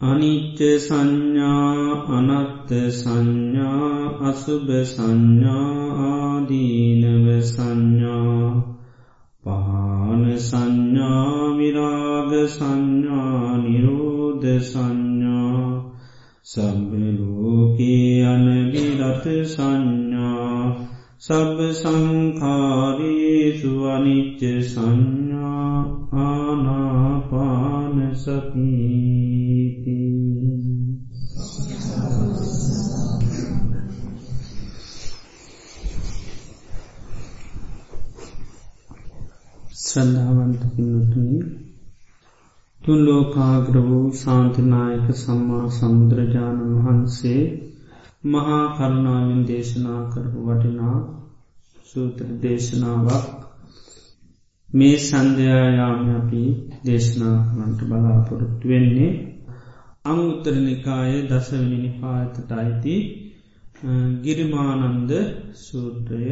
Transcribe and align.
අනිච්ච 0.00 0.58
සංඥා 0.78 2.06
අනත්ත 2.08 2.70
සංඥා 2.92 3.96
අසුභ 4.22 4.70
සංඥා 4.84 5.72
ආදීනව 6.02 7.26
සංඥා 7.44 8.44
පහන 9.44 10.22
සංඥා 10.40 11.58
විරාග 11.58 12.32
සංඥා 12.48 13.58
නිරෝධ 13.58 14.46
සංඥා 14.62 15.66
සබ්බලෝකී 16.46 18.22
අනවිරත 18.24 19.26
සංඥා 19.46 20.62
සබ්බ 21.20 21.58
සංකාරේසු 21.74 23.72
අනිච්ච 23.88 24.40
සංඥා 24.64 25.74
ආනාපාන 26.24 27.96
සතිීති 28.16 29.27
ශ්‍රද්ධාවන්ත 39.88 40.62
පින්නතුනි 40.72 41.38
තුන් 42.80 42.98
ලෝකාග්‍ර 43.04 43.76
වූ 43.82 44.06
සාන්තිනායක 44.14 45.06
සම්මා 45.16 45.64
සමුදුරජාණන් 45.70 46.76
වහන්සේ 46.78 47.42
මහා 48.24 48.64
කරුණාවෙන් 48.74 49.42
දේශනා 49.46 50.00
කරපු 50.06 50.38
වටිනා 50.44 50.96
සූත්‍ර 51.88 52.28
දේශනාවක්. 52.42 53.26
මේ 54.68 54.96
සන්ධයායාම 55.00 56.02
අපි 56.14 56.42
දේශනා 56.84 57.36
කරන්ට 57.46 57.80
බලාපොරොත්තු 57.84 58.64
වෙන්නේ 58.68 59.12
අංඋත්තරනිකාය 60.04 61.14
දසවනිනි 61.26 61.90
පාතට 62.00 62.50
අයිති 62.52 62.96
ගිරිමානන්ද 64.22 65.10
සූත්‍රය. 65.58 66.24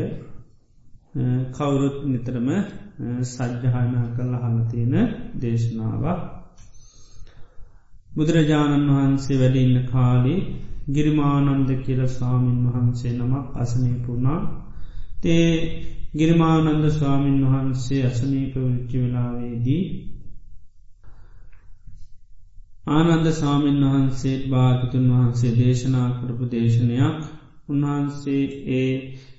කවුරුත් 1.53 1.97
නිතරම 2.05 2.48
සජ්්‍යහනා 3.25 4.06
කළ 4.11 4.34
හලතියන 4.42 4.94
දේශනාවක්. 5.36 6.20
බුදුරජාණන් 8.11 8.89
වහන්සේ 8.91 9.39
වැඩඉන්න 9.39 9.77
කාලි 9.86 10.36
ගිරිමානන්ද 10.91 11.70
කියල 11.80 12.00
ස්වාමීන් 12.08 12.62
වහන්සේ 12.67 13.12
නමක් 13.12 13.47
අසනීපුුණා 13.56 14.41
තේ 15.22 15.48
ගිරිමානන්ද 16.14 16.84
ස්වාමීන් 16.91 17.41
වහන්සේ 17.47 18.02
අසනීප 18.06 18.55
විච්චි 18.56 18.97
වෙලාවේදී 18.98 19.83
ආනන්ද 22.89 23.27
සාමීන් 23.33 23.80
වහන්සේත් 23.84 24.42
භාගතුන් 24.48 25.06
වහන්සේ 25.11 25.52
දේශනා 25.55 26.08
කරපු 26.17 26.44
දේශනයක් 26.50 27.22
උන්වහන්සේ 27.69 28.42
ඒ 28.72 28.92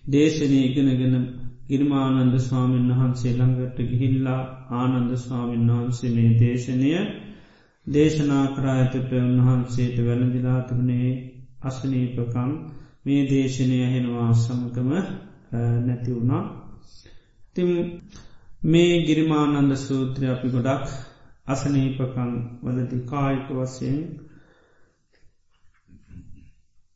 දේශනය 0.10 0.58
ඉගෙනගෙන 0.62 1.16
ගිරිමානන්ද 1.70 2.36
ස්වාමීන් 2.40 2.92
වහන්සේ 2.92 3.32
ළඟට 3.34 3.80
ගිහිල්ලා 3.86 4.42
ආනන්ද 4.74 5.12
ස්වාමීන් 5.18 5.72
වහන්සේ 5.72 6.12
මේ 6.12 6.30
දේශනය 6.40 6.92
දේශනා 7.88 8.46
කරාඇතට 8.54 9.12
උන්වහන්සේට 9.18 9.98
වැළඳිලාතුරනේ 10.02 11.10
අසනීපකම් 11.64 12.54
මේ 13.06 13.22
දේශනය 13.26 13.82
හෙනවා 13.88 14.30
සමකම 14.36 14.90
නැති 15.82 16.10
වුණා. 16.12 16.44
තිම් 17.56 17.70
මේ 18.66 18.94
ගිරිමානන්ද 19.04 19.76
සූත්‍රය 19.78 20.26
අපි 20.30 20.48
ගොඩක් 20.50 20.88
අසනීපකං 21.48 22.34
වලදි 22.64 23.04
කායික 23.06 23.48
වසයෙන් 23.52 24.02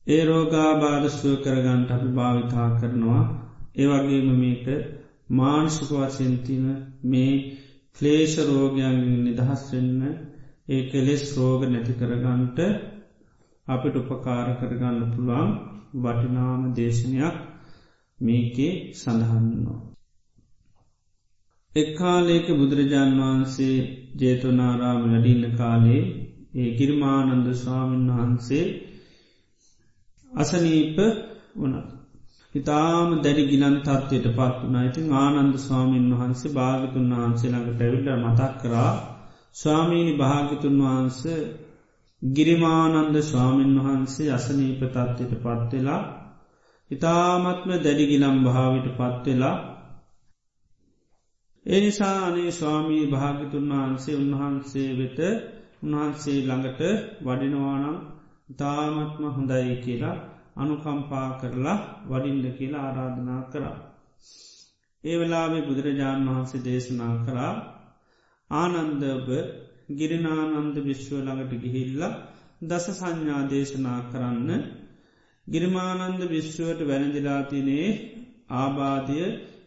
ඒ 0.07 0.23
රෝගාබාධස්තුව 0.25 1.39
කරගන්ට 1.43 1.89
අපි 1.91 2.09
භාවිතා 2.13 2.69
කරනවා. 2.77 3.23
ඒවගේම 3.75 4.29
මේක 4.35 4.65
මානසික 5.31 5.89
වසෙන්තින 5.91 6.65
මේ 7.03 7.33
ක්ලේෂ 7.97 8.33
රෝගයන් 8.47 8.97
නිදහස් 9.25 9.61
වෙන්න 9.71 10.01
ඒ 10.67 10.81
කෙලෙස් 10.89 11.23
රෝග 11.35 11.61
නැති 11.65 11.93
කරගන්ට 11.93 12.59
අපිට 13.67 13.95
උපකාර 13.97 14.47
කරගන්න 14.59 14.99
පුළුවන් 15.11 15.51
වටිනාම 15.95 16.61
දේශනයක් 16.73 17.37
මේකේ 18.19 18.73
සඳහන්නවා. 18.93 19.79
එක්කාලේක 21.73 22.47
බුදුරජාණන් 22.51 23.19
වහන්සේ 23.19 23.77
ජේතනාරාම 24.19 25.01
වැඩින්න 25.03 25.57
කාලේ 25.57 26.03
ඒ 26.55 26.69
ගිර්මානන්ද 26.77 27.47
ස්වාමීන් 27.55 28.07
වහන්සේ 28.11 28.65
අසනීප 30.31 30.97
වන 31.55 31.73
ඉතාම 32.55 33.09
දැඩි 33.19 33.43
ගිලන් 33.45 33.75
තත්වයට 33.79 34.27
පත් 34.31 34.59
වනා 34.61 34.83
ඉතින් 34.83 35.07
ආනන්ද 35.15 35.55
ස්වාමීන් 35.57 36.07
වහන්සේ 36.13 36.53
භාගතුන් 36.53 37.11
වහන්සේ 37.13 37.51
ළඟට 37.51 37.81
ඇවිල්ල 37.81 38.09
මතක් 38.19 38.53
කරා 38.61 38.93
ස්වාමීණි 39.55 40.13
භාගතුන් 40.17 40.77
වහන්ස 40.81 41.19
ගිරිමානන්ද 42.21 43.15
ස්වාමීන් 43.23 43.75
වහන්සේ 43.79 44.31
අසනීප 44.31 44.81
තත්වයට 44.87 45.33
පත්වෙලා 45.39 46.01
ඉතාමත්ම 46.91 47.69
දැඩිගිලම් 47.79 48.37
භාවිට 48.43 48.87
පත්වෙලා 48.95 49.57
එනිසා 51.65 52.25
අනේ 52.25 52.51
ස්වාමී 52.51 53.05
භාගිතුන් 53.07 53.69
වහන්සේ 53.71 54.15
උන්වහන්සේ 54.15 54.89
වෙත 54.97 55.19
උන්වහන්සේ 55.83 56.39
ළඟට 56.41 56.81
වඩිනවානම් 57.23 57.97
ඉතාමත්ම 58.49 59.23
හොඳයි 59.29 59.75
කියලා 59.83 60.17
අනුකම්පා 60.55 61.29
කරලා 61.41 61.77
වඩින්ඩ 62.09 62.45
කියලා 62.57 62.83
ආරාධනා 62.87 63.41
කරා. 63.51 63.77
ඒ 65.03 65.15
වෙලාවේ 65.19 65.61
බුදුරජාණන් 65.61 66.29
වහන්සේ 66.29 66.65
දේශනා 66.65 67.15
කරා 67.25 67.53
ආනන්දභ 68.49 69.31
ගිරිනානන්ද 69.97 70.75
විශ්ව 70.79 71.13
ළඟට 71.17 71.53
ගිහිල්ල 71.63 72.01
දස 72.61 72.85
සංඥා 72.91 73.41
දේශනා 73.49 73.99
කරන්න 74.11 74.49
ගිරිමානන්ද 75.47 76.21
විශ්ුවට 76.29 76.81
වැනදිලාතිනේ 76.87 77.87
ආබාධය 78.49 79.21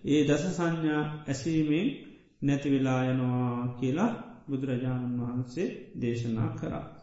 ඒ 0.04 0.20
දස 0.24 0.44
සංඥා 0.56 1.02
ඇසීමෙන් 1.28 1.88
නැතිවෙලා 2.42 3.02
යනවා 3.04 3.74
කියලා 3.80 4.10
බුදුරජාණන් 4.48 5.20
වහන්සේ 5.20 5.68
දේශනා 6.00 6.50
කරා. 6.60 6.93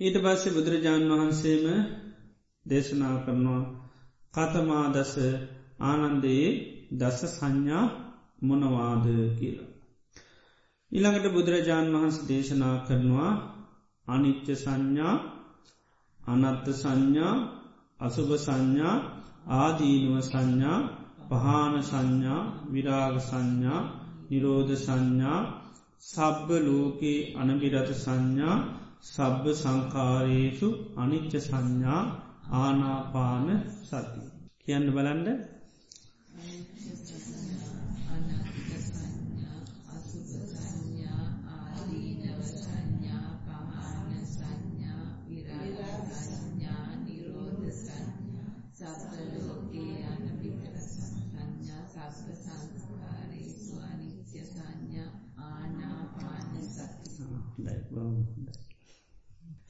ඊට 0.00 0.16
පස්සේ 0.18 0.52
බුදුරජාණන් 0.52 1.10
වහන්සේම 1.10 1.64
දේශනා 2.66 3.16
කරනවා 3.24 3.62
කතමා 4.34 4.86
දස 4.92 5.14
ආනන්දයේ 5.82 6.50
දස 6.92 7.20
සංඥා 7.28 7.84
මොනවාද 8.42 9.06
කියලා. 9.38 9.70
ඉළඟට 10.92 11.26
බුදුරජාණන් 11.32 11.94
වහන්ස 11.94 12.18
දේශනා 12.28 12.76
කරනවා 12.86 13.32
අනිච්ච 14.06 14.46
සංඥා 14.54 15.14
අනත්ත 16.20 16.66
සංඥා 16.74 17.34
අසුභ 18.00 18.34
සංඥා 18.38 18.96
ආදීනුව 19.56 20.16
සංඥා 20.22 20.78
පහාන 21.30 21.74
සංඥා 21.82 22.42
විරාග 22.70 23.16
සංඥා 23.22 23.82
නිරෝධ 24.28 24.74
සංඥා 24.76 25.40
සබ්බ 26.04 26.48
ලෝකයේ 26.62 27.28
අනබිරත 27.34 27.90
සංඥා 27.96 28.56
සබ්බ 29.06 29.44
සංකාරයේසු 29.54 30.68
අනිච්ච 30.96 31.32
සංඥා 31.40 32.02
ආනාපාන 32.54 33.46
සති. 33.82 34.20
කියන්න 34.60 34.86
බලන්ඩ 34.90 35.28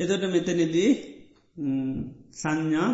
එතොට 0.00 0.24
මෙතනෙදී 0.26 0.90
සංඥා 2.32 2.90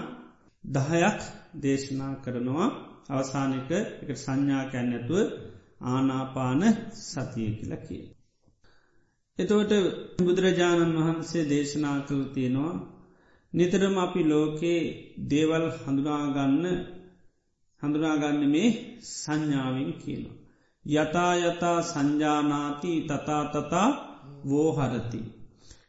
දහයක් 0.64 1.20
දේශනා 1.62 2.14
කරනවා 2.24 2.68
අවසානක 3.10 3.70
එක 4.02 4.10
සංඥා 4.16 4.64
කැන්නැතුව 4.64 5.28
ආනාපාන 5.84 6.62
සතිය 7.02 7.50
කියල 7.56 7.72
කිය. 7.86 8.04
එතවට 9.38 9.72
බුදුරජාණන් 10.18 10.96
වහන්සේ 10.98 11.44
දේශනා 11.44 11.98
කළ 12.00 12.24
තියෙනවා 12.34 12.74
නිතරම 13.52 13.96
අපි 13.98 14.20
ලෝකයේ 14.24 14.82
දේවල් 15.30 15.66
හඳුනාගන්න 15.78 16.64
හඳුනාගන්න 17.82 18.42
මේ 18.46 18.70
සංඥාවෙන් 19.10 19.92
කියනවා. 19.94 20.40
යතා 20.84 21.32
යතා 21.42 21.78
සංජානාති 21.82 22.92
තතා 23.00 23.44
තතා 23.46 23.88
වෝහරති. 24.44 25.20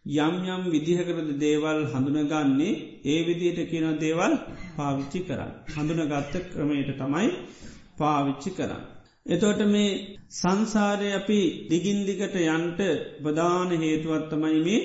යම් 0.06 0.34
යම් 0.46 0.64
විදිහකරද 0.68 1.30
දේවල් 1.40 1.78
හඳුනගන්නේ 1.88 2.72
ඒ 3.06 3.20
විදියට 3.24 3.70
කියන 3.70 3.88
දේවල් 3.98 4.34
පාවිච්චි 4.76 5.20
කරන්න. 5.22 5.52
හඳුනගත්ත 5.70 6.34
ක්‍රමයට 6.52 6.90
තමයි 6.94 7.30
පාවිච්චි 7.98 8.52
කරන්න. 8.52 8.84
එතෝට 9.26 9.62
මේ 9.66 10.20
සංසාරය 10.32 11.10
අපි 11.14 11.40
දිගින්දිකට 11.70 12.36
යන්ට 12.36 12.82
ප්‍රධාන 13.24 13.72
හේතුවත්තමයි 13.78 14.60
මේ 14.60 14.82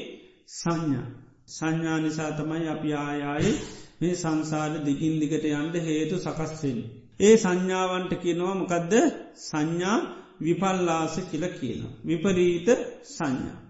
සංඥා. 0.51 1.07
සංඥා 1.49 1.99
නිසා 1.99 2.31
තමයි 2.33 2.67
අපි 2.69 2.91
ආයායි 2.97 3.53
මේ 4.01 4.15
සංසාර 4.15 4.73
දිගින් 4.85 5.15
දිගට 5.19 5.45
යන්ට 5.53 5.75
හේතු 5.83 6.17
සකස්වෙන්. 6.19 6.79
ඒ 7.21 7.35
සංඥාවන්ට 7.37 8.13
කියනවා 8.17 8.55
මොකදද 8.55 8.95
සංඥා 9.43 9.99
විපල්ලාස 10.41 11.15
කියල 11.31 11.45
කියන. 11.51 11.81
විපරීත 12.05 12.69
සංඥා. 13.09 13.68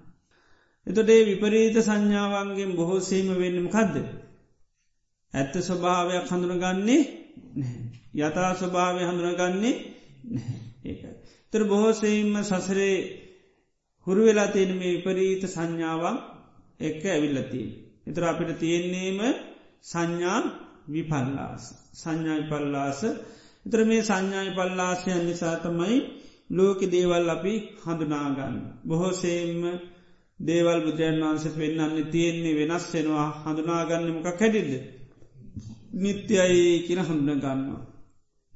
එතොටේ 0.89 1.21
විපරීත 1.25 1.77
සංඥාවන්ගෙන් 1.81 2.73
බොහෝසීම 2.75 3.29
වෙන්නම 3.35 3.69
කදද. 3.69 3.97
ඇත්ත 5.35 5.55
ස්වභාවයක් 5.61 6.27
හඳුනගන්නේ 6.29 7.03
යථා 8.17 8.53
ස්වභාවය 8.55 9.03
හඳුනගන්නේ 9.05 9.75
ඒකයි. 10.85 11.13
තර 11.53 11.63
බොහෝසීම 11.65 12.33
සසරේ 12.43 12.97
හුරුවෙලා 14.07 14.49
තියෙන 14.49 14.73
මේ 14.75 14.95
විපරීත 14.95 15.43
සංඥාවක් 15.47 16.19
එක්ක 16.81 17.03
ඇවිල්ලතිී. 17.07 17.69
එතර 18.07 18.23
අපිට 18.25 18.51
තියෙන්නේම 18.59 19.19
සංඥා 19.83 20.41
විපල්ලාස. 20.89 21.63
සංඥායි 21.95 22.45
පල්ලාස 22.45 23.01
එතර 23.67 23.81
මේ 23.85 24.03
සංඥායි 24.03 24.51
පල්ලාසයන් 24.51 25.23
නිසා 25.27 25.57
තමයි 25.59 25.97
ලෝක 26.51 26.81
දේවල් 26.87 27.29
අපි 27.29 27.55
හඳුනාගන්න. 27.83 28.57
බොහෝසේම 28.85 29.63
දේවල් 30.41 30.81
බුදුරන් 30.81 31.21
වන්සේ 31.23 31.57
වෙන්නන්නේ 31.57 32.11
තියෙන්නේ 32.13 32.59
වෙනස් 32.61 32.85
වෙනවා 32.93 33.29
හඳුනාගන්නමක 33.43 34.29
කැඩිල්ද. 34.33 34.73
නිත්‍යයි 35.95 36.85
කියන 36.87 37.01
හඳුනගන්න. 37.01 37.63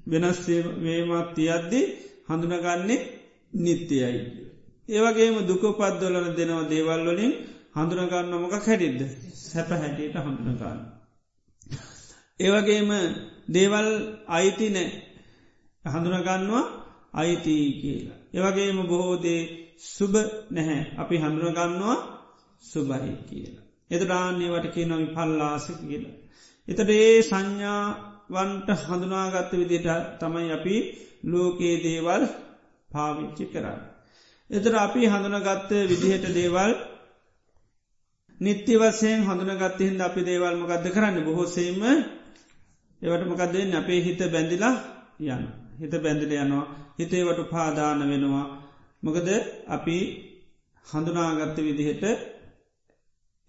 වෙනස් 0.07 0.39
වේමත් 0.79 1.29
තියද්දි 1.37 1.81
හඳුනගන්නේ 2.29 2.99
නිත්‍යයයි. 3.55 4.21
ඒවගේම 4.89 5.37
දුකපත්දොලන 5.43 6.29
දෙනවා 6.37 6.69
දේවල් 6.69 7.03
වලින් 7.09 7.33
හඳුනගන්න 7.75 8.33
මොක 8.35 8.55
කැඩිද්ද 8.61 9.01
සැප 9.43 9.69
හැටියට 9.73 10.17
හඳුනගන්න. 10.17 10.81
ඒවගේම 12.41 12.91
දේවල් 13.49 13.89
අයිති 14.29 14.67
නෑ 14.71 14.89
හඳුනගන්නවා 15.85 16.65
අයිතිී 17.15 17.71
කියලා. 17.75 18.19
ඒවගේම 18.33 18.79
බොහෝදේ 18.85 19.62
සුබ 19.79 20.15
නැහැ 20.51 20.83
අපි 20.97 21.17
හඳුනගන්නවා 21.17 21.97
සුබයි 22.63 23.13
කියලා. 23.27 23.63
එතරාන්නේවට 23.91 24.67
කියනොවි 24.71 25.07
පල්ලාස 25.09 25.67
කියලා. 25.81 26.17
එතට 26.69 26.91
ඒ 26.91 27.23
සංඥාවන්ට 27.23 28.69
හඳුනාගත්ත 28.83 29.53
විදිට 29.53 29.89
තමයි 30.21 30.49
අපි 30.51 30.77
ලෝකයේ 31.25 31.77
දේවල් 31.79 32.23
පාවිච්චි 32.91 33.45
කරන්න. 33.47 33.81
එතර 34.51 34.75
අපි 34.77 35.03
හඳුනගත්ත 35.07 35.71
විදිහට 35.91 36.27
දේවල් 36.31 36.73
නිත්‍ය 38.41 38.75
වසයෙන් 38.77 39.21
හඳුනගත්තහින්ද 39.23 40.01
අපි 40.01 40.21
දේවල් 40.23 40.55
මකක්ද 40.57 40.87
කරන්න 40.91 41.25
බොහෝසේම 41.25 41.81
ඒවට 43.03 43.25
මකක්දෙන් 43.25 43.75
අපේ 43.75 44.01
හිත 44.01 44.21
බැඳිලා 44.29 44.77
යන 45.21 45.43
හිත 45.81 45.95
බැඳිල 45.99 46.33
යනවා 46.37 46.67
හිතේවට 46.99 47.41
පාදාන 47.51 48.01
වෙනවා 48.03 48.47
මොකද 49.03 49.29
අපි 49.69 49.99
හඳුනාගත්ත 50.87 51.57
විදිහට 51.61 52.05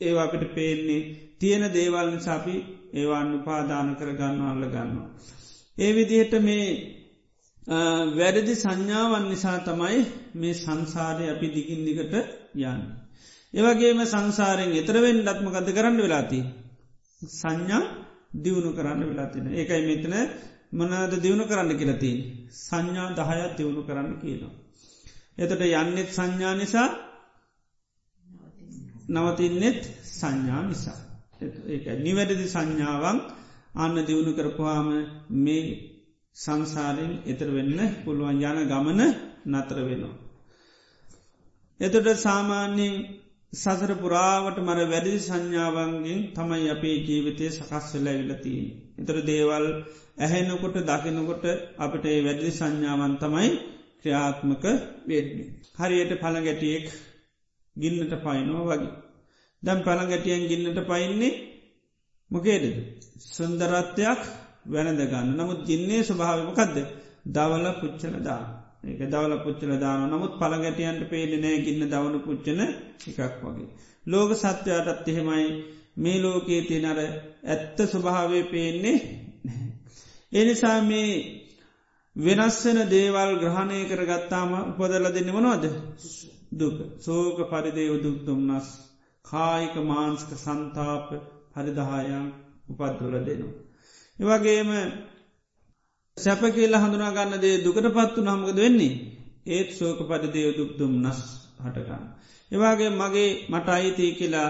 ඒවා 0.01 0.23
අපිට 0.23 0.45
පේන්නේ 0.51 1.01
තියෙන 1.39 1.63
දේවල් 1.71 2.07
නිසාපි 2.09 2.55
ඒවාන්න 2.93 3.31
පාදාන 3.41 3.89
කරගන්න 3.95 4.41
අල්ල 4.43 4.65
ගන්නවා. 4.65 5.07
ඒ 5.77 5.91
විදිහට 5.91 6.33
මේ 6.39 6.67
වැරදි 8.11 8.53
සංඥාවන් 8.55 9.25
නිසා 9.29 9.57
තමයි 9.61 9.99
මේ 10.35 10.53
සංසාරය 10.55 11.25
අපි 11.29 11.47
දිගින් 11.49 11.81
දිගට 11.87 12.13
යන්න. 12.63 12.81
ඒවගේම 13.53 13.99
සංසාරයෙන් 14.05 14.73
එතරවෙන් 14.73 15.19
ඩත්මකද 15.19 15.69
කරන්න 15.71 15.97
වෙලාති. 15.97 16.39
සංඥා 17.21 17.83
දියුණු 18.35 18.71
කරන්න 18.71 19.01
වෙලාතින. 19.03 19.45
ඒකයි 19.51 19.83
මෙතන 19.83 20.15
මනාද 20.73 21.13
දියුණු 21.17 21.45
කරන්න 21.45 21.71
කියලති. 21.73 22.11
සංඥා 22.61 23.09
දහයත් 23.11 23.53
දියුණු 23.57 23.81
කරන්න 23.83 24.13
කියනවා. 24.21 24.62
එතට 25.37 25.61
යන්නෙත් 25.61 26.09
සංඥා 26.09 26.53
නිසා 26.55 26.89
නවතින්නෙත් 29.09 29.81
සංඥා 30.11 30.61
නිසා. 30.63 30.99
ඒ 31.67 31.95
නිවැරදි 31.97 32.45
සංඥාවන් 32.47 33.17
අන්න 33.75 33.95
දියුණු 34.01 34.31
කරපුවාම 34.33 34.89
මේ 35.37 35.63
සංසාරෙන් 36.35 37.11
එතර 37.25 37.49
වෙන්න 37.49 37.79
පුළුවන් 38.03 38.39
යන 38.41 38.59
ගමන 38.67 39.01
නතර 39.47 39.77
වෙනවා. 39.81 40.15
එතට 41.79 42.07
සාමාන්‍යයෙන් 42.19 42.95
සසර 43.53 43.91
පුරාවට 43.95 44.57
මර 44.59 44.79
වැඩි 44.85 45.13
සංඥාවන්ගෙන් 45.19 46.21
තමයි 46.33 46.69
අපේ 46.69 46.97
ජීවිතය 46.99 47.45
සකස් 47.49 47.87
වෙලා 47.93 48.17
විලතිී. 48.19 48.65
එතර 48.97 49.17
දේවල් 49.23 49.65
ඇහෙනකොට 50.17 50.77
දකිනකොට 50.83 51.45
අපට 51.77 52.05
ඒ 52.05 52.19
වැඩි 52.21 52.49
සංඥාවන් 52.51 53.13
තමයි 53.17 53.49
ක්‍රියාත්මක 54.03 54.63
වෙන්නේ. 55.03 55.47
හරියට 55.75 56.11
පළගැටියෙක් 56.15 56.87
ගින්නට 57.75 58.13
පයිනවා 58.17 58.65
වගේ. 58.71 58.93
දැම් 59.63 59.79
පළගැටියන් 59.81 60.43
ගින්නට 60.47 60.79
පයින්නේ 60.83 61.33
මොකේද. 62.31 62.65
සුන්දරත්වයක් 63.27 64.21
වැනදගන්න 64.67 65.29
නමුත් 65.33 65.61
ගින්නේ 65.63 66.01
ස්වභාවමකක්ද 66.03 66.77
දවල 67.27 67.65
පුච්චල 67.79 68.15
දා. 68.21 68.43
ඒක 68.83 69.01
දවල 69.05 69.33
පුච්චල 69.39 69.71
දාන 69.77 70.01
නමුත් 70.07 70.33
පළගැටියන්ට 70.39 71.03
පේලිනෑ 71.09 71.57
ගින්න 71.59 71.83
දවන 71.85 72.15
පුච්චන 72.21 72.61
එකක් 72.61 73.39
වගේ. 73.41 73.69
ලෝක 74.05 74.31
සත්‍යයටත් 74.35 75.07
එහෙමයි 75.07 75.47
මේ 75.97 76.17
ලෝකයේ 76.19 76.61
තියනර 76.63 76.99
ඇත්ත 77.45 77.77
ස්වභාවය 77.85 78.39
පේන්නේ 78.45 78.97
එනිසා 80.31 80.79
මේ 80.81 81.09
වෙනස්සෙන 82.15 82.79
දේවල් 82.87 83.31
ග්‍රහණය 83.37 83.79
කර 83.85 84.01
ගත්තාම 84.05 84.51
උපදල 84.61 85.05
දෙන්න 85.09 85.29
වනවාද 85.29 85.63
දුක 86.53 86.77
සෝක 86.99 87.37
පරිදේව 87.49 87.93
දුක්තුම්න්නස් 87.99 88.67
කායික 89.25 89.75
මාන්ස්ක 89.83 90.29
සන්තාප 90.37 91.07
හරිදහායම් 91.55 92.27
උපත්වල 92.71 93.15
දෙනවා. 93.21 93.59
එවගේම 94.19 94.69
සැප 96.17 96.41
කියල්ල 96.51 96.75
හඳුනා 96.75 97.11
ගන්න 97.11 97.41
දේ 97.41 97.55
දුකට 97.59 97.87
පත්තු 97.91 98.19
නම්ගද 98.21 98.57
වෙන්නේ 98.57 98.99
ඒත් 99.47 99.69
සෝක 99.71 99.99
පරිදේව 100.03 100.49
දුක්තුම් 100.53 100.93
නස් 101.01 101.19
හටගන්න. 101.59 102.03
එවාගේ 102.51 102.91
මගේ 102.91 103.29
මට 103.49 103.67
අයිතිය 103.69 104.11
කියලා 104.13 104.49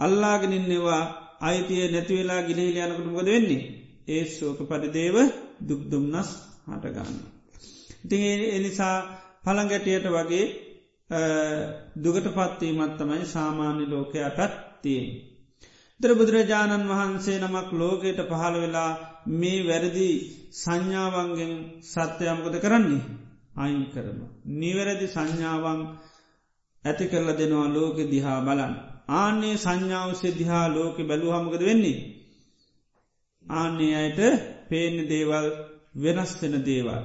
අල්ලාගෙනන්නවා 0.00 1.02
අයිතිය 1.40 1.84
නැතිවෙලා 1.88 2.42
ගිලිහිලියනකටමකද 2.42 3.28
වෙන්නේ 3.28 3.62
ඒත් 4.08 4.30
සෝක 4.32 4.58
පරිදේව 4.64 5.16
දුක්දුම්නස් 5.60 6.30
හටගන්න. 6.68 7.18
ඉතින් 8.04 8.40
එනිසා 8.50 8.96
පළගැටියට 9.44 10.06
වගේ 10.08 10.46
දුගට 11.96 12.26
පත්වීමත් 12.28 12.94
තමයි 12.96 13.24
සාමාන්‍ය 13.26 13.84
ලෝකයටත් 13.86 14.52
තියෙන්. 14.82 15.06
දර 16.00 16.12
බුදුරජාණන් 16.14 16.88
වහන්සේ 16.88 17.38
නමක් 17.38 17.68
ලෝකයට 17.74 18.20
පහළ 18.22 18.56
වෙලා 18.56 18.90
මේ 19.34 19.66
වැරදි 19.66 20.10
සංඥාවන්ගෙන් 20.54 21.54
සත්‍යයමකද 21.84 22.54
කරන්නේ 22.60 23.02
අයින් 23.56 23.84
කරන. 23.86 24.18
නිවැරදි 24.54 25.06
සංඥාවන් 25.06 25.80
ඇති 26.84 27.04
කරල 27.06 27.30
දෙනවා 27.36 27.68
ලෝක 27.68 27.96
දිහා 28.06 28.40
බලන්. 28.40 28.74
ආන්නේ 29.14 29.56
සංඥාවසේ 29.56 30.36
දිහා 30.38 30.66
ලෝක 30.68 30.96
බැලූ 31.00 31.32
හමකද 31.32 31.62
වෙන්නේ. 31.62 31.98
ආන්නේ 33.46 33.94
අයට 33.96 34.20
පේන 34.68 34.96
දේවල් 35.08 35.46
වෙනස්වෙන 35.98 36.54
දේවල්. 36.64 37.02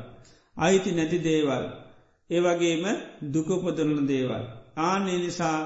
අයිති 0.58 0.92
නැති 0.92 1.18
දේවල්. 1.22 1.64
ඒවගේම 2.30 2.86
දුකපොදරන 3.34 4.02
දේවල්. 4.08 4.44
ආනේ 4.80 5.18
නිසා 5.18 5.58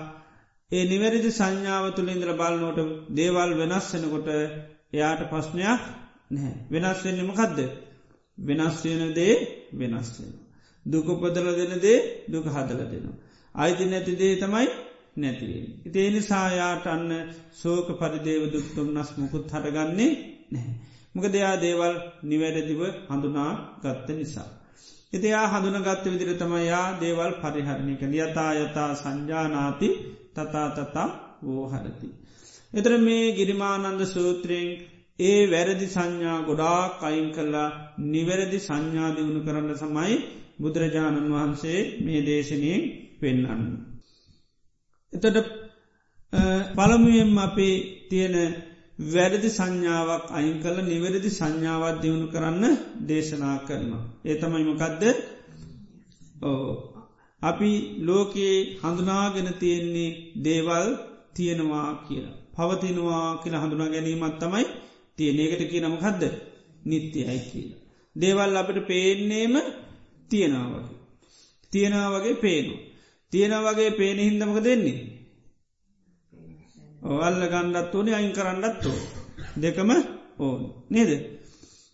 ඒ 0.71 0.83
නිවැරදි 0.85 1.29
සංඥාව 1.31 1.85
තුළ 1.95 2.09
ඉන්ද්‍ර 2.09 2.31
බලනෝට 2.33 2.79
දේවල් 3.11 3.51
වෙනස්සෙනකොට 3.53 4.27
එයාට 4.93 5.21
ප්‍රශ්නයක් 5.29 5.81
නැහැ. 6.31 6.53
වෙනස් 6.71 6.99
වෙන්නම 7.05 7.31
කදද. 7.31 7.59
වෙනස් 8.37 8.75
වෙන 8.83 9.13
දේ 9.13 9.35
වෙනස් 9.73 10.09
වෙන. 10.15 10.33
දුක 10.85 11.07
පදල 11.13 11.47
දෙන 11.55 11.73
දේ 11.79 11.99
දුක 12.27 12.45
හදල 12.47 12.81
දෙනවා. 12.83 13.17
අයිති 13.55 13.85
නැති 13.85 14.13
දේ 14.15 14.33
තමයි 14.35 14.67
නැතිවේ. 15.17 15.65
ඉතිේ 15.85 16.09
නිසායාට 16.09 16.85
අන්න 16.87 17.09
සෝක 17.53 17.87
පරිදේව 17.99 18.43
දුක්තුම් 18.51 18.87
නස් 18.93 19.09
මුකුත් 19.17 19.45
හටගන්නේ 19.51 20.11
නැහැ. 20.51 20.75
මොක 21.17 21.25
දෙයා 21.27 21.55
දේවල් 21.57 21.93
නිවැරදිව 22.23 22.81
හඳුනා 23.07 23.51
ගත්ත 23.81 24.07
නිසා. 24.11 24.49
ඉතියා 25.13 25.45
හඳුනගත්ත 25.47 26.05
විදිර 26.05 26.31
තමයියා 26.35 26.87
දේවල් 26.99 27.31
පරිහරණය 27.41 27.93
කළ 27.95 28.13
යතා 28.19 28.51
යතා 28.55 28.89
සංජානාති 28.95 29.89
තතා 30.35 30.67
තතා 30.71 31.07
වෝහරති. 31.43 32.07
එතර 32.73 32.91
මේ 32.99 33.25
ගිරිමානන්ද 33.31 34.01
සූත්‍රයෙන් 34.05 34.69
ඒ 35.19 35.39
වැරදි 35.47 35.87
සංඥා 35.87 36.39
ගොඩා 36.41 36.81
කයින් 36.99 37.29
කල්ලා 37.31 37.69
නිවැරදි 38.05 38.59
සංඥාදිවුණු 38.59 39.41
කරන්න 39.41 39.75
සමයි 39.75 40.15
බුදුරජාණන් 40.59 41.33
වහන්සේ 41.33 41.79
මේ 41.99 42.21
දේශනයෙන් 42.21 42.81
පෙන්න්න. 43.19 43.63
එතට 45.13 45.37
පළමුුවෙන් 46.75 47.37
අපේ 47.39 47.75
තියෙන 48.09 48.35
වැරදි 48.99 49.49
සංඥාවක් 49.49 50.25
අයින් 50.31 50.57
කල 50.61 50.77
නිවැරදි 50.83 51.29
සංඥාවත් 51.29 51.97
දියුණු 52.01 52.27
කරන්න 52.27 52.65
දේශනා 53.07 53.57
කරනවා. 53.59 54.03
ඒ 54.25 54.35
තමයිමකක්ද 54.35 55.03
අපි 57.41 57.71
ලෝකයේ 57.99 58.57
හඳුනාගෙන 58.81 59.49
තියෙන්නේ 59.53 60.11
දේවල් 60.43 60.87
තියෙනවා 61.33 61.89
කියලා. 62.07 62.35
පවතිනවා 62.55 63.37
කියලා 63.37 63.63
හඳුනා 63.63 63.89
ගැනීමත් 63.89 64.37
තමයි 64.39 64.65
තියනකට 65.17 65.63
කියනම 65.71 65.95
කදද 65.97 66.23
නිත්‍යයයි 66.85 67.39
කියලා. 67.49 67.81
දේවල් 68.15 68.55
අපට 68.55 68.77
පේන්නේම 68.87 69.55
තියෙනවාගේ. 70.29 70.97
තියෙනවා 71.71 72.13
වගේ 72.13 72.35
පේනු. 72.35 72.75
තියෙන 73.33 73.53
වගේ 73.63 73.91
පේන 73.91 74.17
හින්දමක 74.17 74.57
දෙන්නේ. 74.63 75.16
ඔවල්ල 77.07 77.41
ගණ්ඩත් 77.45 77.95
ඕනේ 77.95 78.15
අයින් 78.15 78.33
කරන්නත්තු. 78.33 78.91
දෙකම 79.55 79.89
ඕන් 80.39 80.61
නේද. 80.89 81.11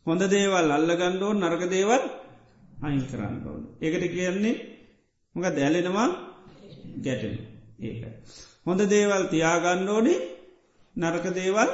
හොඳ 0.05 0.21
දේවල් 0.27 0.67
අල්ල 0.71 0.91
ගණ්ඩෝන් 0.93 1.37
නර්ග 1.39 1.63
දේවල් 1.69 2.03
අයින් 2.79 3.03
කරන්න 3.03 3.37
ඕන. 3.45 3.61
ඒකට 3.79 4.05
කියන්නේ 4.09 4.55
මොක 5.35 5.45
දැලෙනවා 5.51 6.09
ගැටෙන 6.97 7.35
ඒකයි. 7.79 8.11
හොඳ 8.65 8.81
දේවල් 8.87 9.23
තියාගන්න 9.29 9.89
ඕනේ 9.89 10.19
නරක 10.95 11.25
දේවල් 11.31 11.69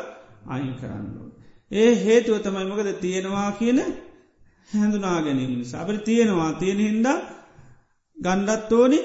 අයින් 0.47 0.73
කරන්න 0.73 1.07
ඕන. 1.13 1.31
ඒ 1.71 1.91
හේතුව 1.97 2.37
තමයි 2.39 2.65
මොකද 2.65 2.89
තියෙනවා 2.97 3.51
කියන 3.53 3.79
හැඳුනා 4.69 5.19
ගැනීම 5.21 5.53
නිසා 5.57 5.81
අපට 5.81 6.03
තියෙනවා 6.03 6.51
තියෙන 6.53 6.79
හින්දා 6.79 7.17
ගණ්ඩත් 8.17 8.71
ඕනි 8.71 8.99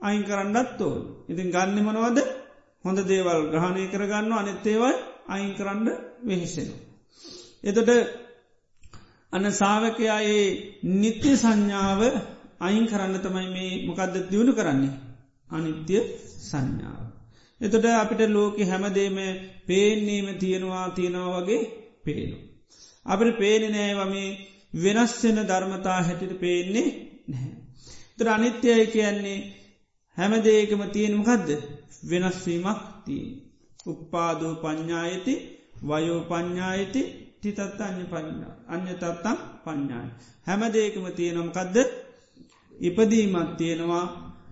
අයින් 0.00 0.24
කරන්නත් 0.24 0.80
ඕන. 0.80 1.02
ඉතින් 1.28 1.48
ගන්න 1.50 1.78
මනවද 1.78 2.18
හොඳ 2.84 2.98
දේවල් 3.04 3.40
ග්‍රහණය 3.50 3.84
කරගන්න 3.88 4.32
අනෙත්තේවල් 4.34 4.96
අයින් 5.28 5.52
කරන්න 5.54 5.88
වෙහිසෙන. 6.22 6.68
එතට 7.62 7.90
අන්න 9.32 9.46
සාාවකයා 9.52 10.20
ඒ 10.28 10.44
නිත්‍ය 10.94 11.32
සංඥාව 11.36 12.00
අයින් 12.60 12.86
කරන්න 12.86 13.16
තමයි 13.18 13.48
මේ 13.48 13.72
මොකක්ද 13.86 14.14
දියුණු 14.30 14.52
කරන්නේ 14.52 14.94
අනිත්‍ය 15.50 15.96
සංඥාව. 16.42 17.04
එතට 17.60 17.86
අපිට 17.94 18.22
ලෝක 18.28 18.56
හැමදේම 18.62 19.18
පේන්නේම 19.66 20.26
තියෙනවා 20.36 20.86
තියෙනවා 20.90 21.38
වගේ 21.38 21.62
පේනු. 22.04 22.36
අපට 23.06 23.38
පේනෙ 23.38 23.68
නෑවම 23.68 24.14
වෙනස්වෙන 24.74 25.38
ධර්මතා 25.42 25.98
හැටිට 26.00 26.34
පේන්නේ 26.38 26.88
නැහැ. 27.28 27.56
තර 28.18 28.28
අනිත්‍යය 28.28 28.82
කියන්නේ 28.88 29.38
හැමදේකම 30.20 30.82
තියෙනමකදද 30.88 31.48
වෙනස්වීමක් 32.02 32.80
තිය. 33.06 33.24
උප්පාදෝ 33.86 34.54
ප්ඥායති 34.56 35.34
වයෝ 35.82 36.20
ප්ඥායති 36.22 37.02
තිතත්ත 37.40 37.80
අ්‍ය 37.80 38.04
පඥා 38.04 38.54
අ්‍ය 38.68 38.80
තත්තම් 38.94 39.38
ප්ඥාය. 39.64 40.08
හැමදේකම 40.46 41.06
තියෙනමකදද 41.16 41.76
ඉපදීමත් 42.80 43.50
තියෙනවා 43.56 44.06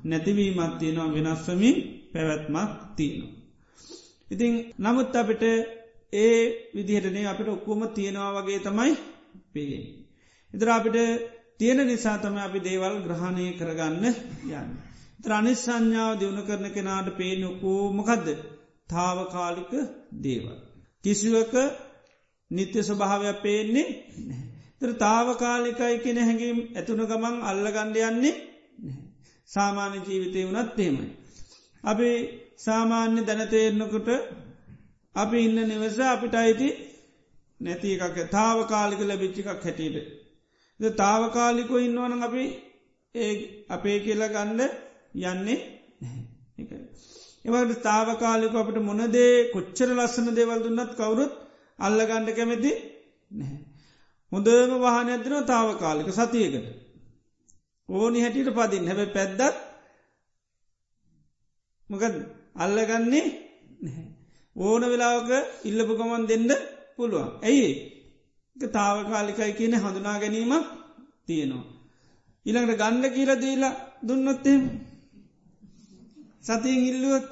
නැතිවීමත් 0.05 0.75
තියෙනවා 0.79 1.15
වෙනස්වමින් 1.15 1.77
පැවැත්මක් 2.13 2.71
තියෙනවා. 2.97 3.33
ඉතිං 4.29 4.53
නමුත් 4.79 5.17
අපිට 5.17 5.43
ඒ 6.13 6.41
විදිහටනේ 6.75 7.27
අපිට 7.27 7.49
ඔක්කෝම 7.49 7.83
තියෙනවා 7.89 8.37
වගේ 8.37 8.61
තමයි 8.61 8.93
පේ. 9.53 9.79
ඉතර 10.55 10.69
අපිට 10.71 10.97
තියෙන 11.59 11.81
නිසා 11.87 12.19
තම 12.19 12.37
අපි 12.39 12.59
දේවල් 12.61 12.95
ග්‍රහණය 13.05 13.47
කරගන්න 13.53 14.05
යන්න. 14.51 14.88
ත්‍රනි 15.19 15.53
සංඥාව 15.55 16.13
දියුණු 16.19 16.43
කරන 16.43 16.67
කෙනාට 16.71 17.09
පේනොකෝ 17.17 17.83
මොකදද 17.93 18.29
තාවකාලික 18.91 19.73
දේවල්. 20.23 20.57
කිසිවක 21.05 21.55
නිත්‍ය 22.51 22.79
ස්වභාවයක් 22.83 23.39
පේන්නේ 23.43 23.89
තර 24.81 24.91
තාවකාලිකයි 24.97 25.97
කෙන 25.99 26.19
හැඟීම් 26.19 26.59
ඇතුන 26.71 27.03
ගමන් 27.05 27.37
අල්ල 27.43 27.67
ගණ්ඩයන්නේ 27.69 28.35
සාමාන්‍ය 29.49 29.99
ජීවිතය 30.07 30.41
වනත් 30.45 30.71
තේමයි. 30.77 31.07
අපි 31.85 32.11
සාමාන්‍ය 32.59 33.21
දැනතේරනකොට 33.23 34.09
අපි 35.15 35.37
ඉන්න 35.39 35.59
නිවස 35.65 35.99
අපිට 36.07 36.35
අයිති 36.35 36.69
නැති 37.61 37.89
එකක් 37.97 38.19
තාවකාලික 38.31 39.01
ලැබිච්චිකක් 39.03 39.49
හැටියට. 39.57 39.97
ද 40.81 40.83
තාවකාලිකො 40.97 41.75
ඉන්නවන 41.79 42.23
අපි 42.23 42.45
ඒ 43.15 43.33
අපේ 43.69 43.99
කියල 44.01 44.23
ගණ්ඩ 44.29 44.88
යන්නේ 45.15 45.59
එවට 47.47 47.83
තාවකාලික 47.83 48.55
අපට 48.55 48.79
මොනදේ 48.81 49.33
කොච්චර 49.53 49.91
ලස්සන 49.91 50.29
දේවල් 50.35 50.61
දුන්නත් 50.65 50.93
කවුරුත් 50.95 51.33
අල්ල 51.79 51.99
ගණ්ඩ 52.01 52.37
කැමැති 52.37 52.73
නැහැ. 53.31 53.59
හොඳම 54.33 54.73
වාහන 54.79 55.09
ඇදන 55.09 55.35
තාවකාලික 55.47 56.09
සතියකට. 56.11 56.67
ඕනි 57.89 58.19
හැටියට 58.21 58.57
පදින් 58.57 58.89
හැබ 58.89 59.01
පැද්දත් 59.13 59.41
මොකද 61.89 62.15
අල්ලගන්නේ 62.57 63.27
ඕන 64.57 64.83
වෙලාවක 64.85 65.31
ඉල්ලපු 65.65 65.93
ගමන් 65.95 66.25
දෙන්න 66.27 66.51
පුළුවන්. 66.97 67.29
ඇයි 67.43 67.69
තාවකාලිකයි 68.57 69.53
කියන 69.53 69.75
හඳුනා 69.77 70.17
ගැනීමක් 70.19 70.67
තියෙනවා. 71.27 71.67
ඉළඟට 72.47 72.81
ගණ්ඩ 72.81 73.15
කියල 73.15 73.31
දීලා 73.37 73.75
දුන්නොත්තෙම 74.03 74.63
සතියෙන් 76.45 76.87
ඉල්ලුවොත් 76.87 77.29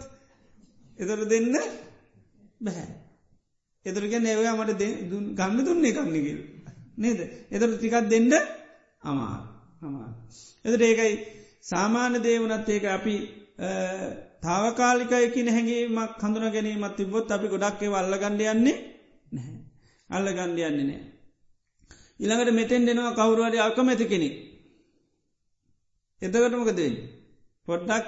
එතර 0.99 1.21
දෙන්න 1.27 1.55
බැහැ. 2.61 2.89
එතරග 3.87 4.13
නෑවයා 4.17 4.57
මට 4.57 4.83
ගන්න 5.35 5.65
දුන්නේ 5.65 5.93
කන්නකිල්. 5.93 6.39
නේද. 6.97 7.21
එතර 7.51 7.71
ටිකත් 7.73 8.09
දෙන්න 8.09 8.33
අමා 9.03 9.37
අමා. 9.83 10.09
එතට 10.65 10.83
ඒකයි 10.83 11.15
සාමාන්‍ය 11.63 12.19
දේවනත් 12.19 12.69
ඒක 12.69 12.85
අපි 12.89 13.17
තාවකාලිකයකින 14.43 15.49
හැඟීමක් 15.49 16.13
කඳුන 16.19 16.47
ගැනීමත් 16.51 16.97
තිබොත් 16.97 17.31
අපි 17.31 17.47
ගොඩක්ේ 17.49 17.89
වල්ල 17.89 18.15
ගණඩ 18.17 18.43
යන්නේ 18.47 18.77
නැහැ. 19.33 19.59
අල්ල 20.11 20.29
ගණ්ඩ 20.31 20.61
යන්නේ 20.63 20.87
නෑ. 20.87 21.03
ඉළඟට 22.21 22.53
මෙතෙන් 22.53 22.87
දෙනවා 22.87 23.15
කවරුවඩ 23.15 23.57
අකමැති 23.61 24.07
කෙනෙක්. 24.07 24.35
එතකටමකදේ. 26.23 26.93
පොඩ්ඩක් 27.69 28.07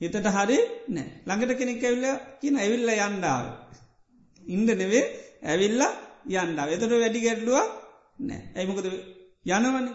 හිතට 0.00 0.28
හරි 0.28 0.58
නෑ. 0.88 1.08
ළඟට 1.26 1.52
කෙනෙක් 1.54 1.82
ඇවිල්ල 1.82 2.06
කියන 2.40 2.56
ඇවිල්ල 2.56 2.90
යන්ඩාව. 2.98 3.44
ඉන්ඩ 4.46 4.70
නෙවේ 4.74 5.04
ඇවිල්ල 5.44 5.82
යන්ඩාව 6.34 6.68
එතට 6.70 6.92
වැඩි 6.94 7.20
ගැටලුව 7.20 7.58
නෑ. 8.20 8.40
ඇයිමකද 8.54 8.86
යනවන? 9.48 9.86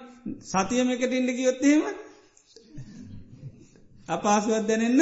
සතියම 0.43 0.89
එකට 0.89 1.13
ඉන්ඩ 1.13 1.31
කියොත්තේම 1.33 1.81
අපාසුවත් 4.09 4.67
දැනෙන්න 4.67 5.01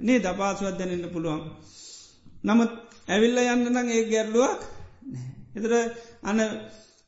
නේ 0.00 0.18
දපාසුවත් 0.20 0.78
දැනෙන්න 0.78 1.10
පුළුවන්. 1.10 1.42
නමුත් 2.44 2.72
ඇවිල්ල 3.08 3.38
යන්නනම් 3.44 3.88
ඒ 3.88 4.04
ගැරලුවක් 4.06 4.60
එතර 5.54 5.72
අන 6.22 6.38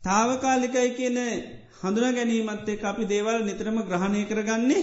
තාවකාලිකයි 0.02 0.90
කියන 0.92 1.18
හඳුන 1.80 2.14
ගැනීමත්තේ 2.14 2.82
අපි 2.84 3.04
දේවල් 3.06 3.38
නිතරම 3.42 3.78
ග්‍රහණය 3.82 4.24
කරගන්නේ 4.24 4.82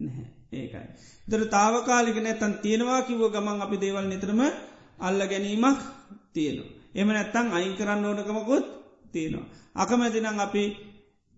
නැහැ 0.00 0.26
ඒකයි. 0.52 1.09
දර 1.30 1.42
තාවකාලික 1.48 2.18
නැතන් 2.18 2.52
තියෙනවා 2.56 3.00
කිව්ව 3.02 3.22
ගමන් 3.28 3.58
අපි 3.60 3.76
දේවල් 3.76 4.06
නිතරම 4.06 4.40
අල්ල 5.00 5.20
ගැනීමක් 5.22 5.80
තියෙනවා. 6.32 6.70
එම 6.92 7.08
නැත්තං 7.08 7.46
අයින් 7.50 7.74
කරන්න 7.76 8.04
ඕනකමකොත් 8.04 8.66
තියෙනවා. 9.12 9.50
අකමැතිනං 9.74 10.40
අපි 10.40 10.64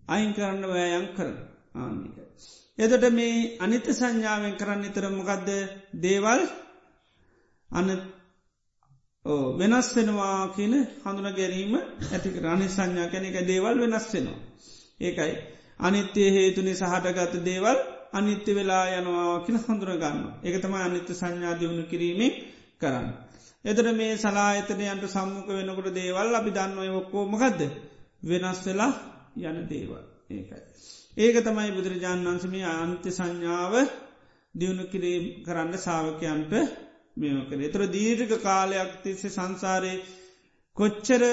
අයින් 0.03 0.31
කරන්න 0.33 0.63
වෑයන් 0.65 1.07
කරන 1.09 1.35
ආමික. 1.75 2.17
එදට 2.77 3.05
මේ 3.11 3.57
අනිත 3.59 3.85
සංඥාවෙන් 3.89 4.55
කරන්න 4.55 4.83
තරමකක්ද 4.89 5.49
දේවල් 5.99 6.41
අන 7.69 7.87
වෙනස් 9.55 9.87
වෙනවා 9.95 10.37
කියන 10.49 10.73
හඳුන 11.03 11.29
ගැරීම 11.31 11.73
ඇති 12.07 12.29
රනි 12.41 12.67
සංඥා 12.67 13.07
කැන 13.07 13.25
එක 13.25 13.37
දේවල් 13.45 13.75
වෙනස් 13.79 14.07
වෙනවා. 14.13 14.39
ඒකයි 14.99 15.33
අනිත්‍යය 15.79 16.29
හේතුනි 16.31 16.73
සහටගත 16.73 17.33
දේවල් 17.43 17.77
අනිත්‍ය 18.13 18.51
වෙලා 18.53 18.85
යනවා 18.91 19.43
කියල 19.45 19.57
හඳුරගන්න. 19.59 20.19
එක 20.41 20.55
තම 20.57 20.73
අනිත්‍ය 20.77 21.13
සංඥා 21.13 21.53
දියුණු 21.55 21.83
කිරීමේ 21.85 22.31
කරන්න. 22.81 23.07
එතර 23.65 23.87
මේ 23.93 24.13
සලාහිතනයන්ට 24.17 25.05
සම්මුඛ 25.07 25.49
වෙනකොට 25.49 25.89
දේවල් 25.93 26.29
අපි 26.33 26.51
දන්නවය 26.51 26.89
ඔක්කෝමකක්ද 26.93 27.61
වෙනස් 28.23 28.59
වෙලා 28.63 28.93
යන 29.41 29.57
දේවල් 29.67 30.03
ඒකයි. 30.29 30.61
ඒක 31.17 31.35
තමයි 31.41 31.71
බුදුරජාණන් 31.71 32.27
වන්සමේ 32.27 32.65
අන්ත්‍ය 32.73 33.09
සංඥාව 33.11 33.73
දියුණු 34.55 34.85
කිරීම් 34.85 35.25
කරන්න 35.45 35.77
සාාවකයන්ට 35.79 36.53
මෙම 37.15 37.37
කර 37.47 37.61
එතර 37.61 37.81
දීර්ඝ 37.89 38.35
කාලයක් 38.39 38.91
තිස්සේ 39.03 39.31
සංසාරය 39.31 39.93
කොච්චර 40.77 41.23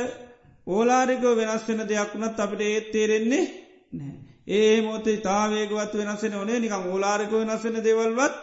ඕලාරිකෝ 0.67 1.35
වෙනස් 1.37 1.63
වෙන 1.69 1.83
දෙයක් 1.85 2.11
වුණත් 2.13 2.39
අපට 2.39 2.61
ඒත් 2.63 2.87
තේරෙන්නේ 2.93 3.45
නෑ. 3.93 4.30
ඒ 4.51 4.77
මොතේ 4.83 5.17
තාවේගවත් 5.19 5.93
වෙනස්සෙන 5.95 6.35
ඕනේ 6.35 6.59
නිකම් 6.61 6.85
ඕලාරිකෝ 6.87 7.41
වෙනස් 7.41 7.65
වෙන 7.65 7.85
දෙවල්වත් 7.85 8.37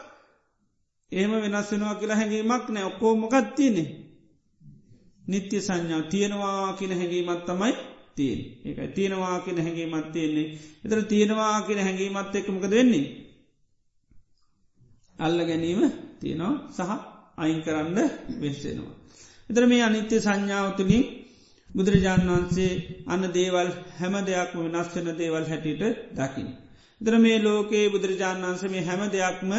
ඒම 1.12 1.32
වෙනස් 1.34 1.72
වෙනවා 1.72 1.96
කියලා 1.96 2.16
හැඟීමක් 2.16 2.66
නෑ. 2.70 2.86
ඔක්කෝ 2.86 3.14
මොකත්තියනෙ 3.16 3.84
නිත්‍ය 5.24 5.58
සංඥාව 5.62 6.04
තියෙනවා 6.10 6.74
කියන 6.74 6.94
හැඟීමත් 6.94 7.44
තමයි 7.46 7.74
තියෙන් 8.16 8.40
ඒකයි 8.66 8.88
තියෙනවා 8.90 9.40
කියන 9.40 9.58
හැඟීමත් 9.58 10.08
තියෙන්නේ. 10.12 10.48
එතර 10.86 11.00
තියෙනවා 11.04 11.62
කියන 11.62 11.80
හැඟීමත් 11.80 12.36
එක්කමකද 12.36 12.72
වෙන්නේ? 12.72 13.06
අල්ල 15.20 15.40
ගැනීම 15.42 15.82
තියෙනවා 16.20 16.54
සහ 16.70 16.92
අයින් 17.38 17.62
කරන්න 17.62 17.98
වෙස්සෙනවා. 18.42 18.96
එතර 19.50 19.64
මේ 19.66 19.84
අනිත්‍ය 19.84 20.16
සංඥාව 20.20 20.68
තුළින් 20.78 21.04
බුදුරජාණන් 21.70 22.30
වහන්සේ 22.30 22.74
අන්න 23.08 23.24
දේවල් 23.32 23.70
හැම 23.98 24.16
දෙයක්ම 24.26 24.58
වෙනස් 24.66 24.90
වෙන 24.96 25.08
දේවල් 25.18 25.46
හැටියට 25.46 25.84
දකිින්. 26.14 26.50
දර 27.02 27.16
මේ 27.18 27.38
ලෝකයේ 27.40 27.88
බුදුරජාණන් 27.90 28.46
වන්සේ 28.46 28.70
මේ 28.70 28.84
හැම 28.84 29.02
දෙයක්ම 29.12 29.52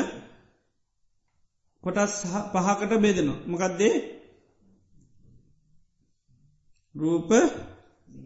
කොටස් 1.84 2.14
පහකට 2.54 2.92
බෙදනවා. 2.98 3.42
මොකක්දේ 3.46 3.94
රූප 6.94 7.30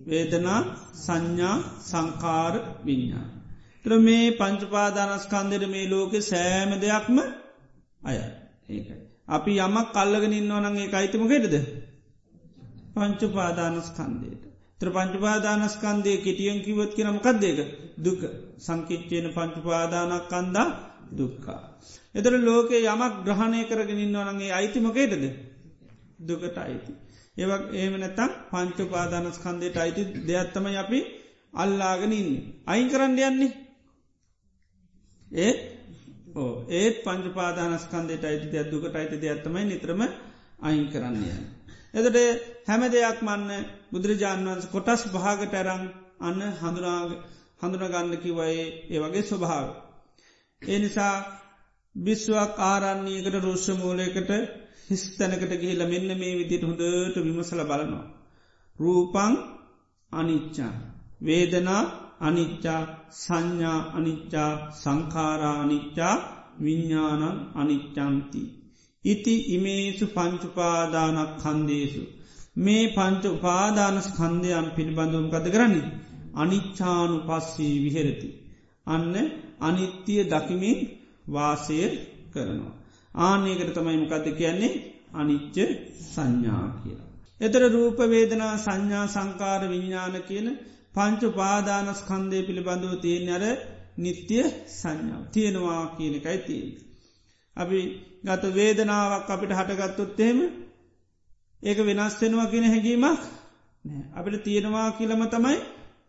වේදනා 0.06 0.60
සංඥා 0.96 1.56
සංකාර 1.82 2.54
විඤ්ඥා. 2.84 3.26
ත්‍ර 3.84 3.92
මේ 3.98 4.26
පංචුපාදානස්කන්දර 4.32 5.62
මේ 5.66 5.86
ලෝකෙ 5.88 6.18
සෑම 6.22 6.70
දෙයක්ම 6.80 7.16
අය 8.00 8.16
ඒකයි. 8.68 8.94
අපි 9.28 9.52
යමක් 9.58 9.88
කල්ලගෙන 9.92 10.32
ඉන්නවනගේ 10.32 10.92
අයිතිමකෙටද 10.92 11.54
පංචුපාදානස්කන්දයට. 12.94 14.42
ත්‍ර 14.80 14.88
පංචුපාදානස්කන්දය 14.90 16.12
කෙටියන් 16.18 16.58
කිවත් 16.60 16.92
කියනමකක්දේක 16.94 17.58
දුක 17.98 18.20
සංකිච්චයන 18.58 19.26
පංචුපාදානක් 19.30 20.24
කන්දා 20.28 20.68
දුක්කා. 21.12 21.60
එතර 22.14 22.32
ලෝකේ 22.40 22.82
යමක් 22.86 23.14
ග්‍රහණය 23.24 23.60
කරගෙන 23.64 24.00
ඉන්නවනගේ 24.00 24.52
අයිතිමකේටද 24.52 25.24
දුකට 26.20 26.56
අයිති. 26.58 26.92
ඒවක් 27.36 27.64
ඒම 27.72 27.94
නැතම් 27.96 28.30
පංචුපාදානස්කන්දයට 28.50 29.76
අයිති 29.76 30.02
දෙයක්ත්තම 30.22 30.66
අපි 30.76 31.00
අල්ලාගෙන 31.54 32.12
ඉන්න. 32.12 32.30
අයින් 32.66 32.88
කරන්න 32.88 33.18
යන්නේ. 33.20 33.52
ඒ 35.30 35.52
ඕ 36.34 36.64
ඒත් 36.70 36.96
පංචපාදානස්කන්දයට 37.04 38.24
අයිති 38.24 38.46
දෙයක් 38.48 38.70
දුකට 38.70 38.94
අයිති 38.94 39.16
දෙයක්ත්තමයි 39.18 39.64
නිත්‍රම 39.64 40.00
අයින් 40.60 40.86
කරන්නය. 40.88 41.28
එතට 41.94 42.18
හැම 42.66 42.82
දෙයක් 42.88 43.18
මන්න 43.20 43.50
බුදුරජාණන් 43.90 44.48
වන්ස 44.48 44.66
කොටස් 44.68 45.02
භාගට 45.10 45.54
ඇරං 45.54 45.84
අන්න 46.20 46.40
හඳුනගන්නකි 47.60 48.30
වයේ 48.32 48.64
ඒ 48.90 49.00
වගේ 49.00 49.24
ස්වභාව. 49.24 49.66
ඒ 50.62 50.78
නිසා 50.78 51.14
බිස්්වක් 51.94 52.56
ආරන්නේකට 52.62 53.36
රුෂ්ෂ 53.38 53.68
මූලයකට 53.74 54.30
හිස්තැනකට 54.88 55.52
ගිහිල 55.54 55.82
මෙන්න 55.84 56.10
මේ 56.12 56.38
විදිට 56.38 56.64
හොඳට 56.64 57.16
විමසල 57.18 57.60
බලනවා. 57.62 58.06
රූපං 58.76 59.34
අනිච්චා. 60.12 60.72
වේදනා 61.20 61.82
අනිච්චා 62.20 62.82
සංඥා 63.16 63.80
අනිච්චා 63.92 64.50
සංකාරා 64.74 65.56
අනිච්චා 65.60 66.14
විඤ්ඥානන් 66.60 67.38
අනිච්චන්ති. 67.54 68.42
ඉති 69.04 69.34
ඉමේසු 69.54 70.04
පංචුපාදානක් 70.06 71.30
කන්දේසු. 71.38 72.02
මේ 72.56 72.84
පංච 72.88 73.24
උපාදානස් 73.28 74.08
කන්දයන් 74.10 74.66
පිළිබඳුම් 74.76 75.26
කද 75.30 75.46
කරන්නේ. 75.50 75.92
අනිච්චානු 76.34 77.16
පස්සී 77.20 77.76
විහෙරති. 77.84 78.28
අන්න 78.86 79.14
අනිත්‍යය 79.60 80.22
දකිමින් 80.24 80.78
වාසය 81.28 81.78
කරනවා. 82.32 82.74
ආනයකට 83.14 83.74
තමයි 83.74 83.98
මොකද 83.98 84.26
කියන්නේ 84.32 84.80
අනිච්ච 85.12 85.56
සංඥා 86.06 86.66
කියලා. 86.80 87.10
එතර 87.40 87.62
රූපවේදනා 87.68 88.54
සංඥා 88.58 89.06
සංකාර 89.06 89.62
විඤ්ඥාන 89.68 90.16
කියන 90.22 90.48
පංචු 90.94 91.28
පාදානස්කන්දය 91.30 92.38
පිළිබඳව 92.42 92.94
තියෙන 93.00 93.28
අර 93.28 93.44
නිත්‍යය 93.98 94.44
සංඥාව 94.72 95.22
තියෙනවා 95.32 95.82
කියන 95.96 96.14
එකයි 96.14 96.38
තියෙන්. 96.38 96.91
අපි 97.56 97.80
ගත 98.24 98.44
වේදනාවක් 98.50 99.28
අපිට 99.28 99.52
හටගත්තුත්තේම 99.52 100.38
ඒක 101.62 101.78
වෙනස් 101.80 102.14
වෙනවා 102.20 102.46
කියන 102.46 102.66
හැඟීමක් 102.66 103.20
අපිට 104.14 104.42
තියෙනවා 104.42 104.88
කියලම 104.92 105.22
තමයි 105.28 105.58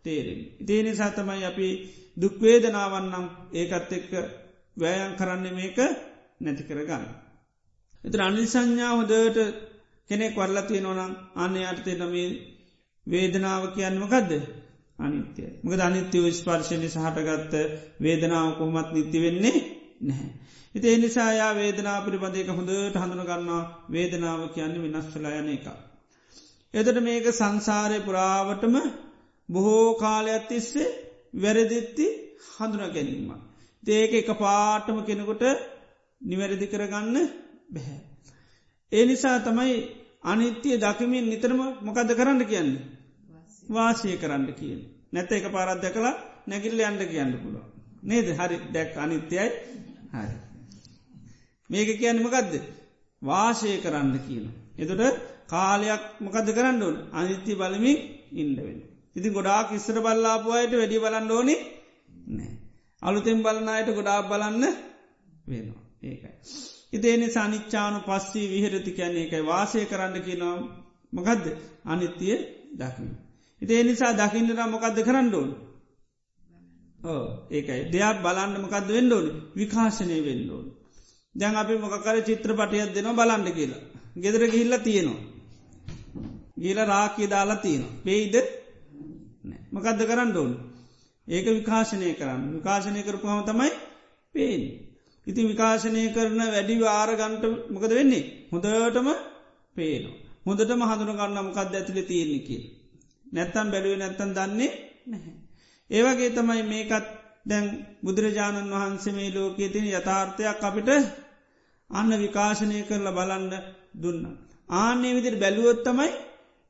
තේරෙන්. 0.04 0.40
ඉතිේනි 0.60 0.92
සතමයි 0.92 1.44
අපි 1.44 1.68
දුක්වේදනාවන්නම් 2.16 3.26
ඒකත් 3.52 3.92
එක්ක 3.92 4.10
වෑයන් 4.76 5.12
කරන්න 5.12 5.46
මේක 5.52 5.78
නැති 6.40 6.62
කරගන්න. 6.62 7.04
එත 8.04 8.14
අනි 8.18 8.44
සංඥාව 8.46 9.00
දට 9.04 9.38
කෙනෙක් 10.10 10.34
වරලා 10.34 10.64
තියෙනවනම් 10.64 11.12
අන්න 11.34 11.54
අර්ථය 11.64 11.92
නමේ 11.94 12.28
වේදනාව 13.06 13.62
කියන්නමකක්ද 13.74 14.32
අනිත්‍යය. 14.98 15.50
මක 15.62 15.80
අනිත්‍යව 15.80 16.24
ස්පර්ශණය 16.32 16.88
සහටගත්ත 16.88 17.54
වේදනාව 18.00 18.48
කොහොමත් 18.58 18.88
නිති 18.92 19.18
වෙන්නේ 19.20 19.58
නැහැ. 20.00 20.43
ඉති 20.74 20.88
එනිසායා 20.88 21.52
වේදනා 21.54 21.98
පිළිබඳක 22.00 22.48
හොඳට 22.50 22.96
හඳුනගන්නවා 22.96 23.62
වේදනාව 23.88 24.40
කියන්න 24.48 24.76
වෙනස්වලායන 24.84 25.48
එක. 25.48 25.66
එදට 26.74 26.98
මේක 27.00 27.26
සංසාරය 27.32 27.98
පුරාවටම 28.00 28.76
බොහෝ 29.48 29.88
කාලයක් 29.94 30.48
තිස්සේ 30.48 30.94
වැරදිත්ති 31.36 32.06
හඳුන 32.50 32.82
ගැනීම. 32.88 33.30
ඒක 33.82 34.12
එක 34.14 34.30
පාටම 34.36 34.98
කෙනෙකොට 35.02 35.44
නිවැරදි 36.20 36.66
කරගන්න 36.66 37.16
බැහැ. 37.68 38.00
ඒ 38.92 39.04
නිසා 39.04 39.38
තමයි 39.40 39.74
අනිත්‍යය 40.24 40.76
දකිමින් 40.78 41.26
නිතරම 41.26 41.60
මොකද 41.80 42.10
කරන්න 42.12 42.42
කියන්නේ. 42.44 42.84
වාසය 43.66 44.16
කරන්න 44.16 44.48
කියන. 44.52 44.80
නැත 45.12 45.30
එක 45.32 45.46
පාරත් 45.48 45.78
දැකලා 45.78 46.14
නැගිල්ල 46.46 46.80
අන්ඩ 46.82 47.02
කියන්න 47.04 47.32
පුළුව. 47.36 47.64
නේද 48.02 48.26
හරි 48.32 48.56
දැක් 48.72 48.90
අනිත්‍යයි 48.98 49.46
හරි. 50.12 50.43
මේක 51.70 51.88
කියන්නමකදද 51.94 52.54
වාශය 53.22 53.70
කරන්න 53.78 54.16
කියන. 54.20 54.44
එතට 54.76 55.02
කාලයක් 55.46 56.04
මොකද 56.20 56.48
කරන්න 56.48 56.82
ඕන 56.82 56.96
අනිත්‍ය 57.12 57.52
බලමින් 57.54 57.98
ඉන්ඩවෙන. 58.34 58.78
ඉති 59.16 59.28
ගොඩාක් 59.30 59.68
ඉස්සර 59.72 59.96
බල්ලාපුවායට 59.98 60.72
වැඩි 60.72 60.98
බලන්න 60.98 61.30
ඕනි 61.30 61.56
නෑ. 62.28 62.52
අලුතෙන් 63.02 63.38
බලනායට 63.40 63.90
ගොඩාක් 63.92 64.24
බලන්න 64.26 64.64
වෙනවා 65.46 65.82
ඒකයි. 66.02 66.32
ඉතේනි 66.92 67.26
සනිච්චානු 67.28 67.98
පස්සී 68.02 68.46
විහරති 68.48 68.92
කියන්නේ 68.92 69.24
එකයි 69.24 69.44
වාසය 69.44 69.84
කරන්න 69.86 70.16
කියනවා 70.20 70.56
මකදද 71.12 71.46
අනිත්‍යය 71.86 72.38
දකින. 72.74 73.10
ඉතිේ 73.62 73.82
නිසා 73.82 74.12
දකින්නට 74.14 74.60
මොකක්ද 74.66 74.98
කරන්න 75.02 75.34
ඕන 75.34 75.50
ඕ 77.06 77.24
ඒකයි 77.50 77.82
දෙයක් 77.88 78.18
බලන්න 78.22 78.54
මොකක්ද 78.56 78.88
වෙන්න 78.88 79.12
ඕන 79.12 79.26
විකාශනය 79.54 80.18
වෙන්න 80.20 80.50
ඕන 80.50 80.66
දැන් 81.34 81.56
අපි 81.56 81.74
මොකකර 81.76 82.16
චිත්‍රපටයක් 82.22 82.90
දෙනවා 82.92 83.18
බලන්න 83.20 83.48
කියලා. 83.52 83.82
ගෙදර 84.16 84.42
ගිහිල්ල 84.46 84.74
තියෙනවා. 84.80 85.22
ගීල 86.56 86.78
රාකී 86.84 87.28
දාලා 87.28 87.56
තියෙනවා. 87.56 87.94
පෙයිද 88.04 88.34
මොකක්ද 89.72 90.00
කරන්න 90.02 90.36
ඕන? 90.36 90.52
ඒක 91.28 91.46
විකාශනය 91.48 92.14
කරන්න. 92.14 92.42
විකාශනය 92.54 93.00
කරපුහම 93.02 93.40
තමයි 93.42 93.70
පේෙන් 94.34 94.62
ඉති 95.26 95.40
විකාශනය 95.44 96.02
කරන 96.08 96.40
වැඩි 96.46 96.74
ආරගන්ට 96.92 97.44
මොකද 97.70 97.92
වෙන්නේ? 97.92 98.24
හොඳටම 98.52 99.08
පේනවා. 99.76 100.16
හොඳටම 100.46 100.82
හඳුන 100.82 101.12
ගන්න 101.12 101.38
මොකක්ද 101.40 101.72
ඇතිල 101.72 101.98
තියෙන්නේ 102.02 102.46
කියලා. 102.46 102.72
නැත්තම් 103.26 103.66
බැලුවේ 103.70 103.98
නැත්තන් 103.98 104.30
දන්නේ 104.32 104.70
නැහැ. 105.06 105.34
ඒවගේ 105.90 106.30
තමයි 106.30 106.62
මේකත් 106.64 107.06
දැන් 107.46 107.66
බුදුරජාණන් 108.04 108.72
වහන්සේ 108.72 109.12
මේ 109.12 109.30
ලෝකයේ 109.30 109.68
තින 109.68 109.86
යථාර්ථයක් 109.90 110.62
අපිට 110.62 110.90
අන්න 111.94 112.10
විකාශනය 112.16 112.76
කරලා 112.84 113.12
බලන්න 113.12 113.52
දුන්න. 113.96 114.22
ආන්නේ 114.70 115.14
විදිර 115.14 115.36
බැලුවොත්තමයි 115.36 116.10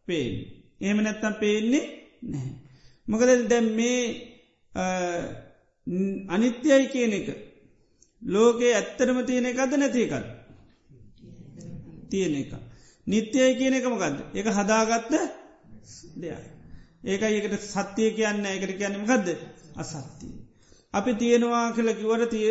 පේෙන්. 0.09 0.35
එහෙම 0.81 0.99
නැත්තම් 0.99 1.35
පේන්නේ 1.37 1.85
නැහැ. 2.25 2.55
මොකද 3.07 3.31
දැම් 3.47 3.67
මේ 3.73 4.01
අනිත්‍යයි 6.29 6.87
කියන 6.89 7.13
එක 7.13 7.29
ලෝකයේ 8.23 8.75
ඇත්තරම 8.75 9.19
තියෙන 9.23 9.47
එකද 9.47 9.73
නැතිකත් 9.75 10.15
තියෙන 12.11 12.35
එක. 12.35 12.53
නිත්‍යය 13.07 13.51
කියන 13.55 13.75
එක 13.75 13.87
මොකක්ද 13.87 14.17
එක 14.35 14.47
හදාගත්ත 14.49 15.13
දෙයක්. 16.17 16.43
ඒක 17.05 17.23
ඒකට 17.23 17.67
සත්‍යය 17.67 18.11
කියන්න 18.13 18.47
එකට 18.47 18.73
කියන්නම 18.73 19.05
ගදද 19.05 19.29
අසත්තිය. 19.77 20.35
අපි 20.95 21.11
තියෙනවා 21.15 21.67
කළ 21.73 21.91
කිවට 21.93 22.31
තිය 22.31 22.51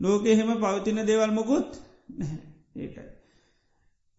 ලෝක 0.00 0.26
එහෙම 0.26 0.50
පවතින 0.56 1.00
දේවල් 1.02 1.32
මොකුත් 1.32 1.70
ඒකයි. 2.76 3.04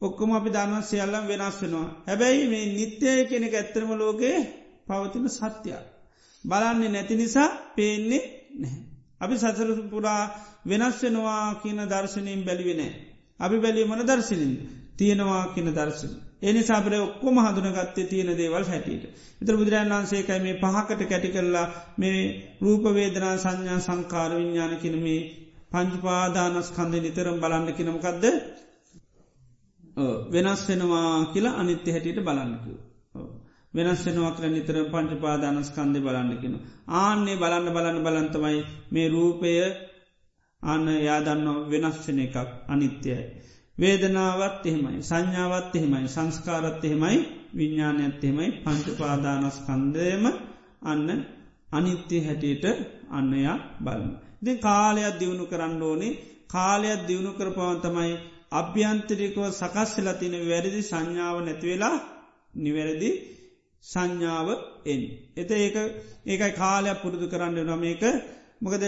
ඔක්කොම 0.02 0.32
අපි 0.32 0.50
දන්ව 0.50 0.84
සියල්ලම් 0.84 1.26
වෙනස් 1.28 1.58
වෙනවා. 1.62 1.88
හැබැයි 2.08 2.48
මේ 2.48 2.65
නිත්‍යය 2.69 3.19
කෙනෙක 3.26 3.54
ඇත්තරම 3.54 3.91
ලෝකයේ 3.93 4.39
පවතින 4.88 5.26
සත්‍යයක්. 5.30 5.86
බලන්නේ 6.43 6.89
නැති 6.89 7.15
නිසා 7.15 7.50
පේන්නේ 7.76 8.24
නැහැ. 8.54 8.84
අපි 9.21 9.36
සසර 9.36 9.69
පුරා 9.89 10.21
වෙනස් 10.65 10.98
වෙනවා 11.04 11.60
කියන 11.62 11.80
දර්ශනයෙන් 11.86 12.41
බැලිවෙනෑ. 12.43 12.93
අපි 13.39 13.58
බැලි 13.60 13.82
මන 13.84 14.02
දර්ශනින් 14.04 14.54
තියෙනවා 14.98 15.43
කියන 15.54 15.69
දර්ශන. 15.69 16.13
එනි 16.41 16.62
සාබර 16.62 16.93
ඔක්කොම 17.00 17.38
හඳුනගත්තේ 17.38 18.06
තියෙන 18.06 18.30
දේවල් 18.34 18.63
හැටියට. 18.63 19.04
එතර 19.41 19.56
බුදුරන් 19.56 19.91
වන්සේකයි 19.91 20.39
මේ 20.39 20.56
පහකට 20.56 21.02
කැටි 21.04 21.30
කරලා 21.30 21.67
මේ 21.98 22.19
රූපවේදනා 22.62 23.36
සංඥා 23.38 23.80
සංකාර 23.80 24.32
විඤ්ඥාන 24.34 24.74
කියන 24.78 24.98
මේ 25.76 25.86
පංචපාදානස් 25.86 26.70
කන්දේ 26.72 27.02
නිතරම් 27.02 27.38
බලන්න 27.40 27.74
කිනමකක්ද 27.74 28.24
වෙනස් 30.32 30.62
වෙනවා 30.70 31.26
කියලා 31.34 31.56
අනිත්‍ය 31.56 31.90
හැටියට 31.92 32.20
බලන්නකු. 32.20 32.72
වෙනස් 33.74 34.02
වෙනවා 34.06 34.32
කර 34.32 34.46
නිතර 34.50 34.78
පංචපාදානස්කන්දය 34.92 36.00
බලන්නකිෙන. 36.00 36.56
ආන්නේ 36.88 37.36
බලන්න 37.36 37.74
බලන්න 37.74 38.00
බලන්තමයි 38.04 38.60
මේ 38.92 39.08
රූපය 39.10 39.52
අන්න 40.64 40.88
යාදන්න 41.00 41.48
වෙනස්්චන 41.72 42.20
එකක් 42.20 42.36
අනිත්‍යයි. 42.68 43.24
වේදනාවත් 43.78 44.66
එහෙමයි 44.66 45.00
සංඥාවත් 45.02 45.74
එහෙමයි 45.76 46.08
සංස්කාරත් 46.08 46.84
එහෙමයි 46.84 47.18
විඤ්ඥානයත් 47.54 48.24
එහෙමයි 48.24 48.50
පංචපාදානස්කන්දයම 48.64 50.24
අන්න 50.82 51.08
අනිත්‍ය 51.72 52.18
හැටියට 52.26 52.66
අන්නයා 53.10 53.58
බලන්න. 53.84 54.14
දෙ 54.45 54.53
කාලයක් 54.60 55.15
දියුණු 55.19 55.45
කරන්න 55.45 55.81
ඕනේ 55.81 56.17
කාලයක් 56.47 56.99
දියුණු 57.08 57.31
කරපවන් 57.34 57.77
තමයි 57.81 58.13
අභ්‍යන්තරිකව 58.51 59.38
සකස්වෙල 59.51 60.10
තින 60.15 60.34
වැරදි 60.43 60.81
සංඥාව 60.81 61.38
නැතිවෙලා 61.41 61.97
නිවැරදි 62.55 63.10
සංඥාව 63.84 64.47
එන්. 64.86 65.01
එත 65.36 65.51
ඒක 65.53 65.75
ඒකයි 66.25 66.51
කාලයක් 66.53 66.97
පුරුදු 67.01 67.25
කරන්න 67.27 67.58
නම 67.65 67.84
ඒක 67.84 68.03
මොකද 68.62 68.84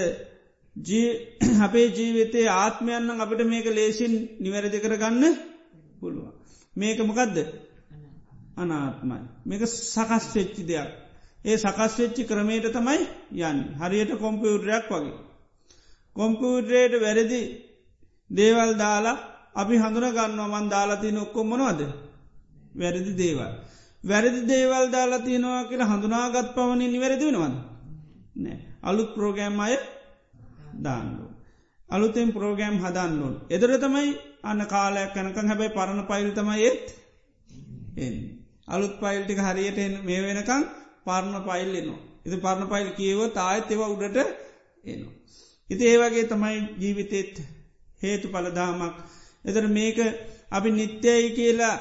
අපේ 1.66 1.88
ජීවිතයේ 1.90 2.50
ආත්මයන්න 2.56 3.10
අපට 3.18 3.42
මේක 3.46 3.68
ලේසින් 3.70 4.14
නිවැරදි 4.40 4.80
කරගන්න 4.80 5.24
පුළුවන්. 6.00 6.32
මේක 6.76 7.00
මොකදද 7.02 7.38
අනාත්මයි. 8.58 9.22
මේක 9.46 9.62
සකස් 9.66 10.26
වෙච්චි 10.36 10.64
දෙයක්. 10.64 10.90
ඒ 11.46 11.58
සකස් 11.58 11.94
වෙච්චි 12.00 12.24
ක්‍රමේට 12.24 12.68
තමයි 12.72 13.00
යන්න 13.42 13.60
හරියට 13.80 14.12
කොම්පියුටරයක් 14.18 14.86
වගේ. 14.92 15.27
කොම්පියුටරේට 16.18 16.94
වැරදි 17.02 17.42
දේවල් 18.30 18.72
දාලා 18.76 19.18
අපි 19.56 19.76
හඳුන 19.78 20.08
ගන්නවා 20.10 20.54
මන් 20.54 20.70
දාලාති 20.70 21.12
නොක්කොම්මනවද 21.12 21.82
වැරදි 22.76 23.12
දේවල්. 23.16 23.54
වැරදි 24.04 24.42
දේවල් 24.48 24.86
දාලා 24.92 25.20
තියෙනවා 25.20 25.64
කියලා 25.64 25.92
හඳුනාගත් 25.92 26.50
පවනි 26.56 26.86
නිවැරදි 26.88 27.26
වෙනවද. 27.28 27.56
නෑ 28.36 28.58
අලුත් 28.84 29.10
ප්‍රෝගෑම් 29.16 29.60
අය 29.60 29.76
දාන්නු. 30.80 31.26
අලුතෙන් 31.90 32.30
ප්‍රෝගෑම් 32.34 32.78
හදන්නුන්. 32.78 33.36
එදර 33.50 33.72
තමයි 33.78 34.10
අන්න 34.44 34.62
කාලයක් 34.66 35.14
කනකං 35.14 35.48
හැබැයි 35.48 35.76
පරණ 35.76 36.02
පයිල් 36.06 36.30
තමයි 36.32 36.58
ඒත් 36.62 36.86
එ. 37.98 38.08
අලුත් 38.68 38.94
පයිල්ටික 39.00 39.40
හරියට 39.40 39.80
මේ 40.04 40.20
වෙනකං 40.22 40.64
පරණ 41.06 41.38
පයිල් 41.42 41.72
එනවා. 41.76 42.02
එති 42.26 42.38
පරණ 42.38 42.68
පයිල් 42.68 42.90
කියව 42.92 43.20
තායත් 43.34 43.72
එව 43.72 43.82
උඩට 43.86 44.18
එනවා. 44.86 45.17
ඉති 45.70 45.84
ඒවගේ 45.86 46.26
තමයි 46.26 46.58
ජීවිතෙත් 46.78 47.34
හේතු 48.02 48.28
පලදාමක්. 48.28 48.96
එතර 49.46 49.66
මේක 49.70 49.98
අපි 50.50 50.70
නිත්‍යයි 50.72 51.30
කියලා 51.32 51.76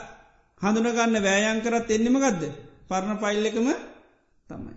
හඳුනගන්න 0.60 1.22
වෑයන් 1.22 1.60
කරත් 1.60 1.88
එන්නෙම 1.90 2.18
ගදද 2.18 2.42
පරණ 2.88 3.18
පයිල් 3.18 3.46
එකම 3.46 3.68
තමයි. 4.48 4.74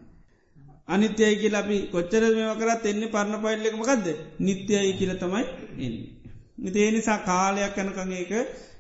අනිත්‍යයි 0.88 1.36
කියල 1.36 1.56
අපි 1.56 1.78
කොච්චර 1.88 2.24
මෙම 2.30 2.52
කරත් 2.58 2.86
එන්නේ 2.86 3.10
පරණ 3.10 3.42
පයිල්ලෙකම 3.42 3.82
ගදද 3.84 4.08
නිත්‍යයි 4.40 4.94
කියල 4.94 5.14
තමයි 5.16 5.44
එන්න. 5.80 5.98
නිතේ 6.58 6.88
නිසා 6.92 7.20
කාලයක් 7.22 7.78
යනකං 7.78 8.12
ඒක 8.14 8.32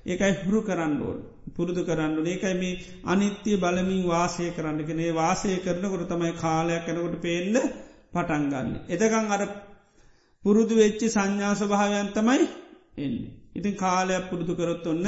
ඒකයි 0.06 0.34
හුරු 0.40 0.60
කරන්න 0.62 0.96
ඕල් 1.02 1.20
පුරුදු 1.52 1.82
කරන්න 1.84 2.26
ඒකයි 2.26 2.56
මේ 2.56 2.80
අනිත්‍ය 3.06 3.52
බලමින් 3.56 4.04
වාසය 4.06 4.50
කරන්න 4.52 4.80
කෙනේ 4.84 5.12
වාසය 5.14 5.50
කරනකොට 5.60 6.06
තමයි 6.08 6.34
කාලයක් 6.36 6.88
යනකොට 6.88 7.16
පේන්න 7.22 7.56
පටන්ගන්න. 8.12 8.70
එතකං 8.88 9.28
අර 9.30 9.44
පුරුදු 10.46 10.74
වෙච්චි 10.76 11.08
සංඥාස 11.08 11.62
භාවයන් 11.64 12.10
තමයි 12.10 12.46
එන්නේ. 12.98 13.32
ඉතින් 13.56 13.76
කාලයක් 13.76 14.24
පුරුදු 14.30 14.54
කරොත් 14.56 14.86
ඔන්න 14.88 15.06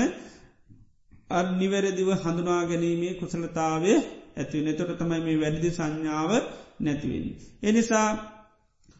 අ 1.29 1.37
නිවැරදිව 1.51 2.09
හඳුනා 2.15 2.61
ගැනීමේ 2.65 3.13
කුසලතාවේ 3.13 3.97
ඇතිව 4.37 4.59
නතොට 4.63 4.91
තමයි 4.97 5.21
මේ 5.21 5.37
වැඩදි 5.37 5.69
සංඥාව 5.71 6.31
නැතිවෙන. 6.79 7.27
එනිසා 7.63 8.07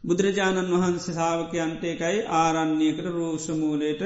බුදුරජාණන් 0.03 0.73
වහන්සේ 0.73 1.13
සාාවකයන්ට 1.13 1.83
එකයි 1.85 2.17
ආරන්නේකට 2.35 3.07
රෝෂමූලයට 3.09 4.01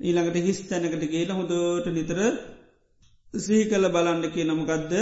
ඊළඟට 0.00 0.36
හිස් 0.40 0.60
තැනකට 0.62 1.04
ගේල 1.06 1.30
හොදෝට 1.32 1.86
නිතර 1.88 2.18
සී 3.34 3.62
කළ 3.64 3.86
බලන්න 3.88 4.22
කිය 4.30 4.44
නමකදද 4.44 4.92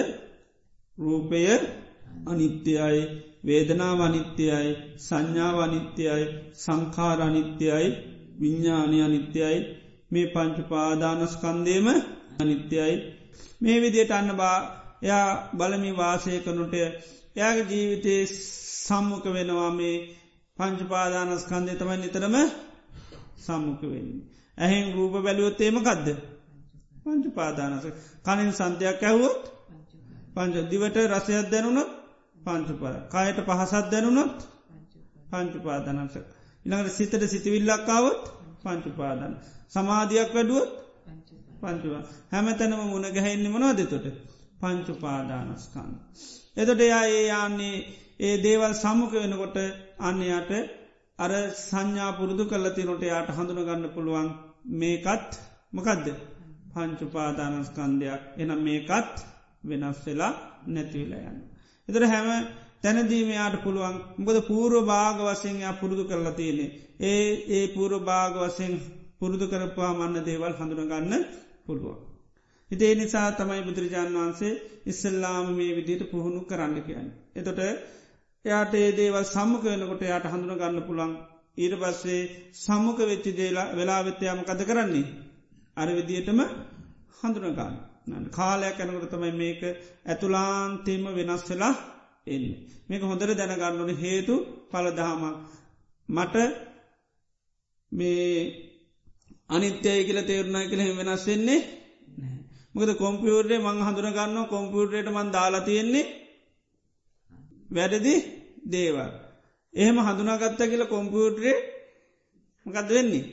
රූපය 0.99 1.43
අනිත්‍යයි 2.27 3.03
වේදනා 3.45 3.95
වනිත්‍යයයි 3.99 4.73
සංඥා 4.99 5.53
වනිත්‍යයයි 5.59 6.27
සංකාර 6.57 7.19
අනිත්‍යයයි 7.21 7.89
විඤ්ඥානය 8.41 8.99
අනිත්‍යයයි 9.03 9.61
මේ 10.11 10.27
පංචුපාදානස්කන්දේම 10.27 11.87
අනිත්‍යයයි 12.39 12.97
මේ 13.61 13.79
විදියට 13.81 14.13
අන්න 14.13 14.31
බා 14.37 14.57
එයා 15.03 15.29
බලමි 15.53 15.91
වාසය 15.93 16.33
කනුට 16.41 16.75
එයාගේ 16.75 17.69
ජීවිතේ 17.71 18.21
සම්මුඛ 18.83 19.29
වෙනවා 19.29 19.71
මේ 19.73 19.97
පංචපාදානස්කන්දය 20.57 21.73
තමයි 21.75 21.97
නිතරම 21.97 22.37
සම්මුඛ 23.39 23.85
වෙන්නේ. 23.85 24.23
ඇහෙන් 24.59 24.87
රූප 24.93 25.15
බැලුවොත්තේම 25.19 25.77
කදද. 25.81 26.09
පංච 27.03 27.25
පාදානස 27.31 27.85
කනින් 28.23 28.53
සන්තයක් 28.53 29.03
ඇහුවොත් 29.03 29.41
පංච 30.35 30.57
දිවට 30.71 30.97
රසයක් 31.09 31.47
දැනුණොත් 31.51 31.91
පංචුපා 32.43 32.97
කායට 33.09 33.39
පහසත් 33.43 33.87
දැනුණොත් 33.91 34.37
පංචුපාදනස. 35.29 36.15
ඉළඟට 36.65 36.93
සිතට 36.93 37.25
සිතිවිල්ලක්කාවොත් 37.27 38.23
පංචුපාදන. 38.63 39.35
සමාධයක් 39.69 40.31
වැඩුවොත් 40.33 40.71
පංචුවා 41.61 42.03
හැමතැනම 42.31 42.83
මුණ 42.85 43.07
ගැහෙන්නේ 43.11 43.53
මනවාද 43.53 43.81
තොට 43.87 44.07
පංචුපාදානස්කන්න. 44.61 45.93
එතොට 46.57 46.81
එයා 46.81 47.05
ඒ 47.11 47.25
යන්නේ 47.39 47.77
ඒ 48.21 48.35
දේවල් 48.39 48.75
සම්මුඛ 48.75 49.15
වෙනකොට 49.15 49.57
අන්නයාට 50.01 50.51
අර 51.19 51.33
සංඥා 51.61 52.11
පුරුදු 52.13 52.45
කල්ලති 52.47 52.83
නොට 52.85 53.03
යාට 53.03 53.31
හඳුනගන්න 53.31 53.87
පුළුවන් 53.95 54.29
මේකත් 54.75 55.31
මකදද 55.73 56.07
පංචුපාදානස්කන්දයක් 56.73 58.23
එනම් 58.39 58.61
මේකත් 58.63 59.17
වෙනස් 59.65 59.99
වෙලා 60.07 60.33
නැතිවෙලා 60.67 61.25
යන්න. 61.31 61.52
එතර 61.93 62.05
හැම 62.07 62.29
තැනදීමයාට 62.83 63.57
පුළුවන් 63.63 63.97
මොකද 64.19 64.39
පූර්ව 64.45 64.77
භාග 64.85 65.19
වසයෙන් 65.23 65.57
යා 65.59 65.75
පුරුදු 65.75 66.05
කරලා 66.05 66.33
තියෙනෙ. 66.33 66.67
ඒ 67.03 67.25
ඒ 67.51 67.65
පූර්ව 67.69 68.01
භාග 68.03 68.35
වසයෙන් 68.39 68.73
පුරුදු 69.19 69.47
කරපවා 69.47 69.93
මන්න 69.93 70.25
දේවල් 70.25 70.55
හඳුනගන්න 70.55 71.13
පුළුවන්. 71.67 71.99
හිතේ 72.71 72.93
නිසා 72.95 73.29
තමයි 73.33 73.63
බුදුරජාණන් 73.63 74.17
වහන්සේ 74.17 74.61
ඉස්සල්ලාම 74.87 75.47
මේ 75.53 75.73
විදියට 75.73 76.03
පුහුණු 76.11 76.41
කරන්න 76.43 76.77
කියන්න. 76.83 77.09
එතොට 77.35 77.61
එයාට 78.45 78.75
ඒ 78.75 78.91
දේවල් 78.93 79.27
සම්මකයනකොට 79.27 80.03
යායට 80.03 80.33
හඳුන 80.33 80.61
ගන්න 80.61 80.83
පුළන් 80.83 81.13
ඊට 81.57 81.75
පස්සේ 81.77 82.21
සම්මක 82.57 82.99
වෙච්චි 83.05 83.31
දේලා 83.35 83.73
වෙලාවෙත්තයාම 83.73 84.41
කද 84.43 84.61
කරන්නේ. 84.65 85.07
අර 85.77 85.89
විදියටම 85.91 86.41
හඳුනගන්න. 87.19 87.92
කාලයක් 88.07 88.79
යනකට 88.79 89.11
තමයි 89.11 89.33
මේක 89.33 89.61
ඇතුලාන්තේම 90.05 91.05
වෙනස් 91.11 91.43
වෙලා 91.49 91.75
එන්න. 92.27 92.45
මේක 92.89 93.03
හොඳර 93.03 93.31
දැනගන්නනු 93.33 93.95
හේතු 93.97 94.35
පලදහම 94.71 95.23
මට 96.09 96.37
මේ 97.93 98.33
අනිත්‍යය 99.49 100.01
කියල 100.05 100.21
තේරුණයි 100.23 100.71
කියල 100.71 100.83
වෙනස් 100.99 101.25
වෙන්නේ 101.27 101.61
මොකද 102.75 102.91
කොම්පියුර්ේ 102.97 103.59
මං 103.59 103.79
හඳුරගන්න 103.81 104.37
කොම්පියුටරේට 104.47 105.09
මන් 105.09 105.29
දාලා 105.31 105.61
තියෙන්නේ 105.61 106.07
වැඩදි 107.71 108.15
දේවල්. 108.67 109.11
එහෙම 109.75 109.97
හඳුනාගත්ත 109.99 110.61
කියල 110.63 110.85
කොම්පියුටරේ 110.87 111.57
මකද 112.67 112.89
වෙන්නේ. 112.91 113.25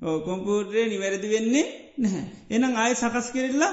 ඕ 0.00 0.18
කොම්පියුටරේ 0.20 0.86
නිවැරදි 0.86 1.28
වෙන්නේ 1.28 1.83
නැහැ. 1.98 2.24
එනම් 2.50 2.74
ආය 2.74 2.94
සකස් 2.94 3.28
කෙරල්ලා 3.30 3.72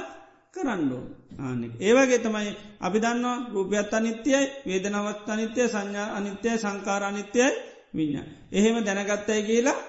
කරන්නඩෝ. 0.53 1.03
ආනෙක්. 1.39 1.73
ඒවගේ 1.79 2.19
තමයි 2.19 2.51
අපි 2.79 2.97
දන්නවා 2.99 3.38
රූපයත් 3.53 3.93
අනිත්‍යයි 3.93 4.41
වේදනවත් 4.65 5.27
අනිත්‍යය 5.27 5.67
සංඥා 5.67 6.07
අනිත්‍යය 6.12 6.55
සංකාර 6.57 7.03
අනිත්‍යයි 7.03 7.47
විඤ්ඥා. 7.93 8.27
එහෙම 8.51 8.75
දැනගත්තයි 8.79 9.41
කියලා 9.43 9.79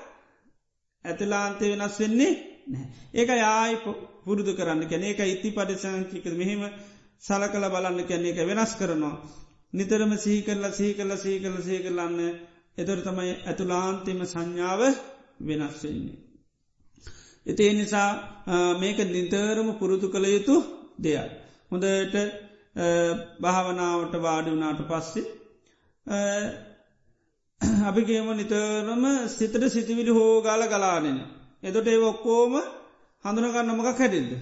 ඇතුලාන්තය 1.05 1.65
වෙනස් 1.73 1.97
වෙන්නේ 2.01 2.33
නෑ. 2.67 2.87
ඒක 3.15 3.31
යායි 3.37 3.77
පුරුදු 4.25 4.53
කරන්න 4.55 4.83
කැන 4.85 5.05
ඒක 5.05 5.21
ඉති 5.27 5.49
පරිසංචික 5.51 6.27
මෙහෙම 6.33 6.63
සල 7.21 7.43
කළ 7.49 7.67
බලන්න 7.69 8.01
කැන 8.05 8.25
එක 8.27 8.39
වෙනස් 8.43 8.73
කරනවා. 8.75 9.17
නිතරම 9.73 10.13
සහි 10.17 10.35
කරලා 10.43 10.73
සහි 10.73 10.89
කල 10.95 11.13
සහි 11.17 11.33
කල 11.39 11.57
සහි 11.61 11.77
කරලන්න 11.79 12.19
එතොර 12.79 12.99
තමයි 13.01 13.33
ඇතුලාන්තිම 13.41 14.21
සංඥාව 14.25 14.81
වෙනස් 15.41 15.77
වෙන්නේ. 15.83 16.22
එති 17.47 17.65
නිසා 17.73 18.11
මේක 18.79 18.99
නිතරම 19.07 19.69
පුරුදු 19.79 20.07
කළ 20.09 20.27
යුතු 20.27 20.57
දෙයක්. 20.99 21.31
හොඳට 21.71 22.17
භාවනාවට 23.41 24.15
වාඩි 24.19 24.51
වනාට 24.51 24.81
පස්සේ 24.87 25.27
අපි 27.83 28.03
කියම 28.03 28.29
නිතරම 28.33 29.03
සිතට 29.29 29.65
සිතිවිලි 29.69 30.11
හෝගාල 30.11 30.63
ගලානෙන. 30.65 31.19
එදොට 31.63 31.89
ඒ 31.89 32.01
ඔක්කෝම 32.05 32.55
හඳුනගන්නමක 33.25 33.89
හැඩිල්ද. 33.93 34.33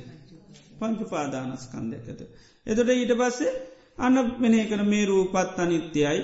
පංචු 0.78 1.04
පාදානස්කන්දයකත. 1.06 2.20
එතොට 2.66 2.90
ඊට 2.90 3.12
පස්සේ 3.14 3.52
අන්න 3.98 4.16
මෙනේ 4.38 4.64
කන 4.66 4.82
මේ 4.86 5.04
රූපත් 5.06 5.58
අනිත්‍යයි 5.58 6.20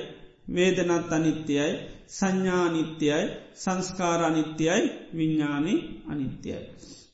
වේදනත් 0.48 1.12
අනිත්‍යයි 1.12 1.66
සංඥානිත්‍යයි 2.09 3.22
සංස්කාරනිත්‍යයි 3.54 4.82
විඤ්ඥානි 5.12 5.74
අනිත්‍යයි. 6.09 6.61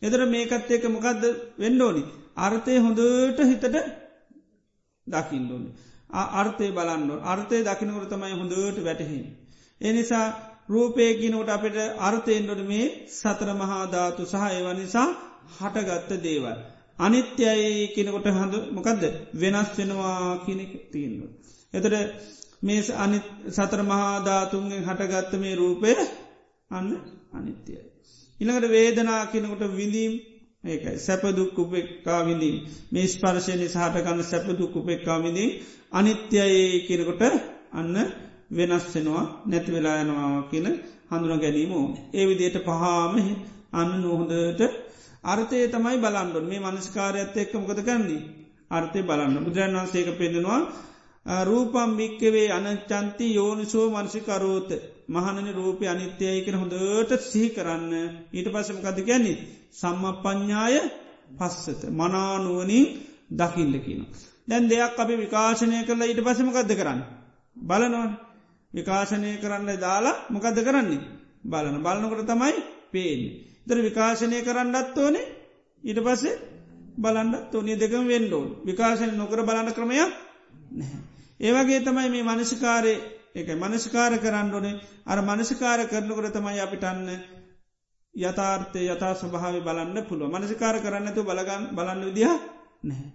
එදර 0.03 0.21
මේකත් 0.27 0.71
ඒක 0.71 0.85
මොකක්ද 0.87 1.23
වෙන්ඩෝනි. 1.59 2.03
අර්ථය 2.37 2.75
හොඳට 2.79 3.39
හිතට 3.43 3.67
දකිින්ඩෝනි. 5.07 5.71
අර්ථය 6.35 6.67
බලන්න 6.71 7.11
අර්ථය 7.25 7.57
දකිනකට 7.63 8.11
තමයි 8.11 8.35
හොඳට 8.35 8.79
වැටහෙන්. 8.81 9.25
එනිසා 9.81 10.27
රූපයකිනට 10.69 11.49
අපට 11.49 11.77
අර්ථයෙන්ඩොට 12.01 12.63
මේ 12.65 12.87
සතර 13.11 13.49
මහාධාතු 13.55 14.23
සහ 14.25 14.45
ඒව 14.49 14.69
නිසා 14.75 15.09
හටගත්ත 15.59 16.11
දේවල්. 16.23 16.59
අනිත්‍යයි 16.99 17.93
කෙනකොට 17.95 18.27
හඳ 18.31 18.55
මොකක්ද 18.73 19.03
වෙනස් 19.35 19.69
වෙනවා 19.77 20.21
කියනෙ 20.45 20.65
තියෙන්ව. 20.93 21.23
එතට 21.75 21.95
මේ 22.63 22.81
අනි 22.95 23.19
සතර 23.51 23.81
මහාධාතුන්ගෙන් 23.85 24.83
හටගත්ත 24.83 25.33
මේ 25.37 25.55
රූපය 25.55 25.91
අන්න 26.71 26.89
අනිත්‍යයි. 27.33 27.81
ඉළඟට 28.41 28.69
වේදනා 28.71 29.23
කෙනකොට 29.27 29.63
විඳීම් 29.73 30.13
ඒකයි 30.65 30.99
සැපදුක් 30.99 31.59
උපෙක්කා 31.59 32.21
විඳීම් 32.23 32.57
මේ 32.93 33.07
ස්පර්ශයනි 33.07 33.67
සහටකන්න 33.69 34.21
සැපදුක් 34.25 34.75
උපෙක්කා 34.75 35.19
විඳීම් 35.19 35.51
අනිත්‍යයේ 35.93 36.67
කෙනකොට 36.83 37.23
අන්න 37.73 37.97
වෙනස්සෙනවා 38.51 39.25
නැති 39.45 39.71
වෙලා 39.71 39.97
යනවා 40.01 40.43
කියන 40.45 40.67
හඳුන 41.11 41.41
ගැනීම 41.41 41.73
ඕන. 41.73 41.91
ඒ 42.13 42.25
විදියට 42.27 42.59
පහාම 42.61 43.15
අන්න 43.73 43.91
නොහොඳට 44.01 44.63
අර්ථය 45.25 45.59
තමයි 45.69 45.97
බලන්ඩුන් 45.97 46.47
මේ 46.47 46.61
මනස්කාරයත් 46.61 47.37
එක්ක 47.37 47.53
මොකද 47.55 47.81
කන්නේ. 47.81 48.23
අර්ථය 48.71 49.01
බලන්න 49.03 49.37
බුදුරන් 49.41 49.77
වන්සේක 49.77 50.09
පෙන්ෙනවා 50.17 50.61
රූපම් 51.27 51.91
භික්කවේ 51.97 52.51
අනචන්ති 52.51 53.35
යෝනිසෝ 53.35 53.87
මනසිකරෝත. 53.91 54.71
මහනන 55.09 55.49
රූපය 55.53 55.85
අනිත්‍යය 55.87 56.39
කර 56.43 56.57
හොඳට 56.57 57.13
සිහි 57.23 57.49
කරන්න. 57.51 57.93
ඊට 58.33 58.49
පසම 58.49 58.79
කද 58.79 58.99
ගැන්නේ 59.01 59.39
සම්ම 59.73 60.05
ප්ඥාය 60.19 60.77
පස්සත 61.39 61.83
මනානුවනින් 61.91 62.87
දකිල්ල 63.33 63.75
කියන. 63.79 64.03
දැන් 64.49 64.69
දෙයක් 64.69 64.99
අපි 64.99 65.15
විකාශනය 65.17 65.77
කරලා 65.83 66.09
ඊට 66.09 66.21
පසමකක්ද 66.21 66.73
කරන්න. 66.73 67.01
බලනවන් 67.57 68.11
විකාශනය 68.73 69.31
කරන්න 69.39 69.71
දාලා 69.79 70.21
මොකද 70.29 70.59
කරන්නේ? 70.59 71.01
බලන. 71.45 71.77
බලනකොට 71.79 72.27
තමයි 72.27 72.55
පේන්නේ. 72.91 73.39
දර 73.67 73.79
විකාශනය 73.81 74.37
කරන්නත් 74.41 74.97
ඕනේ. 74.97 75.31
ඊට 75.83 76.01
පස්සේ 76.01 76.41
බලන්නත් 76.97 77.55
ඕනේ. 77.55 77.77
දෙකම 77.77 78.05
වෙන්ඩෝන් 78.07 78.49
විකාශනය 78.65 79.13
නොකර 79.13 79.41
බලන්න 79.43 79.71
ක්‍රමයක් 79.71 80.13
නැහැ. 80.73 81.12
ඒවගේ 81.43 81.81
තමයි 81.81 82.09
මේ 82.11 82.29
මනසිකාරය 82.29 82.95
එක 83.35 83.49
මනස්කාර 83.55 84.13
කරන්න 84.19 84.49
ඕනේ 84.53 84.81
අර 85.07 85.19
මනසිකාර 85.21 85.81
කරනකොට 85.87 86.33
තමයි 86.33 86.61
අපිටන්න 86.61 87.09
යථාර්ථය 88.15 88.81
යථා 88.87 89.15
ස්වභාව 89.15 89.57
බලන්න 89.61 89.99
පුළුව 90.05 90.29
මනසිකාර 90.31 90.77
කරන්නතු 90.79 91.21
බලගන්න 91.23 91.65
බලන්න 91.73 92.03
විදිහ 92.07 92.33
නැහැ. 92.83 93.09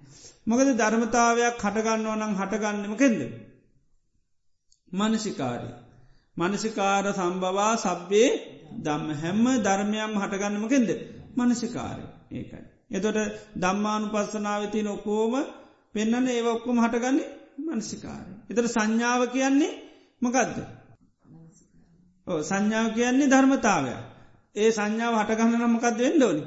මොකද 0.47 0.69
ධර්මතාවයක් 0.73 1.55
හටගන්න 1.57 2.07
ඕනං 2.07 2.33
හටගන්නම 2.33 2.95
කෙන්ද. 2.95 3.21
මනසිකාරය. 4.91 5.69
මනසිකාර 6.37 7.05
සම්බවා 7.11 7.73
සබ්බේ 7.77 8.29
දම්ම 8.77 9.09
හැම්ම 9.15 9.45
ධර්මයම් 9.59 10.13
හටගන්නමකෙන්ද 10.15 10.89
මනසිකාරය 11.37 12.05
ඒකයි. 12.31 12.65
එතොට 12.91 13.19
දම්මානු 13.57 14.07
පස්සනාවති 14.09 14.79
නොකෝම 14.83 15.33
පෙන්න්නන 15.95 16.27
ඒ 16.29 16.41
ඔක්කොම 16.47 16.77
හටගන්නේ 16.79 17.36
මනසිකාරය. 17.57 18.31
එතට 18.49 18.67
සංඥාව 18.67 19.21
කියන්නේ 19.27 19.73
මකදද. 20.21 20.57
සංඥාව 22.27 22.87
කියන්නේ 22.93 23.27
ධර්මතාවය. 23.27 23.93
ඒ 24.55 24.69
සංඥාව 24.71 25.13
හටගන්න 25.17 25.63
නමකක්ද 25.63 25.97
වෙන්ඩෝනි 25.99 26.43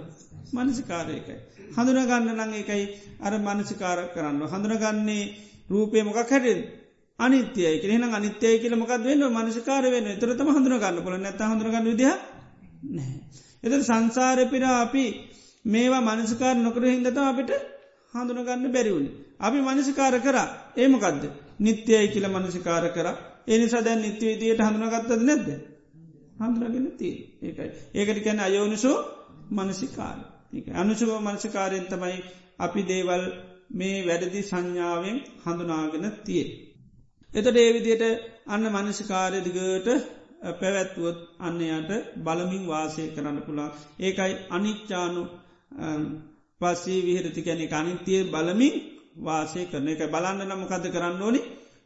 මනසිකාරයකයි. 0.54 1.36
හඳුනගන්න 1.70 2.28
නං 2.36 2.52
එකයි 2.54 2.84
අර 3.20 3.32
මනසිකාර 3.38 3.98
කරන්න. 4.14 4.42
හඳුනගන්නේ 4.44 5.24
රූපය 5.68 6.02
මොකක් 6.02 6.18
හැටෙන් 6.24 6.60
අනිත්‍යය 7.18 7.74
කෙන 7.80 8.04
අනිත්‍යය 8.10 8.54
කියල 8.58 8.74
මොකක් 8.74 8.92
වෙන්න 9.00 9.22
මනසිකාර 9.30 9.84
වෙන 9.86 10.06
තුරතම 10.16 10.48
හඳුනගන්න 10.48 11.02
පොල 11.04 11.16
නැත 11.16 11.40
හඳුනගන්න 11.42 11.86
විදිහ 11.86 12.14
නැහැ. 12.88 13.18
එත 13.64 13.72
සංසාරපිර 13.82 14.64
අපි 14.74 15.04
මේවා 15.64 16.06
මනසිකාර 16.08 16.56
නොකර 16.58 16.82
හින්දත 16.86 17.18
අපිට 17.22 17.50
හඳුනගන්න 18.14 18.72
බැරිවුණ. 18.72 19.08
අපි 19.40 19.58
මනසිකාර 19.60 20.14
කර 20.18 20.38
ඒමකක්ද 20.76 21.22
නිත්‍යයයි 21.60 22.08
කියල 22.08 22.26
මනසිකාර 22.28 22.84
කර 22.90 23.08
එනිසා 23.48 23.82
දැන් 23.82 24.02
නිත්‍යවේදියට 24.02 24.60
හඳුනගත්තද 24.60 25.10
නැද්ද. 25.20 25.48
හඳුනගෙන 26.38 26.86
තිය 26.94 27.14
ඒකයි. 27.42 27.70
ඒකට 27.94 28.20
කැන 28.24 28.40
අයෝනිසෝ 28.40 28.98
මනසිකාර. 29.52 30.18
අනුසුව 30.74 31.10
මනසිකාරයෙන් 31.18 31.86
තමයි 31.86 32.16
අපි 32.58 32.80
දේවල් 32.84 33.24
මේ 33.72 33.96
වැඩදි 34.06 34.40
සංඥාවෙන් 34.42 35.18
හඳුනාගෙන 35.44 36.06
තියේ. 36.24 36.48
එතට 37.30 37.56
ඒවිදියට 37.56 38.04
අන්න 38.46 38.64
මනසිකාරදිගට 38.68 39.88
පැවැත්වුවොත් 40.52 41.18
අන්නයට 41.40 41.90
බලමින් 42.18 42.64
වාසය 42.66 43.02
කරන්න 43.08 43.38
පුළා 43.42 43.70
ඒකයි 44.00 44.32
අනිච්චානු 44.50 45.22
පස්සේ 46.60 47.00
විහරති 47.00 47.42
කැනෙ 47.42 47.66
අනිත්‍යය 47.74 48.22
බලමින් 48.26 48.74
වාසය 49.16 49.60
කරන 49.66 49.88
එක. 49.88 50.02
බලන්න 50.08 50.40
නමකද 50.48 50.84
කරන්න 50.88 51.22
ඕනි? 51.22 51.40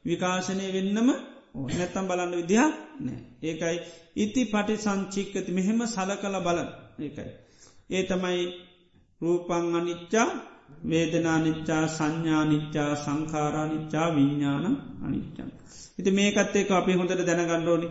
විකාශනය 0.04 0.66
වෙන්නම 0.70 1.08
නැත්තම් 1.70 2.06
බලන්න 2.06 2.32
විදිහ 2.32 2.64
නෑ 3.00 3.18
ඒකයි 3.42 3.76
ඉති 4.16 4.42
පටි 4.46 4.74
සංචික්කති 4.78 5.50
මෙහෙම 5.50 5.80
සල 5.86 6.10
කළ 6.16 6.36
බලන් 6.40 6.68
ඒකයි. 7.00 7.30
ඒ 7.90 8.02
තමයි 8.04 8.42
රූපං 9.20 9.66
අනිච්චා 9.74 10.28
වේදනානිච්චා 10.84 11.84
සංඥානිච්චා 11.88 12.90
සංකාරානිච්චා 12.96 14.08
විඤ්ඥාන 14.10 14.66
අනිච්චන්. 15.02 15.48
ඉති 15.98 16.10
මේකත් 16.10 16.54
ඒක 16.54 16.70
අපි 16.72 16.92
හොඳට 16.92 17.22
දැනගණ්ඩෝනි 17.22 17.88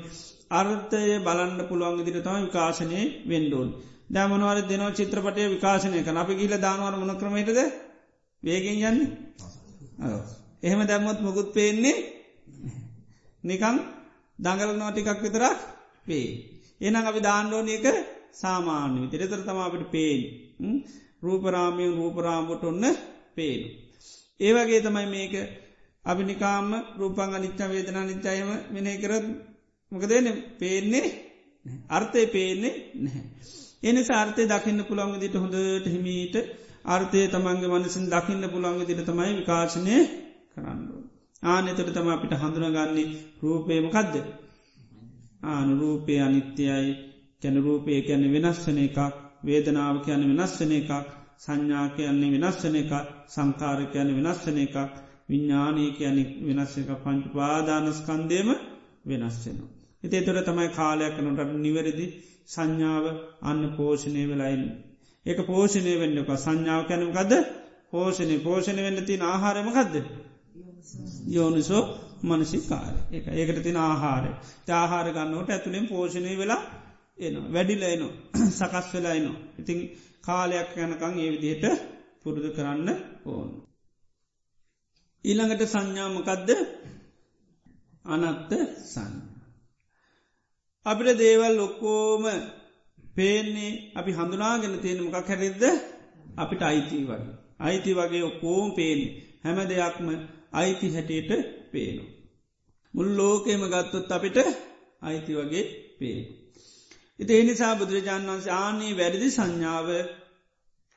අර්ථය 0.52 1.02
බලන්න 1.19 1.60
පුළුවන් 1.69 2.02
ඉදිරි 2.02 2.22
තම 2.22 2.38
විකාශනය 2.41 3.00
වෙන්ඩෝන්. 3.26 3.69
දැමනවර 4.10 4.60
දෙනව 4.63 4.89
චිත්‍රපටය 4.91 5.43
විකාශනය 5.50 6.00
කන 6.02 6.17
අපි 6.17 6.34
ගිල 6.36 6.54
දානවර 6.60 6.96
මොන 6.96 7.13
ක්‍රමයටද 7.15 7.60
වේගෙන් 8.43 8.77
යන්නේ 8.82 9.10
එහෙම 10.63 10.82
දැම්මොත් 10.84 11.19
මොකුත් 11.21 11.49
පේන්නේ 11.51 11.97
නිකං 13.43 13.77
දඟල 14.39 14.71
නෝටිකක් 14.73 15.21
විතරක් 15.21 15.60
පේ. 16.03 16.27
එනම් 16.82 16.95
අපි 17.01 17.19
දාණ්ඩෝන 17.19 17.69
එක 17.69 17.86
සාමාන්‍ය 18.34 18.99
විතරතර 19.03 19.41
තම 19.41 19.60
අපට 19.60 19.84
පේෙන්. 19.91 20.21
රූපරාමයෙන් 21.21 21.91
රූපරාමට 21.93 22.63
ඔන්න 22.63 22.84
පේනු. 23.36 23.67
ඒවගේ 24.39 24.82
තමයි 24.82 25.08
මේක 25.08 25.34
අපි 26.06 26.23
නිකාම 26.23 26.67
රූපං 26.99 27.36
අනිච්චා 27.36 27.69
වේදනා 27.69 28.06
නිච්චායම 28.06 28.49
මෙනේ 28.73 28.97
කරත් 28.97 29.25
මොකදන 29.91 30.27
පේන්නේ 30.60 31.08
අර්ථය 31.89 32.21
පේන්නේ 32.27 32.75
නැහැ. 32.95 33.23
එනි 33.84 34.01
සාර්ථය 34.03 34.41
දකින්න 34.45 34.82
පුළන්ග 34.84 35.15
දිට 35.15 35.36
හොඳට 35.36 35.86
හිමීට 35.86 36.36
අර්ථය 36.86 37.22
තමන්ගේ 37.28 37.72
මනසින් 37.74 38.06
දකින්න 38.08 38.46
පුළන්ග 38.48 38.80
දිට 38.82 39.02
තමයි 39.04 39.32
විකාශනය 39.34 39.96
කරන්න. 40.52 40.82
ආනෙතට 41.43 41.89
තම 41.89 42.08
අපිට 42.10 42.34
හඳුනගන්නේ 42.36 43.08
රූපයමකදද. 43.41 44.15
ආනුරූපය 45.46 46.13
අනිත්‍යයයි 46.19 46.91
කැනරූපය 47.41 48.02
කැන 48.02 48.24
වෙනස්සන 48.34 48.80
එකක් 48.80 49.00
වේදනාව 49.43 49.96
කියන 50.06 50.22
වෙනස්සන 50.30 50.72
එකක් 50.74 50.91
සංඥා 51.39 51.88
කියන්නේ 51.91 52.34
වෙනස්සන 52.36 52.76
එකක් 52.76 52.93
සංකාරකයන 53.28 54.10
වෙනස්සන 54.17 54.60
එකක් 54.60 54.78
විඤ්ඥානය 55.30 55.86
කියන 55.91 56.17
වෙනස්ස 56.48 56.74
එක 56.78 56.89
පංච 57.04 57.24
පාදානස්කන්දයම 57.34 58.50
වෙනස්සෙනවා. 59.06 59.69
එති 60.04 60.17
තුර 60.22 60.38
තමයි 60.41 60.69
කාලයක් 60.69 61.15
නොට 61.19 61.52
නිවැරදි 61.58 62.08
සංඥාව 62.48 63.06
අන්න 63.41 63.62
පෝෂණය 63.78 64.24
වෙලයින්. 64.30 64.63
ඒක 65.25 65.39
පෝෂණය 65.45 65.93
වෙන්නක 65.97 66.29
සංඥාව 66.38 66.81
කැනම 66.88 67.12
ගද 67.12 67.33
පෝෂණය. 67.91 68.36
පෝෂණය 68.39 68.81
වෙන්න 68.81 69.05
තින 69.05 69.21
ආහාරමකක්ද. 69.23 69.95
යෝනිසෝ 71.27 71.83
මනසිකාර 72.23 72.95
එක 73.12 73.25
ඒකට 73.31 73.59
තින 73.63 73.77
ආහාරය. 73.79 74.31
ආහාර 74.73 75.07
ගන්නවට 75.12 75.49
ඇතුළෙන් 75.49 75.88
පෝෂණය 75.88 76.33
වෙලා 76.38 76.62
එන 77.17 77.36
වැඩිල 77.49 77.83
එන 77.86 78.03
සකස් 78.51 78.88
වෙලා 78.93 79.13
එන 79.13 79.27
ඉතින් 79.59 79.79
කාලයක් 80.21 80.71
යනකං 80.77 81.19
ඒ 81.19 81.29
විදිහට 81.33 81.65
පුරුදු 82.21 82.49
කරන්න 82.51 82.89
ඕන. 83.25 83.49
ඊළඟට 85.25 85.63
සංඥාමකදද 85.65 86.49
අනත්ත 88.05 88.51
සං. 88.86 89.13
අපිට 90.86 91.17
දේවල් 91.17 91.57
ඔක්කෝම 91.59 92.23
පේන්නේ 93.15 93.71
අපි 93.93 94.12
හඳුනාගෙන 94.12 94.76
තියෙන 94.80 95.04
මොකක් 95.04 95.28
හැරෙද්ද 95.28 95.63
අපිට 96.36 96.62
අයිති 96.62 96.97
වගේ. 97.02 97.34
අයිති 97.60 97.91
වගේ 97.93 98.23
ඔක්කෝම් 98.23 98.69
පේන්නේ 98.71 99.12
හැම 99.43 99.58
දෙයක්ම 99.63 100.08
අයිති 100.54 100.88
හැටියට 100.89 101.32
පේනු. 101.71 102.04
මුල් 102.93 103.10
ලෝකේම 103.12 103.63
ගත්තොත් 103.65 104.12
අපිට 104.12 104.38
අයිති 105.02 105.32
වගේ 105.34 105.63
පේ. 105.99 106.19
ඉති 107.19 107.34
එනිසා 107.34 107.73
බුදුරජාණන් 107.76 108.30
වන්සේ 108.30 108.56
ආනී 108.56 108.93
වැරදි 108.93 109.30
සංඥාව 109.30 109.89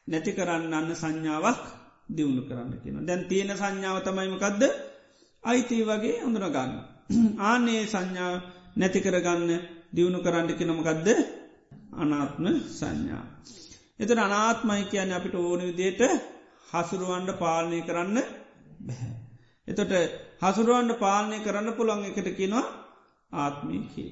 නැති 0.07 0.31
කරන්න 0.33 0.73
අන්න 0.73 0.91
සංඥාවක් 0.95 1.63
දියුණු 2.09 2.43
කරන්න 2.43 2.73
කියෙන. 2.83 3.07
දැන් 3.07 3.23
තියෙන 3.25 3.51
සංඥාව 3.53 3.97
තමයිමකක්ද 4.01 4.63
අයිති 5.45 5.77
වගේ 5.83 6.17
හඳුනගන්න. 6.21 6.73
ආනේ 7.43 7.83
සංඥා 7.87 8.35
නැති 8.77 8.99
කරගන්න 9.01 9.51
දියුණු 9.93 10.19
කරන්න 10.21 10.49
කෙනමකක්ද 10.51 11.09
අනාත්ම 11.97 12.47
සංඥා. 12.71 13.25
එත 14.01 14.11
අනාත්මයි 14.19 14.85
කියන 14.87 15.13
අපිට 15.13 15.37
ඕන 15.37 15.61
විදියට 15.61 16.03
හසුරුවන්ඩ 16.71 17.31
පාලනය 17.37 17.79
කරන්න 17.83 18.19
බැහැ. 18.81 19.15
එතොට 19.69 19.93
හසුරුවන්ඩ 20.43 20.93
පාලනය 20.99 21.39
කරන්න 21.41 21.69
පුළොන් 21.73 22.05
එකට 22.05 22.29
කිනවා 22.35 22.67
ආත්මීකි. 23.33 24.05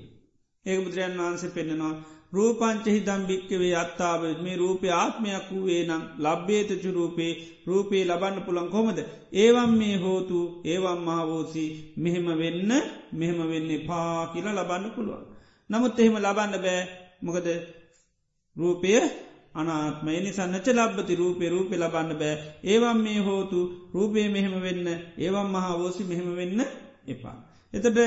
ඒක 0.66 0.78
බුදුරයන් 0.78 1.18
වහන්සේ 1.18 1.50
පෙන්නෙනවා 1.50 1.94
රූපංචහි 2.32 3.00
දම්භික්කවේ 3.00 3.74
අත්තාව 3.74 4.22
මේ 4.38 4.56
රූපය 4.56 4.88
ආත්මයක් 4.92 5.46
වූවේ 5.50 5.82
නම් 5.84 6.02
ලබ්බේතචු 6.18 6.90
රූපේ 6.90 7.32
රූපේ 7.66 8.02
ලබන්න 8.04 8.44
පුළන් 8.46 8.68
කොමද. 8.68 8.98
ඒවම් 9.34 9.72
මේ 9.74 9.96
හෝතු 9.96 10.38
ඒවම් 10.64 11.00
මහවෝසි 11.02 11.66
මෙහෙම 11.96 12.26
වෙන්න 12.34 12.72
මෙහෙම 13.12 13.38
වෙන්නේ 13.44 13.80
පා 13.80 14.30
කියලා 14.32 14.54
ලබන්න 14.54 14.90
පුළුවන්. 14.90 15.24
නමුත් 15.70 15.98
එහෙම 15.98 16.16
ලබන්න 16.18 16.54
බෑ 16.58 16.82
මොකද 17.24 17.46
රූපය 18.56 18.90
අනාත්ම 19.54 20.06
නිසන්නච 20.16 20.66
ලබ්බති 20.70 21.14
රූපේ 21.14 21.48
රූපය 21.48 21.74
ලබන්න 21.76 22.10
බෑ 22.14 22.36
ඒවම් 22.64 22.98
මේ 22.98 23.20
හෝතු 23.20 23.60
රූපය 23.92 24.20
මෙහෙම 24.28 24.54
වෙන්න 24.60 24.86
ඒවම් 25.18 25.48
මහාවෝසි 25.48 26.02
මෙහෙම 26.04 26.30
වෙන්න 26.32 26.60
එපා. 27.06 27.36
එතට 27.72 27.98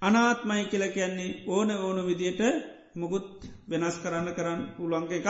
අනාත්මයි 0.00 0.64
කියල 0.66 0.84
කියන්නේ 0.88 1.36
ඕන 1.46 1.70
ඕන 1.78 1.98
විදියට 2.06 2.40
මුකුත් 2.94 3.28
වෙනස් 3.68 3.96
කරන්න 3.98 4.28
කරන්න 4.30 4.60
පුළංග 4.76 5.08
එකක් 5.10 5.28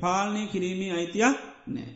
පාලනය 0.00 0.42
කිරීමේ 0.46 0.92
අයිතියක් 0.92 1.36
නෑ. 1.68 1.90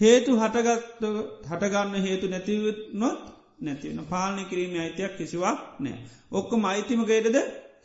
හේතු 0.00 0.30
හටගත් 0.34 1.02
හටගන්න 1.48 1.94
හේතු 2.00 2.26
නැතිවත් 2.28 2.78
නොත් 2.94 3.20
නැතිවන 3.60 4.00
පාලනය 4.06 4.42
කිරීම 4.44 4.74
අයිතියක් 4.76 5.12
කිසිවක් 5.16 5.58
නෑ. 5.78 5.98
ඔක්කොම 6.32 6.62
අයිතිම 6.64 7.02
ගේටද 7.04 7.36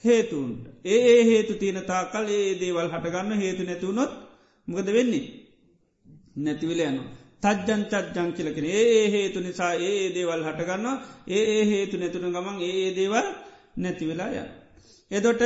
හේතුන්ට. 0.04 0.64
ඒ 0.86 1.00
ඒ 1.08 1.22
හේතු 1.24 1.54
තියෙන 1.56 1.80
තාකල් 1.84 2.26
ඒ 2.30 2.50
දේවල් 2.56 2.90
හටගන්න 2.90 3.32
හේතු 3.38 3.64
නැතිවුණොත් 3.64 4.12
මොකද 4.68 4.88
වෙන්නේ. 4.90 5.26
නැතිවිල 6.38 6.82
යනවා. 6.82 7.10
තජ්ජන් 7.44 7.82
චජ්ජං 7.86 8.30
කියලකෙන 8.34 8.66
ඒ 8.74 9.06
හේතු 9.10 9.40
නිසා 9.40 9.74
ඒ 9.82 10.04
දේවල් 10.10 10.42
හටගන්න 10.44 10.88
ඒ 11.30 11.44
ඒ 11.54 11.64
හේතු 11.66 11.96
නැතුන 11.98 12.34
ගමන් 12.34 12.58
ඒ 12.64 12.88
දේවල් 12.96 13.28
නැතිවෙලා 13.78 14.32
ය. 14.34 14.44
එදොට 15.12 15.42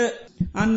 අන්න 0.56 0.76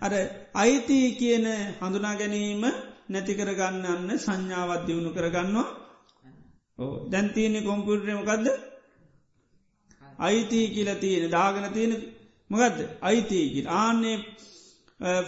අර 0.00 0.12
අයිති 0.54 0.98
කියන 1.14 1.46
හඳුනා 1.78 2.14
ගැනීම 2.14 2.62
නැති 3.08 3.32
කරගන්න 3.34 3.84
අන්න 3.86 4.10
සංඥාවත් 4.18 4.82
දියුණු 4.86 5.10
කරගන්නවා 5.10 5.68
ඕ 6.78 6.92
දැන්තියනෙ 7.08 7.60
කොම්පියුටරමකක්ද 7.62 8.46
අයිති 10.18 10.60
කියල 10.68 10.90
තියෙන 10.96 11.30
දාගන 11.30 11.66
තියෙන 11.72 11.92
මගදද 12.50 12.80
අයිතියකින් 13.08 13.66
ආන්නේ 13.80 14.16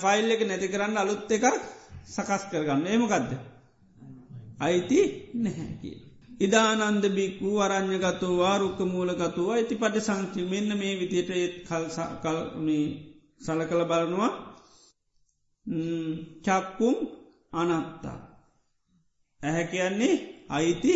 ෆයිල් 0.03 0.27
එක 0.35 0.43
නැති 0.47 0.73
කරන්න 0.73 0.97
අලුත් 0.97 1.31
එකක් 1.31 1.47
සකස් 2.07 2.43
කරගන්න. 2.51 2.87
ඒමකදද 2.87 3.31
අයිති 4.61 5.01
නැහැ 5.35 5.75
කිය. 5.83 5.99
ඉදානන්ද 6.41 7.05
බික්කු 7.17 7.49
අරං්ඥගතු 7.65 8.29
වාරුක්ක 8.41 8.81
මූලකතු 8.85 9.43
අයිති 9.55 9.81
පට 9.83 10.07
සංචි 10.07 10.41
මෙන්න 10.53 10.71
මේ 10.81 10.99
විදියට 11.01 11.31
ඒත් 11.33 11.55
කල් 11.69 11.85
සල 13.41 13.61
කළ 13.69 13.85
බලනවා. 13.91 14.31
චක්කුම් 16.47 16.97
අනත්තා. 17.53 18.19
ඇහැ 19.41 19.65
කියන්නේ 19.73 20.15
අයිති 20.51 20.95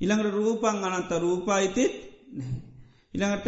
ඉළඟට 0.00 0.34
රූපන් 0.36 0.84
අනත්ත. 0.86 1.12
රූපායිතිත් 1.24 1.94
ඉළඟට 3.14 3.46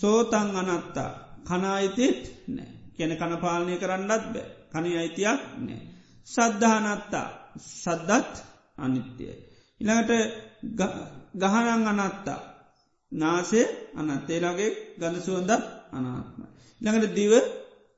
සෝතං 0.00 0.48
අනත්තා 0.56 1.10
කනායිතිත් 1.44 2.20
නෑ 2.48 2.70
කැන 2.96 3.12
කනපාලනය 3.18 3.74
කරන්නත් 3.76 4.08
බෑ 4.28 4.48
කනි 4.72 4.90
අයිතියක් 4.96 5.40
නෑ. 5.58 5.80
සද්ධානත්තා 6.28 7.28
සද්දත් 7.58 8.34
අනිත්‍යය. 8.78 9.34
ඉළඟට 9.80 10.12
ගහනං 11.34 11.88
අනත්තා 11.92 12.40
නාසේ 13.12 13.66
අනත්තේලාගේ 13.94 14.70
ගඳ 14.98 15.16
සුවන්දත් 15.18 15.50
අනාත්මයි. 15.92 16.46
ළඟට 16.80 17.14
දිව 17.14 17.32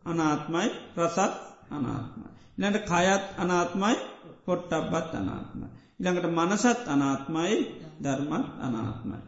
අනාත්මයි 0.04 0.68
රසත් 0.96 1.32
අනාත්මයි. 1.70 2.28
ඉළඟට 2.58 2.86
කයත් 2.86 3.24
අනාත්මයි 3.36 3.96
පොට්ටබ්බත් 4.46 5.12
අනාත්මයි. 5.14 5.68
ඉළඟට 6.00 6.28
මනසත් 6.30 6.80
අනාත්මයි 6.86 7.56
ධර්මත් 8.00 8.48
අනාත්මයි. 8.60 9.18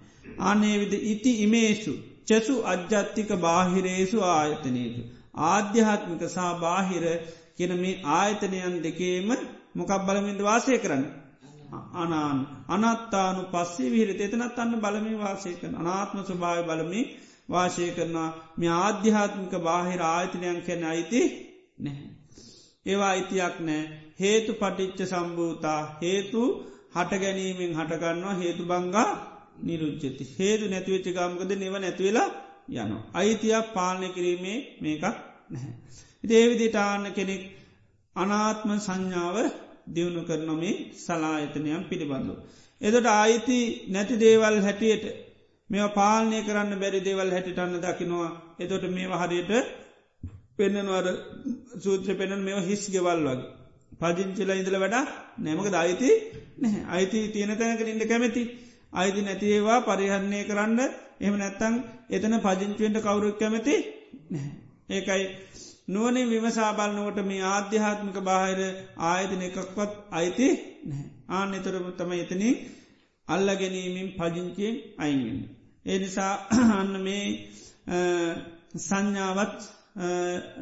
ආනේ 0.40 0.76
විද 0.80 0.94
ඉති 1.04 1.32
ඉමේසු 1.42 1.94
චසු 2.28 2.54
අජ්ජත්තික 2.64 3.30
බාහිරේසු 3.38 4.18
ආයතනයකු. 4.28 5.02
ආධ්‍යාත්මික 5.46 6.22
සා 6.28 6.52
බාහිර 6.56 7.04
කියන 7.56 7.72
මේ 7.78 8.00
ආයතනයන් 8.12 8.76
දෙකේම 8.80 9.28
මොකක් 9.74 9.92
බලමින්ද 10.02 10.40
වාසය 10.42 10.78
කරන්න. 10.78 11.04
අනාන් 11.94 12.38
අනත්තානු 12.68 13.42
පස්සේ 13.50 13.92
විහිර 13.92 14.10
එතනත් 14.16 14.58
අන්න 14.58 14.74
බලමි 14.78 15.14
වාසය 15.16 15.52
කරන 15.54 15.74
අනාත්ම 15.76 16.18
ස්වභාව 16.22 16.60
බලමි 16.64 17.02
වාශය 17.48 17.86
කරනවා 17.90 18.30
මේ 18.56 18.72
ආධ්‍යාත්මික 18.76 19.54
බාහිර 19.60 20.00
ආයතනයන් 20.04 20.58
කැන 20.62 20.82
අයිති 20.84 21.20
නැහැ. 21.78 22.08
ඒවා 22.86 23.10
අයිතියක් 23.10 23.56
නෑ 23.60 23.82
හේතු 24.20 24.52
පටිච්ච 24.52 25.00
සම්භූතා 25.06 25.80
හේතු 26.02 26.42
හට 26.94 27.12
ගැනීමෙන් 27.16 27.72
හටගන්නවා 27.74 28.34
හේතු 28.34 28.62
බංගා 28.64 29.10
නිරුච්චති 29.58 30.24
හේතු 30.34 30.64
නැතිවෙච්ච 30.68 31.08
ගම්කද 31.10 31.52
නිව 31.54 31.74
නැතිවෙලා 31.76 32.28
යන. 32.70 32.92
අයිතියක් 33.14 33.66
පාලනය 33.74 34.08
කිරීමේ 34.08 34.58
මේකක් 34.80 35.04
නැහැ. 35.50 35.72
දේවිදිටාන්න 36.24 37.06
කෙනෙක් 37.12 37.42
අනාත්ම 38.16 38.70
සංඥාව 38.78 39.36
දියුණු 39.86 40.22
කරනොමේ 40.22 40.76
සලායතනයම් 40.96 41.82
පිළිබඳු. 41.90 42.34
එදට 42.80 43.06
අයිති 43.16 43.58
නැති 43.88 44.14
දේවල් 44.16 44.56
හැටියට 44.60 45.04
මෙ 45.70 45.78
පාලනය 45.90 46.38
කරන්න 46.42 46.80
බැරි 46.80 47.00
දේවල් 47.00 47.30
හැටිටන්න 47.30 47.82
දකිනවා 47.82 48.30
එතොට 48.58 48.84
මේ 48.90 49.18
හරියට 49.22 49.52
පෙන්නනවර 50.56 51.06
සූත්‍ර 51.80 52.10
පෙනන් 52.14 52.40
මෙ 52.42 52.52
හිස් 52.62 52.82
ගෙවල් 52.90 53.20
වගේ. 53.26 53.52
පජිංචිල 54.00 54.50
ඉඳල 54.50 54.76
වැඩ 54.78 54.96
නෑමක 55.38 55.68
අයිති 55.74 56.10
නැහැ 56.60 56.82
අයිති 56.88 57.18
තියෙන 57.28 57.52
තැනක 57.56 57.80
ඉන්න 57.84 58.04
කැමැති 58.04 58.42
අයිති 58.94 59.20
නැතිේවා 59.22 59.80
පරිහරණය 59.82 60.40
කරන්න 60.44 60.80
එම 61.20 61.34
නැත්තං 61.36 61.74
එතන 62.10 62.34
පජංචුවෙන්ට 62.40 62.98
කවුරුක් 63.00 63.36
කැමති 63.36 63.74
ඒකයි 64.90 65.24
නුවන 65.86 66.16
විමසාබලනුවට 66.26 67.18
මේ 67.24 67.42
ආධ්‍යාත්මික 67.46 68.18
බාහිර 68.22 68.60
ආයතන 69.04 69.42
එකක්වත් 69.42 69.92
අයිති 70.12 70.48
ආන 71.30 71.54
එතරම 71.54 71.86
තම 71.92 72.12
එතනින් 72.14 72.56
අල්ල 73.26 73.48
ගැනීමෙන් 73.52 74.08
පජංචියෙන් 74.12 74.76
අයිගෙන්. 74.98 75.38
ඒ 75.86 75.98
නිසා 75.98 76.34
අන්න 76.78 76.92
මේ 77.00 77.24
සංඥාවත් 78.78 79.60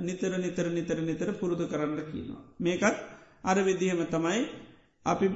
නිතර 0.01 0.33
නිතර 0.37 0.67
නිතර 0.69 0.99
නිතර 1.01 1.29
පුරුදු 1.35 1.65
කරන්න 1.67 2.01
කියනවා. 2.05 2.43
මේකත් 2.61 2.97
අර 3.45 3.59
විදිහම 3.61 4.01
තමයි 4.07 4.41
අපි 5.07 5.27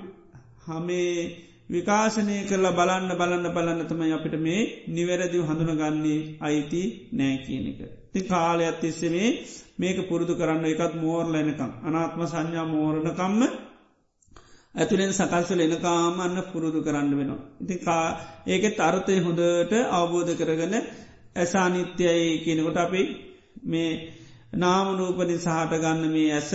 හමේ 0.65 1.13
විකාශනය 1.69 2.35
කරලා 2.45 2.73
බලන්න 2.73 3.13
බලන්න 3.13 3.47
බලන්න 3.51 3.81
තමයි 3.85 4.13
අපිට 4.13 4.35
මේ 4.39 4.61
නිවැරදිව 4.89 5.43
හඳුනගන්නේ 5.45 6.19
අයිති 6.41 6.83
නෑ 7.13 7.37
කියන 7.39 7.65
එක. 7.71 7.81
ති 8.13 8.21
කාලයක් 8.23 8.77
තිස්සෙමේ 8.81 9.31
මේක 9.77 9.99
පුරුදු 10.09 10.35
කරන්න 10.35 10.65
එකත් 10.65 10.95
මෝර්ලනකම් 10.97 11.71
අනාත්ම 11.85 12.21
සංඥා 12.25 12.67
මෝරණකම්ම 12.67 13.41
ඇතුළෙන් 14.75 15.13
සකල්සල 15.13 15.61
එනකාම 15.61 16.15
අන්න 16.21 16.37
පුරුදු 16.45 16.79
කරන්න 16.83 17.11
වෙනවා. 17.13 17.41
ඉති 17.63 17.75
කා 17.79 18.07
ඒකෙත් 18.47 18.79
අර්ථය 18.81 19.15
හොඳට 19.21 19.73
අවබෝධ 19.91 20.33
කරගන 20.35 20.75
ඇසානිත්‍යයි 21.37 22.43
කියනකොට 22.45 22.79
අපි 22.79 23.03
මේ 23.65 23.91
නාමරූපනින් 24.55 25.41
සහට 25.41 25.73
ගන්න 25.77 26.05
මේ 26.11 26.31
ඇස 26.33 26.51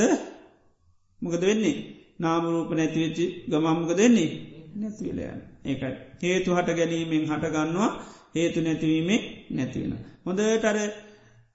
මොකද 1.22 1.42
වෙන්නේ 1.42 1.78
නාමරූප 2.20 2.70
නැතිවෙච්චි 2.72 3.26
ගමම්මක 3.50 3.92
දෙන්නේ 3.96 4.32
නැතිවලයන් 4.76 5.42
ඒකයි 5.66 5.94
හේතු 6.24 6.50
හට 6.52 6.70
ගැනීමෙන් 6.74 7.26
හටගන්නවා 7.28 7.90
හේතු 8.36 8.60
නැතිවීමේ 8.62 9.20
නැතිවෙන. 9.52 9.94
හොඳටර 10.26 10.78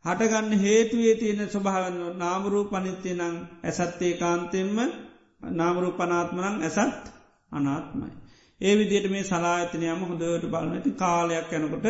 හටගන්න 0.04 0.60
හේතුවේ 0.60 1.14
තියෙන 1.14 1.40
ස්වභාවන්න 1.48 2.18
නාමරූ 2.18 2.64
පනිත්‍යය 2.66 3.14
නං 3.14 3.36
ඇසත්තේ 3.64 4.12
කාන්තෙන්ම 4.14 4.76
නාමරූ 5.52 5.92
පනාත්මනං 5.92 6.62
ඇසත් 6.62 7.04
අනාත්මයි. 7.52 8.10
ඒ 8.60 8.74
විදියට 8.76 9.10
මේ 9.10 9.24
සලාඇතනයම 9.24 10.00
හොඳට 10.02 10.46
බලනති 10.46 10.90
කාලයක් 10.94 11.50
යැනකොට 11.50 11.86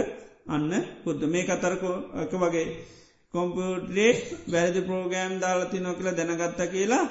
අන්න 0.49 0.73
පුද්ද 1.03 1.21
මේ 1.27 1.45
අතරකෝ 1.49 1.97
එක 2.17 2.33
වගේ 2.35 2.67
කොම්පියුටරේ 3.35 4.13
වැරදි 4.53 4.81
ප්‍රෝගෑම් 4.81 5.33
දාලති 5.41 5.79
නො 5.81 5.91
කියල 5.95 6.09
දැනගත්ත 6.13 6.61
කියලා 6.69 7.05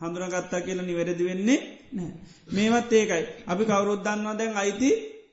හඳුනගත්තා 0.00 0.60
කියලා 0.60 0.86
නිවැරදි 0.86 1.24
වෙන්නේ 1.24 1.58
නෑ. 1.92 2.12
මේවත් 2.50 2.92
ඒකයි 2.92 3.22
අපි 3.46 3.64
කවරුද්දන්නවා 3.64 4.38
දැන් 4.38 4.56
අයිති 4.56 4.90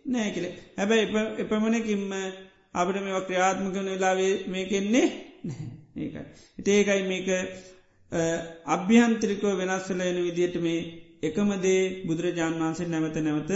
නෑ 0.08 0.30
කියලේ 0.32 0.54
හැබැයි 0.78 1.06
එපමණකින්ම 1.40 2.06
අපිට 2.74 3.04
මේ 3.04 3.24
ක්‍රියාත්මකන 3.24 3.88
වෙලාවේ 3.88 4.34
මේකෙන්නේ 4.48 5.08
නැහැ 5.44 5.78
ඒකයි. 5.98 6.24
ඒකයි 6.72 7.04
මේක 7.06 7.28
අභ්‍යහන්ත්‍රිකෝ 8.68 9.54
වෙනස්සලයන 9.58 10.20
විදියට 10.20 10.58
මේ 10.60 10.80
එකමදේ 11.22 11.82
බුදුරජාණන් 12.08 12.62
වන්සේ 12.62 12.88
නැවත 12.88 13.18
නැවත 13.20 13.52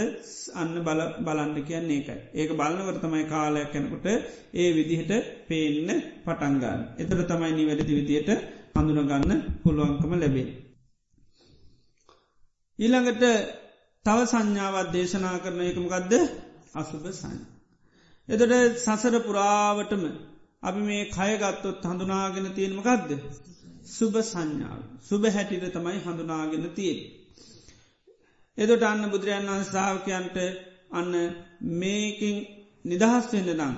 අන්න 0.54 0.74
බල 0.80 1.00
බලන්න 1.20 1.54
කියන්නේ 1.62 1.96
ඒකයි. 1.96 2.18
ඒක 2.34 2.50
බලන්නවර 2.52 2.98
තමයි 2.98 3.24
කාලයක් 3.26 3.70
කැනකොට 3.72 4.06
ඒ 4.54 4.68
විදිහට 4.72 5.12
පේන්න 5.48 5.88
පටන්ගන්න. 6.24 6.80
එතර 6.98 7.22
තමයි 7.24 7.52
නිවැරදි 7.52 7.92
විදියට 7.92 8.30
හඳුනගන්න 8.74 9.42
පුළුවන්කම 9.62 10.12
ලැබේ. 10.16 10.48
ඊළඟට 12.78 13.24
තව 14.04 14.18
සංඥාවත් 14.26 14.88
දේශනා 14.90 15.36
කරන 15.38 15.60
එකමකක්ද 15.62 16.12
අසුභ 16.74 17.08
සංඥ. 17.12 17.44
එතට 18.28 18.52
සසර 18.78 19.16
පුරාවටම 19.20 20.04
අපි 20.62 20.80
මේ 20.80 21.04
කයගත්තොත් 21.08 21.84
හඳුනාගෙන 21.84 22.48
තියෙනමකක්ද 22.52 23.10
සුභ 23.88 24.18
සංඥාව 24.22 24.80
සුභ 25.02 25.26
හැටිට 25.28 25.66
තමයි 25.70 25.98
හඳුනාගෙන 26.00 26.66
තියෙන්. 26.72 27.00
එදොට 28.58 28.82
අන්න 28.82 29.10
බුදුරජන් 29.10 29.48
වන්ස 29.48 29.70
සාාවකයන්ට 29.70 30.36
අන්න 30.92 31.12
මේකින් 31.74 32.36
නිදහස් 32.84 33.26
වෙන්න 33.30 33.50
දං 33.50 33.74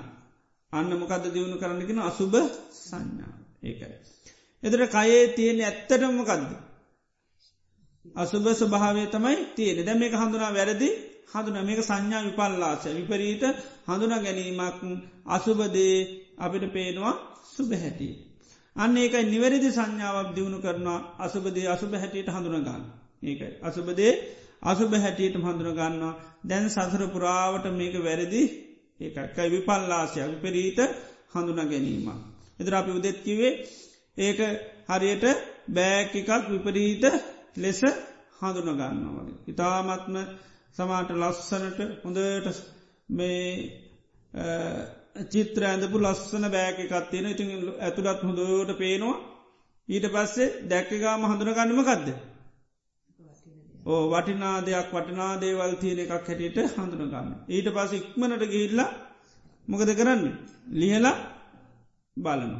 අන්න 0.73 0.91
මොකද 0.95 1.25
දියුණු 1.29 1.57
කරන්නගෙන 1.57 2.01
අසුභ 2.03 2.39
සංඥාව 2.81 3.37
ඒකයි. 3.63 3.97
එදට 4.63 4.87
කයේ 4.91 5.27
තියෙන 5.33 5.61
ඇත්තටමකක්ද 5.63 6.45
අසුභ 8.05 8.49
ස්වභාවය 8.53 9.05
තමයි 9.09 9.37
තියෙන 9.55 9.79
දැ 9.81 9.97
මේක 9.97 10.15
හඳුනා 10.15 10.53
වැරදි 10.53 10.89
හඳුන 11.33 11.57
මේක 11.63 11.81
සංඥා 11.81 12.23
විපල්ලාස 12.25 12.85
විපරීත 12.91 13.43
හඳුන 13.87 14.13
ගැනීමක් 14.17 14.81
අසුභදේ 15.29 15.97
අපිට 16.37 16.65
පේනවා 16.69 17.15
සුභ 17.47 17.73
හැටිය. 17.75 18.15
අන්න 18.77 18.97
ඒකයි 18.97 19.25
නිවැරදි 19.25 19.69
සංඥාවක් 19.71 20.29
දියුණු 20.37 20.59
කරනවා 20.59 21.01
අසුභදේ 21.19 21.67
අසුභ 21.67 21.95
හැටියට 21.95 22.29
හඳුනගන්න. 22.29 22.83
ඒකයි. 23.23 23.53
අසුභදේ 23.63 24.13
අසුභ 24.63 24.95
හැටියට 24.97 25.37
හඳුනගන්නවා 25.39 26.15
දැන් 26.45 26.67
සසර 26.69 27.03
පුරාවට 27.07 27.67
මේක 27.73 27.95
වැරදි 28.01 28.43
ඒකයි 29.01 29.49
විපල්ලාසයක් 29.51 30.27
විපරීත 30.33 30.79
හඳුන 31.33 31.61
ගැනීම. 31.63 32.09
එදර 32.61 32.75
අපි 32.75 32.91
උදෙත්කිවේ 32.93 33.53
ඒක 34.19 34.39
හරියට 34.89 35.25
බෑක 35.69 36.13
එකක් 36.15 36.31
විපරීත 36.49 37.05
ලෙස 37.57 37.81
හඳුනගන්නවා 38.39 38.91
වගේ. 39.19 39.39
ඉතාමත්ම 39.49 40.17
සමාට 40.77 41.11
ලස්සනට 41.13 41.79
හොඳට 42.03 42.59
මේ 43.09 43.47
චිත්‍ර 45.31 45.63
ඇඳපු 45.65 45.97
ලස්සන 46.01 46.45
බෑක 46.51 46.79
එකත්තියෙන 46.81 47.27
ඉතින් 47.27 47.51
ඇතුළත් 47.79 48.21
හොඳෝට 48.23 48.71
පේනවා 48.79 49.17
ඊට 49.89 50.07
පස්සේ 50.09 50.55
දැක්කගාම 50.65 51.23
හඳුනගන්නම 51.25 51.83
කක්ද. 51.83 52.09
ඕ 53.87 54.03
වටිනා 54.11 54.57
දෙයක් 54.63 54.89
වටනා 54.93 55.33
දේවල් 55.37 55.75
තියෙන 55.77 56.01
එකක් 56.01 56.13
හැටියට 56.13 56.59
හඳුනගන්න. 56.75 57.31
ඊට 57.49 57.69
පස 57.71 57.93
ඉක්මනට 57.93 58.45
ගිහිල්ලා 58.47 58.91
මොකද 59.69 59.91
කරන්න. 59.93 60.23
ලියලා 60.73 61.17
බලන. 62.17 62.53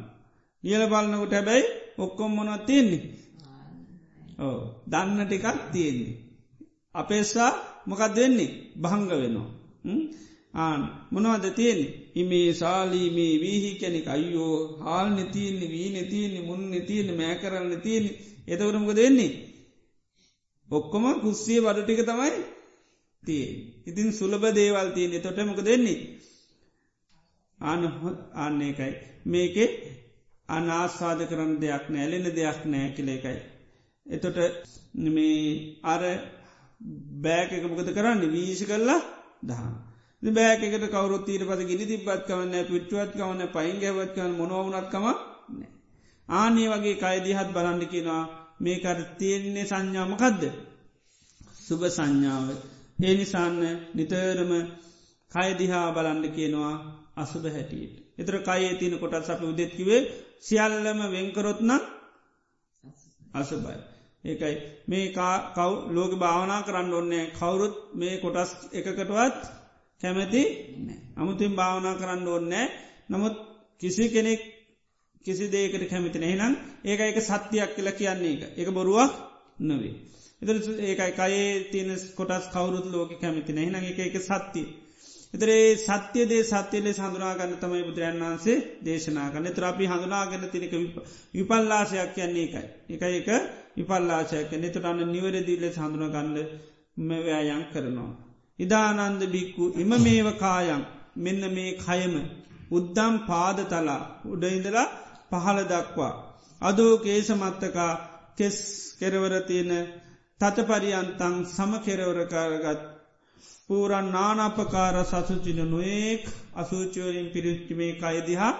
ලියල 0.63 0.83
බලන්නකොට 0.87 1.33
හැබැයි 1.33 1.65
ඔක්කොම් 1.97 2.31
මොනත් 2.31 2.65
තියෙන්නේ. 2.65 3.24
ඕ 4.39 4.59
දන්න 4.85 5.19
ටිකක් 5.23 5.45
තියෙන්නේ. 5.71 6.15
අපේසා 6.95 7.51
මොකක් 7.85 8.03
දෙන්නේ 8.15 8.51
භංග 8.75 9.09
වෙනවා. 9.13 9.49
ආන 10.53 10.81
මොනවද 11.11 11.45
තියෙන 11.51 11.81
ඉමේ 12.15 12.49
ශාලීමේ 12.53 13.33
වීහි 13.41 13.71
කැනෙක 13.75 14.07
අයියෝ 14.07 14.57
හාල් 14.79 15.07
නතියන්නේ 15.15 15.69
වී 15.69 15.89
නතියන්නේ 15.95 16.43
මුන් 16.43 16.61
නතියන්නේ 16.71 17.17
මෑ 17.17 17.35
කරන්න 17.35 17.81
තියෙන 17.81 18.05
එතවරමක 18.47 18.91
දෙන්නේ. 18.93 19.31
ඔක්කොම 20.69 21.05
කුස්සිය 21.21 21.59
වඩ 21.59 21.83
ටික 21.83 22.01
තමයි 22.03 22.31
තිය. 23.23 23.47
ඉතින් 23.85 24.09
සුලබ 24.11 24.43
දේවල් 24.51 24.89
තියන්නේ 24.91 25.21
තොට 25.21 25.39
මොක 25.43 25.61
දෙන්නේ. 25.61 25.99
ආන 27.59 27.81
ආන්නේකයි 28.35 28.93
මේකෙ 29.25 29.65
අනාස්වාද 30.49 31.19
කරන්න 31.29 31.53
දෙයක් 31.61 31.85
නෑ 31.89 32.03
ඇලෙන 32.03 32.27
දෙයක් 32.31 32.59
නෑ 32.65 32.87
කලේකයි. 32.95 33.39
එතොට 34.05 34.37
මේ 34.95 35.79
අර 35.83 36.01
බෑක 37.21 37.51
එක 37.51 37.63
මොකද 37.63 37.89
කරන්න 37.89 38.21
වීශි 38.27 38.65
කරලා 38.65 39.01
දහම්. 39.43 39.73
බෑකට 40.23 40.85
කවරු 40.87 41.17
තීර 41.21 41.43
පද 41.43 41.61
ගිනි 41.63 41.85
තිබත් 41.85 42.25
කවන්න 42.25 42.65
පිට්ුවත් 42.65 43.11
කවන්න 43.13 43.41
පයින් 43.49 43.77
ගැවත් 43.79 44.11
කවන්න 44.15 44.37
මොනවනත්කම 44.39 45.05
ආනේ 46.29 46.69
වගේ 46.69 46.95
කයිදිහත් 46.95 47.49
බලන්න 47.53 47.81
කියෙනවා 47.85 48.23
මේකට 48.59 49.17
තියෙන්නේ 49.17 49.65
සංඥාමකදද. 49.65 50.43
සුභ 51.59 51.85
සංඥාව. 51.89 52.47
ඒ 52.99 53.13
නිසාන්න 53.13 53.59
නිතරම 53.93 54.51
කයදිහා 55.31 55.87
බලන්න 55.91 56.23
කියනවා 56.31 56.73
අසුභ 57.15 57.47
හැටියට. 57.47 57.95
එතර 58.17 58.35
කයේ 58.41 58.73
තියන 58.75 58.95
කොටත් 58.97 59.29
අප 59.29 59.41
උදෙත්කිවේ 59.43 60.01
සියල්ලම 60.39 60.99
වෙන්කරොත්නම් 61.07 61.81
අසුභයි. 63.33 63.94
ඒකයි. 64.25 64.55
මේ 64.87 65.05
කව් 65.55 65.71
ලෝක 65.89 66.11
භාවනා 66.15 66.61
කරන්න 66.61 66.93
ඔන්නේ 66.93 67.25
කවුරුත් 67.31 67.75
මේ 67.93 68.15
කොටස් 68.17 68.51
එකකටවත් 68.71 69.41
කැමැති 70.01 70.41
අමුතින් 71.15 71.53
භාවනා 71.53 71.95
කරන්න 71.95 72.27
ඕන්නෑ 72.27 72.67
නමුත් 73.09 73.35
කිසි 73.81 74.03
කෙනෙක් 74.09 74.41
කිසි 75.25 75.45
දේකට 75.47 75.83
කැමිති 75.89 76.19
නැහිනම් 76.19 76.53
ඒක 76.83 76.99
එක 77.01 77.17
සත්‍යයක් 77.21 77.71
කියල 77.75 77.89
කියන්නේ 77.93 78.33
එක 78.35 78.41
එක 78.59 78.69
බොරුවක් 78.71 79.13
නොවේ. 79.59 79.93
එතර 80.41 80.55
ඒකයි 80.81 81.11
කයේ 81.13 81.45
තියෙන 81.65 81.91
කොටස් 82.15 82.45
කවුරුත් 82.47 82.85
ලෝක 82.87 83.11
කැමිති 83.15 83.51
නැහින 83.53 83.75
එක 83.83 83.99
එක 84.01 84.17
සත්‍යය. 84.21 84.65
එතරේ 85.33 85.77
සත්‍යයදේ 85.79 86.43
සත්‍යලේ 86.45 86.95
හඳුනාගන්න 86.95 87.53
තමයි 87.57 87.83
බුදුරන් 87.83 88.19
වන්සේ 88.21 88.57
දේශනා 88.85 89.27
කන්න 89.29 89.53
ත්‍රපි 89.53 89.85
හඳුනාගන්න 89.85 90.49
තිනක 90.49 90.73
විපල්ලාශයක් 91.33 92.11
කියන්නේ 92.13 92.45
එකයි. 92.45 92.63
එක 92.89 93.01
එක 93.11 93.29
විපල්ලාශයක් 93.75 94.51
එතට 94.57 94.85
අන්න 94.85 95.01
නිවරදිීල 95.07 95.65
හඳුනගන්න 95.73 96.37
මෙවයායන් 96.99 97.63
කරනවා. 97.71 98.11
ඉදානන්ද 98.59 99.21
බික්කු 99.27 99.63
එම 99.75 99.91
මේව 99.99 100.27
කායම් 100.37 100.81
මෙන්න 101.17 101.43
මේ 101.51 101.77
කයම 101.79 102.15
උද්දම් 102.71 103.13
පාද 103.27 103.57
තලා 103.65 104.01
උඩයිඳලා 104.25 104.87
පහළ 105.31 105.59
දක්වා. 105.65 106.13
අදෝ 106.61 106.93
කේසමත්තකා 106.99 107.93
කෙස් 108.37 108.57
කෙරවරතියන 108.99 109.71
තතපරියන්තං 110.39 111.35
සම 111.47 111.71
කෙරවරකාරගත් 111.81 112.81
පූරන් 113.67 114.07
නානපකාර 114.09 114.95
සසුචින 115.03 115.59
නොයෙක් 115.65 116.23
අසූචෝරින් 116.55 117.27
පිරිච්චිමේ 117.29 117.93
කයදිහා 117.95 118.53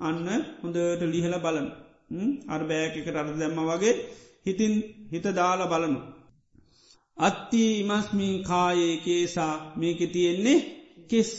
අන්න 0.00 0.26
හොඳට 0.60 1.02
ලිහල 1.06 1.34
බලන 1.38 1.68
අර 2.48 2.62
බෑකකට 2.64 3.16
අර 3.16 3.28
දැම්ම 3.34 3.60
වගේ 3.68 3.94
හිතින් 4.46 4.74
හිත 5.12 5.26
දාල 5.30 5.60
බලනු. 5.68 6.00
අත්ති 7.18 7.62
ඉමස්මින් 7.80 8.34
කායේ 8.42 8.96
කේසා. 8.96 9.54
මේක 9.76 10.00
තියෙන්නේ 10.12 10.58
කෙස් 11.10 11.30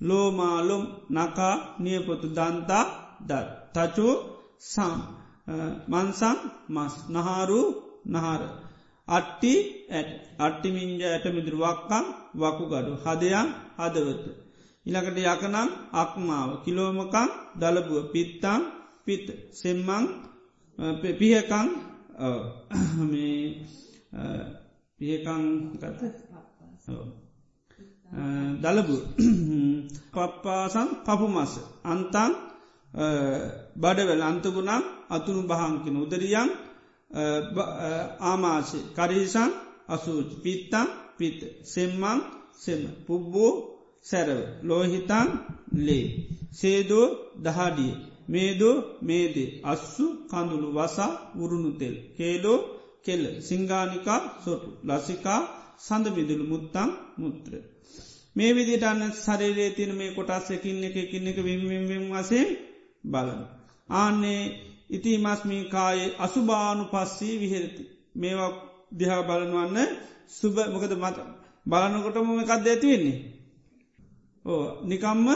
ලෝමාලොම් 0.00 0.84
නකා 1.10 1.54
නියපොතු 1.78 2.26
දන්තා 2.28 2.84
දත්. 3.20 3.48
තචෝ 3.74 4.14
සම් 4.64 4.94
මන්සං 5.88 6.38
මස්. 6.68 6.94
නහාරු 7.08 7.60
නහාර. 8.06 8.42
අට්ටි 9.08 9.52
ඇත් 9.90 10.08
අට්ටිමින්ජ 10.38 11.02
ඇට 11.04 11.26
මිදුරුවක්කම් 11.28 12.06
වකුගඩු 12.34 12.92
හදයන් 13.04 13.48
හදවත. 13.78 14.24
ඉලකට 14.86 15.18
යකනම් 15.24 15.70
අක්මාව. 15.94 16.50
කිලෝමකං 16.64 17.28
දලබුව 17.60 18.04
පිත්තං 18.12 18.60
පිත්. 19.06 19.26
සෙම්මං 19.52 20.04
පිහකං 21.18 21.68
පිහකං 24.98 25.70
ගත 25.74 26.02
දලබු. 28.58 28.96
පප්පාසන් 30.12 30.88
පපුමස. 31.06 31.58
අන්තන් 31.84 32.32
බඩවල. 33.76 34.22
අන්තගුණම් 34.22 34.82
අතුරු 35.08 35.42
බහන්කින 35.44 35.96
උදරියන් 35.96 36.50
ආමාශය. 38.22 38.78
කරීසන් 38.96 39.50
අසූච. 39.88 40.42
පිත්තං 40.42 40.86
පිත. 41.16 41.64
සෙම්මං 41.64 42.20
සෙම. 42.56 42.88
පුබ්බෝ 43.06 43.78
සැරව. 44.02 44.40
ලෝහිතන් 44.62 45.28
ලේ. 45.76 46.26
සේදෝ 46.52 47.34
දහඩිය 47.38 48.17
මේදෝ 48.28 48.76
මේදේ 49.02 49.50
අස්සු 49.64 50.04
කඳුළු 50.30 50.68
වසා 50.72 51.12
උරුණුතෙල් 51.36 51.96
කේලෝ 52.16 52.58
කෙල්ල 53.04 53.24
සිංගානිකා 53.40 54.20
සොටු 54.44 54.68
ලසිකා 54.84 55.40
සඳමිදුළු 55.78 56.44
මුත්තං 56.44 56.90
මුත්‍ර. 57.16 57.52
මේ 58.36 58.50
විදිට 58.54 58.84
අන්න 58.84 59.02
සරේරේ 59.14 59.70
තින 59.70 59.92
මේ 59.94 60.10
කොටස් 60.10 60.46
එකින්න 60.50 60.84
එක 60.84 60.96
එකින්න 60.96 61.26
එක 61.26 61.38
විම්විම්විම් 61.38 62.04
වසේ 62.12 62.46
බලන. 63.04 63.40
ආන්නේ 63.92 64.42
ඉති 64.90 65.10
මස්මී 65.18 65.64
කායේ 65.64 66.16
අසුභානු 66.18 66.84
පස්සී 66.84 67.40
විහෙරති. 67.40 67.82
මේවා 68.14 68.52
දිහා 68.92 69.22
බලනවන්න 69.22 69.90
සුබ 70.30 70.56
මොකද 70.66 70.92
මත 70.94 71.16
බලනකොටම 71.66 72.28
එකක්ද 72.34 72.66
ඇතිවෙන්නේ. 72.66 73.18
ඕ 74.44 74.64
නිකම්ම 74.84 75.28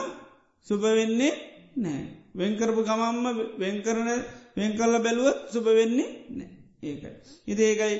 සුභ 0.66 0.84
වෙන්නේ 0.90 1.32
නෑ. 1.76 2.21
වෙන්කරපු 2.34 2.82
ගමම්ම 2.82 3.26
වෙන්කරන 3.58 4.08
වෙන්කල්ල 4.56 4.94
බැලුවත් 5.00 5.38
සුභ 5.52 5.70
වෙන්නේ 5.70 6.08
නෑ 6.30 6.48
ඒකයි. 6.82 7.10
ඉති 7.46 7.62
ඒකයි 7.64 7.94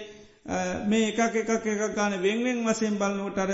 මේ 0.87 1.09
එකක් 1.11 1.37
එකක් 1.37 1.51
එකක් 1.67 1.95
ගාන 1.95 2.15
වෙන්වෙන් 2.19 2.65
වසයෙන් 2.65 2.97
බලනකොටර 2.97 3.53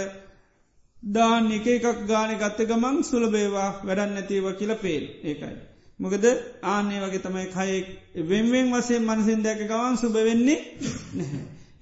දාන 1.03 1.51
එක 1.53 1.66
එකක් 1.68 2.07
ගාන 2.07 2.31
ගත්ත 2.37 2.61
ගමන් 2.64 2.97
සුලබේවා 3.05 3.70
වැඩන්න 3.83 4.14
නැතිව 4.14 4.47
කියල 4.55 4.72
පේල් 4.76 5.05
ඒකයි. 5.24 5.57
මොකද 6.01 6.24
ආනේ 6.64 7.01
වගේ 7.01 7.20
තමයි 7.20 7.47
කයෙක් 7.49 7.87
වෙන්වෙන් 8.24 8.72
වසේ 8.72 8.99
මනසින් 9.01 9.43
දැක 9.43 9.61
ගවන් 9.64 9.97
සුභ 9.97 10.18
වෙන්නේ 10.20 10.59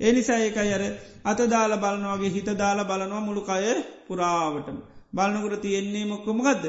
එනිසා 0.01 0.39
ඒකයි 0.39 0.73
අර 0.73 0.85
අත 1.25 1.41
දාල 1.47 1.73
බලනවාගේ 1.77 2.31
හිත 2.31 2.49
දාල 2.55 2.79
බලනවා 2.83 3.21
මුළු 3.21 3.43
කය 3.43 3.65
පුරාවටම. 4.07 4.79
බලනකුර 5.13 5.55
තියෙන්නේ 5.59 6.05
මොක්කොමගදද 6.07 6.65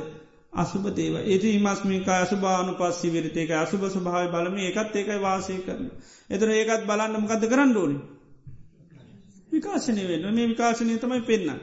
අසුපතේව 0.58 1.16
ඒති 1.24 1.50
මස්මික 1.60 2.08
අසුභානු 2.16 2.72
පස්සි 2.76 3.08
විරිතේක 3.10 3.52
අසුභ 3.54 3.86
ස්භාව 3.90 4.32
බලම 4.32 4.56
ඒකත් 4.60 4.96
ඒකයි 4.96 5.20
වාසය 5.20 5.56
කරන. 5.60 5.88
එතර 6.30 6.48
ඒකත් 6.52 6.84
බලන්න 6.86 7.18
මකද 7.18 7.44
කරන්න 7.46 7.74
ඕනි. 7.76 7.98
විකාශනය 9.52 10.04
වෙන්න 10.04 10.26
මේ 10.32 10.48
විකාශනය 10.48 10.94
තමයි 10.98 11.22
පෙන්න්න. 11.24 11.60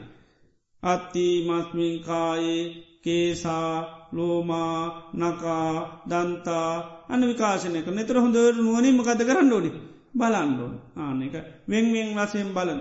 අත්ති 0.82 1.26
මස්මින්කායේ 1.42 2.62
කේසා 3.02 3.70
ලෝමා 4.12 4.80
නකා 5.14 5.70
දන්තා 6.08 6.70
අන්න 7.08 7.22
විකාශනයක 7.24 7.86
නතර 7.88 8.16
හොඳර 8.16 8.54
නුවනින් 8.56 8.96
මකද 8.96 9.20
කරන්න 9.22 9.52
ඕනි 9.52 9.70
බලන්ඩෝන් 10.14 10.74
ආනක 10.96 11.34
වෙන්වෙන් 11.68 12.10
වසයෙන් 12.16 12.50
බලන 12.52 12.80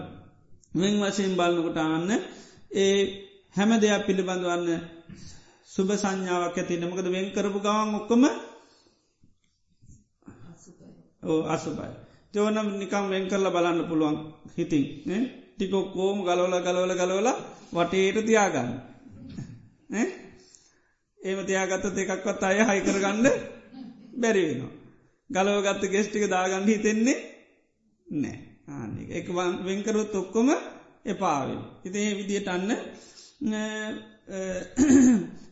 වෙන් 0.74 0.95
වසයෙන් 1.01 1.34
බලන්නකොට 1.34 1.78
අන්න 1.80 2.11
ඒ 2.76 2.97
හැම 3.55 3.72
දෙයක් 3.76 4.05
පිළිබඳවන්න 4.07 4.70
සුභ 5.74 5.93
සංඥාවක් 5.95 6.57
ඇති 6.57 6.76
නමකද 6.78 7.07
වෙන් 7.09 7.28
කරපු 7.32 7.59
ගවන් 7.59 7.95
ඔක්කොම 7.95 8.24
ඕ 11.24 11.41
අසුබයි 11.47 11.93
තෝනම් 12.34 12.67
නිකම් 12.74 13.05
වෙන් 13.09 13.26
කරල 13.28 13.47
බලන්න 13.49 13.80
පුළුවන් 13.84 14.17
හිතින් 14.53 14.86
ටිකොක්කෝම 15.53 16.17
ගලවල 16.21 16.55
ගලවල 16.59 16.93
ගලවල 16.93 17.30
වටේට 17.71 18.17
තියාගන්න. 18.21 18.71
ඒම 21.19 21.39
තියාගත්ත 21.41 21.97
එකක්වත් 21.97 22.43
අය 22.43 22.59
හයිකරගන්න 22.61 23.28
බැරිවෙනවා. 24.15 24.71
ගලව 25.30 25.57
ගත්ත 25.63 25.91
ගෙස්ටික 25.91 26.26
දාගන්න 26.28 26.67
හිතෙන්නේ 26.67 27.17
නෑ 28.07 28.38
ආනික 28.69 29.09
එක 29.11 29.28
වෙන්කරොත් 29.61 30.15
ඔක්කොම 30.15 30.49
එපාවෙන්. 31.05 31.61
ඉතිේ 31.84 32.17
විදියට 32.17 32.47
අන්න 32.47 32.69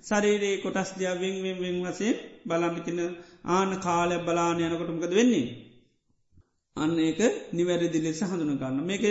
සරේරේ 0.01 0.53
කොටස් 0.57 0.91
දයා 0.93 1.15
වෙන් 1.15 1.35
වෙන් 1.43 1.57
වෙන් 1.59 1.77
වසේ 1.83 2.13
බලන්නකින 2.45 2.99
ආන 3.47 3.71
කාලය 3.79 4.17
බලාන 4.19 4.59
යනකොටමකද 4.59 5.13
වෙන්නේ. 5.13 5.47
අන්න 6.75 6.93
ඒක 6.99 7.19
නිවැරදි 7.51 7.99
ලෙස 7.99 8.21
හඳුන 8.21 8.57
ගන්න. 8.57 8.79
මේක 8.83 9.03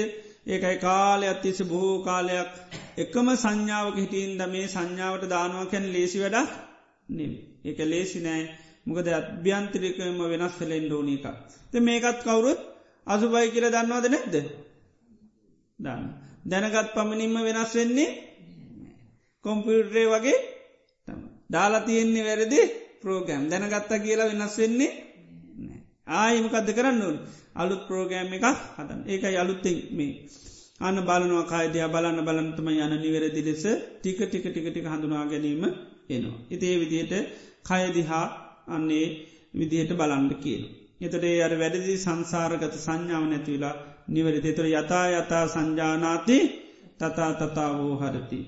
ඒකයි 0.46 0.76
කාලයක් 0.78 1.42
තිස 1.42 1.60
බොහෝ 1.64 1.96
කාලයක් 2.00 2.50
එකම 2.96 3.26
සංඥාවක 3.36 3.96
හිටින්ද 3.96 4.40
මේ 4.46 4.66
සංඥාවට 4.66 5.28
දානවා 5.28 5.66
කැන 5.66 5.86
ලේසි 5.88 6.18
වැඩ 6.18 6.38
නෙම 7.08 7.32
ඒක 7.64 7.78
ලේසි 7.84 8.18
නෑ. 8.20 8.42
මොකද 8.86 9.06
අභ්‍යන්තරිකම 9.10 10.18
වෙනස් 10.24 10.54
වෙලෙන් 10.60 10.84
ඩෝනි 10.86 11.14
එකක්. 11.18 11.36
ත 11.70 11.72
මේකත් 11.80 12.18
කවුරුත් 12.22 12.60
අසුබයි 13.06 13.48
කියල 13.50 13.66
දන්නවාද 13.68 14.06
නැද්ද? 14.08 14.34
දන්න 15.78 16.04
දැනගත් 16.44 16.92
පමණින්ම 16.94 17.36
වෙනස් 17.40 17.72
වෙන්නේ 17.74 18.29
කොම්පියුටරේ 19.44 20.06
වගේ 20.06 20.38
දාලා 21.50 21.82
තියෙන්නේ 21.82 22.24
වැරදි 22.24 22.60
ප්‍රෝගෑම් 23.00 23.44
දැනගත්තා 23.50 23.98
කියලා 23.98 24.30
වෙනස් 24.30 24.56
වෙන්නේ 24.58 24.90
ආයමකක්ද 26.16 26.68
කරන්න 26.72 27.02
ඕන 27.02 27.16
අලුත් 27.56 27.82
ප්‍රෝගෑම් 27.86 28.30
එකක් 28.32 28.46
හතන් 28.76 29.00
ඒක 29.06 29.24
අලුත්තෙක් 29.36 29.78
මේ 29.92 30.12
අන්න 30.80 30.98
බලනවා 31.00 31.44
කායිදයා 31.44 31.88
බලන්න 31.88 32.20
බලන්තම 32.20 32.68
යන 32.74 32.94
නිවැරදි 32.96 33.42
ලෙස 33.42 33.64
ටික 33.96 34.20
ටික 34.22 34.44
ටික 34.46 34.66
ටික 34.66 34.86
හඳුනා 34.86 35.24
ගැනීම 35.26 35.64
එනවා. 36.10 36.38
ඉතේ 36.50 36.74
විදියට 36.78 37.12
කයදිහා 37.64 38.26
අන්නේ 38.68 39.06
විදිහට 39.54 39.92
බලන්ඩ 39.94 40.32
කියන. 40.38 40.62
එතටේ 41.00 41.36
අර 41.42 41.54
වැඩදි 41.54 41.94
සංසාරගත 41.96 42.74
සංඥාව 42.78 43.24
නැතිවෙලා 43.26 43.74
නිවැරදි 44.08 44.50
තුර 44.52 44.66
යතා 44.70 45.06
යතා 45.14 45.44
සංජානාති 45.48 46.38
තතා 46.98 47.32
තතාවෝ 47.34 47.94
හරති. 47.96 48.40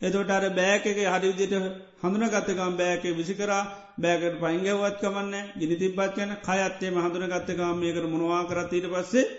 එතොට 0.00 0.30
අර 0.30 0.44
බෑකගේ 0.52 1.08
හරිවිදිට 1.08 1.54
හඳුන 2.00 2.24
ගත්තකම් 2.26 2.74
බෑක 2.76 3.02
විසිකරා 3.14 3.62
බෑකට 3.98 4.36
පයිංගවත් 4.38 4.96
කමන්න 4.98 5.34
ගිනි 5.58 5.76
තිබ්බත් 5.76 6.16
යන 6.18 6.32
කයත්තේ 6.40 6.94
හඳුන 6.96 7.26
ගත්තකම් 7.26 7.76
මේකට 7.76 8.06
මොනවා 8.06 8.42
කරතීට 8.44 8.86
පස්සේ 8.88 9.30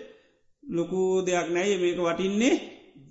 ලොකු 0.62 1.00
දෙයක් 1.22 1.48
නැයි 1.50 1.76
මේක 1.78 1.98
වටින්නේ 2.00 2.54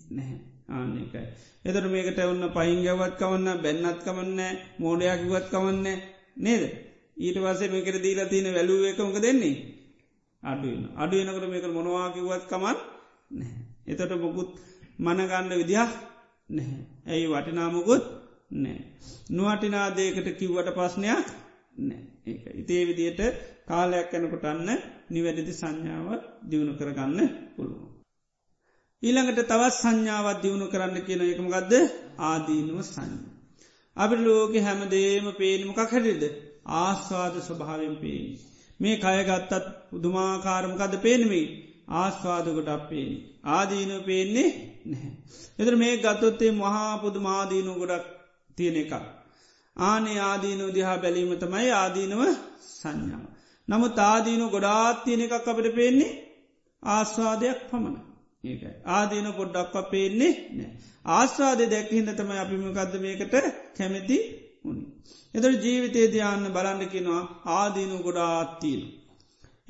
නැහැ 0.09 0.37
ආන්නේකයි. 0.69 1.25
එතට 1.65 1.87
මේකට 1.87 2.19
ඔන්න 2.23 2.43
පහිංගවත් 2.49 3.13
කවන්න 3.19 3.59
බැන්නත් 3.59 3.99
කමන්න 4.05 4.39
මෝඩයක්කිවත් 4.79 5.47
කමන්න 5.49 5.87
නේද. 6.37 6.63
ඊට 7.17 7.37
පසේ 7.37 7.69
මේකට 7.69 7.97
දීලා 7.99 8.27
තියෙන 8.27 8.47
වැලුව 8.49 8.83
එකමක 8.85 9.17
දෙන්නේ. 9.19 9.55
අඩුවන 10.43 10.83
අඩුවනකට 10.97 11.49
මේක 11.49 11.65
මොනවාකිවත් 11.69 12.45
කමන් 12.47 12.77
එතට 13.87 14.15
මොකුත් 14.17 14.51
මනගන්න 14.99 15.51
විදිහක් 15.53 15.91
නැහැ. 16.51 16.83
ඇයි 17.07 17.27
වටිනාමකුත් 17.27 18.03
නෑ. 18.57 18.79
නුවටිනාදේකට 19.31 20.27
කිව්වට 20.37 20.73
පස්්නයක් 20.73 21.27
නෑ 21.81 22.01
ඒ 22.23 22.53
ඉතේ 22.55 22.81
විදියට 22.85 23.21
කාලයක් 23.67 24.11
යැනකොට 24.13 24.45
අන්න 24.45 24.69
නිවැරදි 25.09 25.53
සංඥාව 25.53 26.07
දියුණු 26.49 26.73
කරගන්න 26.75 27.19
පුළුවන්. 27.55 27.87
ඊළඟට 29.03 29.41
තවත් 29.43 29.73
සංඥාවත් 29.75 30.41
දියුණු 30.43 30.67
කරන්න 30.67 30.97
කියන 31.01 31.21
එකම 31.23 31.47
ගදද 31.47 31.73
ආදීනුව 32.21 32.79
සංඥ. 32.85 33.17
අපි 33.97 34.15
ලෝක 34.17 34.53
හැමදේම 34.59 35.27
පේනමකක් 35.33 35.79
හැටිද 35.85 36.23
ආස්වාද 36.77 37.35
ස්වභාවෙන් 37.39 37.95
පේනි. 37.95 38.31
මේ 38.79 38.95
කයගත්තත් 38.97 39.53
උදුමාකාරමකද 39.93 40.93
පේනමේ 41.01 41.45
ආස්වාද 41.93 42.47
ගොඩක් 42.49 42.83
පේනි. 42.89 43.17
ආදීනව 43.49 44.03
පේන්නේ 44.05 44.49
නැහැ. 44.85 45.11
එතර 45.59 45.75
මේ 45.75 45.93
ගත්තොත්තේ 45.97 46.51
මහා 46.53 46.93
පුදුමාදීනු 46.97 47.73
ගොඩක් 47.73 48.05
තියෙන 48.57 48.77
එක. 48.77 48.93
ආනේ 49.77 50.19
ආදීනු 50.21 50.65
දිහා 50.69 50.97
බැලීම 50.97 51.33
තමයි 51.37 51.69
ආදීනව 51.73 52.21
සංඥාව. 52.71 53.25
නමුත් 53.67 53.97
ආදීනු 54.03 54.45
ගොඩාත් 54.49 55.03
තියෙන 55.03 55.21
එකක් 55.21 55.35
අපට 55.47 55.67
පේන්නේ 55.75 56.11
ආස්වාදයක් 56.83 57.59
පමණ. 57.69 57.97
ඒක 58.43 58.61
ආදීන 58.89 59.27
පොඩ්ඩක්ව 59.33 59.85
පේන්නේ 59.89 60.33
නෑ. 60.51 60.71
ආස්වාදය 61.09 61.65
දැක්හින්න 61.65 62.09
තමයි 62.11 62.39
අපිමකක්ද 62.39 62.93
මේකට 62.99 63.35
කැමැති 63.77 64.17
උනි. 64.65 64.83
එතර 65.33 65.51
ජීවිතේ 65.57 66.07
ධ්‍යාන්න 66.07 66.45
බලන්නකිනවා 66.47 67.21
ආදීනු 67.51 67.97
ගොඩාත්තිීන. 67.97 68.81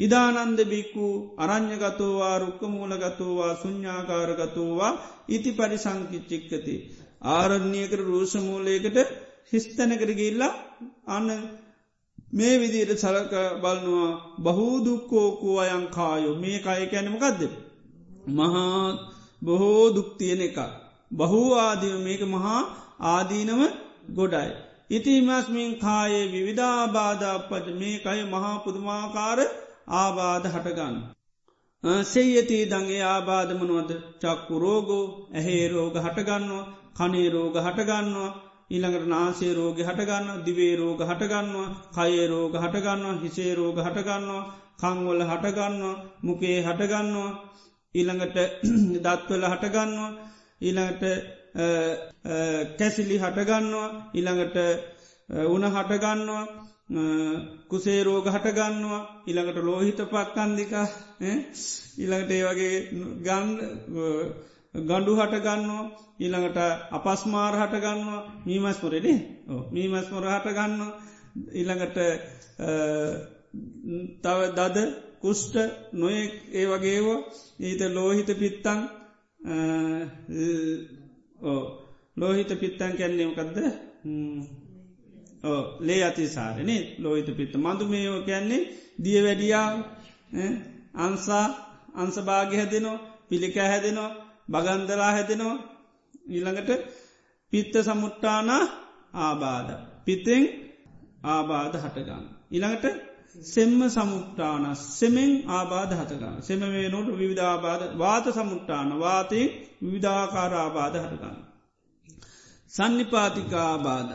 ඉදානන්ද 0.01 0.59
බික්කු 0.65 1.07
අරං්ඥගතෝවා 1.37 2.35
රුක්කමූලගතෝවා 2.37 3.53
සුඥ්ඥාකාරගතෝවා 3.55 4.93
ඉති 5.29 5.51
පරිසංකිච්චික්කති. 5.51 6.75
ආරණ්‍යයකර 7.29 8.01
රූෂමූලයකට 8.01 8.97
හිස්තැනකර 9.51 10.11
ගිල්ලා 10.13 10.53
අන්න 11.07 11.29
මේ 12.33 12.55
විදියට 12.57 12.93
සලක 12.97 13.33
බලනවා 13.61 14.11
බහූදුක්කෝකෝ 14.43 15.57
අයංකායෝ 15.59 16.35
මේ 16.35 16.57
කය 16.59 16.85
කැනමකක්ද. 16.87 17.41
මහා 18.29 18.85
බොහෝ 19.41 19.85
දුක්තියන 19.95 20.41
එක. 20.41 20.57
බහූ 21.11 21.47
ආදීව 21.57 21.95
මේක 21.99 22.21
මහා 22.27 22.61
ආදීනව 23.07 23.61
ගොඩයි. 24.11 24.51
ඉතිමස්මින් 24.89 25.71
කායේ 25.79 26.31
විවිධාබාධපට 26.31 27.67
මේ 27.75 27.97
කය 27.99 28.19
මහා 28.25 28.55
පුදුමාකාර 28.59 29.39
ආබාධ 29.87 30.47
හටගන්න. 30.49 30.95
සෙයති 31.83 32.57
දගේ 32.67 33.01
ආබාධමනුවද 33.03 33.91
චක්කු 34.19 34.55
රෝගෝ 34.59 35.05
ඇහේ 35.33 35.65
රෝග 35.67 35.95
හටගන්නවා 35.97 36.69
කනේ 36.97 37.29
රෝග 37.29 37.55
හටගන්නවා 37.57 38.29
ඊළඟට 38.71 39.07
නාසේ 39.07 39.53
රෝග 39.53 39.77
හටගන්න 39.79 40.43
දිවේ 40.45 40.75
රෝග 40.75 41.01
හටගන්නවා 41.01 41.69
කයේ 41.91 42.27
රෝග 42.27 42.53
හටගන්නවා 42.55 43.19
හිසේ 43.23 43.55
රෝග 43.55 43.77
හටගන්නවා 43.77 44.43
කංවල 44.79 45.21
හටගන්නවා 45.23 46.01
මුකේ 46.21 46.57
හටගන්නවා 46.61 47.31
ඊළඟට 47.95 48.37
දත්වල 49.03 49.43
හටගන්නවා 49.45 50.11
ඊළඟට 50.61 51.03
කැසිලි 52.77 53.17
හටගන්නවා 53.17 53.89
ඊළඟට 54.13 54.57
උන 55.47 55.63
හටගන්නවා 55.67 56.45
කුසේ 57.67 58.03
රෝග 58.03 58.25
හටගන්නවා 58.27 59.01
ඉළඟට 59.25 59.59
ලෝහිත 59.61 59.99
පක්කන්දික 60.05 60.73
ඉළඟට 61.97 62.31
ඒ 62.31 62.43
වගේ 62.45 62.75
ගන් 63.21 63.47
ගණ්ඩු 64.81 65.13
හටගන්නවා 65.17 65.83
ඊළඟට 66.19 66.57
අපස්මාර 66.91 67.53
හටගන්නවා 67.57 68.21
මීමස්මොරෙනේ 68.45 69.19
මීමස්මොර 69.71 70.25
හටගන්නවා 70.27 70.91
ඊළඟට 71.53 71.97
තව 74.21 74.39
දද 74.53 74.77
කුෂ්ට 75.19 75.55
නොයෙක් 75.93 76.33
ඒ 76.51 76.65
වගේවා 76.67 77.19
ඊත 77.61 77.81
ලෝහිත 77.89 78.29
පිත්තං 78.35 78.79
ලෝහිත 82.17 82.51
පිත්තන් 82.59 82.93
කැන්නේමකක්ද 82.93 83.57
ලේ 85.79 86.01
අතිසාරනේ 86.03 86.81
ලෝහිත 86.99 87.29
පිත්ත. 87.37 87.53
මඳු 87.55 87.83
මේෝ 87.85 88.21
කැන්නේ 88.21 88.61
දිය 89.03 89.19
වැඩියා 89.23 89.69
අන්සා 90.97 91.45
අන්සභාග 91.95 92.51
හැදෙනවා 92.53 92.99
පිළික 93.29 93.55
හැදෙනවා 93.63 94.11
බගන්දරා 94.49 95.11
හැදෙනවා. 95.11 95.57
ඊළඟට 96.27 96.71
පිත්ත 97.53 97.73
සමුට්ටාන 97.79 98.49
ආබාධ. 99.15 99.71
පිතෙන් 100.05 100.43
ආබාධ 101.25 101.77
හටගන්න. 101.77 102.25
ඉළඟට 102.51 102.85
සෙම්ම 103.45 103.79
සමුට්ටාන. 103.89 104.63
සෙමෙන් 104.75 105.31
ආබාධ 105.49 105.93
හතගන්න 105.93 106.41
සෙම 106.41 106.61
වේ 106.67 106.89
නොට 106.89 107.07
විවිධාබාධ 107.13 107.83
වාත 107.97 108.25
සමුට්ටාන. 108.29 108.89
වාතයෙන් 108.99 109.49
විවිධාකාර 109.81 110.53
ආබාධ 110.55 110.97
හටගන්න. 110.97 111.37
සන්නිපාතිකාබාධ 112.71 114.13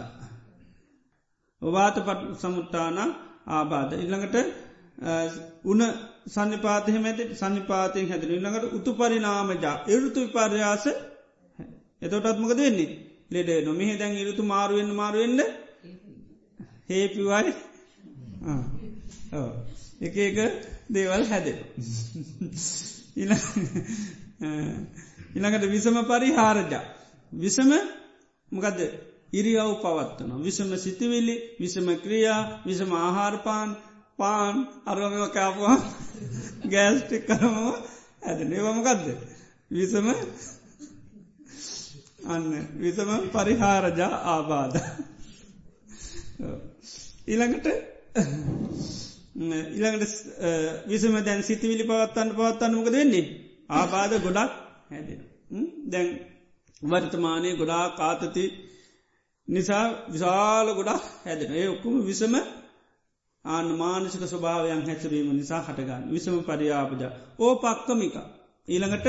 වාත 1.63 1.97
පට 1.99 2.39
සමුට්ටාන 2.39 2.99
ආබාධ 3.49 3.93
ඉල්ළඟට 3.95 4.37
උන 5.65 5.81
සන්නිපාතය 6.27 6.99
මැති 6.99 7.25
සන්නිපාතයෙන් 7.35 8.09
හැදන. 8.09 8.31
ඉළඟට 8.31 8.73
උතු 8.73 8.91
පරිනාමජා 8.95 9.77
එරුතු 9.87 10.19
විපර්යාස. 10.23 10.85
එතොටත්මක 12.03 12.53
දෙන්නේ 12.55 12.91
ලෙඩ 13.31 13.51
නොමිහ 13.65 13.91
දැන් 13.95 14.15
ඉරුතු 14.15 14.43
මාරුවෙන්න්න 14.45 14.95
මාරුවෙන්න්න 14.95 15.41
හේපිවයි 16.89 17.53
එක 20.01 20.17
එක 20.19 20.39
දේවල් 20.89 21.25
හැද 21.25 21.47
ඉළඟට 25.35 25.65
විසම 25.67 25.97
පරිහාරජා 26.05 26.85
විසම 27.35 27.71
මොකදද? 28.53 28.81
ඉරියව් 29.33 29.71
පවත්වන 29.79 30.31
විසම 30.41 30.71
සිතිවිලි 30.77 31.37
විසම 31.59 31.87
ක්‍රියා 31.97 32.43
විසම 32.65 32.91
ආහාරපාන් 32.95 33.71
පාන් 34.17 34.57
අරමම 34.87 35.31
කාපුවා 35.31 35.79
ගෑස්ටික් 36.73 37.27
කරම 37.29 37.57
ඇද 38.23 38.39
නිවමකක්ද 38.45 39.07
විසම 39.71 40.07
අන්න 42.27 42.45
විසම 42.77 43.11
පරිහාරජා 43.31 44.15
ආබාධ. 44.27 44.77
ඊළඟට 47.27 47.67
ඉළඟට 49.75 50.15
විසම 50.87 51.15
දැන් 51.21 51.43
සිතිවිලි 51.43 51.85
පවත්තන්න 51.85 52.31
පවත්තන්න 52.33 52.75
මොකද 52.75 52.93
වෙන්නේ? 52.93 53.27
ආබාධ 53.71 54.15
ගොඩක් 54.19 54.53
හැදෙන 54.91 55.21
දැන් 55.87 56.09
වර්තමානය 56.83 57.51
ගොඩා 57.57 57.85
කාතති 57.93 58.45
නිසා 59.49 59.85
විශාල 60.07 60.69
ගොඩක් 60.71 61.03
හැදෙන. 61.23 61.51
ඒ 61.53 61.69
ඔක්කුම 61.69 61.95
විසම 62.03 62.35
ආන 63.45 63.67
මානසික 63.75 64.23
ස්වභාවයන් 64.25 64.83
හැචරීම 64.83 65.29
නිසා 65.33 65.63
හටගන්න. 65.63 66.03
විසම 66.09 66.35
පරියාපජ. 66.41 67.03
ඕ 67.39 67.53
පක්කමික 67.57 68.17
ඊළඟට 68.69 69.07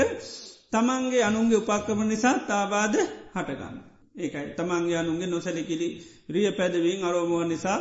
තමන්ගේ 0.70 1.22
අනුන්ගේ 1.22 1.58
උපක්කම 1.58 2.00
නිසා 2.04 2.36
තාබාධ 2.40 2.98
හටගන්න. 3.34 3.76
ඒකයි. 4.14 4.46
තමන්ගේ 4.56 4.96
අනුන්ගේ 4.96 5.28
නොසැලිකිලි 5.28 5.88
රිය 6.28 6.48
පැදවීන් 6.52 7.00
අරෝමුව 7.04 7.42
නිසා 7.44 7.78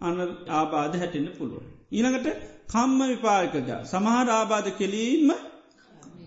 අන 0.00 0.16
ආබාධ 0.50 0.94
හැටෙන්න්න 0.94 1.36
පුළුව. 1.38 1.62
ඊළඟට 1.90 2.28
කම්ම 2.68 3.00
විපාර්කජ 3.08 3.70
සමහර 3.84 4.28
ආබාධ 4.30 4.68
කෙලීම 4.72 5.28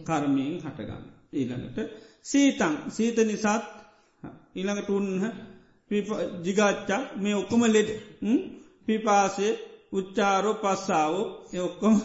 කර්මයෙන් 0.03 0.55
හටගන්න. 0.59 1.03
ඊළඟට 1.34 1.77
සීතන් 2.23 2.75
සීත 2.89 3.17
නිසාත් 3.23 3.63
ඊළඟට 4.53 4.89
උන්හ 4.89 5.23
ජිගාච්චා 6.43 7.01
මේ 7.17 7.35
ඔක්කොම 7.35 7.63
ලෙඩ 7.63 7.89
පිපාසේ 8.85 9.53
උච්චාරෝ 9.91 10.53
පස්සාාවෝ 10.53 11.25
ඔක්කොම 11.63 11.95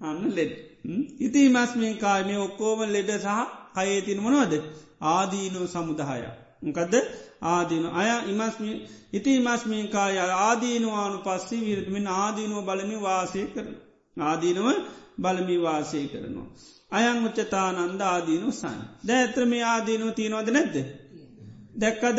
අන්න 0.00 0.34
ලෙඩ. 0.34 0.52
ඉති 1.18 1.52
කාය 2.00 2.24
මේ 2.24 2.38
ඔක්කෝම 2.38 2.80
ලෙඩ 2.80 3.10
සහ 3.10 3.28
කයේ 3.74 4.00
තින 4.02 4.22
මොනවද 4.22 4.54
ආදීනෝ 5.00 5.66
සමුදාය. 5.66 6.22
මොකදද 6.62 6.94
ආදීන 7.42 7.86
අය 7.86 8.10
ඉමස්ම 8.30 8.64
ඉති 9.12 9.40
මස්මින් 9.40 9.88
කාය 9.88 10.18
ආදීනවානු 10.18 11.18
පස්සී 11.18 11.66
විරටමින් 11.66 12.06
ආදීනුව 12.06 12.64
බලමි 12.64 12.96
වාසය 13.02 13.46
කරන. 13.46 13.74
ආදීනව 14.20 14.66
බලමි 15.20 15.62
වාසය 15.62 16.08
කරනවා. 16.08 16.48
අයං 16.90 17.26
උච්චතානන්ද 17.26 18.00
ආදීනු 18.00 18.52
සන්. 18.52 18.78
ද 19.06 19.08
ඇත්‍ර 19.10 19.44
මේ 19.44 19.62
ආදීනුව 19.62 20.10
තියනවද 20.14 20.48
නැද්ද. 20.50 20.76
දැක්කද 21.78 22.18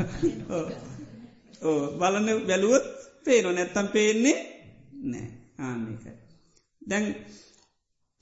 ඕ 1.62 1.80
බලන 1.98 2.28
බැලුවත් 2.44 2.86
පේනො 3.24 3.50
නැත්තම් 3.52 3.88
පේන්නේ 3.88 4.38
නෑ 5.04 5.26
ආන්නේකයි. 5.60 6.14
දැන් 6.82 7.06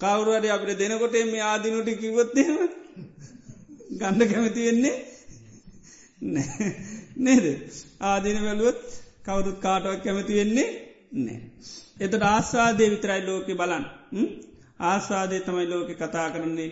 කවරුවර 0.00 0.46
අපට 0.48 0.72
දෙනකොට 0.78 1.16
මේ 1.26 1.44
ආදිනුට 1.44 1.90
කිවොත්තේම 1.96 2.56
ගණ්ඩ 3.92 4.30
කැමති 4.30 4.66
වෙන්නේ 4.66 4.96
නේද? 7.18 7.46
ආදින 8.02 8.38
වැලුවත් 8.42 8.84
කවුරුත් 9.24 9.58
කාටවක් 9.60 10.04
කැමති 10.04 10.38
වෙන්නේ 10.38 10.68
නෑ. 11.16 11.40
එතට 12.00 12.22
ආස්වාදය 12.24 12.90
විතරයි 12.90 13.22
ලෝකෙ 13.22 13.52
බලන් 13.54 13.84
ආස්වාදය 14.82 15.36
තමයි 15.40 15.66
ලෝක 15.66 15.90
කතා 15.96 16.28
කරන්නේ. 16.30 16.70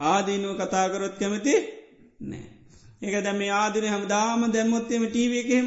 ආදීනුව 0.00 0.54
කතාකරොත් 0.58 1.14
කැමති 1.18 1.54
නෑ 2.22 2.53
ඒක 3.04 3.16
දැම 3.22 3.40
ආදින 3.52 3.86
හම 3.86 4.04
දාම 4.08 4.40
දැම්මොත්තේම 4.52 5.04
ටීව 5.06 5.32
එකහෙම 5.34 5.66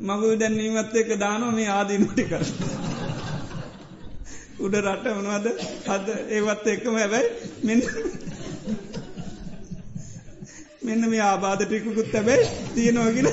මගු 0.00 0.28
දැන්නීමත් 0.36 0.94
එක 0.94 1.10
දානෝ 1.18 1.50
මේ 1.50 1.68
ආදීනුටි 1.70 2.24
කර 2.24 2.42
උඩ 4.60 4.74
රට 4.78 5.06
වනවද 5.10 5.46
අද 5.88 6.06
ඒවත් 6.30 6.66
එක්කම 6.66 6.94
හැබැයි 6.94 7.28
මෙන්න 7.62 7.82
මෙන්න 10.82 11.08
මේ 11.08 11.22
ආබාධ 11.22 11.64
ටිකුකුත් 11.64 12.12
තැබැයි 12.12 12.46
තියෙනවාගෙන 12.74 13.28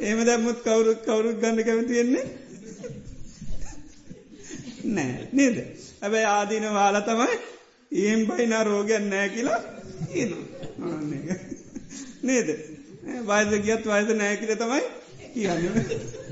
ඒම 0.00 0.18
දැම්මුත් 0.26 0.58
කවුරුත් 0.62 1.00
කවුරුත් 1.04 1.40
ගන්න 1.40 1.64
කැමතියෙන්නේ 1.64 2.24
නෑ 4.86 5.28
නේද? 5.32 5.56
ඇබැයි 6.02 6.28
ආදීන 6.28 6.68
වාල 6.72 7.00
තමයි 7.02 7.36
ඒම් 7.92 8.20
බයිනා 8.28 8.64
රෝගයන් 8.64 9.10
නෑ 9.10 9.28
කියලා 9.28 9.60
නේද? 12.22 12.48
වයිද 13.24 13.52
ගියත් 13.62 13.84
වයිද 13.86 14.10
නෑකිල 14.14 14.56
තමයි 14.56 14.82
කියන්න. 15.34 16.24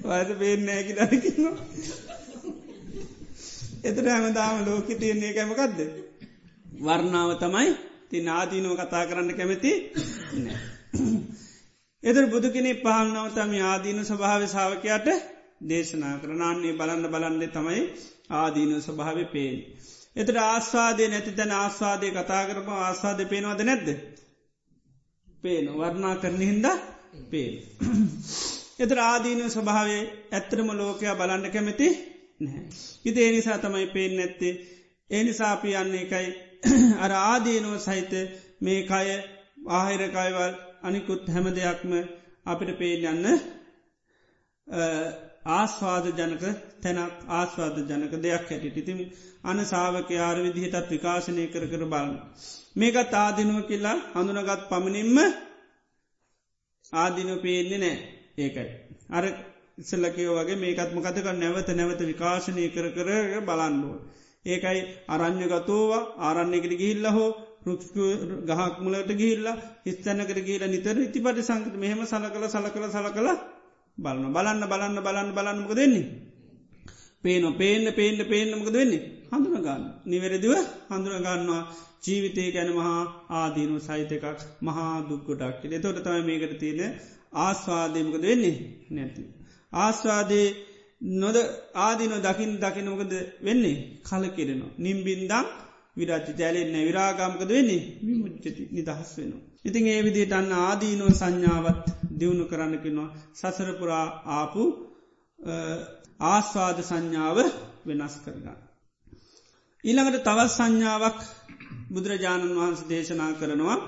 වයස 0.00 0.30
පේෙන් 0.36 0.64
නෑ 0.64 0.82
කියලා 0.84 1.08
කින්නවා 1.16 1.54
එතට 3.82 4.06
හැමදාම 4.06 4.64
ලෝක 4.64 4.88
තියන්නේ 4.94 5.32
කැමකක්ද 5.32 5.80
වර්ණාව 6.80 7.30
තමයි 7.38 7.68
ති 8.10 8.22
නාදීනුව 8.22 8.74
කතා 8.76 9.02
කරන්න 9.04 9.34
කැමති 9.34 9.72
එදර 12.02 12.24
බුදු 12.26 12.48
කෙනෙ 12.50 12.72
පහල්නවතම 12.76 13.52
ආදීන 13.64 14.00
ස්වභාව 14.04 14.46
සාාවකයට 14.46 15.08
දේශනා 15.68 16.14
කරනාන්නේ 16.18 16.74
බලන්න 16.74 17.06
බලන්නේ 17.08 17.50
තමයි 17.50 17.82
ආදීන 18.32 18.72
ස්වභාව 18.80 19.18
පේෙන්. 19.32 19.58
එතට 20.18 20.38
ආස්වාදය 20.42 21.04
නැති 21.06 21.32
තැන 21.32 21.52
ආස්වාදය 21.54 22.08
කතා 22.12 22.42
කරම 22.46 22.68
ආස්වාද 22.76 23.20
පේනවද 23.26 23.60
නැද්ද. 23.62 23.88
පේන 25.42 25.66
වර්ණා 25.74 26.14
කරන 26.16 26.40
හින්ද 26.42 26.66
පේන. 27.26 27.54
එතර 28.78 28.98
ආදීන 29.02 29.42
ස්වභාවේ 29.48 30.02
ඇත්තරම 30.32 30.70
ලෝකයා 30.72 31.14
බලන්න 31.14 31.50
කැමති 31.50 31.88
නැහැ. 32.40 32.64
ඉති 33.04 33.18
ඒනිසා 33.22 33.58
තමයි 33.58 33.86
පේෙන් 33.88 34.16
නැත්තේ 34.16 34.54
ඒනිසාපි 35.10 35.74
යන්නේ 35.74 36.02
එකයි 36.02 36.28
අර 37.04 37.12
ආදීනුව 37.20 37.78
සහිත 37.80 38.12
මේ 38.60 38.80
කය 38.84 39.08
ආහිරකයිවල් 39.70 40.54
අනිකුත් 40.82 41.24
හැම 41.28 41.46
දෙයක්ම 41.52 41.92
අපිට 42.46 42.70
පේෙන් 42.78 43.08
යන්න 43.12 43.26
ආස්වාද 45.48 46.06
ජනක 46.10 46.44
තැනක් 46.82 47.14
ආස්වාද 47.30 47.76
ජනක 47.82 48.12
දෙයක් 48.18 48.44
හැටිට 48.44 48.76
ඉතිම 48.76 48.98
අන 49.44 49.58
සාාවක 49.64 50.10
යාර 50.12 50.36
විදිහටත් 50.38 50.90
විකාශනය 50.90 51.44
කර 51.48 51.64
කර 51.66 51.84
බලන්න. 51.86 52.16
මේකත් 52.76 53.12
ආදිනුව 53.16 53.58
කියලා 53.64 53.96
හඳුනගත් 54.14 54.62
පමණින්ම 54.70 55.18
ආදිනු 56.92 57.34
පේන්නේ 57.38 57.78
නෑ 57.78 57.96
ඒකයි. 58.38 58.68
අර 59.10 59.24
ඉස්සල්ලකයෝ 59.78 60.38
වගේ 60.38 60.56
මේකත්ම 60.56 60.98
කතක 61.00 61.26
නැවත 61.34 61.68
නැවත 61.72 62.00
විකාශනය 62.04 62.64
කර 62.68 62.86
කර 62.90 63.10
බලන්නුව. 63.42 63.94
ඒකයි 64.46 64.80
අරං්‍යගතෝව 65.08 65.92
ආරන්නයකට 66.20 66.74
ගිහිල්ල 66.74 67.06
හෝ 67.10 67.30
රුක්ෂ 67.64 67.88
ගහක් 68.48 68.74
මුලට 68.80 69.10
ගිල්ලා 69.16 69.60
හිස්තැනකට 69.84 70.40
කියලා 70.42 70.68
නිතර 70.68 70.96
ඉති 71.00 71.18
පටි 71.20 71.42
සංකත 71.42 71.74
මෙහෙම 71.76 72.00
සල 72.04 72.26
කළ 72.28 72.46
සල 72.48 72.68
කළ 72.70 72.90
සල 72.90 73.08
කළ 73.98 74.32
බලන්න 74.32 74.62
බලන්න 74.64 74.64
බලන්න 74.64 74.98
බලන්න 74.98 75.30
බලන්නමක 75.34 75.72
දෙන්නේ. 75.74 76.06
පේන 77.24 77.44
පේන්න 77.54 77.86
පේන්න 77.92 78.18
පේනමකද 78.24 78.72
වෙන්නේ? 78.72 79.02
හඳුනගන්න 79.30 79.84
නිවැරදිව 80.04 80.54
හඳුනගන්නවා 80.88 81.62
ජීවිතය 82.04 82.44
ගැන 82.52 82.70
මහා 82.72 83.00
ආදීනු 83.32 83.76
සහිත 83.80 84.12
එකක් 84.12 84.40
මහා 84.62 84.94
දුක්කොටක් 85.02 85.62
එතොට 85.70 85.98
තමයි 85.98 86.22
මේකට 86.22 86.54
තියෙන 86.58 86.94
ආස්වාදයමකද 87.36 88.22
වෙන්නේ? 88.22 88.56
නැති. 88.90 89.22
ආස්වාදේ 89.76 90.48
නොද 91.16 91.36
ආදින 91.76 92.14
දකිින් 92.18 92.52
දකිනමකද 92.56 93.12
වෙන්නේ? 93.40 93.76
කල 94.02 94.24
කෙරෙනවා. 94.30 94.76
නිම්බින්දම් 94.78 95.46
විරාජ්‍ය 95.96 96.32
ජැලෙන්න 96.34 96.76
විරාගාමකද 96.80 97.50
වෙන්නේ? 97.50 97.82
විමුච්චති 98.00 98.62
නිදහස් 98.70 99.10
වෙනවා. 99.18 99.47
ඉතින් 99.64 99.86
ඒ 99.86 100.02
විදිට 100.02 100.32
අන්න 100.32 100.52
ආදීනුව 100.58 101.10
සංඥාවත් 101.12 101.84
දියුණු 102.18 102.44
කරන්නකිනවා 102.44 103.08
සසරපුරා 103.34 104.06
ආපු 104.32 104.62
ආස්වාද 106.26 106.78
සංඥාව 106.82 107.38
වෙනස් 107.86 108.14
කරගන්න. 108.18 108.58
ඊළඟට 109.84 110.24
තවත් 110.24 110.50
සංඥාවක් 110.50 111.18
බුදුරජාණන් 111.90 112.56
වහන්ස 112.56 112.80
දේශනා 112.84 113.32
කරනවා 113.34 113.78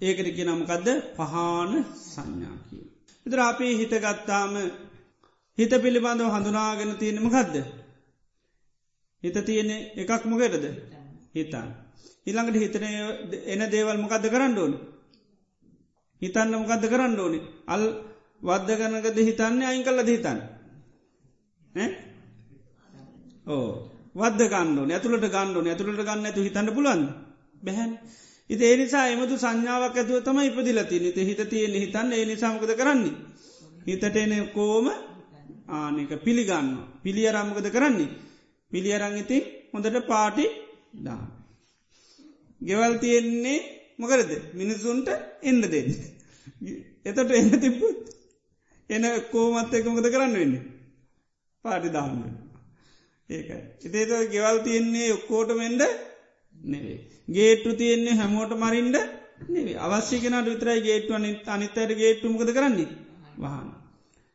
ඒකට 0.00 0.28
කිය 0.30 0.46
නමකදද 0.46 0.88
පහන 1.16 1.72
සංඥා 2.06 2.56
කිය. 2.64 2.84
ඉතර 3.26 3.40
අපේ 3.42 3.72
හිතගත්තාම 3.74 4.52
හිත 5.58 5.72
පිළිබඳව 5.78 6.28
හඳුනාගෙන 6.30 6.92
තියෙනම 6.96 7.28
ගදද. 7.28 7.56
හිත 9.22 9.36
තියෙනෙ 9.42 9.76
එකක් 9.96 10.24
මොකෙටද 10.26 10.64
හිතන්. 11.34 11.68
ඉළඟට 12.26 12.58
හිතන 12.58 12.84
එන 13.46 13.62
දේවල් 13.70 13.98
මොකක්ද 13.98 14.28
කරන්න 14.28 14.58
ඕන. 14.58 14.74
හිතන්න 16.22 16.52
මොකක්ද 16.52 16.84
කරන්න 16.86 17.20
ඕනි? 17.20 17.40
අල් 17.66 17.82
වද්ධ 18.42 18.76
කරනකද 18.76 19.18
හිතන්නේ 19.20 19.66
අයින් 19.66 19.84
කල්ලද 19.84 20.08
හිතන්න. 20.08 20.38
ඕ. 23.46 23.90
වද 24.14 24.40
ගන්න 24.46 24.90
ඇතුළට 24.90 25.26
ගන්න 25.26 25.66
ඇතුළට 25.66 26.02
ගන්න 26.02 26.26
ඇතු 26.26 26.42
හිතන්න 26.42 26.70
පුලන් 26.70 27.02
බැහැන්. 27.62 27.92
ඉති 28.50 28.64
ඒනිසා 28.64 29.06
එමතු 29.08 29.36
සංඥාවක් 29.36 29.96
ඇතුව 29.96 30.22
තම 30.22 30.38
ඉපදිලති 30.40 31.00
නිත 31.00 31.18
හිත 31.18 31.40
තියෙන 31.44 31.74
හිතන්න. 31.74 32.12
ඒ 32.12 32.24
නිසාමකද 32.24 32.72
කරන්නේ. 32.74 33.14
හිතට 33.86 34.16
එන 34.16 34.32
කෝම? 34.48 34.86
ආනක 35.68 36.12
පිළිගන්න 36.24 36.68
පිළියරම්මකද 37.02 37.66
කරන්නේ. 37.70 38.14
පිළියරං 38.72 39.16
ඉති 39.16 39.38
හොඳට 39.72 40.06
පාටි 40.06 40.44
දා. 40.96 41.22
ගෙවල් 42.60 42.94
තියෙන්නේ 42.98 43.58
මොකරද 43.98 44.30
මිනිසුන්ට 44.54 45.08
එන්න 45.42 45.60
දෙන්න. 45.64 45.90
එතට 47.04 47.30
එන්න 47.32 47.52
තිබ්බුත් 47.58 48.00
එන 48.90 49.04
කෝමත් 49.30 49.74
එක 49.74 49.86
මොකද 49.86 50.08
කරන්න 50.08 50.34
වෙන්නේ. 50.34 50.62
පාටි 51.64 51.90
දාන්න. 51.90 52.16
ඒකයි. 53.30 53.60
ඉතේත 53.82 54.30
ගෙවල් 54.30 54.58
තියෙන්නේ 54.60 55.12
ඔක්කෝට 55.12 55.50
මෙන්ඩ 55.54 55.82
නෙවේ. 56.64 56.98
ගේට්ටු 57.28 57.70
තියෙන්නේ 57.74 58.14
හැමෝට 58.14 58.52
මරින්ඩ 58.56 58.96
නෙවේ 59.48 59.78
අවශ්‍ය 59.78 60.20
කෙනට 60.20 60.46
විතරයි 60.46 60.80
ගේට්ුව 60.82 61.16
අනිත්තයට 61.48 61.96
ගේට්ටුමකද 61.96 62.50
කරන්නේ 62.52 62.90
වහන. 63.38 63.68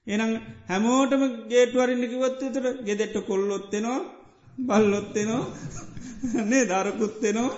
එනම් 0.08 0.32
හැමෝටම 0.68 1.24
ගේටුවරින්නිකිවත් 1.50 2.40
තුර 2.48 2.66
ගෙදෙට්ට 2.84 3.28
කොල්ලොත්තෙනවා 3.28 4.00
බල්ලොත්තෙනවා 4.60 5.44
නේ 6.46 6.64
දරකුත්තෙනවා 6.66 7.52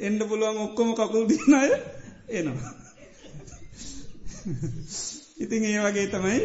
එන්ඩ 0.00 0.20
පුළුවන් 0.22 0.58
ඔක්කොම 0.58 0.90
කකුල් 0.94 1.24
දිනය 1.26 1.62
එනවා. 2.30 2.72
ඉතින් 5.38 5.62
ඒ 5.64 5.80
වගේ 5.84 6.06
තමයි 6.06 6.38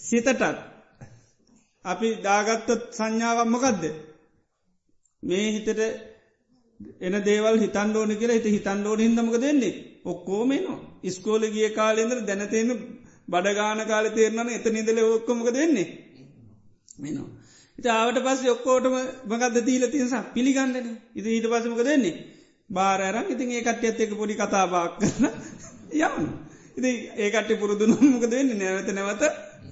සිතටත්. 0.00 0.42
අපි 1.84 2.08
දාගත්තොත් 2.22 2.82
සංඥාවම්මකක්ද 2.92 3.84
මේ 5.22 5.46
හිතට 5.52 5.80
එන 7.00 7.14
දේවල් 7.24 7.56
හිතන් 7.58 7.96
ෝන 7.96 8.12
කියලා 8.12 8.38
හිත 8.38 8.48
හිතන් 8.48 8.86
ෝන 8.86 9.00
හිදමක 9.00 9.36
දෙන්නේ 9.40 9.74
ඔක්කෝමේනවා 10.04 10.78
ඉස්කෝල 11.02 11.42
ගිය 11.50 11.68
කාලෙන්දර 11.70 12.18
දැනතේන 12.22 12.70
බඩගාන 13.28 13.80
කාල 13.84 14.06
තේරනන 14.10 14.50
එත 14.50 14.66
නිදල 14.68 14.98
ඔක්කොමක 15.06 15.48
දෙන්නේ 15.50 15.88
මෙනවා. 16.98 17.28
ඉතාවට 17.78 18.18
පස් 18.18 18.40
ඔක්කෝටම 18.48 18.96
මකද 19.26 19.56
දීල 19.60 19.84
තියසා 19.88 20.22
පිළිගන්නන. 20.30 20.88
ඉති 21.14 21.28
ඊට 21.28 21.46
පසමක 21.46 21.82
දෙන්නේ 21.82 22.14
බාරෑරම් 22.70 23.30
ඉතින් 23.30 23.50
ඒ 23.50 23.62
කට්ටියත් 23.62 24.00
එක 24.00 24.12
පොඩි 24.12 24.34
කතාබාක් 24.34 24.92
කරන 24.98 25.24
යන්න 25.92 26.28
ඉති 26.76 26.90
ඒකට 27.16 27.50
පුරුදුන 27.56 27.92
මොකද 28.06 28.30
වෙන්නේ? 28.30 28.56
නැවත 28.56 28.88
නැවත 28.90 29.22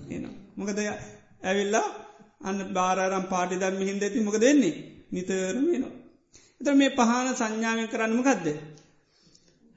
එනවා. 0.08 0.34
මොකද 0.56 0.78
ඇවිල්ලා 1.42 1.86
අන්න 2.40 2.58
බාරම් 2.72 3.24
පාටි 3.24 3.56
දම්ම 3.56 3.82
හින්ද 3.82 4.02
ඇති 4.02 4.20
මොක 4.20 4.38
දෙන්නේ 4.38 4.74
නිතරම 5.12 5.66
වෙනවා. 5.66 5.94
එත 6.60 6.68
මේ 6.74 6.90
පහන 6.90 7.28
සංඥාවෙන් 7.32 7.88
කරන්නම 7.88 8.22
ගදද. 8.22 8.48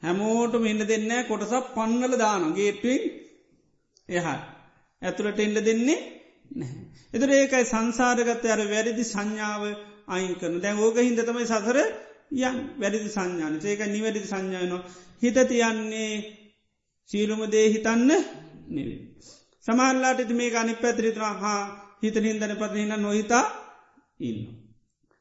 හැමෝටම 0.04 0.66
ඉන්න 0.66 0.84
දෙන්න 0.84 1.12
කොටසක් 1.26 1.74
පන්නල 1.74 2.14
දාන 2.18 2.44
ගේටුවෙන් 2.54 3.04
එහා. 4.10 4.40
ඇතුළට 5.02 5.40
එන්ඩ 5.40 5.60
දෙන්නේ 5.62 6.00
නැහැ. 6.52 6.84
එතුර 7.14 7.30
ඒකයි 7.32 7.66
සංසාරගත 7.66 8.46
අර 8.48 8.62
වැරදි 8.66 9.04
සංඥාව 9.06 9.64
අයින් 10.08 10.36
කරන 10.36 10.62
දැන් 10.62 10.78
ඕක 10.80 10.98
හින්ද 11.00 11.20
තමයි 11.22 11.46
සසර 11.46 11.78
යන් 12.32 12.58
වැඩිදි 12.78 13.10
සංඥාන 13.10 13.56
ඒක 13.64 13.82
නිවැරදි 13.88 14.22
සංඥායනවා 14.24 14.84
හිත 15.22 15.38
තියන්නේ 15.46 16.12
සීලුම 17.10 17.42
දේ 17.48 17.68
හිතන්න 17.70 18.12
නෙවේ. 18.68 19.00
සමහල්ලාට 19.66 20.32
මේ 20.32 20.56
අනි 20.56 20.74
පැත්‍රිතවා 20.76 21.34
හා 21.36 21.62
හිත 22.04 22.16
නින්දන 22.18 22.54
පතින 22.58 22.94
නොහිතා 22.98 23.46
ඉන්න. 24.20 24.40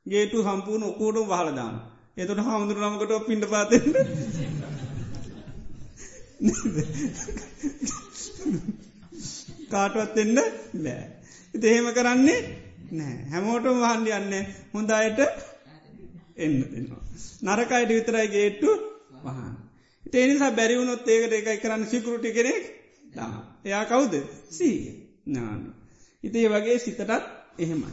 ගේටු 0.07 0.43
සම්පූර්ණ 0.43 0.85
ඔකෝඩුම් 0.85 1.27
වහලදාන. 1.29 1.75
එතුට 2.17 2.41
හාමුදුර 2.41 2.79
නමකට 2.81 3.13
පිඩ 3.23 3.45
පාතෙන්ට 3.47 3.97
කාටවත් 9.71 10.17
එන්න 10.19 10.39
බෑ. 10.77 11.05
ඉති 11.55 11.67
එහෙම 11.67 11.89
කරන්නේ 11.93 12.41
නෑ 12.93 13.17
හැමෝටම 13.31 13.79
වහන්ඩි 13.81 14.11
යන්නේ 14.13 14.43
හොඳ 14.73 14.91
අයට 14.93 15.21
එන්න 16.37 16.55
දෙන්නවා. 16.65 17.03
නරකයිට 17.45 17.91
විතරයි 17.91 18.29
ගේට්ටු 18.29 18.71
වහන්. 19.25 19.55
ඒනිසා 20.15 20.51
බැරිවුණොත් 20.53 21.09
ඒකට 21.09 21.33
එකයි 21.33 21.59
කරන්න 21.59 21.87
සිකරුටි 21.87 22.31
කෙනෙක් 22.33 22.65
එයා 23.65 23.85
කවුද 23.87 24.15
සී 24.51 24.77
නාන. 25.29 25.61
ඉතිේ 26.25 26.49
වගේ 26.49 26.79
සිතටත් 26.79 27.11
එහෙමයි. 27.59 27.93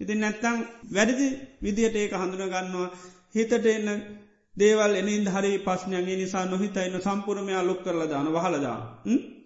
ඉතින් 0.00 0.18
නැත්තං 0.18 0.58
වැඩදි 0.92 1.28
විදිහට 1.62 1.96
ඒක 1.96 2.12
හඳුන 2.14 2.44
ගන්නවා 2.46 2.88
හිතට 3.34 3.66
එන්න 3.66 3.88
දේවල් 4.56 4.94
එනින් 4.94 5.24
හරි 5.28 5.52
පස්්නයගේ 5.60 6.16
නිසා 6.16 6.44
නොහිතයින්න 6.46 7.00
සම්පුරමයා 7.00 7.62
ලොක් 7.62 7.80
කරලා 7.84 8.08
දාන 8.08 8.28
වහලදා 8.28 8.78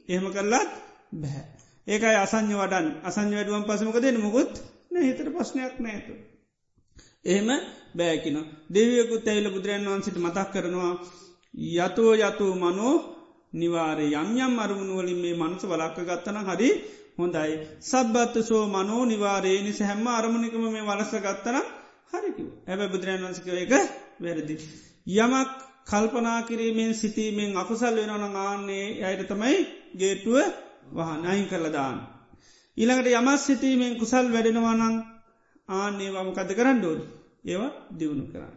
එහෙම 0.08 0.26
කරලත් 0.30 0.70
බැහැ. 1.14 1.44
ඒකයි 1.86 2.16
අසං්‍ය 2.16 2.54
වඩන් 2.54 2.88
අසං්‍ය 3.02 3.34
වැඩුවන් 3.34 3.64
පසමක 3.64 3.96
දෙන 3.98 4.20
මුකුත් 4.20 4.52
හිතට 5.00 5.28
ප්‍රශ්නයක් 5.28 5.74
නෑතු. 5.78 6.12
එහෙම 7.24 7.48
බෑකින 7.94 8.38
දෙවියකුත් 8.70 9.26
ඇයිල 9.26 9.48
බුදුරන් 9.50 9.88
වන්සිට 9.88 10.18
මතක් 10.18 10.48
කරනවා 10.52 10.94
යතුෝ 11.72 12.14
යතු 12.20 12.46
මනෝ 12.56 12.94
නිවාරය 13.52 14.06
යම් 14.14 14.30
යම් 14.38 14.54
අරමුණුවලින් 14.58 15.18
මේ 15.18 15.36
මනස 15.36 15.62
වලක්ක 15.64 15.98
ගත්තන 16.02 16.38
හරි 16.46 16.70
හොඳයි. 17.14 17.52
සබ්බත්ත 17.82 18.34
සෝ 18.42 18.64
මනෝ 18.68 19.02
නිවාරයේ 19.04 19.62
නිස 19.62 19.80
හැම්ම 19.80 20.06
අරමුණිකම 20.10 20.64
මේ 20.66 20.82
වලස 20.82 21.12
ගත්තන 21.18 21.58
හරිකිව 22.12 22.48
ඇබ 22.66 22.80
බුදුරන් 22.86 23.22
වන්සිකව 23.22 23.48
එක 23.56 23.72
වැරදි. 24.20 24.54
යමක් 25.16 25.50
කල්පනා 25.84 26.40
කිරීමෙන් 26.42 26.92
සිතීමෙන් 26.94 27.50
අකුසල් 27.56 27.94
වෙනවන 27.98 28.36
ආන්නේ 28.38 28.86
අයට 29.04 29.22
තමයි 29.28 29.56
ගේටුව 29.94 30.36
වහන් 30.92 31.22
අයින් 31.26 31.46
කරලදාන්න. 31.46 31.98
ඊළඟට 32.76 33.08
යමත් 33.12 33.40
සිතීමෙන් 33.40 33.94
කුසල් 33.96 34.26
වැඩෙනවානං 34.30 34.82
ආන්නේ 35.68 36.10
වමකද 36.10 36.50
කරන්න 36.52 36.78
ඩෝඩ 36.78 37.02
ඒවා 37.44 37.72
දියුණු 37.92 38.24
කරන්න. 38.26 38.54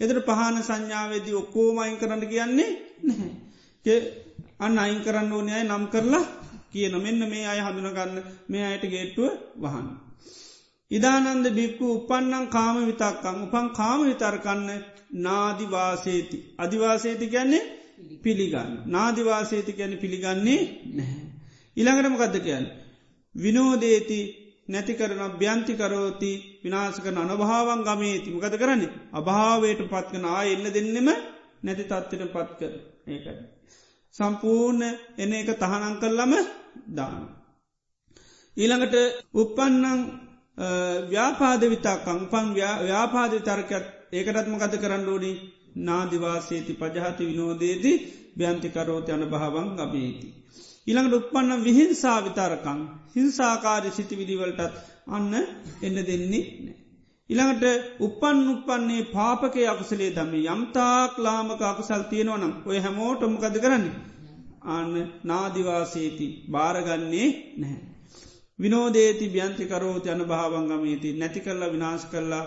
එතට 0.00 0.20
පහන 0.26 0.56
සංඥාවේදී 0.62 1.34
ඔක්කෝම 1.34 1.78
අයින් 1.78 1.98
කරන්න 1.98 2.24
කියන්නේ 2.26 2.70
නැහැ. 3.04 3.98
අන්න 4.58 4.78
අයින් 4.78 5.00
කරන්න 5.00 5.32
ඕනයයි 5.32 5.62
නම් 5.62 5.84
කරලා 5.86 6.24
කියන 6.72 6.94
මෙන්න 6.98 7.22
මේ 7.26 7.46
අය 7.46 7.60
හඳුනගන්න 7.60 8.18
මේ 8.48 8.64
අයට 8.64 8.84
ගේට්ටුව 8.86 9.30
වහන්න. 9.58 9.88
ඉදානන්ද 10.90 11.46
බික්කු 11.50 11.86
උපන්නං 11.92 12.46
කාම 12.48 12.76
විතක්කං 12.82 13.38
උපන් 13.42 13.66
කාම 13.72 14.00
විතර්කන්න 14.02 14.70
නාදිවාසේති. 15.18 16.36
අධිවාසේති 16.58 17.26
ගැන්නේ 17.28 17.64
පිළිගන්න. 18.22 18.72
නාදිවාසේති 18.86 19.72
ගැන 19.72 19.94
පිළිගන්නේ 19.96 20.60
නැහැ. 20.92 21.22
ඉළඟටම 21.76 22.16
කද 22.16 22.36
කියන්න. 22.40 22.66
විනෝදේති 23.34 24.20
නැති 24.68 24.94
කරන 24.94 25.22
භ්‍යන්තිකරෝති 25.34 26.32
විනාශකන 26.62 27.18
අනභාවන් 27.18 27.80
ගමේති 27.82 28.28
මකද 28.30 28.54
කරන්නේ 28.56 28.92
අභාවයට 29.12 29.80
පත්කන 29.84 30.24
ආ 30.26 30.42
එන්න 30.46 30.66
දෙන්නෙම 30.70 31.08
නැති 31.62 31.84
තත්වට 31.84 32.32
පත් 32.32 32.50
කර 32.58 32.72
ඒකයි. 33.06 33.36
සම්පූර්ණ 34.14 34.82
එන 35.16 35.32
එක 35.34 35.50
තහනං 35.54 35.96
කරලම 35.96 36.32
දාන. 36.90 37.24
ඊළඟට 38.56 38.96
උපන්නං 39.34 40.00
ව්‍යාපාද 41.08 41.62
විතාකං 41.66 42.22
පන් 42.28 42.46
ව්‍යාපාද 42.54 43.32
තර්කත් 43.40 43.86
ඒකටත්ම 44.12 44.56
කත 44.56 44.74
කරන්න 44.76 45.08
ඕනි 45.08 45.32
නාදිවාසේති 45.78 46.72
පජහති 46.74 47.26
විනෝදේති 47.26 47.92
භ්‍යන්තිකරෝති 48.36 49.12
අන 49.12 49.24
භාවන් 49.26 49.68
ගමේති. 49.76 50.28
ඉළඟට 50.86 51.18
උපන්න 51.18 51.50
විහිංසා 51.62 52.18
විතාරකං 52.20 52.80
හිංසාකාරය 53.14 53.90
සිති 53.90 54.14
විදිවලටත් 54.16 54.74
අන්න 55.08 55.32
එන්න 55.82 55.96
දෙන්නේ 56.02 56.42
නෑ. 56.58 56.74
ඉළඟට 57.30 57.64
උපන් 58.00 58.40
උපන්නේ 58.48 59.08
පාපකේ 59.10 59.66
අකුසලේ 59.66 60.10
දම 60.10 60.32
යම්තාක් 60.46 61.12
ලාමක 61.18 61.62
අකුසල් 61.62 62.02
තියෙනවනම් 62.10 62.52
ඔය 62.66 62.78
හැමෝටොමකද 62.78 63.56
කරන්නේ. 63.58 63.94
අන්න 64.68 64.92
නාදිවාසේති 65.24 66.26
භාරගන්නේ 66.50 67.28
නැහැ. 67.56 67.80
විනෝදේති 68.58 69.26
භ්‍යන්තිකරෝති 69.28 70.08
අන 70.10 70.22
භාවංගමේති 70.24 71.08
නැති 71.14 71.40
කරලා 71.40 71.70
විනාශ 71.70 72.06
කරලා 72.06 72.44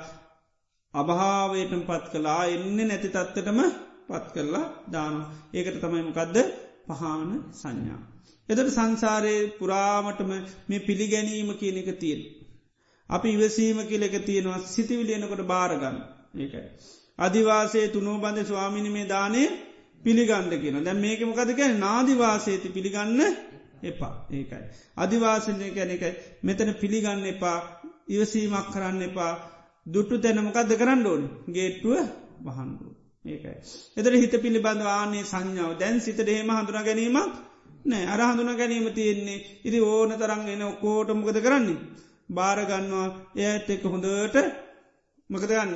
අභාවයටම 0.93 1.81
පත් 1.81 2.05
කලා 2.11 2.43
එන්න 2.47 2.77
නැති 2.81 3.09
තත්වටම 3.09 3.59
පත් 4.07 4.25
කරලා 4.33 4.65
දානු. 4.91 5.21
ඒකට 5.53 5.81
තමයිමකදද 5.81 6.37
පහන 6.89 7.31
සංඥා. 7.53 8.16
එදට 8.49 8.69
සංසාරයේ 8.69 9.47
පුරාමටම 9.53 10.31
මේ 10.67 10.79
පිළිගැනීම 10.81 11.49
කියන 11.55 11.77
එක 11.77 11.89
තියෙන. 11.97 12.21
අපි 13.09 13.27
ඉවසීම 13.29 13.79
කියලෙක 13.83 14.15
තියෙනවා 14.21 14.59
සිතිවිලියනකොට 14.65 15.43
භාරගන්න 15.43 15.97
ඒකයි. 16.35 16.63
අධිවාසේ 17.19 17.87
තුනෝ 17.89 18.17
බඳ 18.17 18.45
ස්වාමිනි 18.45 18.89
මේ 18.89 19.07
දානය 19.07 19.41
පිළිගන්න 20.03 20.53
කියන 20.55 20.77
දැ 20.81 20.95
මේකමකද 20.95 21.51
ගැන 21.53 21.75
නාදිවාසේති 21.79 22.69
පිළිගන්න 22.69 23.21
එපා. 23.83 24.13
ඒකයි. 24.31 24.63
අධිවාසනය 24.97 25.67
කැන 25.71 25.91
එකයි 25.91 26.11
මෙතන 26.43 26.71
පිළිගන්න 26.75 27.25
එපා. 27.25 27.59
ඉවසීමක් 28.07 28.67
කරන්න 28.73 29.01
එපා. 29.03 29.33
දුට්ටු 29.85 30.15
තැනමකක්ද 30.19 30.71
කරන්න 30.75 31.05
ඕන? 31.05 31.23
ගේට්ටුව 31.49 31.95
වහන්ඩුව 32.45 32.93
ඒකයි. 33.25 33.55
එතර 33.97 34.13
හිත 34.13 34.33
පිළිබඳ 34.37 34.81
ආනේ 34.89 35.23
සංඥාව. 35.25 35.71
දැන් 35.75 36.01
සිත 36.01 36.19
ඩේම 36.19 36.49
හඳුන 36.51 36.83
ගැනීමක් 36.83 37.33
නෑ 37.87 38.05
අර 38.05 38.21
හඳුන 38.23 38.51
ගැනීම 38.55 38.87
තියෙන්නේ 38.91 39.43
ඉති 39.63 39.79
ඕන 39.85 40.11
තරන් 40.13 40.43
එන 40.47 40.63
ඔක්කෝටමකද 40.63 41.37
කරන්නේ. 41.41 41.79
භාරගන්නවා 42.29 43.07
එයට 43.37 43.69
එක 43.69 43.83
හොඳට 43.85 44.37
මකද 45.29 45.51
ගන්න 45.51 45.73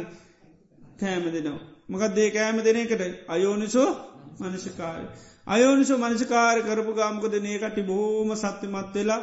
කෑම 1.00 1.26
දෙනවා. 1.28 1.60
මකත් 1.90 2.16
දේ 2.16 2.30
කෑම 2.30 2.58
දෙන 2.60 2.78
එකට 2.78 3.04
අයෝනිසෝ 3.28 3.90
මනසිකාරය. 4.42 5.06
අයෝනිසෝ 5.48 5.98
මනසිකාර 5.98 6.58
කරපු 6.62 6.94
ගාමකද 6.94 7.36
නේකටි 7.40 7.82
බෝම 7.84 8.30
සත්‍යමත් 8.36 8.96
වෙලා 8.96 9.22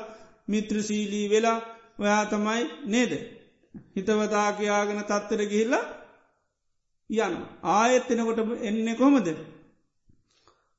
මිත්‍රශීලී 0.49 1.27
වෙලා 1.31 1.59
ඔයා 1.99 2.25
තමයි 2.27 2.63
නේද. 2.87 3.13
හිතවතා 3.95 4.49
කියයාගෙන 4.53 5.01
තත්තර 5.03 5.43
ගිහිල්ලා 5.45 5.85
යන 7.11 7.35
ආයත්තෙනකොට 7.73 8.41
එන්න 8.63 8.89
කොමද. 8.97 9.29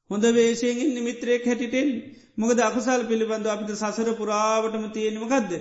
හොඳ 0.10 0.24
වේශයෙන් 0.32 0.80
ඉන්න 0.80 0.98
මිත්‍රයෙක් 1.02 1.44
හැටිටෙන් 1.46 1.90
මොකද 2.38 2.60
අකුසල් 2.62 3.02
පිළිබඳ 3.06 3.48
අපිට 3.48 3.72
සසර 3.74 4.10
පුරාවටම 4.16 4.86
තියෙනමකක්ද. 4.92 5.52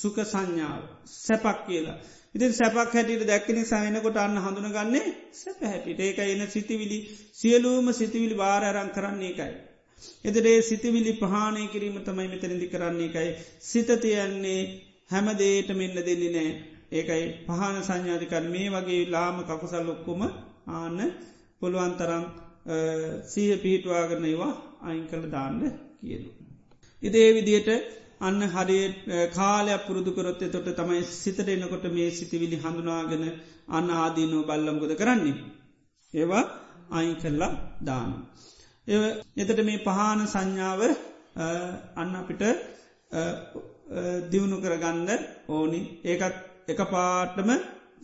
සුක 0.00 0.16
සංඥාව 0.24 0.82
සැපක් 1.16 1.58
කියලා. 1.66 1.96
ඉතින් 2.34 2.52
සැපක් 2.52 2.90
හැටියට 2.90 3.24
දැක්කනි 3.24 3.62
සහනකොට 3.64 4.16
අන්න 4.16 4.38
හඳුනගන්නේ 4.38 5.04
සැප 5.34 5.60
හැටිට 5.62 6.00
ඒක 6.00 6.18
එන 6.24 6.42
සිතිවිලි 6.48 6.98
සියලූම 7.32 7.86
සිතිවිලි 7.92 8.36
වාරරං 8.36 8.90
කරන්නේ 8.90 9.30
එකයි. 9.30 9.52
එදරේ 10.24 10.56
සිතිවිලි 10.62 11.12
පහනය 11.14 11.62
කිරීම 11.68 11.98
තමයි 12.00 12.28
මෙතනදි 12.28 12.66
කරන්නේ 12.68 13.08
එකයි. 13.10 13.30
සිතතියන්නේ 13.62 14.62
හැමදේට 15.10 15.70
මෙන්න 15.72 15.96
දෙන්නේ 16.00 16.32
නෑ. 16.32 16.50
ඒකයි 16.92 17.24
පහන 17.46 17.78
සංඥාධිකර 17.82 18.44
මේ 18.48 18.68
වගේ 18.70 19.02
ලාම 19.08 19.38
කකුසල් 19.44 19.88
ඔක්කොම 19.90 20.20
ආන්න 20.72 20.98
පුළුවන්තරම් 21.60 22.26
සීහ 22.66 23.50
පිහිටවාගරන 23.58 24.24
ඒවා 24.24 24.54
අයින් 24.82 25.04
කළ 25.06 25.26
දාන්න 25.30 25.60
කියන. 26.00 26.24
ඉදේ 27.02 27.28
විදියට 27.32 27.68
අන්න 28.20 28.40
හරි 28.48 28.78
කාලයක් 29.32 29.82
පුරුදුකරොත් 29.86 30.40
තොට 30.46 30.68
තමයි 30.74 31.02
සිතට 31.14 31.48
එනකොට 31.48 31.86
මේ 31.90 32.10
සිතිවිලි 32.12 32.56
හඳුනාගෙන 32.58 33.24
අන්න 33.68 33.88
ආදීනෝ 33.92 34.42
බල්ලම්ගොද 34.44 34.92
කරන්නේ. 34.94 35.36
ඒවා 36.14 36.44
අයින් 36.90 37.16
කරලා 37.16 37.52
දාන. 37.80 38.10
ඒ 38.88 38.98
එතට 39.36 39.60
මේ 39.60 39.78
පහන 39.80 40.20
සංඥාව 40.26 40.82
අන්න 41.96 42.12
අපිට 42.14 42.42
දියුණු 44.30 44.56
කරගන්න 44.58 45.10
ඕනි 45.48 45.80
ඒකත් 46.04 46.36
එක 46.68 46.80
පාටම 46.88 47.50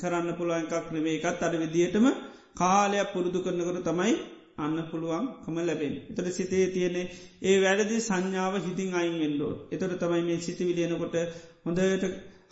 කරන්න 0.01 0.37
පුළුවන් 0.39 0.69
එකක් 0.69 0.87
නෙවේ 0.91 1.17
එකත් 1.21 1.43
අඩ 1.43 1.57
විදිහටම 1.57 2.07
කාලයක් 2.55 3.13
පුරුදු 3.13 3.39
කරනකට 3.41 3.83
තමයි 3.85 4.15
අන්න 4.63 4.77
පුළුවන් 4.91 5.25
කම 5.43 5.57
ලැබෙන්. 5.61 5.95
එතට 6.11 6.29
සිතේ 6.31 6.67
තියෙනෙ 6.69 7.03
ඒ 7.43 7.57
වැඩදි 7.61 7.97
සංඥාව 8.01 8.55
හිතින් 8.61 8.91
අයින් 8.95 9.17
වෙන්ඩෝ. 9.19 9.53
එතොට 9.71 9.95
තමයි 9.99 10.23
මේ 10.23 10.39
සිති 10.41 10.63
විලියනකොට 10.65 11.17
හොඳට 11.65 12.05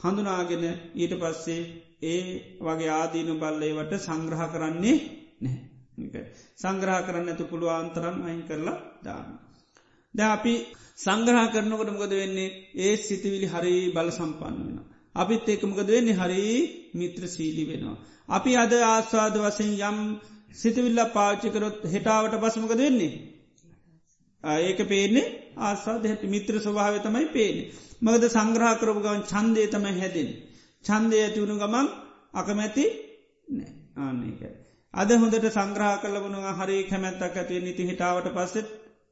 හඳුනාගෙන 0.02 0.64
ඊට 0.94 1.14
පස්සේ 1.14 1.62
ඒ 2.04 2.20
වගේ 2.60 2.90
ආදීනු 2.90 3.34
බල්ලේවට 3.36 3.92
සංග්‍රහ 3.98 4.44
කරන්නේ 4.48 4.96
නැහැ. 5.40 6.22
සංග්‍රහ 6.56 7.00
කරන්න 7.06 7.30
ඇතු 7.30 7.44
පුළුවන්තරන් 7.44 8.16
අයින් 8.22 8.42
කරලා 8.42 8.78
දාන්න. 9.02 9.30
ද 10.14 10.18
අපි 10.26 10.54
සංග්‍රහ 10.98 11.44
කරනකොට 11.52 11.90
මොකද 11.90 12.12
වෙන්නේ 12.12 12.54
ඒ 12.76 12.94
සිතිවිලි 12.98 13.46
හරි 13.46 13.74
බල 13.90 14.08
සම්පන්න 14.10 14.56
වෙන. 14.66 14.78
අපිත් 15.14 15.48
ඒකමකද 15.48 15.88
වෙන්නේ 15.88 16.14
හරි 16.14 16.44
මිත්‍ර 16.94 17.22
සීලි 17.26 17.64
වෙනවා. 17.64 17.96
අපි 18.28 18.50
අද 18.56 18.72
ආස්වාද 18.84 19.34
වසෙන් 19.36 19.72
යම් 19.82 19.98
සිතවිල්ල 20.50 21.00
පාච්චිකරොත් 21.10 21.78
හෙටාවට 21.86 22.34
පසමකද 22.36 22.78
වෙන්නේ. 22.78 23.12
ඒක 24.44 24.80
පේන්නේ 24.86 25.26
ආස්වාද 25.58 26.04
හැට 26.04 26.24
මිත්‍ර 26.26 26.54
ස්වභාව 26.58 26.96
තමයි 27.00 27.26
පේනෙ. 27.28 27.62
මගද 28.02 28.24
සංග්‍රහ 28.28 28.72
කරපු 28.76 29.00
ගවන් 29.00 29.22
චන්දය 29.24 29.66
තමයි 29.68 29.94
හැදෙන. 29.96 30.30
චන්දය 30.84 31.16
ඇතිවුණු 31.18 31.56
ගමන් 31.56 31.88
අකමැති 32.34 32.84
ආන්නේකයි. 33.98 34.52
අද 34.94 35.10
හොඳට 35.14 35.48
සංග්‍රහ 35.50 35.96
කල 36.02 36.16
වුණ 36.18 36.38
හරි 36.58 36.76
කැමැත්තක් 36.84 37.36
ඇතිව 37.36 37.62
නිති 37.62 37.82
හිටාවට 37.84 38.30
පස්සෙත් 38.30 38.68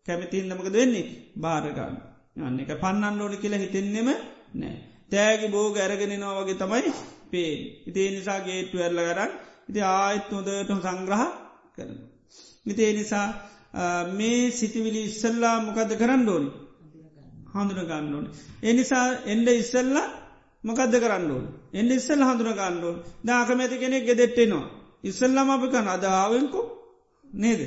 කැමතින්නමකද 0.09 0.73
වෙන්නේ 0.73 1.07
භාරගන්න. 1.37 1.97
යන්න 2.39 2.61
එක 2.61 2.73
පන්නන්න 2.77 3.21
ඕනි 3.21 3.37
කියලා 3.37 3.61
හිතෙන්නෙම 3.61 4.09
නෑ. 4.55 4.77
තෑගි 5.09 5.49
බෝග 5.49 5.77
ඇරගෙනනවා 5.77 6.39
වගේ 6.39 6.57
තමයි 6.57 6.91
පේ. 7.31 7.53
ඉතිේ 7.87 8.11
නිසා 8.11 8.41
ගේට්ටු 8.41 8.77
ඇරල 8.79 9.01
ගරන් 9.01 9.33
ඉති 9.69 9.81
ආයත් 9.83 10.31
හොදට 10.31 10.71
සංග්‍රහ 10.79 11.25
කරන. 11.75 11.93
ඉතිේ 12.67 12.93
නිසා 12.93 13.27
මේ 14.11 14.51
සිතිවිලි 14.53 15.01
ඉස්සල්ලා 15.05 15.57
මොකද 15.61 15.91
කරන්න 15.95 16.29
ඕනි 16.29 16.51
හඳුන 17.53 17.81
ගන්න 17.83 18.15
ඕනි. 18.15 18.29
එනිසා 18.63 19.07
එන්ඩ 19.25 19.49
ඉස්සල්ලා 19.55 20.07
මොකද 20.65 20.95
කරන්න 20.95 21.31
ඕන 21.31 21.47
එන්ඩ 21.73 21.91
ඉස්සල් 21.93 22.23
හඳුන 22.23 22.53
ගන්න 22.53 22.85
ඕන 22.85 22.97
දාකමැති 23.25 23.77
කෙනෙක් 23.77 24.05
ගෙදෙට්ටෙනවා. 24.05 24.67
ඉස්සල්ලම 25.03 25.49
අපි 25.49 25.69
කන 25.69 25.89
අදාවෙන්කු 25.89 26.61
නේද 27.25 27.61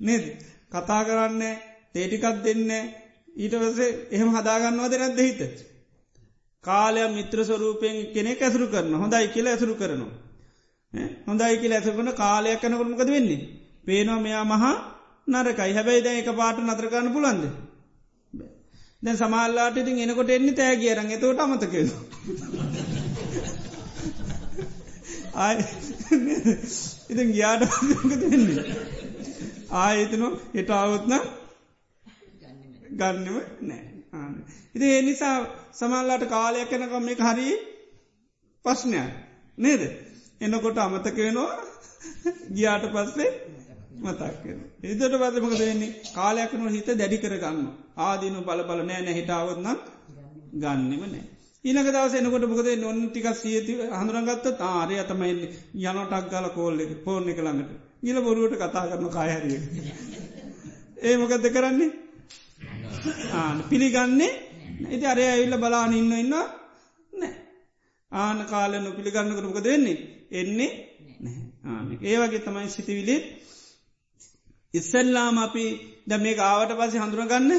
නේද 0.00 0.24
කතා 0.70 1.02
කරන්නේ 1.04 1.54
තේටිකත් 1.92 2.42
දෙන්න 2.42 2.70
ඊට 3.34 3.54
වසේ 3.56 3.90
එහෙම 4.10 4.30
හදාගන්නවාද 4.30 4.94
නැද්ද 4.94 5.20
හිත. 5.20 5.40
කාලය 6.64 7.00
මිත්‍ර 7.10 7.38
ස්වරූපයෙන් 7.42 7.96
කෙනෙ 8.12 8.32
ඇසරු 8.36 8.66
කරන 8.68 8.92
හොඳයි 8.94 9.26
කියල 9.28 9.46
ඇසරු 9.46 9.74
කරනවා. 9.74 10.12
හොඳයි 11.26 11.58
කියල 11.58 11.72
ඇසකන 11.72 12.10
කාලයක් 12.14 12.60
කනකරමකද 12.60 13.10
වෙන්නේ. 13.10 13.40
පේනවා 13.84 14.20
මෙයා 14.20 14.44
මහා 14.46 14.74
නරකයි 15.28 15.72
හැබැයි 15.72 16.04
දැ 16.04 16.18
එක 16.18 16.30
පාට 16.36 16.58
නතරගන්න 16.60 17.12
පුළන්ද. 17.12 17.44
දැ 19.02 19.16
සමල්ලාට 19.16 19.76
ඉතින් 19.76 20.00
එනකොට 20.00 20.30
එන්නේ 20.30 20.54
තෑ 20.54 20.76
කියරන් 20.76 21.10
එතවට 21.10 21.40
අමතක. 21.40 21.74
ආය 25.36 25.56
ඉතින් 27.10 27.28
ගියාට 27.30 27.62
වෙන්නේ. 28.24 28.64
ආයතන 29.78 30.24
එට 30.54 30.70
අවුත්න 30.72 31.14
ගන්නව 32.92 33.36
නෑ. 33.62 33.82
ඉති 34.74 34.86
ඒ 34.90 35.02
නිසා 35.02 35.36
සමල්ලාට 35.72 36.24
කාලයක් 36.28 36.72
යනකම් 36.72 37.04
මේ 37.04 37.20
හරි 37.22 37.50
පශ්නයක් 38.64 39.12
නේද. 39.58 40.11
එනකොට 40.42 40.78
අමතක 40.78 41.18
වෙනවා. 41.18 41.50
ගියාට 42.50 42.86
පස්සේ 42.90 43.30
මතක් 44.00 44.44
එදට 44.84 45.14
පදමක 45.14 45.54
දෙන්නේ 45.58 45.90
කාලයක්නු 46.10 46.70
හිත 46.70 46.88
දැඩි 46.92 47.18
කර 47.18 47.34
ගන්න 47.38 47.66
ආදීනු 47.98 48.40
බල 48.42 48.62
බල 48.68 48.80
නෑ 48.82 49.02
නැහිටාවත්නම් 49.02 49.78
ගන්නෙම 50.54 51.02
නෑ. 51.04 51.24
ඊනක 51.64 51.88
දවස 51.88 52.14
එනකොට 52.14 52.46
මොකද 52.46 52.68
නොන් 52.76 52.98
ටික 53.06 53.28
සියති 53.34 53.74
හඳුරගත්ත 53.92 54.46
තාරය 54.58 54.96
අතමයි 54.98 55.32
යනටක් 55.82 56.30
ගල 56.32 56.48
කෝල්ල 56.50 56.80
පෝර්ණ 57.04 57.32
එක 57.32 57.40
ළඟට. 57.40 57.72
ගිල 58.02 58.18
බොරුවට 58.20 58.56
කතා 58.58 58.88
කරන 58.88 59.10
කායහරිය. 59.10 59.60
ඒ 61.00 61.14
මොකද 61.16 61.46
කරන්නේ? 61.48 61.90
ආන 63.34 63.62
පිළිගන්නේ 63.68 64.32
ඉති 64.88 65.06
අරය 65.06 65.24
ඇවිල්ල 65.24 65.56
බලාන 65.58 65.94
ඉන්න 65.94 66.12
ඉන්න 66.14 66.34
නෑ. 67.12 67.30
ආන 68.12 68.38
කාලය 68.46 68.78
නො 68.78 68.90
පිළිගන්නකට 68.92 69.44
මොකද 69.44 69.64
වෙන්නේ? 69.66 70.21
එන්නේ 70.32 70.70
ආන 71.66 71.86
ඒවගේ 72.02 72.40
තමයි 72.40 72.68
සිතිවිලිත් 72.68 73.24
ඉස්සල්ලාම 74.74 75.36
අපි 75.38 75.66
ද 76.06 76.12
මේ 76.18 76.38
ආවට 76.42 76.78
පසේ 76.78 77.00
හඳුරගන්න 77.00 77.50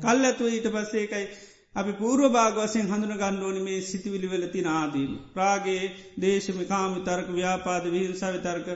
කල් 0.00 0.24
ඇතුව 0.24 0.48
ඊට 0.48 0.68
පස්සේකයි 0.70 1.26
අපි 1.74 1.92
පූර්ව 1.92 2.24
භාගවසයෙන් 2.30 2.86
හඳුන 2.86 3.14
ගණ්ඩෝනි 3.14 3.60
මේ 3.60 3.80
සිතිවිලිවෙලති 3.82 4.60
ආදීම. 4.68 5.12
ප්‍රාගේ 5.34 5.82
දේශමිකාම 6.16 6.90
විතර්ක 6.94 7.28
ව්‍යාපාද 7.30 7.84
විහිංසා 7.86 8.32
විතර්ක 8.32 8.66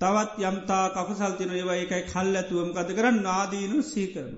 තවත් 0.00 0.34
යම්තා 0.42 0.84
කකුසල්තින 0.90 1.50
ඒවා 1.52 1.78
එකයි 1.78 2.02
කල් 2.04 2.34
ඇතුවම 2.34 2.70
කද 2.72 2.88
කරන්න 2.90 3.22
නාදීනු 3.22 3.78
සීකරන. 3.84 4.34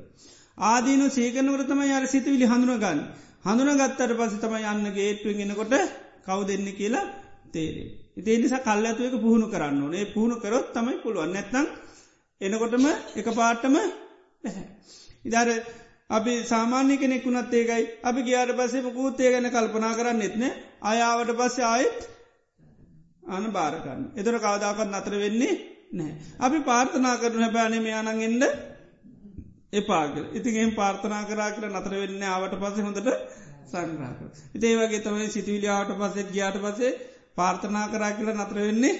ආදීනු 0.65 1.07
සීකනවරතම 1.11 1.83
යාර 1.85 2.05
සිතිවිලි 2.07 2.47
හඳුනගන්න. 2.47 3.03
හඳුන 3.45 3.75
ගත්තට 3.75 4.17
පස 4.19 4.39
තම 4.39 4.55
යන්න 4.63 4.87
ගේට්ුවෙන්ගෙනකොට 4.93 5.75
කව් 6.23 6.39
දෙන්න 6.47 6.69
කියලා 6.73 7.07
තේරේ. 7.53 8.02
ඉතිේ 8.17 8.39
නිසා 8.39 8.61
කල් 8.61 8.85
ඇතුවක 8.85 9.17
පුහුණු 9.19 9.47
කරන්න 9.49 9.83
ඕනේ. 9.83 10.05
පුහුණු 10.07 10.37
කරොත් 10.37 10.69
තමයි 10.73 10.97
පුළුවන්. 10.99 11.31
නැත්නම් 11.31 11.67
එනකොටම 12.41 12.87
එක 13.17 13.29
පාට්ටම 13.33 13.77
ඉදර 15.25 15.49
අපි 16.11 16.33
සාමාන්‍ය 16.45 16.97
කෙනෙක් 16.97 17.25
වුණත් 17.25 17.53
ඒකයි. 17.53 17.85
අපි 18.03 18.21
ගියාට 18.23 18.53
පස්සේ 18.53 18.83
මුකූත්තේ 18.83 19.31
ගැන 19.31 19.49
කල්පනා 19.49 19.93
කරන්න 19.95 20.23
එත්න 20.23 20.43
අයාවට 20.83 21.33
පස්සේ 21.35 21.67
ආයෙත් 21.67 22.01
අන 23.29 23.45
භාරකන්න 23.51 24.03
එතර 24.17 24.35
කවදාකත් 24.39 24.89
නතර 24.89 25.15
වෙන්නේ 25.17 25.55
නෑ. 25.93 26.13
අපි 26.39 26.59
පාර්ථනා 26.63 27.17
කරන 27.19 27.43
හැබෑනම 27.43 27.87
යානන්ගෙන්ද 27.87 28.43
එපාග 29.73 30.15
ඉතින්ගේ 30.33 30.67
පාර්ථනා 30.73 31.23
කරා 31.25 31.51
කර 31.53 31.65
නතර 31.71 31.95
වෙන්න 31.95 32.23
ආවට 32.25 32.55
පස්සේ 32.57 32.85
හොඳට 32.85 33.09
සංග්‍රාක 33.67 34.21
ඉතේ 34.55 34.75
වගේ 34.79 35.01
තමයි 35.01 35.29
සිතිවිලියාවට 35.29 35.99
පස්සේ 35.99 36.29
ගියාට 36.29 36.59
පසේ 36.61 36.93
පාර්ථනා 37.37 37.87
කරා 37.89 38.13
කියලා 38.13 38.39
නතර 38.39 38.59
වෙන්නේ 38.61 38.95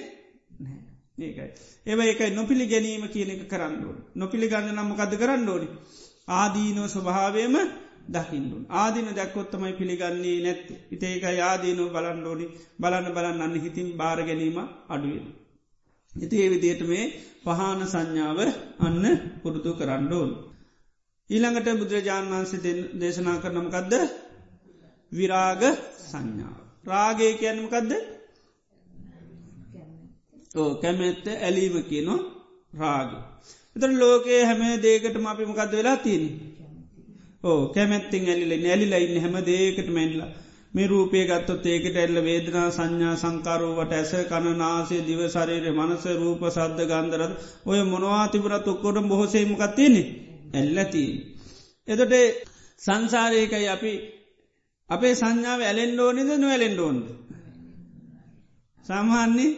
නෑ 0.59 0.83
ඒකයි. 1.19 1.49
ඒව 1.85 1.99
ඒකයි 2.01 2.31
නොපිළි 2.31 2.65
ගැනීම 2.67 3.05
කියන 3.07 3.29
එක 3.31 3.43
කරන්නඩුවන්. 3.47 3.97
නොපිළි 4.15 4.47
ගන්න 4.47 4.75
නම්මකද 4.75 5.13
කරන්නඩෝනි. 5.15 5.67
ආදීනෝ 6.29 6.87
ස්වභාවයම 6.87 7.55
දකිින්ඩුන්. 8.07 8.63
ආදින 8.71 9.07
දැක්කොත්තමයි 9.11 9.73
පිළිගන්නේ 9.73 10.37
නැත්ත. 10.41 10.67
ඉතේක 10.91 11.23
යාදීනෝ 11.33 11.89
බලන්ඩෝනි 11.89 12.45
බලන්න 12.79 13.13
බලන්න 13.13 13.41
අන්න 13.41 13.55
හිතින් 13.57 13.89
බාර 13.93 14.19
ගැනීම 14.21 14.57
අඩුවෙන. 14.87 15.27
ඉති 16.13 16.35
ඒ 16.37 16.49
විදියට 16.49 16.81
මේ 16.83 17.05
පහන 17.43 17.79
සංඥාව 17.85 18.39
අන්න 18.79 19.03
පුරුදු 19.41 19.71
කරන්නඩෝන්. 19.73 20.31
ඊළඟට 21.29 21.69
බුදුරජාණන් 21.75 22.33
වන්සේ 22.33 22.73
දේශනා 22.95 23.37
කරනමකදද 23.37 23.93
විරාග 25.11 25.61
සංඥාව. 26.03 26.57
රාගය 26.85 27.29
කියන්නමකදද 27.39 28.12
ඕ 30.55 30.69
කැමැත්ත 30.75 31.25
ඇලීම 31.37 31.75
කියනවා 31.83 32.21
රාග. 32.73 33.11
එතර 33.75 33.91
ලෝකයේ 33.95 34.41
හැම 34.43 34.61
දේකටම 34.81 35.25
අපි 35.25 35.43
මොකක්ද 35.45 35.71
වෙලා 35.71 35.97
තියන. 35.97 36.23
ඕ 37.43 37.59
කැමැත්තිෙන් 37.69 38.27
ඇලිල 38.27 38.53
නැලිලයින්න 38.57 39.21
හැම 39.21 39.35
දේකට 39.43 39.89
මැල්ලා. 39.89 40.31
මේ 40.73 40.87
රූපය 40.87 41.19
ගත්තොත් 41.23 41.65
ඒකට 41.65 41.95
ඇල්ල 41.95 42.17
වේදනා 42.21 42.67
සංඥා 42.69 43.15
සංකාරෝවට 43.15 43.91
ඇස 43.91 44.11
කණනාසේ 44.29 45.01
දිවසරේර 45.01 45.65
මනස 45.71 46.05
රූප 46.15 46.41
සද්ධ 46.47 46.85
ගන්දරද 46.85 47.33
ඔය 47.65 47.79
මොනවා 47.83 48.25
තිබුණත් 48.27 48.67
ඔක්කොට 48.67 48.97
බොහොසේමකත් 49.03 49.75
තියෙනෙ 49.75 50.03
ඇල්ලති. 50.53 51.03
එතොට 51.87 52.13
සංසාරයකයි 52.81 53.67
අපි 53.67 53.93
අපේ 54.89 55.13
සංඥාව 55.15 55.59
ඇලෙන්ඩෝනිද 55.63 56.29
නොවැලෙන්ඩෝන්ද. 56.35 57.05
සාමාන්නේ 58.85 59.51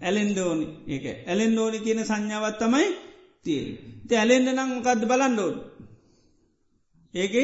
ඇලෙන්ඩෝනි 0.00 0.66
ඒක 0.86 1.04
ඇලෙන්ඩෝනි 1.26 1.78
කියන 1.78 2.00
සංඥාවත් 2.04 2.58
තමයි 2.58 2.86
තිය. 3.46 3.64
ති 4.08 4.14
ඇලෙන්ඩ 4.14 4.48
නම් 4.48 4.70
මොකක්ද 4.70 5.02
බලන්ඩෝන්. 5.04 5.56
ඒක 7.14 7.34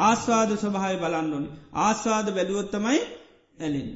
ආස්වාද 0.00 0.50
ස්වභාය 0.56 0.96
බලන්ඩෝනි. 0.96 1.48
ආස්වාද 1.78 2.26
බැලුවොත්තමයි 2.30 3.00
ඇලෙන්. 3.58 3.88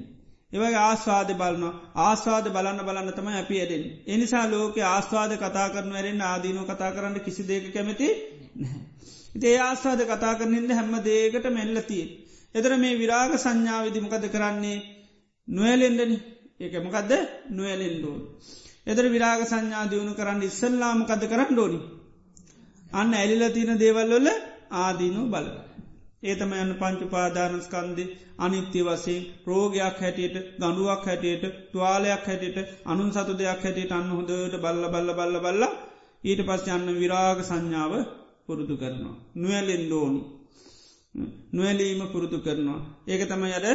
ඒවයි 0.52 0.76
ආස්වාද 0.80 1.30
බලන්න 1.32 1.78
ආස්වාද 2.00 2.46
බලන්න 2.46 2.80
බලන්න 2.80 3.10
තමයි 3.12 3.36
අපි 3.36 3.56
ඇඩෙන්. 3.56 3.84
එනිසා 4.06 4.44
ලෝක 4.46 4.76
ආස්වාද 4.86 5.32
කතා 5.36 5.68
කරන 5.70 5.90
වැරෙන් 5.90 6.20
ආදීනෝ 6.22 6.64
කතා 6.64 6.90
කරන්න 6.92 7.16
කිසි 7.20 7.42
දෙක 7.44 7.64
කැමති 7.72 8.08
නැහැ. 8.56 8.82
ඉතේ 9.34 9.56
ආස්වාද 9.60 10.00
කතා 10.04 10.34
කරනින්ද 10.34 10.70
හැම්ම 10.70 10.94
දේකට 11.02 11.46
මෙල්ලතිය. 11.50 12.04
එදර 12.54 12.72
මේ 12.76 12.98
විරාග 12.98 13.32
සංඥාවවිදිමකද 13.36 14.24
කරන්නේ 14.28 14.78
නොවැලෙන්ඩනි 15.48 16.16
ඒක 16.64 16.74
මොකක්ද 16.82 17.12
නොවැලෙන්ඩෝන්. 17.50 18.20
එදර 18.86 19.04
විරාග 19.08 19.40
සංඥා 19.44 19.84
දියුණු 19.86 20.12
කරන්න 20.14 20.42
ඉස්සල්ලාමකද 20.42 21.22
කරන්න 21.24 21.50
ඩෝනි. 21.50 21.78
අන්න 22.92 23.14
ඇලිල 23.14 23.44
තියන 23.50 23.72
දේවල්ලොල 23.76 24.28
ආදීනු 24.76 25.22
බල. 25.26 25.46
ඒතම 26.22 26.52
යන්න 26.54 26.72
පංචුපාදානස්කන්දේ 26.74 28.12
අනිත්‍ය 28.38 28.80
වසේ 28.82 29.26
රෝගයක් 29.46 29.98
හැටියට 29.98 30.36
ගඩුවක් 30.58 31.02
හැටියට 31.04 31.44
තුවාලයක් 31.72 32.24
හැටියට 32.24 32.58
අනුන් 32.84 33.10
සතු 33.12 33.32
දෙයක් 33.34 33.60
හැටියට 33.60 33.92
අන්න 33.92 34.08
හොඳට 34.10 34.54
බල්ල 34.56 34.84
බල්ල 34.86 35.10
බල්ල 35.12 35.36
බල්ල 35.38 35.64
ඊට 36.24 36.40
පස් 36.48 36.62
යන්න 36.68 36.88
විරාග 36.94 37.38
සංඥාව 37.42 37.92
පුරුදු 38.46 38.74
කරනවා. 38.76 39.16
නුවැලෙන් 39.34 39.84
ලෝනි. 39.90 40.22
නොවැලීම 41.52 42.00
පුරුදු 42.12 42.38
කරනවා. 42.40 42.80
ඒක 43.06 43.22
තම 43.24 43.44
යද 43.50 43.66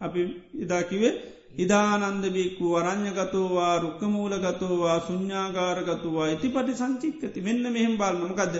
අපි 0.00 0.20
ඉදාකිවේ 0.56 1.14
ඉදානන්දබික්කු 1.54 2.66
අරං්ඥගතෝවා 2.76 3.74
රුක්කමූලගතෝවා 3.78 4.98
සුඤ්ඥාගාරගතුවා 5.00 6.28
ඉති 6.28 6.48
පටි 6.48 6.74
සංචික්කති 6.74 7.40
මෙන්න 7.40 7.64
මෙහෙම් 7.68 7.94
බාල්නමකද 7.96 8.54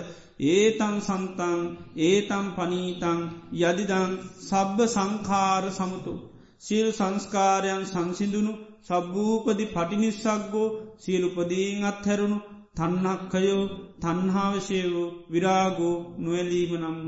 ඒතන් 0.49 0.95
සන්තන් 0.99 1.59
ඒතම් 2.01 2.47
පනීතන් 2.55 3.19
යදිදන් 3.61 4.13
සබ්බ 4.41 4.77
සංකාර 4.87 5.65
සමතු. 5.71 6.13
සියලු 6.59 6.91
සංස්කාරයන් 6.91 7.83
සංසිදුණු 7.85 8.53
සබ්භූපදි 8.83 9.65
පටිනිස්සක්ගෝ 9.67 10.67
සියලුපදීන් 10.97 11.83
අත්හැරුණු 11.83 12.37
තන්නක්කයෝ 12.75 13.63
තන්හාවශයවෝ 14.01 15.07
විරාගෝ 15.31 15.95
නොවැලීම 16.17 16.73
නම් 16.81 16.99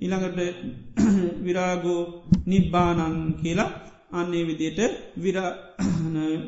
ඉළඟට 0.00 0.38
විරාගෝ 1.44 2.02
නිබ්බානන් 2.46 3.18
කියලා 3.40 3.72
අන්නේ 4.14 4.44
විදියට 4.44 4.80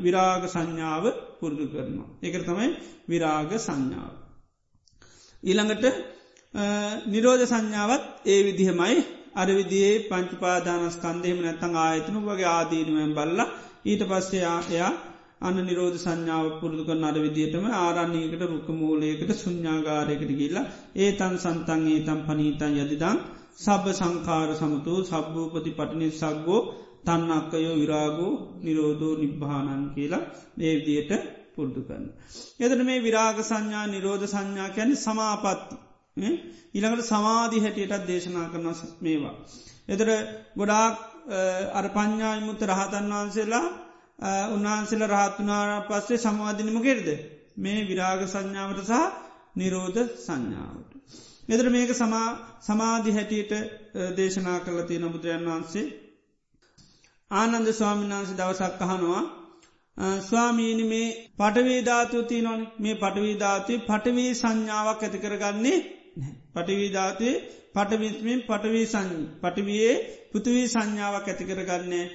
විරාග 0.01 0.43
සංඥාව 0.47 1.05
පුරුදු 1.39 1.65
කරනවා. 1.67 2.09
එක 2.21 2.35
තමයි 2.41 2.69
විරාග 3.07 3.51
සංඥාව. 3.59 4.13
ඊළඟට 5.43 5.85
නිරෝධ 7.07 7.45
සංඥාවත් 7.45 8.03
ඒ 8.25 8.39
විදිහමයි 8.43 8.97
අර 9.35 9.47
විදිේ 9.51 9.91
පංචිපාදානස්කන්දයම 10.05 11.37
නැත්තං 11.39 11.75
ආයතනු 11.77 12.19
වගේ 12.23 12.49
ආදීනුවෙන් 12.49 13.11
බල්ල 13.13 13.39
ඊට 13.85 14.03
පස්සේ 14.05 14.45
ආයා 14.47 14.91
අන්න 15.39 15.57
නිරෝධ 15.61 15.97
සංඥාව 15.97 16.45
පුරුදු 16.59 16.83
කරන 16.85 17.03
අර 17.03 17.17
විදිහටම 17.17 17.65
ආරන්නේකට 17.75 18.43
රුක 18.43 18.69
මූලයකට 18.73 19.31
සුඥාගාරයකට 19.35 20.31
ගිල්ලා 20.33 20.65
ඒ 20.95 21.09
තන් 21.13 21.35
සන්තන් 21.37 21.83
ඒ 21.87 21.99
තම් 22.01 22.19
පනීතන් 22.25 22.73
යදිදං 22.77 23.17
සබ 23.57 23.85
සංකාර 23.91 24.49
සමතු 24.55 24.93
සබ්භූපති 25.03 25.71
පටනි 25.71 26.07
සක්ගෝ 26.13 26.61
තන්නක්කයෝ 27.07 27.75
විරාගෝ 27.75 28.33
නිරෝධෝ 28.61 29.13
නිබ්භානන් 29.15 29.83
කියලා 29.95 30.23
ඒවිදියට 30.61 31.11
පුරුදු 31.55 31.81
කරන්න. 31.81 32.07
එදට 32.59 32.81
මේ 32.83 32.99
විරාග 32.99 33.37
සංඥා 33.41 33.85
නිරෝධ 33.87 34.25
සංඥා 34.25 34.69
කැන 34.69 34.91
සමාපත්ති. 34.97 35.75
ඉළඟට 36.73 37.05
සමාධි 37.05 37.57
හැටියටත් 37.59 38.07
දේශනා 38.07 38.47
කරන 38.47 38.67
මේවා. 39.01 39.35
එතර 39.87 40.09
ගොඩාක් 40.55 40.97
අර 41.73 41.85
පඤ්ඥායිමුත්ත 41.89 42.61
රහතන් 42.63 43.07
වහන්සේලා 43.11 43.65
උන්වහන්සේල 44.49 45.03
රහත්තුනාර 45.05 45.69
පස්සේ 45.83 46.17
සමාධිනම 46.17 46.79
කෙරද. 46.81 47.07
මේ 47.57 47.79
විරාග 47.83 48.21
සංඥාවට 48.25 48.83
සහ 48.85 49.03
නිරෝධ 49.55 50.01
සංඥාවට. 50.17 50.91
එදර 51.49 51.67
මේක 51.69 51.91
සමාධි 52.63 53.11
හැටියට 53.11 53.53
දේශනා 54.17 54.59
කරලති 54.59 54.99
නබුදුරයන් 54.99 55.45
වහන්සේ 55.45 55.85
ආනන්ද 57.31 57.67
ස්වාමිනාන්ස 57.71 58.29
දවසක් 58.31 58.81
අහනවා. 58.81 59.23
ස්වාමීනි 60.21 60.85
මේ 60.85 61.07
පටවීධාතු 61.37 62.17
තියනොන 62.23 62.61
මේ 62.77 62.95
පටවීධාතු 62.95 63.73
පටවී 63.81 64.31
සංඥාවක් 64.33 65.01
ඇති 65.01 65.19
කරගන්නේ 65.19 65.77
පටවීධාතුේ 66.53 67.35
පටවිස්මින් 67.75 68.39
පටවී 68.41 68.85
සංඥ 68.85 69.23
පටවයේ 69.41 69.93
පුතුවී 70.31 70.67
සංඥාවක් 70.67 71.27
ඇති 71.27 71.45
කරගන්නේ 71.45 72.05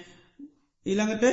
ඊළඟට 0.86 1.24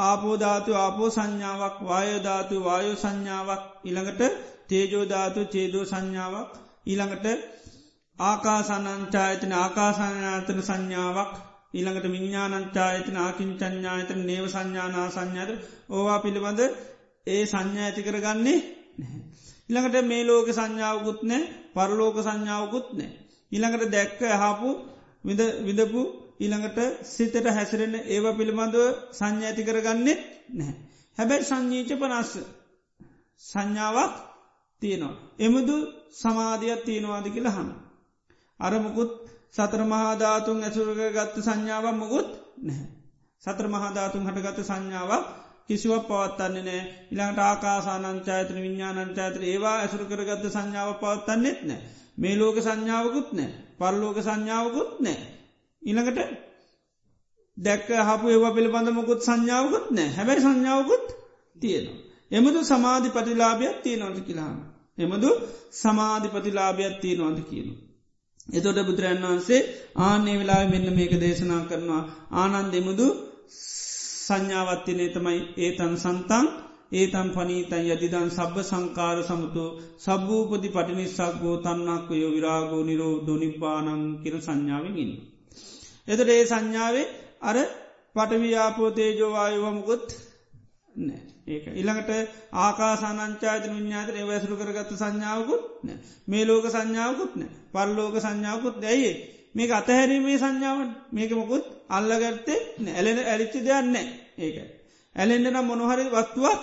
ආපෝධාතු 0.00 0.70
ආපෝ 0.74 1.10
සංඥාවක් 1.10 1.76
වායෝධාතු 1.82 2.64
වායෝ 2.64 2.96
සංඥාවක් 2.96 3.62
ඉළඟට 3.84 4.22
තේජෝධාතු 4.68 5.40
චේදෝ 5.46 5.84
සංඥාවක් 5.84 6.50
ඊළඟට 6.86 7.26
ආකාසනංචායතන 8.18 9.52
ආකාසානාතන 9.54 10.60
සංඥාවක් 10.62 11.32
ඊළඟට 11.76 12.06
විඤ්ඥානංචායතන 12.06 13.16
ආකින්චඥායතන 13.18 14.20
නේව 14.24 14.44
සංඥානා 14.48 15.08
සංඥාද 15.10 15.50
ඕවා 15.90 16.18
පිළිබඳ 16.18 16.60
ඒ 17.26 17.42
සංඥා 17.44 17.86
ඇති 17.86 18.02
කරගන්නේ 18.02 18.58
ඉළඟට 19.68 19.96
මේ 20.04 20.24
ලෝක 20.24 20.48
සංඥාවකුත් 20.50 21.20
නෑ 21.22 21.44
පරලෝක 21.74 22.16
සංඥාවකුත් 22.18 22.86
නෑ. 22.92 23.10
ඉළඟට 23.52 23.90
දැක්ක 23.90 24.20
හාපු 24.34 24.68
විදපු 25.66 26.02
ඊළඟට 26.40 26.78
සිතට 27.06 27.46
හැසිරෙන 27.48 27.94
ඒව 28.06 28.26
පිළිබඳව 28.38 28.76
සංඥ 29.12 29.44
ඇති 29.44 29.62
කරගන්නෙත් 29.64 30.20
නැහැ. 30.50 30.76
හැබැයි 31.18 31.44
සංඥීච 31.44 31.90
පනස්ස 31.92 32.32
සංඥාවක් 33.42 34.14
තියෙනවා. 34.82 35.14
එමුදු 35.38 35.76
සමාධයක් 36.12 36.80
තියෙනවාද 36.84 37.26
කියලහන්න. 37.26 37.70
අරමුකුත් 38.60 39.12
සතර 39.54 39.82
මහාධාතුන් 39.84 40.58
ඇසුරක 40.62 41.00
ගත්ත 41.10 41.36
සංඥාවක් 41.40 41.96
මුකුත් 41.96 42.28
නැහැ. 42.62 42.96
සත්‍ර 43.42 43.66
මහාධාතුන් 43.68 44.26
හටගත 44.26 44.58
සංඥාවක් 44.62 45.26
කිසිවක් 45.68 46.04
පවත්තන්නේ 46.06 46.62
නෑ 46.62 46.82
ඉළඟට 47.12 47.40
ආකාසානංචාතන 47.40 48.56
විඤ්ඥානංචාතර 48.56 49.42
ඒවා 49.44 49.76
ඇසුර 49.76 50.02
කරගත්ත 50.04 50.44
සංඥාව 50.48 50.90
පවත්තන්නෙත් 50.96 51.60
නෑ 51.62 51.80
මේ 52.18 52.34
ලෝක 52.34 52.58
සංඥාවකුත් 52.58 53.28
නෑ 53.32 53.50
පරලෝක 53.78 54.18
සංඥාවකුත් 54.20 54.90
නෑ 55.00 55.18
ඉළඟට 55.82 56.20
දැක්ක 57.56 57.88
හපු 58.02 58.26
ඒවා 58.28 58.52
පිළිබඳ 58.52 58.90
මොකුත් 58.90 59.20
සංඥාවකුත් 59.22 59.86
නෑ 59.90 60.08
හැබැයි 60.10 60.40
සංඥාවකුත් 60.40 61.06
තියෙනවා. 61.56 61.98
එමදු 62.32 62.60
සමාධි 62.64 63.08
පතිලාභයක් 63.08 63.76
තියෙනවද 63.82 64.18
කියලාම. 64.20 64.56
එමදු 64.98 65.30
සමාධි 65.74 66.28
පතිලාභයක් 66.28 66.94
තියෙනවද 67.00 67.38
කියනවා. 67.42 67.85
එතොට 68.48 68.78
බුදුරන් 68.80 69.22
වහන්සේ 69.22 69.66
ආනේ 70.00 70.36
වෙලා 70.38 70.62
මෙන්න 70.66 70.88
මේක 70.94 71.12
දේශනා 71.16 71.62
කරනවා. 71.64 72.02
ආනන්ද 72.32 72.74
එමුදු 72.74 73.06
සංඥාවත්තිනේ 74.26 75.10
තමයි 75.10 75.40
ඒතන් 75.58 75.94
සන්තන් 75.96 76.46
ඒතන් 76.92 77.28
පනීතන් 77.30 77.84
යදිදන් 77.86 78.28
සබ්බ 78.30 78.56
සංකාර 78.62 79.18
සමතු. 79.22 79.64
සබ්භූපති 79.98 80.68
පටිනිස්සක් 80.68 81.34
ගෝ 81.40 81.56
තන්නක්ක 81.58 82.08
යෝ 82.12 82.32
විරාගෝ 82.32 82.82
නිරෝ 82.84 83.14
දොනිබ්බානං 83.26 84.02
කිර 84.22 84.34
සංඥාවෙන්. 84.38 85.12
එතට 86.08 86.28
ඒ 86.28 86.44
සංඥාවේ 86.44 87.06
අර 87.42 87.56
පටවියාපෝතේජෝවායවමකුත් 88.14 90.06
නෑ 91.00 91.35
ඒක 91.46 91.66
ඉළඟට 91.72 92.10
ආකාසානංචාතන 92.56 93.72
විඤ්ඥාතන 93.72 94.18
වැසරු 94.24 94.54
කරගත්ත 94.56 94.92
සංඥාවකුත් 94.94 95.64
නෑ 95.82 95.98
මේ 96.26 96.44
ලෝක 96.44 96.66
සංඥාවකුත් 96.68 97.32
නෑ 97.36 97.52
පල්ලෝක 97.72 98.16
සංඥාවකුත් 98.18 98.76
දැයි 98.80 99.10
මේක 99.54 99.70
අතහැරීමේ 99.72 100.38
සංඥාවන් 100.38 100.90
මේකමකුත් 101.12 101.66
අල්ලගත්තේ 101.90 102.58
ඇලෙන 102.90 103.18
ඇරිච්චි 103.24 103.60
දෙයන්න 103.62 103.96
ඒක. 104.38 104.56
ඇලෙන්ඩ 105.16 105.46
නම් 105.46 105.66
මොනොහරි 105.66 106.04
වත්තුවක් 106.08 106.62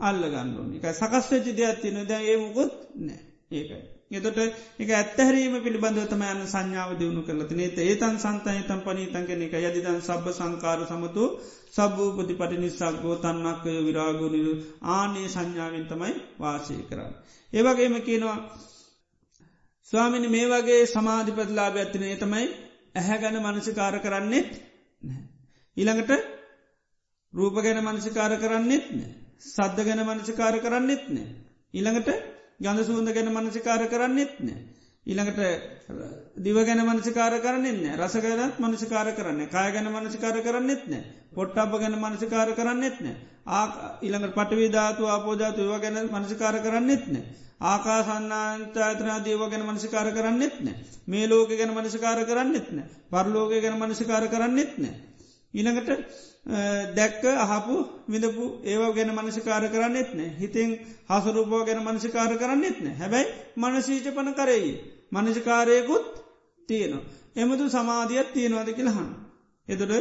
අල්ලගන්නඩුවන 0.00 0.72
එක 0.76 0.86
සකස්වෙච්චි 0.94 1.52
දෙයක් 1.54 1.78
තියන 1.80 2.00
ද 2.04 2.12
ඒ 2.22 2.36
මුකුත් 2.36 2.72
නෑ 2.98 3.20
ඒකයි 3.50 3.95
එතොට 4.10 4.38
එක 4.78 4.90
ඇත්තහැරීම 4.90 5.54
පිළිබඳවතම 5.58 6.22
යන 6.24 6.42
සංඥාව 6.46 6.90
දියුණු 6.94 7.22
කරලති 7.22 7.54
නේත 7.54 7.78
ඒතන් 7.80 8.16
සන්තයි 8.16 8.62
තම් 8.62 8.80
පනීතන් 8.80 9.24
කෙන 9.24 9.42
එක. 9.42 9.54
යදිදන් 9.60 9.98
සබ 10.00 10.26
සංකාර 10.32 10.80
සමතු 10.84 11.24
සබ්භූපති 11.70 12.34
පටි 12.34 12.56
නිසක්ගෝ 12.58 13.16
තන්නක්කය 13.18 13.72
විරාගුනිරු 13.82 14.52
ආනේ 14.90 15.28
සංඥාවෙන් 15.28 15.86
තමයි 15.86 16.14
වාසය 16.38 16.76
කරන්න. 16.84 17.12
ඒවගේම 17.52 17.96
කියනවා 18.02 18.38
ස්වාමිනි 19.92 20.28
මේ 20.28 20.46
වගේ 20.48 20.86
සමාධිපතිලාභ 20.86 21.76
ඇතිනේ 21.76 22.16
තමයි 22.16 22.46
ඇහැ 22.94 23.18
ගැන 23.18 23.36
මනසිකාර 23.42 23.96
කරන්නෙත් 23.98 24.50
ඊළඟට 25.76 26.12
රූප 27.32 27.56
ගැන 27.58 27.82
මනසිකාර 27.82 28.32
කරන්නෙත් 28.36 28.86
නෑ 28.92 29.12
සද්ධ 29.46 29.82
ගැන 29.82 30.06
මනසිකාර 30.06 30.54
කරන්නෙත් 30.60 31.04
නෑ 31.10 31.28
ඊළඟට 31.74 32.35
ගඳ 32.60 32.84
සූන්ද 32.84 33.12
ගැන 33.12 33.28
මනසිකාර 33.30 33.82
කරන්නෙත් 33.86 34.34
නෑ. 34.40 34.60
ඊළඟට 35.06 35.40
දිව 36.38 36.56
ගැන 36.58 36.80
මනසිකාර 36.82 37.34
කරන්නෙන්න 37.38 37.82
රස 37.94 38.14
ගැනත් 38.16 38.56
මනසිකාර 38.58 39.08
කරන්න 39.12 39.48
කාය 39.48 39.72
ගැන 39.72 39.88
මනසිකාර 39.88 40.38
කරන්නෙත් 40.42 40.86
නෑ. 40.86 41.02
පොට්ටබ 41.34 41.72
ගැන 41.76 41.96
මනසිකාර 41.96 42.52
කරන්නෙත් 42.54 42.96
නෑ. 43.00 43.16
ආ 43.46 43.64
ඉළඟට 44.02 44.34
පටවිධාතු 44.34 45.02
ආපෝජාතු 45.06 45.60
ඒව 45.62 45.80
ගැන 45.80 45.98
මනසිකාර 46.12 46.56
කරන්නෙත් 46.60 47.04
නෑ. 47.08 47.24
ආකාසන්නාන්තාතනා 47.62 49.18
දේව 49.20 49.42
ගැන 49.48 49.66
මනසිකාර 49.66 50.08
කරන්නෙත් 50.12 50.56
නෑ. 50.60 50.76
මේ 51.06 51.28
ලෝක 51.28 51.52
ගැන 51.52 51.74
මනසිකාර 51.74 52.24
කරන්නෙත් 52.24 52.72
නෑ. 52.72 52.88
පරලෝක 53.10 53.52
ගැන 53.54 53.78
මනසිකාර 53.78 54.28
කරන්නෙත් 54.28 54.72
නෑ. 54.78 54.96
ඊළඟට 55.56 55.90
දැක්ක 56.94 57.24
අහපු 57.36 57.76
විඳපු 58.06 58.44
ඒව 58.64 58.82
ගැන 58.94 59.10
මනසිකාර 59.10 59.64
කරන්නෙත් 59.66 60.10
නෑ. 60.12 60.30
හිතෙන් 60.34 60.70
හසරූපෝ 61.08 61.62
ගැන 61.64 61.80
මනසිකාර 61.82 62.32
කරන්නෙත් 62.36 62.78
නෑ. 62.80 62.94
හැබැයි 62.94 63.28
මනසීච 63.56 64.06
පන 64.14 64.28
කරෙයි. 64.32 64.72
මනසිකාරයකුත් 65.12 66.06
තියෙනවා. 66.68 67.04
එමතු 67.36 67.64
සමාධියත් 67.68 68.28
තියෙනවාද 68.32 68.70
කියලහන්. 68.70 69.08
එතට 69.68 69.92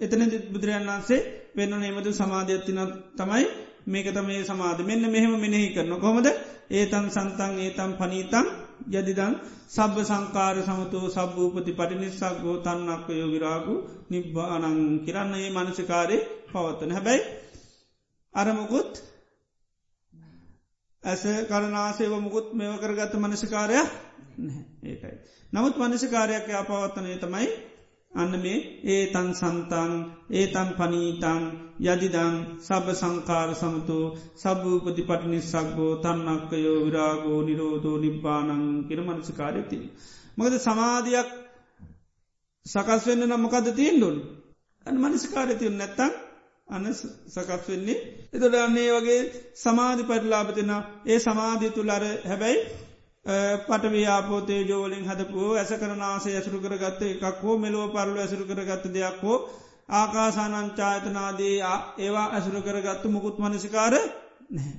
එතන 0.00 0.22
බුදුරයන් 0.52 0.86
වන්සේ 0.88 1.20
වෙන්න 1.54 1.84
එමතු 1.84 2.10
සමාධියත්තින 2.12 2.80
තමයි 3.14 3.44
මේක 3.86 4.06
තමයි 4.08 4.44
සමාධ. 4.44 4.80
මෙන්න 4.82 5.04
මෙහෙම 5.06 5.34
මෙනෙහි 5.36 5.68
කරන 5.70 5.92
කොමද 5.98 6.26
ඒතන් 6.70 7.06
සන්තන් 7.08 7.54
ඒතම් 7.58 7.92
පනීතන් 7.98 8.46
යදිදන් 8.90 9.34
සබ්බ 9.68 9.96
සංකාර 10.02 10.56
සමතෝ 10.60 11.06
සබ්භූපති 11.08 11.72
පටිනිස්සක් 11.72 12.40
ගෝ 12.42 12.56
තන්නක්ක 12.58 13.08
යෝගිරාගු 13.12 13.74
නිබ්බානං 14.10 14.80
කිරන්න 15.04 15.32
ඒ 15.36 15.50
මනසිකාරය 15.50 16.18
පවත්තන 16.48 16.92
හැබැයි 16.92 17.22
අරමකුත් 18.34 18.92
ඇස 21.02 21.22
කරනාසේව 21.48 22.14
මුකුත් 22.18 22.46
මෙව 22.52 22.72
කරගත්ත 22.76 23.14
මනසිකාරයක් 23.14 23.88
ඒකයි. 24.82 25.16
නමුත් 25.52 25.74
මනසිකාරයක් 25.78 26.46
අපවත්තනය 26.52 27.16
තමයි 27.16 27.48
අන්න 28.14 28.32
මේ 28.42 28.58
ඒතන් 28.84 29.28
සන්තන් 29.32 29.92
ඒතන් 30.30 30.70
පනීතන් 30.78 31.42
යදිදං 31.82 32.34
සබ 32.60 32.86
සංකාර 32.92 33.50
සමතු 33.54 33.98
සබභූපති 34.36 35.02
පටිනිස්සක්ගෝ 35.02 35.92
තන්නක්කයෝ 35.96 36.78
විරාගෝ 36.84 37.40
නිරෝධෝ 37.42 37.98
නිබ්බානං 37.98 38.64
කිර 38.88 39.00
මනසිකාරයති. 39.00 39.78
මොකද 40.36 40.54
සමාධයක් 40.58 41.28
සකස් 42.66 43.02
වෙන්න 43.06 43.24
නම්මකද 43.26 43.66
තියෙන් 43.74 43.96
ඩොල් 43.98 44.18
අන 44.86 44.96
මනසිකාරතියන් 44.96 45.76
නැත්තං 45.76 46.12
අන්න 46.68 46.86
සකස් 47.28 47.64
වෙන්නේ. 47.68 47.98
එතොට 48.32 48.54
අන්නේ 48.56 48.90
වගේ 48.92 49.22
සමාධි 49.56 50.02
පරිලාපතින 50.02 50.72
ඒ 51.06 51.18
සමාධී 51.18 51.70
තුළර 51.70 52.04
හැබැයි 52.24 52.60
පටව්‍යාපෝතේ 53.26 54.60
ජෝලින් 54.62 55.04
හදපුෝ 55.04 55.50
ඇස 55.54 55.72
කරනාසේ 55.74 56.36
ඇසුරු 56.36 56.60
කරගත්ත 56.60 57.02
එකක් 57.04 57.42
හෝ 57.42 57.56
මෙලෝ 57.58 57.86
පරලු 57.88 58.18
ඇසුරු 58.18 58.44
කරගත්ත 58.44 58.84
දෙයක් 58.90 59.20
හෝ 59.22 59.38
ආකාසානංචායතනාදී 59.90 61.56
ඒවා 61.98 62.28
ඇසුරු 62.30 62.62
කරගත්තු 62.62 63.08
මුකුත් 63.08 63.38
මනසිකාර 63.38 63.94
නැහැ. 64.50 64.76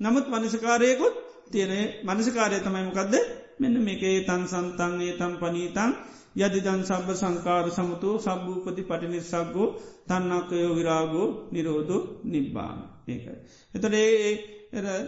නමුත් 0.00 0.26
මනසිකාරයකුත් 0.28 1.14
තියෙන 1.50 1.72
මනසිකාරය 2.04 2.60
තමයි 2.60 2.84
මොකක්ද 2.84 3.14
මෙන්න 3.60 3.76
මේකේ 3.80 4.16
තන් 4.22 4.44
සන්තන් 4.46 5.00
ඒ 5.00 5.14
තම් 5.14 5.34
පනීතන් 5.36 5.92
යදිදන් 6.36 6.82
සබ 6.84 7.08
සංකාර 7.14 7.66
සමතු 7.70 8.10
සබභූපති 8.18 8.82
පටිනිස්සක්ගෝ 8.82 9.68
තන්නක්කයෝ 10.06 10.76
විරාගෝ 10.76 11.28
නිරෝධෝ 11.52 12.02
නිබ්බාන 12.24 12.78
ඒකයි. 13.08 13.38
එතට 13.74 13.94
ඒ 13.94 14.57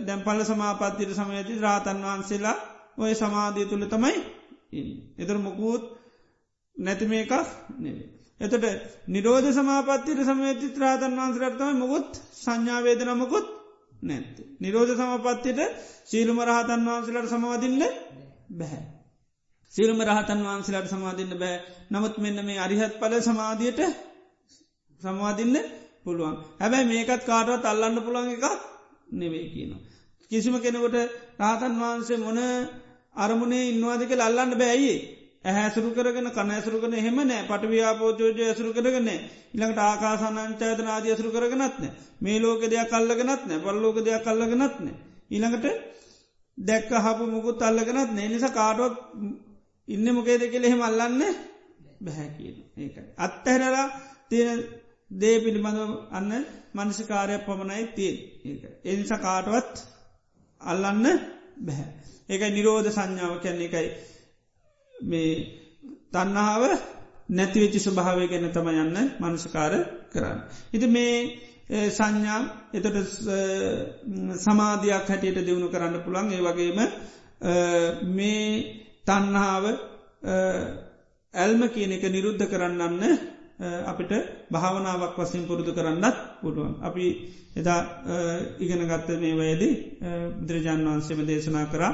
දැම්පල්ල 0.06 0.40
සමාපත්තියට 0.44 1.12
සමයති 1.12 1.58
රාතන් 1.58 1.98
වහන්සේලා 2.00 2.56
ඔය 2.98 3.12
සමාධී 3.14 3.66
තුළ 3.66 3.86
තමයි 3.86 4.16
එතර 5.18 5.36
මොකූත් 5.38 5.84
නැති 6.76 7.04
මේකක් 7.06 7.32
නෙවේ. 7.78 8.06
එතට 8.40 8.64
නිරෝධ 9.08 9.48
සමාපත්තියට 9.52 10.22
සමයති 10.24 10.68
ත්‍රාතන් 10.70 11.12
වහන්සරටතම 11.14 11.76
මුකුත් 11.76 12.10
සංඥාවේදන 12.34 13.12
මොකුත් 13.16 13.46
නැත්ත. 14.02 14.36
නිරෝධ 14.60 14.94
සමපත්තියට 14.94 15.60
සීලුම 16.04 16.38
රහතන් 16.42 16.80
වහන්සලට 16.86 17.28
සමවදින්න 17.28 17.82
බැහැ. 18.52 18.84
සිල්ම 19.74 20.00
රහතන් 20.02 20.40
වහන්සේලාට 20.42 20.88
සමාධන්න 20.88 21.34
බෑ 21.38 21.56
නමුත් 21.90 22.16
මෙන්න 22.18 22.38
මේ 22.40 22.58
අරිහත් 22.58 22.94
පල 22.98 23.14
සමාධියයට 23.20 23.80
සමවාදින්න 25.02 25.56
පුළුවන් 26.04 26.36
හැබැයි 26.60 26.88
මේකත් 26.88 27.22
කාටවත් 27.24 27.64
අල්ලන්න 27.64 28.02
පුළුවන් 28.02 28.30
එකක් 28.30 28.46
නෙවේ 29.12 29.46
කියන. 29.48 29.72
කිසිම 30.30 30.54
කෙනෙකොට 30.58 30.96
රාතන් 31.38 31.72
වහන්සේ 31.76 32.18
මොන 32.18 32.38
අරමුණේ 33.16 33.68
ඉන්නවාදික 33.68 34.12
අල්ලන්න 34.18 34.52
බෑයි 34.54 34.94
ඇහැසුරු 35.42 35.90
කරගෙන 35.92 36.28
කනඇසුරු 36.30 36.78
කන 36.78 36.94
හෙම 36.96 37.18
නෑ. 37.22 37.46
පටව්‍යාපෝචෝජය 37.46 38.42
ඇසුරු 38.44 38.70
කරගන්න 38.72 39.08
ඉළඟට 39.54 39.80
ආකාසානංචායතන 39.80 40.88
ආදී 40.88 41.12
ඇසුරු 41.12 41.30
කරගනත්න 41.30 41.84
මේ 42.20 42.38
ලෝක 42.38 42.62
දෙයක් 42.64 42.90
කල්ලගෙනත් 42.90 43.42
නෑ. 43.42 43.60
පල්ලෝක 43.60 43.98
දෙයක් 44.00 44.22
කල්ලගෙනත්න 44.22 44.86
ඊළඟට 45.30 45.66
දැක්ක 46.58 46.90
හපු 46.96 47.24
මුකුත් 47.26 47.62
අල්ලගෙනත් 47.62 48.10
නේ. 48.10 48.28
නිසා 48.28 48.52
කාටුවක් 48.52 48.94
ඉන්න 49.88 50.06
මොකේද 50.10 50.42
කෙළ 50.46 50.64
එහෙම 50.64 50.82
අල්ලන්න 50.82 51.22
බැහැ 52.00 52.28
කියන 52.30 52.56
ඒකයි. 52.76 53.04
අත්තහැරලා 53.16 53.86
තියෙන 54.28 54.60
දේ 55.10 55.36
පිළිබඳව 55.40 55.92
අන්න 56.10 56.32
මනසිකාරය 56.74 57.36
පමණයි 57.40 57.84
තියෙන් 57.94 58.16
ඒක. 58.44 58.62
එනිස 58.84 59.12
කාටවත් 59.18 59.74
අල්ලන්න 60.60 61.06
බැහැ. 61.58 61.88
ඒක 62.28 62.42
නිරෝධ 62.48 62.88
සංඥාව 62.88 63.34
කැන්නේ 63.38 63.68
එකයි 63.68 63.88
මේ 64.94 65.32
තන්නාව 66.12 66.62
නැතිවෙච්චි 67.30 67.80
ස්වභාවය 67.80 68.26
ගැන 68.26 68.46
තම 68.50 68.68
යන්න 68.74 68.98
මනසිකාර 69.20 69.74
කරන්න. 70.10 70.38
ඉති 70.72 70.86
මේ 70.88 71.14
සංඥා 71.90 72.40
එතට 72.72 72.96
සමාධයක් 74.38 75.06
හැටියට 75.06 75.40
දෙවුණු 75.40 75.68
කරන්න 75.68 76.04
පුළන් 76.04 76.30
ඒ 76.30 76.42
වගේම 76.42 76.78
මේ 78.10 78.46
තන්නාව 79.04 79.64
ඇල්ම 81.34 81.62
කියන 81.68 81.92
එක 81.92 82.04
නිරුද්ධ 82.08 82.46
කරන්නන්න 82.46 83.04
අපිට 83.60 84.12
භාවනාවක් 84.50 85.16
වසින් 85.16 85.44
පුරුදු 85.46 85.72
කරන්නත් 85.72 86.16
පුළුවන්. 86.40 86.74
අපි 86.80 87.04
එදා 87.52 87.80
ඉගෙන 88.58 88.82
ගත්ත 88.82 89.08
මේ 89.16 89.34
වයදී 89.34 89.74
බුදුරජාන් 90.36 90.80
වන්සේම 90.86 91.20
දේශනා 91.24 91.66
කරා 91.66 91.92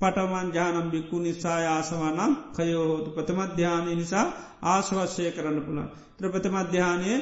පටවන් 0.00 0.48
ජානම් 0.52 0.88
බික්කු 0.90 1.16
නිසා 1.18 1.58
ආසවනම් 1.68 2.32
කයෝහෝතු 2.54 3.10
ප්‍රථමධ්‍යානය 3.10 3.92
නිසා 3.94 4.26
ආශවශ්‍යය 4.64 5.30
කරන්න 5.30 5.58
පුළන්. 5.60 5.88
ත්‍ර 6.16 6.26
ප්‍රථමධ්‍යානය 6.28 7.12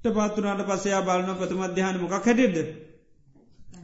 පත්තුනාට 0.00 0.62
පසයා 0.66 1.02
බලන 1.02 1.30
ප්‍රථමධ්‍යාන 1.36 1.96
මොකක් 1.98 2.14
හැටිද. 2.18 2.56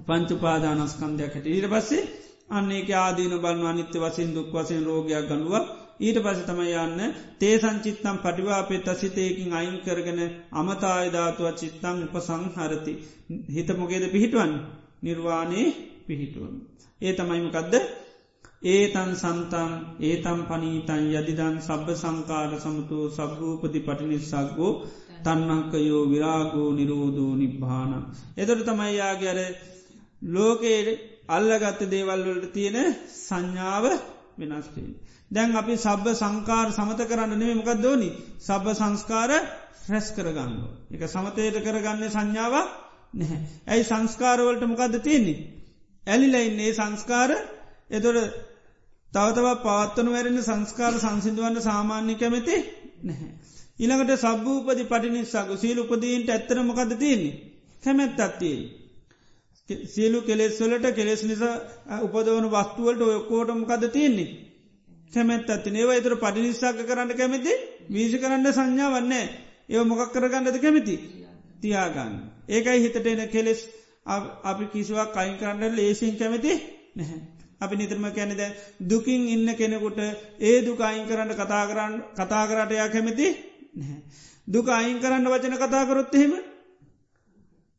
පංචුපාදානස්කන්දයක් 0.06 1.32
හැට 1.34 1.46
ඊට 1.46 1.66
පස්සේ 1.68 2.08
අන්නේක 2.48 2.88
ආදීන 2.96 3.34
බලන්න 3.36 3.66
අනිත්‍ය 3.66 3.98
වසින් 3.98 4.30
දුක් 4.34 4.48
වසෙන් 4.52 4.84
රෝගයක් 4.84 5.26
ගනුව 5.28 5.54
ඊට 6.00 6.18
පස 6.18 6.40
තම 6.42 6.60
යන්න 6.62 7.00
තේ 7.38 7.54
සංචිත්තම් 7.58 8.16
පටිවාපෙත් 8.18 8.88
අසිතයකින් 8.88 9.52
අයින් 9.52 9.76
කරගෙන 9.80 10.20
අමතායධාතුව 10.52 11.46
චිත්තං 11.54 11.98
උපසංහරති 12.06 12.92
හිත 13.50 13.68
මොගේද 13.74 14.04
පිහිටුවන් 14.08 14.52
නිර්වාණයේ 15.02 15.74
පිහිටුවන්. 16.06 16.54
ඒ 17.00 17.12
තමයිමකදද 17.12 17.74
ඒතන් 18.66 19.10
සන්තන් 19.14 19.72
ඒතම් 20.02 20.38
පනීතන් 20.44 21.02
යදිදන් 21.12 21.56
සබ්බ 21.60 21.88
සංකාර 21.94 22.52
සමතු 22.58 22.98
සබ්භූපති 23.10 23.80
පටිනිස්සක්ගෝ 23.80 24.72
තන්නංකයෝ 25.24 26.02
විරාගෝ 26.06 26.70
නිරෝධෝ 26.72 27.32
නිබ්භාන. 27.36 27.92
එදොට 28.36 28.62
තමයියාගේ 28.64 29.30
අර 29.30 29.40
ලෝකයේ 30.28 30.98
අල්ලගත්ත 31.28 31.80
දේවල්වලට 31.86 32.52
තියෙන 32.52 32.78
සංඥාව 33.18 33.84
වෙනස්ටේ. 34.38 34.90
දැන් 35.30 35.56
අපි 35.56 35.74
සබ්බ 35.76 36.06
සංකාර 36.14 36.68
සමත 36.70 37.00
කරන්න 37.04 37.38
නෙේ 37.38 37.54
මොකක් 37.54 37.70
දෝනි 37.78 38.10
සබ්බ 38.40 38.66
සංස්කාර 38.72 39.30
රැස් 39.86 40.08
කරගන්න. 40.12 40.52
එක 40.90 41.02
සමතයට 41.06 41.56
කරගන්න 41.62 42.02
සංඥාව 42.08 42.54
නැහැ. 43.14 43.40
ඇයි 43.66 43.84
සංස්කාරවලට 43.84 44.62
මොකක්ද 44.64 44.94
තියෙන්නේ. 45.00 45.38
ඇලිලයින්නේ 46.06 46.72
සංස්කාර 46.72 47.30
එතොට 47.90 48.18
තවතව 49.12 49.48
පවත්වන 49.58 50.08
වැරෙන 50.08 50.40
සංස්කාර 50.42 50.94
සංසිදුවන්න 50.96 51.62
සාමාන්‍ය 51.62 52.14
කැමති 52.16 52.56
නැහැ. 53.02 53.30
ඉළඟට 53.78 54.16
සබ්භූපති 54.16 54.84
පටිනිස්සාක 54.84 55.52
සීල 55.56 55.78
උපදීන්ට 55.80 56.28
ඇත්තර 56.28 56.58
මොකද 56.62 56.92
තියන්නේ 56.96 57.38
කැමැත් 57.82 58.20
අත්තියේ. 58.20 58.64
සියලු 59.86 60.18
කෙලෙස්වලට 60.22 60.86
කෙලෙස් 60.94 61.22
නිසා 61.24 61.54
උපදවන 62.00 62.46
වස්තුවලට 62.48 63.02
ඔයකෝටමකද 63.04 63.84
තියන්නේ. 63.90 64.45
කැමැත් 65.12 65.48
ඇති 65.48 65.70
ඒව 65.72 65.90
එතුර 65.92 66.14
පටිනිස්සාක 66.16 66.78
කරන්න 66.80 67.12
කැමති 67.14 67.52
වීශ 67.90 68.16
කරන්න 68.16 68.46
සංඥා 68.52 68.90
වන්නේ 68.94 69.26
ඒව 69.68 69.84
මොකක් 69.84 70.12
කරගන්නද 70.12 70.58
කැමති? 70.58 70.96
තියාගන්න. 71.60 72.14
ඒකයි 72.48 72.82
හිතට 72.82 73.06
එන 73.06 73.28
කෙලෙස්. 73.28 73.60
අපි 74.44 74.64
කිසිවක් 74.66 75.10
කයින් 75.12 75.36
කරන්න 75.38 75.76
ලේසින් 75.76 76.14
කැමති 76.16 76.52
නැහැ. 76.96 77.20
අපි 77.60 77.74
නිතරම 77.76 78.06
කැනෙද 78.10 78.42
දුකින් 78.82 79.22
ඉන්න 79.28 79.48
කෙනෙකුට 79.54 79.98
ඒ 80.40 80.56
දුක 80.62 80.80
අයින් 80.80 81.06
කරන්න 81.06 81.32
කතා 81.34 81.64
කරන්න 81.66 81.94
කතා 82.14 82.44
කරටයා 82.46 82.88
කැමති 82.88 83.26
නැහැ. 83.74 84.02
දුක 84.48 84.68
අයින් 84.70 84.98
කරන්න 84.98 85.26
වචන 85.26 85.56
කතා 85.56 85.84
කරොත්තහෙම 85.86 86.32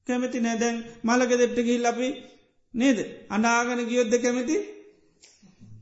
කැමති 0.08 0.40
නෑදැන් 0.40 0.78
මළක 1.04 1.32
දෙට්ට 1.34 1.60
ගිල් 1.62 1.86
අපි 1.86 2.08
නේද? 2.74 2.98
අනාගන 3.30 3.86
ගියොද්ද 3.86 4.14
කැමති? 4.18 4.58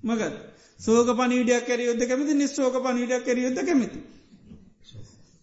මගත් 0.04 0.55
සෝක 0.80 1.08
පනිවිඩයක් 1.10 1.66
කැර 1.66 1.80
යොද 1.82 2.02
කැමති 2.02 2.34
නිස්සෝක 2.34 2.76
පනිවිඩක් 2.80 3.26
කැර 3.26 3.38
යොද 3.38 3.58
කැමති? 3.60 4.00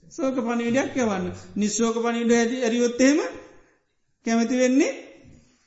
සෝක 0.08 0.36
පනිවිඩයක් 0.36 0.96
යවන්න. 0.96 1.32
නිස්සෝක 1.56 1.96
පනිවිඩ 1.96 2.32
ඇති 2.32 2.56
ඇරියොත්තේම 2.60 3.18
කැමති 4.26 4.54
වෙන්නේ 4.56 4.92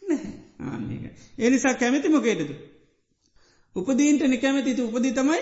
නැහැ. 0.02 0.46
එනිසා 1.40 1.74
කැමති 1.74 2.10
මොකේටද 2.10 2.52
උපදීන්ට 3.76 4.24
නිකැමතිතු 4.26 4.88
උපදි 4.88 5.12
තමයි 5.12 5.42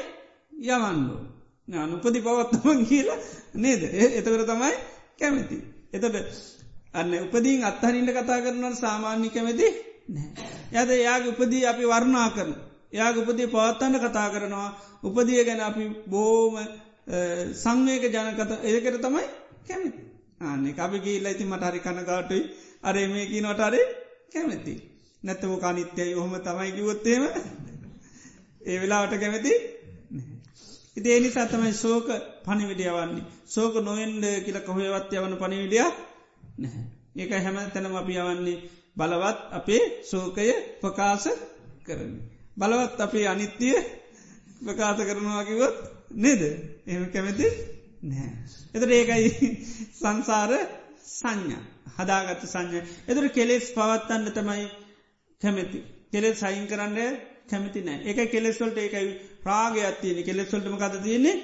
යවන්නෝ 0.65 1.21
නාන 1.67 1.93
උපදි 1.93 2.19
පවත්තම 2.21 2.85
කියලා 2.85 3.19
නේද? 3.55 3.81
එතකර 4.11 4.43
තමයි 4.45 4.73
කැමති. 5.19 5.57
එතට 5.93 6.15
අන්න 6.93 7.13
උපදීන් 7.19 7.63
අත්හරින්ට 7.63 8.11
කතා 8.11 8.41
කරනවට 8.41 8.79
සාමාන්‍ය 8.79 9.29
කැමති 9.29 9.67
යද 10.73 10.89
යාගේ 10.97 11.31
උපදී 11.31 11.65
අපි 11.65 11.83
වර්ණා 11.85 12.29
කරන 12.29 12.53
එයා 12.93 13.11
උපදී 13.13 13.47
පවත්තන්න 13.47 13.99
කතා 13.99 14.27
කරනවා. 14.29 14.69
උපදිය 15.03 15.43
ගැන 15.43 15.61
අපි 15.61 15.83
බෝම 16.07 16.55
සංවේක 17.55 18.03
ජනකත 18.07 18.51
ඒකට 18.63 19.01
තමයි 19.01 19.25
කැමති. 19.63 19.99
ආනෙ 20.41 20.69
අපි 20.77 20.97
ගීල්ල 20.99 21.25
ඇති 21.25 21.45
මටහරි 21.45 21.79
කනගාටුයි. 21.79 22.43
අරේ 22.83 23.07
මේ 23.07 23.25
කී 23.25 23.41
නොටරේ 23.41 23.85
කැමැති. 24.33 24.73
නැත්තව 25.23 25.53
කානිත්‍යයි 25.57 26.15
ඔහොම 26.15 26.33
තමයි 26.39 26.71
කිවොත්තේම 26.71 27.23
ඒ 28.61 28.77
වෙලාවට 28.79 29.19
කැමති 29.19 29.53
ඉතිේ 30.97 31.19
නිසා 31.19 31.45
තමයි 31.45 31.73
සෝක 31.75 32.07
පනිවිඩිය 32.45 32.91
වන්නේ 32.91 33.25
සෝක 33.47 33.73
නොවෙන්ඩ 33.81 34.25
කියල 34.45 34.59
කොහයවත් 34.61 35.13
යවන 35.13 35.33
පනිවිඩිය 35.37 35.85
නැහැ. 36.57 36.83
ඒක 37.15 37.31
හැම 37.37 37.57
තැනම 37.73 37.95
අපි 37.95 38.13
යවන්නේ 38.17 38.63
බලවත් 38.97 39.39
අපේ 39.51 39.83
සෝකය 40.03 40.53
ප්‍රකාශ 40.81 41.29
කරන. 41.83 42.13
බලවත් 42.57 42.99
අපේ 42.99 43.27
අනිත්‍යය 43.27 43.75
ප්‍රකාශ 44.61 45.01
කරනවාකිවොත් 45.01 45.77
නේද 46.15 46.41
එම 46.87 47.03
කැමති 47.07 47.47
නෑ. 48.03 48.29
එතට 48.73 48.91
ඒකයි 48.91 49.49
සංසාර 49.93 50.51
සංඥා 51.09 51.63
හදාගත්ත 51.97 52.45
සංඥ. 52.45 52.79
එතුර 53.07 53.25
කෙලෙස් 53.29 53.65
පවත්තන්න 53.71 54.31
තමයි 54.31 54.65
කැමැති. 55.41 55.79
කෙලෙස් 56.11 56.39
සයින් 56.39 56.67
කරන්න 56.67 57.17
කැමති 57.49 57.81
නෑ 57.81 57.99
එක 58.05 58.31
කෙලෙස්වල්ට 58.31 58.77
ඒකයි 58.77 59.09
රාගයත්තියන 59.43 60.23
කෙලෙස්වල්ටම 60.23 60.77
කත 60.77 61.03
තියන්නේ 61.03 61.35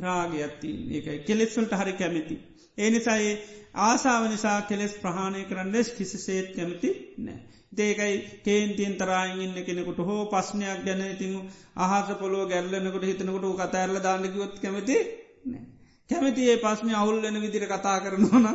රාගයත්තිී 0.00 0.78
ඒකයි 0.92 1.18
කෙලෙස්වල්ට 1.22 1.72
හරි 1.74 1.94
කැමති. 1.94 2.36
ඒ 2.78 2.90
නිසායේ 2.90 3.34
ආසාාව 3.80 4.28
නිසා 4.28 4.58
කෙලෙස් 4.64 4.98
ප්‍රහණය 4.98 5.44
කරන්නෙස් 5.44 5.88
කිසිසේත් 5.92 6.52
කැමති 6.56 6.90
නෑ. 7.18 7.40
දේකයි 7.72 8.14
කේන්තියෙන් 8.40 8.94
තරායින් 8.94 9.40
ඉන්න 9.40 9.58
කෙනෙකුට 9.60 9.98
හෝ 10.00 10.22
පස්්නයක් 10.26 10.80
ගැන 10.84 11.02
ඉතින් 11.06 11.34
අහස 11.78 12.08
පොලෝ 12.16 12.44
ගැල්ලනකට 12.46 13.04
හිතනකොට 13.04 13.46
කතඇරල 13.60 13.96
දාන්නකිවොත් 13.98 14.54
කැමති 14.58 14.96
නෑ. 15.44 15.62
කැමති 16.10 16.42
ඒ 16.46 16.56
පස්්නය 16.58 16.92
අවුල්ලන 16.94 17.36
විදිර 17.40 17.64
කතා 17.66 17.98
කරනවන 18.00 18.46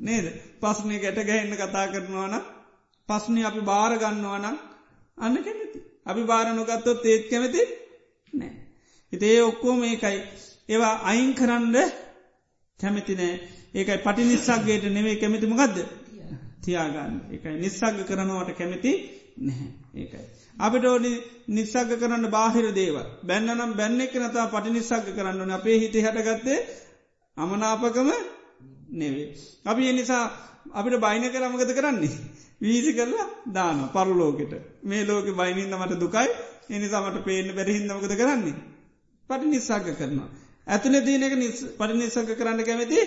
නේද 0.00 0.26
පස්්නය 0.60 0.94
ගැට 0.98 1.18
ගැහෙන්න 1.22 1.56
කතා 1.56 1.86
කරනවාන 1.88 2.34
පස්්නය 3.08 3.40
අපි 3.42 3.60
භාරගන්නවාන 3.62 4.46
අන්න 5.18 5.36
කැමති. 5.38 5.78
අපි 6.04 6.22
භාරණොගත්තොත් 6.22 7.04
ඒත් 7.04 7.24
කැමති 7.30 7.62
නෑ. 8.32 8.52
හිතේ 9.12 9.36
ඔක්කෝ 9.42 9.74
මේකයි 9.76 10.18
ඒවා 10.68 10.94
අයින් 11.02 11.32
කරන්න 11.34 11.76
කැමතිනෑ 12.80 13.34
ඒකයි 13.74 13.98
පටි 13.98 14.22
නිස්සක්ගේට 14.24 14.84
නෙවේ 14.90 15.16
කැමතිමගදද 15.16 15.78
තියාගන්න 16.64 17.14
එකයි 17.30 17.56
නිස්සග 17.58 17.98
කරනවට 18.04 18.50
කැමති 18.54 18.92
නැහැ 19.38 19.68
ඒකයි. 19.96 20.24
අපිට 20.56 20.84
ඕනි 20.84 21.12
නිස්සග 21.48 21.90
කරන්න 21.94 22.26
බාහිර 22.28 22.66
දේව 22.72 22.96
බැන්නනම් 23.22 23.72
බැන්නෙක් 23.74 24.14
නතා 24.18 24.46
පටි 24.48 24.70
නිස්සග 24.70 25.06
කරන්නන 25.10 25.52
අපේ 25.52 25.76
හිත 25.76 25.96
හටගත්තේ 25.96 26.58
අමනාපකම 27.36 28.10
නෙවේ. 28.92 29.28
අපි 29.64 29.82
එනිසා 29.88 30.24
අපිට 30.72 31.00
බයින 31.00 31.24
කරමගත 31.30 31.72
කරන්නේ. 31.72 32.14
වීසි 32.60 32.92
කරලා 32.92 33.26
දාන 33.48 33.78
පරලෝකෙට 33.90 34.52
මේ 34.82 35.04
ලෝක 35.04 35.26
බයිනින්ද 35.32 35.74
මට 35.74 36.00
දුකයි 36.00 36.28
එනිසාමට 36.70 37.18
පේන 37.22 37.48
බැරහින්දමකද 37.50 38.14
කරන්නේ. 38.14 38.56
පටි 39.28 39.46
නිස්සාග 39.46 39.86
කරනවා. 39.92 40.28
ඇතුළ 40.66 40.96
දීනක 41.00 41.34
පටි 41.78 41.94
නිසක 41.94 42.30
කරන්න 42.32 42.60
කැමති 42.62 43.00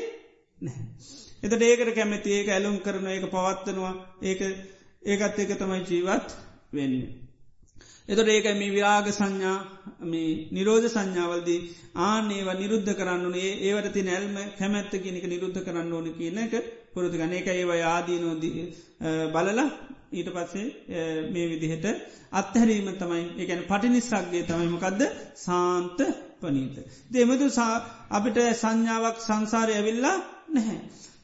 නැහැ. 0.60 1.27
එතට 1.44 1.62
ඒකට 1.62 1.94
කැමැති 1.94 2.30
ඒක 2.32 2.50
ඇලුම් 2.50 2.78
කරන 2.80 3.08
ඒක 3.08 3.26
පවත්වනවා 3.28 3.94
ඒක 4.24 4.42
ඒකත් 5.04 5.40
ඒක 5.40 5.52
තමයි 5.56 5.82
ජීවත් 5.84 6.30
වෙන්නේ. 6.72 7.10
එතොට 8.10 8.30
ඒක 8.30 8.48
මේ 8.54 8.72
විරාග 8.72 9.08
සංඥා 9.12 9.58
මේ 10.04 10.48
නිරෝධ 10.52 10.88
සංඥාවල්දී 10.88 11.60
ආනේව 12.04 12.50
නිරුද්ධ 12.56 12.92
කරන්නුනේ 12.94 13.52
ඒවට 13.62 13.94
ති 13.94 14.02
නැල්ම 14.04 14.36
කැමැත්ත 14.58 14.94
කෙනෙක 14.98 15.26
නිරුද්ධ 15.26 15.60
කරන්න 15.60 15.94
ඕන 15.94 16.08
කියන 16.14 16.38
එක 16.40 16.54
පුරතු 16.94 17.14
ගන 17.14 17.34
එක 17.34 17.48
ඒව 17.50 17.72
ආදීනෝද 17.88 18.44
බලලා 19.30 19.68
ඊට 20.12 20.30
පස්සේ 20.32 20.68
මේ 21.30 21.50
විදිහට 21.50 21.86
අත්හැරීම 22.34 22.88
තමයි 22.96 23.24
එකැන 23.38 23.66
පටිනිස්සක්ගේ 23.66 24.44
තමයිමකක්ද 24.44 25.02
සාන්ත 25.38 26.00
පනීත. 26.40 26.78
දෙමදු 27.10 27.48
අපිට 28.12 28.38
සංඥාවක් 28.56 29.18
සංසාරය 29.20 29.74
ඇවිල්ලා 29.76 30.18
නැහැ. 30.50 30.80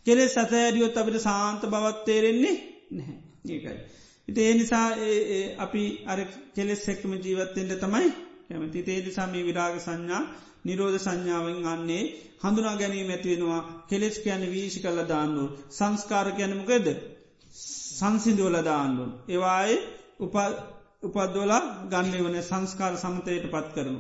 කෙලෙ 0.06 0.24
සතෑඩියොත් 0.28 0.98
අපිට 0.98 1.20
සාන්ත 1.20 1.62
බවත්තේරෙන්නේ 1.66 2.56
නැහැ. 2.92 3.18
ඒකයි. 3.48 3.78
ඉති 4.28 4.42
ඒ 4.42 4.54
නිසා 4.54 4.88
අපි 5.58 5.84
අර 6.06 6.20
කෙලෙස් 6.56 6.84
එක්කම 6.90 7.12
ජීවත්තෙන්ට 7.16 7.80
තමයි 7.80 8.10
කැමති. 8.48 8.80
තේදි 8.82 9.12
සමී 9.12 9.44
විරාග 9.44 9.76
සංඥා 9.80 10.24
නිරෝධ 10.66 11.00
සංඥාවෙන් 11.00 11.66
අන්නේ 11.66 12.04
හඳුනා 12.44 12.76
ගැනීම 12.76 13.10
ඇතිවෙනවා 13.10 13.62
කෙලෙස් 13.90 14.16
කියන 14.20 14.44
වීශි 14.52 14.80
කල්ල 14.80 15.00
දාන්නුව 15.06 15.50
සංස්කාර 15.70 16.28
කියනමකද 16.32 16.88
සංසිදුවල 17.98 18.58
දාන්නුන් 18.62 19.12
ඒවායේ 19.28 19.80
උපද්දෝලා 21.04 21.64
ගන්න 21.92 22.26
වන 22.26 22.38
සංස්කාර 22.42 22.94
සමතයට 22.98 23.46
පත් 23.52 23.68
කරනු. 23.76 24.00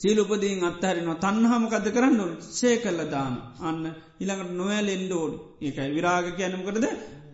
සීලුපදීන් 0.00 0.64
අත්හරිනවා. 0.64 1.16
තන්නහමකද 1.16 1.86
කරන්න 1.90 2.20
සේ 2.40 2.76
කල්ල 2.78 3.00
දාන. 3.06 3.34
අන්න 3.60 3.82
ඉළඟට 4.20 4.52
නොවැලෙන්ඩ 4.52 5.12
ඕඩි 5.12 5.36
ඒකයි 5.60 5.94
විරාග 5.94 6.26
කියනමකටද 6.36 6.86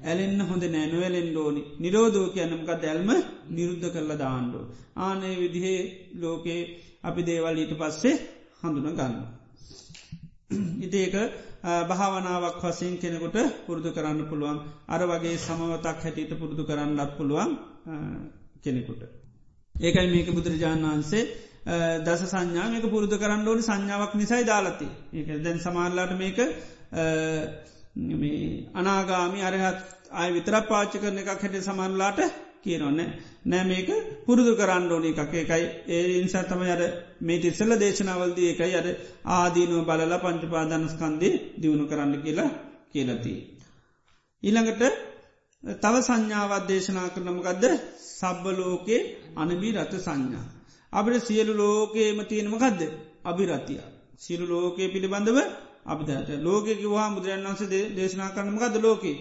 ඇලෙන්න්න 0.02 0.40
හොඳ 0.40 0.62
නෑ. 0.64 0.86
නොවැලෙන් 0.86 1.36
ෝනි 1.36 1.62
නිරෝධෝ 1.78 2.28
කියනමක 2.28 2.70
දැල්ම 2.76 3.10
නිරුද්ධ 3.48 3.89
කරල 3.90 4.12
දාණ්ඩෝ. 4.16 4.64
ආනේ 4.97 5.35
විදිහේ 5.36 5.80
ලෝකේ 6.14 6.60
අපි 7.02 7.20
දේවල් 7.22 7.56
ඊට 7.56 7.74
පස්සේ 7.74 8.16
හඳුන 8.62 8.89
ගන්න. 8.90 9.14
ඉතිඒක 10.80 11.14
භාවනාවක් 11.62 12.62
වසයෙන් 12.62 12.94
කෙනෙකුට 12.97 13.36
පුරුදු 13.66 13.90
කරන්න 13.93 14.20
පුළුවන්. 14.30 14.59
අර 14.86 15.01
වගේ 15.02 15.36
සමවතක් 15.39 15.98
හැටියට 15.98 16.39
පුරුදු 16.39 16.62
කරන්නත් 16.64 17.10
පුළුවන් 17.16 17.51
කෙනෙකුට. 18.62 19.02
ඒකයි 19.74 20.09
මේක 20.09 20.28
බුදුරජාණන් 20.28 20.86
වහන්සේ 20.86 21.47
දස 22.04 22.22
සංඥා 22.26 22.68
මේක 22.68 22.86
පුරුදු 22.86 23.16
කරන්න 23.16 23.46
ඕනි 23.46 23.62
සංඥාවක් 23.62 24.12
නිසයි 24.14 24.44
දාලති 24.44 24.88
ඒක 25.12 25.28
දැන් 25.38 25.58
සමාල්ලාට 25.60 26.12
මේක 26.16 26.38
අනාගාමි 28.74 29.40
අරහත් 29.42 29.80
අය 30.12 30.28
විතර 30.32 30.54
පාච්ච 30.64 30.92
කරන 30.94 31.18
එකක් 31.18 31.30
හැට 31.34 31.56
සමන්ලාට 31.60 32.20
කියනොන්න 32.62 33.00
නෑ 33.44 33.64
මේක 33.64 33.88
පුරුදු 34.26 34.52
කරන්න 34.54 34.90
ඕනි 34.90 35.10
එකක්. 35.12 35.34
එකයි 35.34 35.64
ඒ 35.88 36.04
ඉන්සා 36.14 36.44
තම 36.44 36.62
අර 36.66 36.82
මේට 37.20 37.44
ඉස්සල්ල 37.44 37.72
දේශනාවල්දී 37.76 38.48
එකයි 38.48 38.74
අර 38.74 38.86
ආදීනුව 39.32 39.82
බලල 39.84 40.14
පංචපාදනස්කන්දී 40.18 41.34
දියුණු 41.60 41.84
කරන්න 41.86 42.14
කියලා 42.22 42.50
කියලති. 42.92 43.34
ඊළඟට 44.42 44.82
තව 45.64 45.94
සංඥාවත් 46.00 46.64
දේශනා 46.66 47.08
කරනමකදද 47.08 47.64
සබ්බලෝකේ 48.10 49.02
අනබී 49.36 49.76
රත 49.76 49.92
සංඥා. 49.98 50.46
අපට 50.93 51.15
සියලු 51.23 51.52
ලෝකේම 51.55 52.19
තියෙනමකදද 52.24 52.81
අභිරතිය. 53.24 53.81
සිරු 54.16 54.44
ලෝකයේ 54.47 54.89
පිළිබඳව 54.89 55.39
අපිට 55.86 56.31
ලෝකෙක 56.40 56.81
වා 56.86 57.09
බුදුරන් 57.10 57.44
වන්සේ 57.47 57.82
දේශනා 57.90 58.31
කරනමකද 58.31 58.77
ලෝකේ 58.78 59.16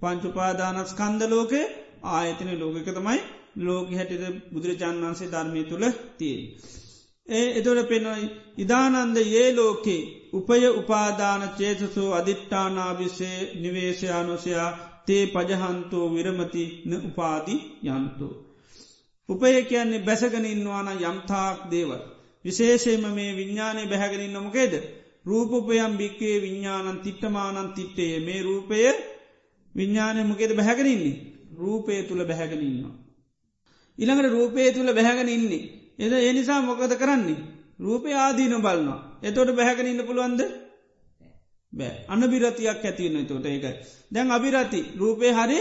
පංචුපාදානස් 0.00 0.92
කන්ද 0.94 1.22
ලෝකේ 1.26 1.66
ආයතන 2.08 2.50
ලෝකක 2.54 2.88
තමයි 2.88 3.20
ලෝක 3.58 3.88
හැටිද 3.90 4.24
බුදුරජාන් 4.52 4.96
වන්සේ 5.02 5.28
ධර්මය 5.28 5.62
තුළ 5.64 5.86
තිය. 6.18 6.38
ඒ 7.28 7.46
එතොට 7.58 7.88
පෙනොයි 7.88 8.26
ඉදානන්ද 8.58 9.16
ඒ 9.18 9.48
ලෝකේ 9.52 10.02
උපය 10.32 10.62
උපාදාන 10.72 11.42
චේතසෝ 11.50 12.10
අධිට්ඨානාවිසේ 12.12 13.38
නිවේශයානුසයා 13.54 14.70
තේ 15.06 15.24
පජහන්තෝ 15.26 16.06
විරමති 16.08 16.64
න 16.84 16.92
උපාදි 17.00 17.56
යන්තෝ. 17.88 18.34
උපය 19.28 19.62
කියන්නේ 19.64 19.98
බැසගනින්වාන 20.00 20.88
යම්තාක් 21.00 21.58
දේවල්. 21.70 22.00
විශේෂයම 22.44 23.04
මේ 23.08 23.36
විඤ්ඥානය 23.36 23.82
බැහැගෙනින් 23.86 24.32
නොමකේද. 24.32 24.74
රූපපයම් 25.26 25.92
භික්කේ 25.96 26.36
විඤ්ඥානන් 26.42 27.00
තිට්ටමානන් 27.00 27.68
තිට්ටේ 27.72 28.14
මේ 28.20 28.40
රූපය 28.42 28.78
විඤ්ඥානය 29.74 30.20
මොකේද 30.24 30.52
බැහැගෙනන්නේ. 30.54 31.16
රූපය 31.56 32.02
තුළ 32.02 32.22
බැහැගෙනන්නවා. 32.24 32.94
ඉළඟට 33.98 34.32
රූපය 34.32 34.72
තුළ 34.72 34.90
බැහැගෙන 34.94 35.28
ඉන්නේ. 35.28 35.64
එද 35.98 36.12
ඒ 36.14 36.32
නිසා 36.32 36.60
මොකද 36.62 36.92
කරන්නේ. 36.94 37.38
රූපය 37.78 38.08
ආදීන 38.14 38.54
බලන්නවා. 38.56 39.00
එතොට 39.22 39.50
බැහැගෙන 39.52 39.86
ඉන්න 39.86 40.06
පුළුවන්ද 40.06 40.40
බෑ 41.72 41.94
අන 42.08 42.22
බිරතියක් 42.24 42.68
ඇතිවන්න 42.80 43.26
තොට 43.26 43.46
ඒකයි. 43.46 43.74
දැන් 44.12 44.30
අභිරති 44.30 44.80
රූපය 44.98 45.32
හරි 45.32 45.58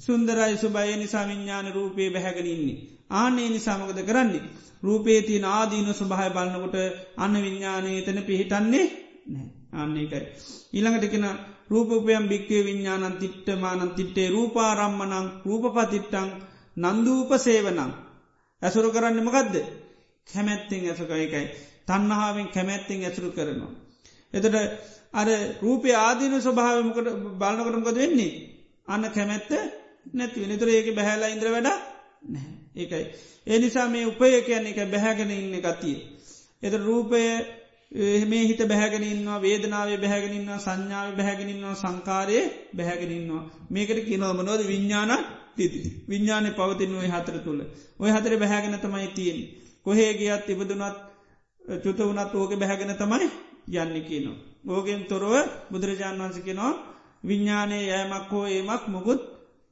සුන්දරයි 0.00 0.56
සුභය 0.56 0.96
නිසා 0.96 1.24
විඤ්ඥාන 1.24 1.68
රූපය 1.70 2.10
බැහැගෙනන්නේ. 2.10 2.76
ආනේ 3.12 3.48
නිසාමකද 3.48 4.00
කරන්නේ. 4.02 4.42
රූපේති 4.82 5.38
නාදීන 5.40 5.88
සුභහය 5.92 6.28
බලන්නකොට 6.30 6.76
අන්න 7.16 7.34
විඤ්ඥානය 7.36 7.90
තන 8.02 8.20
පිහිටන්නේ 8.22 8.86
නෑ 9.26 9.48
අන්නේකයි. 9.74 10.20
ඊළඟටකෙන 10.72 11.26
රූපපයම් 11.70 12.24
භික්කේ 12.26 12.62
විඤ්ඥානන් 12.62 13.16
තිට්ටමානන් 13.16 13.90
තිට්ටේ 13.92 14.28
රූපාරම්මනං 14.28 15.26
රූපපතිට්ටං 15.44 16.28
නන්දූප 16.76 17.30
සේවනම් 17.38 17.92
ඇසුරු 18.62 18.88
කරන්න 18.90 19.20
මකදද 19.20 19.56
කැමැත්තිෙන් 20.28 20.86
ඇසකයකයි 20.86 21.44
තන්නහාාවෙන් 21.86 22.48
කැමැත්තිෙන් 22.48 23.04
ඇසුරු 23.04 23.30
කරනවා. 23.30 23.72
එතට 24.34 24.56
අර 25.12 25.28
රූපය 25.60 25.90
ආදීන 25.96 26.34
ස්වභාවමකට 26.38 27.08
බලනකටමකද 27.38 27.96
වෙන්නේ 27.96 28.32
අන්න 28.88 29.04
කැමැත්ත 29.10 29.50
නැති 30.14 30.46
නිතර 30.46 30.68
ඒක 30.68 30.88
බැහැලා 30.94 31.28
ඉන්ද්‍ර 31.28 31.48
වැඩ 31.48 31.68
නැහැ. 32.24 32.52
ඒකයි. 32.76 33.04
ඒ 33.46 33.58
නිසා 33.58 33.88
මේ 33.88 34.06
උපය 34.06 34.42
කියන 34.42 34.66
එක 34.66 34.78
බැහැගෙන 34.86 35.30
ඉන්න 35.32 35.56
ගතිය. 35.58 35.98
එත 36.62 36.74
රූපය 36.80 37.22
මේ 38.24 38.42
හිත 38.42 38.60
බැහැගෙනන්නවා 38.62 39.38
වේදනාවේ 39.40 39.98
බැහැගෙනන්නවා 39.98 40.58
සංඥාව 40.58 41.16
බැහැගෙනන්නවා 41.16 41.74
සංකාරයේ 41.74 42.44
බැහැගෙනන්නවා 42.76 43.42
මේකට 43.68 44.00
කියනවම 44.04 44.40
නොද 44.42 44.60
විඤ්ඥාන 44.62 45.12
තිති 45.56 45.80
විඤ්ඥානය 46.08 46.50
පවතින 46.52 46.94
ඔය 46.94 47.08
හතර 47.08 47.38
තුළ 47.40 47.60
ඔය 47.98 48.10
හතර 48.10 48.34
බැහැගෙන 48.36 48.78
තමයි 48.78 49.08
තියෙන් 49.10 49.40
කොහේ 49.86 50.12
ගියත් 50.14 50.46
ඉබදුනත් 50.48 50.96
චුත 51.82 51.98
වනත් 52.00 52.32
ඕක 52.34 52.52
බැහැගෙන 52.56 52.94
තමයි 52.96 53.26
යන්න 53.74 53.96
කියනවා. 54.02 54.38
ඕගෙන් 54.66 55.02
තොරව 55.04 55.32
බුදුරජාණන් 55.70 56.22
වන්ස 56.22 56.38
කෙනවා 56.40 56.72
විඤ්ඥානය 57.24 57.78
යෑමක් 57.82 58.30
හෝ 58.30 58.46
ඒමක් 58.48 58.82
මුකුත් 58.88 59.20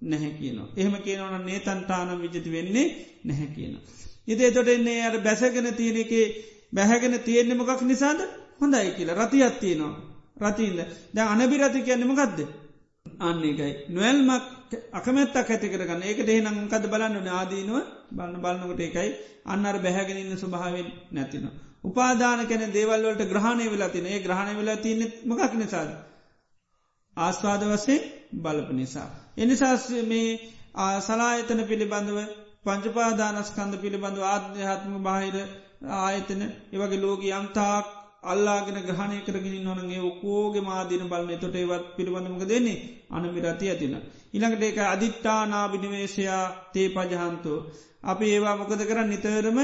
නැහැ 0.02 0.32
කියනවා. 0.32 0.68
එහෙම 0.76 0.94
කියනවන 0.98 1.44
නේතන්ටානම් 1.44 2.20
විජති 2.20 2.50
වෙන්නේ 2.52 2.86
නැහැ 3.24 3.48
කියන. 3.48 3.74
ඉදේ 4.26 4.50
තොට 4.50 4.68
එන්නේ 4.68 5.00
අර 5.02 5.18
බැසගෙන 5.20 5.74
තියෙන 5.74 5.96
එකේ 5.96 6.26
බැහැගෙන 6.72 7.18
තියෙන්නේ 7.20 7.56
මොකක් 7.56 7.82
නිසාද 7.82 8.20
හොඳයි 8.60 8.90
කියලා 8.92 9.18
රතියක් 9.18 9.54
තියෙනවා. 9.58 9.94
රතිීන්ද 10.40 10.80
ද 11.12 11.18
අනබිරති 11.24 11.82
කියන්නම 11.82 12.14
ගදද. 12.14 12.40
අන්න 13.20 13.44
එකයි. 13.44 13.72
නොවල්මක් 13.88 14.44
අකමැත්තක් 14.92 15.36
ඇති 15.46 15.68
කරගන්න 15.68 16.02
ඒකට 16.02 16.28
එහෙනම් 16.28 16.58
කද 16.68 16.84
බලන්න 16.86 17.24
නාදීනුව 17.24 17.78
බලන්න 18.10 18.42
බලන්නකට 18.42 18.80
එකයි 18.80 19.10
අන්නර 19.46 19.78
බැහැගෙනන්න 19.78 20.36
ස්වභාවෙන් 20.36 20.88
නැතිනවා. 21.12 21.54
උපාදාන 21.84 22.46
කැන 22.46 22.72
දේවල්වලට 22.72 23.22
ග්‍රහණය 23.24 23.66
වෙලා 23.66 23.88
තින 23.88 24.06
ඒ 24.06 24.20
ග්‍රහණය 24.20 24.54
වෙලා 24.56 24.76
තියන්න 24.78 25.02
මකක් 25.24 25.52
නිසාද. 25.54 25.90
ආස්වාද 27.18 27.62
වසේ 27.66 27.98
බලප 28.34 28.68
නිසා. 28.72 29.08
එනිසාස් 29.36 29.84
මේ 30.04 30.28
සලායතන 31.00 31.60
පිළිබඳව 31.64 32.18
පංචපාදානස්කන්ද 32.64 33.74
පිළිබඳව 33.76 34.22
ආධ්‍යාත්ම 34.24 34.92
බාහිර 35.02 35.36
ආයතන 35.98 36.42
ඒවගේ 36.44 37.00
ලෝක 37.00 37.22
යම්තාක් 37.30 37.86
අල්ලාගෙන 38.22 38.78
ග්‍රහණය 38.82 39.18
කරගෙන 39.22 39.64
නොනගේ 39.64 40.00
ඔකෝගේ 40.02 40.62
මාදීන 40.62 41.04
බලන 41.06 41.38
තොට 41.38 41.56
ඒවත් 41.56 41.84
පිළිබඳමක 41.96 42.44
දෙන්නේ 42.44 42.82
අනමිරති 43.10 43.66
ඇතින. 43.66 43.94
ඉළඟට 44.34 44.62
ඒක 44.62 44.78
අධිට්ටානා 44.86 45.66
බිනිවේශයා 45.68 46.44
තේ 46.72 46.88
පජහන්තු. 46.90 47.52
අපි 48.02 48.24
ඒවා 48.26 48.56
මොකද 48.56 48.82
කරන්න 48.82 49.08
නිතරම 49.08 49.58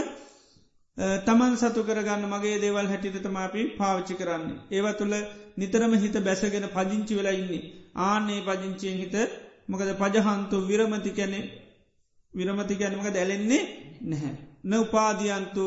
තමන් 1.22 1.54
සතු 1.56 1.80
කරගන්න 1.82 2.24
මගේ 2.26 2.56
දේවල් 2.58 2.86
හැටිට 2.86 3.16
තමාපි 3.20 3.62
පාවිච්චි 3.76 4.14
කරන්න. 4.14 4.44
ඒව 4.70 4.86
තුළ 4.94 5.14
නිතරම 5.56 5.92
හිත 5.96 6.16
බැසගෙන 6.20 6.66
පජිංචි 6.70 7.12
වෙලා 7.14 7.34
ඉන්නේ. 7.34 7.64
ආනේ 7.98 8.40
පජිංචියෙන් 8.42 8.98
හිත 8.98 9.14
මොකද 9.68 9.90
පජහන්තු 9.94 10.56
විරමති 10.62 11.10
කැනෙ 11.12 11.40
විරමති 12.32 12.74
කැනමක 12.74 13.06
දැලෙන්නේ 13.10 13.62
නැහැ. 14.02 14.34
න 14.62 14.72
උපාදියන්තු 14.76 15.64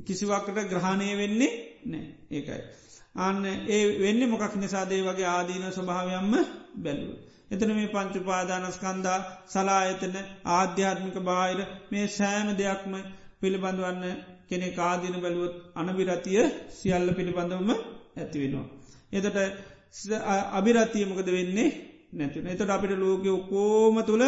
කිසිවක්කට 0.00 0.58
ග්‍රහණය 0.70 1.08
වෙන්නේ 1.14 1.52
නෑ 1.84 2.04
ඒකයි. 2.30 2.62
අන්න 3.16 3.44
ඒ 3.68 3.82
වෙන්න 3.98 4.22
මොකක් 4.28 4.54
නිසාදේ 4.56 5.02
වගේ 5.02 5.28
ආදීන 5.28 5.64
ස්වභාවයම්ම 5.68 6.34
බැලුව. 6.76 7.14
එතන 7.50 7.70
මේ 7.70 7.88
පංචුපාදානස්කන්දා 7.88 9.18
සලායතන 9.46 10.16
ආධ්‍යාත්මික 10.48 11.16
බාහිර 11.20 11.60
මේ 11.90 12.06
සෑම 12.10 12.48
දෙයක්ම 12.56 12.92
පිළිබඳවන්න 13.40 14.04
කෙනෙ 14.48 14.68
කාදින 14.72 15.16
බැලුවොත් 15.18 15.54
අනබිරතිය 15.74 16.42
සියල්ල 16.70 17.08
පිළිබඳවම 17.12 17.70
ඇතිවෙනවා. 18.16 18.66
එතට 19.12 19.36
අභිරතියමකද 20.52 21.28
වෙන්නේ 21.28 21.68
නැතින 22.12 22.46
එතට 22.46 22.62
අපිට 22.68 22.92
ලෝක 22.96 23.24
ඔකෝම 23.28 23.96
තුළ 24.02 24.24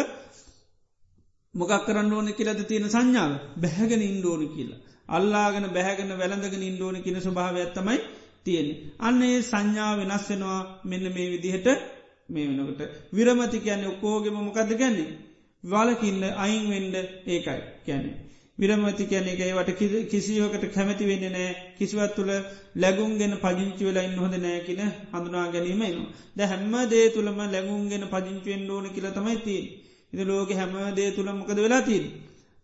මොකක් 1.55 1.73
කරන්න 1.85 2.11
ඕන 2.11 2.27
කියලද 2.33 2.59
තියෙන 2.63 2.87
සංඥාව 2.87 3.31
බැහැගෙන 3.57 4.03
ඉන්ඩෝන 4.03 4.43
කියලා. 4.49 4.79
අල්ලාගෙන 5.09 5.65
බැහැගෙන 5.69 6.11
වැළඳගෙන 6.13 6.63
ඉන්ඩෝන 6.63 6.97
කියන 7.01 7.17
ස්වභාව 7.19 7.55
ඇත්තමයි 7.57 7.99
තියෙන. 8.43 8.67
අන්නේ 8.99 9.35
සංඥාව 9.43 9.97
වෙනස් 9.99 10.25
වෙනවා 10.29 10.59
මෙන්න 10.83 11.05
මේ 11.09 11.27
විදිහට 11.29 11.67
මේ 12.29 12.47
වෙනකට 12.49 12.81
විරමති 13.13 13.57
කියන්නේ 13.59 13.89
ඔක්කෝගෙම 13.89 14.35
මොකද 14.39 14.71
ගැන්නේ. 14.73 15.11
වලකින්න 15.63 16.23
අයින් 16.35 16.65
වෙන්ඩ 16.69 16.95
ඒකයි 17.25 17.61
කැනේ. 17.85 18.15
විරමති 18.57 19.05
කියන 19.05 19.27
එක 19.27 19.39
ඒවට 19.41 19.71
කිසිවකට 20.09 20.65
කැමති 20.69 21.05
වෙන්න 21.05 21.25
නෑ 21.27 21.53
කිසිවත් 21.77 22.11
තුළ 22.15 22.31
ලැගුන්ගෙන 22.75 23.33
පජංචි 23.37 23.83
වෙලයින්න 23.83 24.13
හොඳ 24.15 24.35
නෑකින 24.37 24.81
හඳුනා 25.11 25.45
ගැනීම 25.47 25.81
එනවා. 25.81 26.11
ද 26.35 26.39
හැම්ම 26.43 26.73
දේ 26.87 27.05
තුළම 27.09 27.39
ලැගුන්ගෙන 27.47 28.05
පජංචුවෙන් 28.07 28.69
ඕන 28.69 28.85
කියලතමයි 28.89 29.37
තිීන්. 29.39 29.65
ඉති 30.13 30.23
ලෝක 30.23 30.49
හැම 30.51 30.73
දේ 30.95 31.09
තුළ 31.11 31.29
මොකද 31.31 31.57
වෙලා 31.57 31.81
තිීන්. 31.81 32.05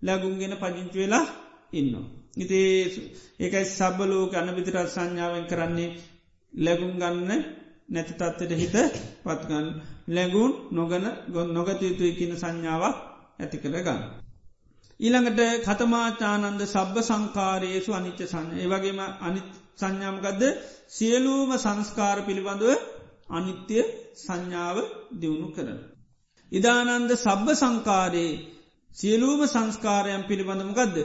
ලැගුන්ගෙන 0.01 0.53
පජංචි 0.55 0.97
වෙලා 0.97 1.25
ඉන්නවා. 1.71 2.05
ඉතිේ 2.35 2.69
ඒකයි 3.39 3.65
සබලෝක 3.67 4.33
අනබිතරත් 4.35 4.87
සංඥාවෙන් 4.87 5.45
කරන්නේ 5.45 5.89
ලැගුම් 6.53 6.93
ගන්න 6.93 7.43
නැති 7.89 8.13
තත්වට 8.13 8.51
හිත 8.53 8.75
පත්ගන්න 9.23 9.67
ලැගුන් 10.09 10.51
නොගන 10.71 11.05
ගොන් 11.27 11.47
නොගතයුතුයි 11.49 12.13
කියන 12.13 12.33
සංඥාවක් 12.35 12.97
ඇති 13.39 13.57
කළ 13.57 13.77
ගන්න. 13.81 14.28
ඊළඟට 14.99 15.41
කතමාචානන්ද 15.65 16.61
සබ්බ 16.65 16.95
සංකාරයේසු 17.01 17.91
අනිච්ච 17.93 18.21
සංඥ 18.26 18.55
ඒවගේම 18.57 18.99
අනි 19.21 19.41
සංඥාමකදද 19.80 20.43
සියලූම 20.89 21.51
සංස්කාර 21.57 22.17
පිළිබඳව 22.26 22.71
අනිත්‍ය 23.30 23.80
සංඥාව 24.17 24.77
දියුණු 25.13 25.49
කරන. 25.51 25.80
ඉදානන්ද 26.51 27.11
සබ්බ 27.15 27.47
සංකාරයේ 27.55 28.34
සියලූම 28.91 29.41
සංස්කාරයන් 29.47 30.23
පිළිබඳමකදද 30.23 30.97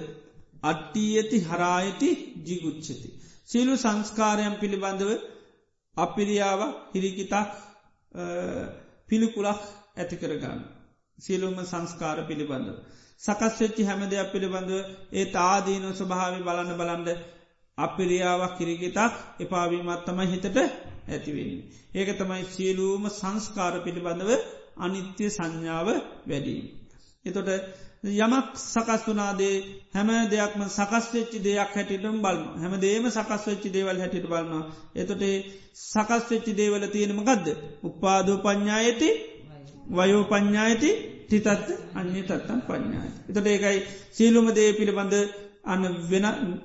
අට්ටී 0.62 1.40
හරායති 1.42 2.10
ජිගුච්චති. 2.46 3.08
සියලු 3.46 3.74
සංස්කාරයන් 3.76 4.54
පිළිබඳව 4.54 5.10
අපිරියාව 5.96 6.60
හිරිකිතක් 6.92 7.50
පිළිකුලක් 9.08 9.62
ඇති 9.96 10.16
කරගන්න. 10.16 10.60
සියලුම 11.18 11.56
සංස්කාර 11.64 12.18
පිළිබඳව. 12.24 12.76
සකස් 13.24 13.54
වෙච්චි 13.58 13.82
හැම 13.82 14.00
දෙයක් 14.06 14.28
පිළිබඳව 14.32 14.72
ඒ 15.12 15.24
තාදීන 15.30 15.84
ස්වභාවි 15.92 16.40
බලන්න 16.42 16.72
බලන්ඩ 16.74 17.08
අපිරියාවක් 17.78 18.52
කිරිගෙතක් 18.58 19.14
එපාවීමත් 19.40 20.02
තමයි 20.04 20.26
හිතට 20.26 20.58
ඇතිවෙන්නේ. 21.06 21.64
ඒක 21.92 22.10
තමයි 22.18 22.44
සියලූම 22.46 23.02
සංස්කාර 23.10 23.74
පිළිබඳව 23.84 24.30
අනිත්‍ය 24.76 25.24
සංඥාව 25.30 25.88
වැඩීම. 26.26 26.66
එතොට 27.24 27.48
යමක් 28.04 28.48
සකස් 28.54 29.02
වනාදේ 29.06 29.56
හැම 29.92 30.08
දෙයක්ම 30.28 30.60
සකස් 30.68 31.06
වෙච්චි 31.12 31.38
දෙයක් 31.40 31.70
හැටිටම් 31.70 32.16
බලන්න 32.20 32.60
හැම 32.60 32.74
දේම 32.78 33.04
සකස් 33.08 33.42
වෙච්චි 33.46 33.68
දේවල් 33.70 33.98
හැටිට 33.98 34.26
බලන්නවා. 34.26 34.64
එතොටේ 34.94 35.36
සකස් 35.82 36.24
වෙච්චි 36.30 36.52
දේවල 36.52 36.84
තියෙනම 36.88 37.20
ගදද. 37.20 37.48
උපාදෝ 37.82 38.38
පඥ්ඥායති 38.38 39.08
වයෝ 39.90 40.22
පඥ්ඥායති 40.24 40.90
තිතත් 41.34 41.48
අන්නේ 41.94 42.22
තත්තම් 42.22 42.60
පඥ්ඥාය. 42.66 43.10
එතට 43.28 43.46
ඒකයි 43.46 43.78
සීලුම 44.12 44.46
දේ 44.52 44.70
පිළිබඳ 44.72 45.14
අන්න 45.64 45.84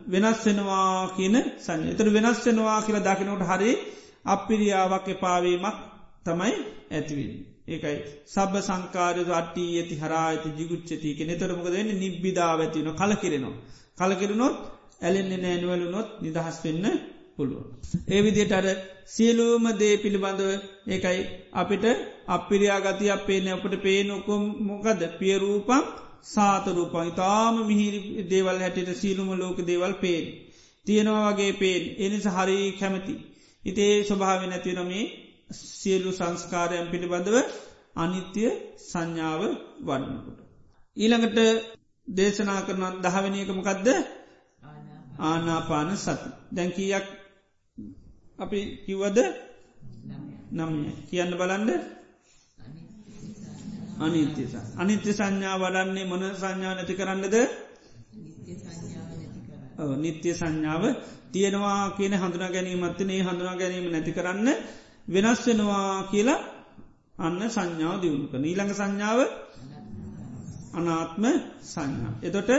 වෙනස් 0.07 0.39
වෙනවා 0.45 1.11
කියන 1.15 1.35
සංය. 1.57 1.83
එතට 1.91 2.09
වෙනස් 2.09 2.39
වෙනවා 2.45 2.79
කියලා 2.81 3.05
දකිනට 3.07 3.45
හරි 3.51 3.71
අපිරියාවක් 4.25 5.07
එපාවීමක් 5.09 5.77
තමයි 6.25 6.53
ඇතිවින්. 6.91 7.31
ඒකයි 7.67 7.97
සබ 8.27 8.53
සංකාරයද 8.61 9.29
අට්ටී 9.31 9.71
ඇති 9.75 9.95
හරා 9.95 10.25
ඇති 10.25 10.49
ජිගුච්චති 10.57 11.09
කෙන 11.13 11.31
තරමක 11.35 11.67
දෙන්න 11.67 11.89
නිබ්බිධාව 11.97 12.59
ඇතිවන 12.59 12.91
කලකිරෙනවා. 12.93 13.55
කලකිරනොත් 13.97 14.55
ඇලෙන්නේ 15.01 15.39
නෑනුවලුනොත් 15.39 16.09
නිදහස් 16.21 16.57
වෙන්න 16.63 16.85
පුළුව. 17.37 17.65
ඒ 18.07 18.21
විදියට 18.21 18.53
අර 18.53 18.67
සියලූම 19.07 19.65
දේ 19.73 19.95
පිළිබඳව 19.97 20.49
ඒකයි 20.87 21.19
අපිට 21.53 21.85
අපිරියා 22.29 22.81
ගති 22.81 23.05
අපේ 23.09 23.41
අපට 23.49 23.73
පේනොකොම් 23.79 24.43
මොකද 24.61 25.01
පියරූපම් 25.19 25.83
සාතරූපං 26.25 27.07
ඉතාම 27.07 27.55
මිහිරි 27.65 27.99
දේවල් 28.25 28.57
හැටිට 28.57 28.89
සීලුම 28.95 29.29
ලෝක 29.33 29.57
දේවල් 29.61 29.93
පේෙන්. 29.95 30.25
තියෙනවා 30.85 31.29
වගේ 31.29 31.53
පේෙන් 31.53 31.83
එනිස 31.97 32.25
හරි 32.27 32.59
කැමති. 32.79 33.13
ඉතේ 33.63 33.93
ස්වභාව 34.03 34.41
නැතිනොමේ 34.43 35.05
සියලු 35.73 36.09
සංස්කාරයන් 36.11 36.87
පිළිබඳව 36.91 37.35
අනිත්‍ය 37.95 38.43
සංඥාව 38.81 39.41
වන්නකොට. 39.81 40.39
ඊළඟට 40.97 41.39
දේශනා 42.07 42.61
කරන 42.61 42.83
දහවනයකමකක්ද 43.03 43.87
ආනාපාන 45.21 45.89
සති. 45.97 46.29
දැන්කීයක් 46.55 47.05
අපි 48.39 48.59
කිව්වද 48.85 49.17
නම්ය 50.51 50.89
කියන්න 51.07 51.33
බලන්ඩ 51.33 51.98
අනිත්‍ය 53.99 54.43
අනිත්‍ය 54.75 55.11
සංඥා 55.11 55.55
වඩන්නේ 55.57 56.05
මොන 56.05 56.23
සංඥා 56.33 56.73
නැති 56.75 56.93
කරන්නද? 56.93 57.35
නිත්‍ය 59.97 60.29
සංඥාව 60.33 60.83
තියෙනවා 61.31 61.81
කියන 61.91 62.13
හඳුනා 62.13 62.49
ගැනීමත්තිනේ 62.49 63.21
හඳුනා 63.21 63.55
ගැනීම 63.55 63.87
නැති 63.87 64.11
කරන්න 64.11 64.47
වෙනස් 65.07 65.41
වෙනවා 65.47 66.07
කියලා 66.11 66.39
අන්න 67.17 67.41
සංඥාව 67.47 67.95
දියුණුක 67.97 68.33
නීළඟ 68.35 68.73
සංඥාව 68.73 69.19
අනාත්ම 70.73 71.25
සංඥා. 71.63 72.13
එතොට 72.21 72.49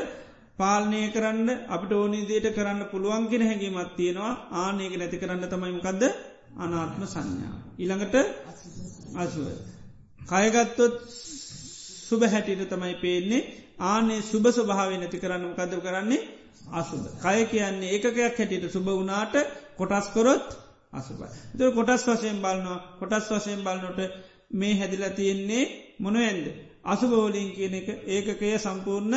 පාලනය 0.59 1.01
කරන්න 1.09 1.49
අපට 1.69 1.91
ඕනිදයට 1.93 2.47
කරන්න 2.55 2.81
පුළුවන්ගෙන 2.91 3.43
හැඟීමත් 3.43 3.93
තියෙනවා. 3.97 4.33
ආනයක 4.55 4.95
නැති 4.97 5.17
කරන්න 5.17 5.45
තමයිමකක්ද 5.45 6.03
අනාත්ම 6.57 7.03
සංඥා. 7.07 7.55
ඉළඟට 7.79 8.15
අසුව. 9.17 9.47
කයගත්තොත් 10.21 10.95
සුබ 12.03 12.23
හැටිට 12.25 12.69
තමයි 12.69 12.95
පේන්නේ 12.97 13.43
ආනේ 13.85 14.21
සුබ 14.23 14.45
ස්වභාව 14.49 14.91
නැති 14.93 15.19
කරන්න 15.19 15.55
කද 15.55 15.73
කරන්නේ 15.81 16.21
අසුබ. 16.73 17.03
කය 17.19 17.39
කියන්නේ 17.47 17.93
ඒකයක් 17.93 18.17
හැටියට 18.17 18.67
සුබ 18.69 18.89
වනාට 18.91 19.35
කොටස්කොරොත් 19.77 20.47
අසුබයි. 20.93 21.29
ද 21.55 21.61
කොටස් 21.71 22.03
වශයෙන් 22.07 22.39
බලනවා 22.39 22.79
කොටස් 22.99 23.27
වශයෙන් 23.31 23.61
බලනොට 23.61 24.01
මේ 24.53 24.75
හැදිල 24.75 25.05
තියෙන්නේ 25.11 25.65
මොනුවෙන්ද. 25.99 26.47
අසුබෝලින් 26.85 27.51
කියන 27.53 27.75
එක 27.75 27.89
ඒකකය 28.09 28.59
සම්පූර්ණ 28.59 29.15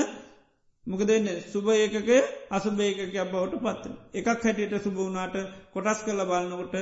මොකදන්න 0.85 1.27
සුභ 1.45 1.69
ඒකක 1.73 2.09
අසුභේකක 2.49 3.01
බවට 3.25 3.53
පත්වන. 3.57 3.93
එකක් 4.13 4.27
හැටියට 4.27 4.84
සුභ 4.84 4.99
වනාට 4.99 5.35
කොටස් 5.73 5.99
කළ 6.05 6.21
බලන්නකොට 6.23 6.75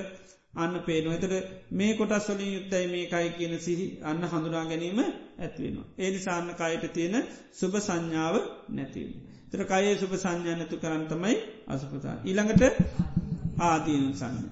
අන්න 0.53 0.73
පේනවා. 0.81 1.15
එතට 1.15 1.33
මේ 1.71 1.95
කොටස් 1.95 2.27
වලින් 2.29 2.53
යුත්තයි 2.53 2.85
මේ 2.87 3.05
කයි 3.05 3.29
කියන 3.31 3.53
සිහි 3.59 3.85
අන්න 4.03 4.23
හඳුනා 4.23 4.65
ගැනීම 4.65 4.99
ඇත්වෙනවා. 5.39 5.85
ඒනි 5.97 6.19
සාන්න 6.19 6.49
කයට 6.53 6.93
තියෙන 6.93 7.15
සුභ 7.53 7.77
සංඥාව 7.79 8.35
නැතිව. 8.69 9.07
තර 9.51 9.63
කයේ 9.65 9.95
සුභ 9.97 10.15
සංඥා 10.15 10.55
නැතු 10.55 10.77
කරන්තමයි 10.77 11.35
අසුපතා. 11.67 12.15
ඊළඟට 12.23 12.63
ආදීනු 13.61 14.09
සංඥ. 14.13 14.47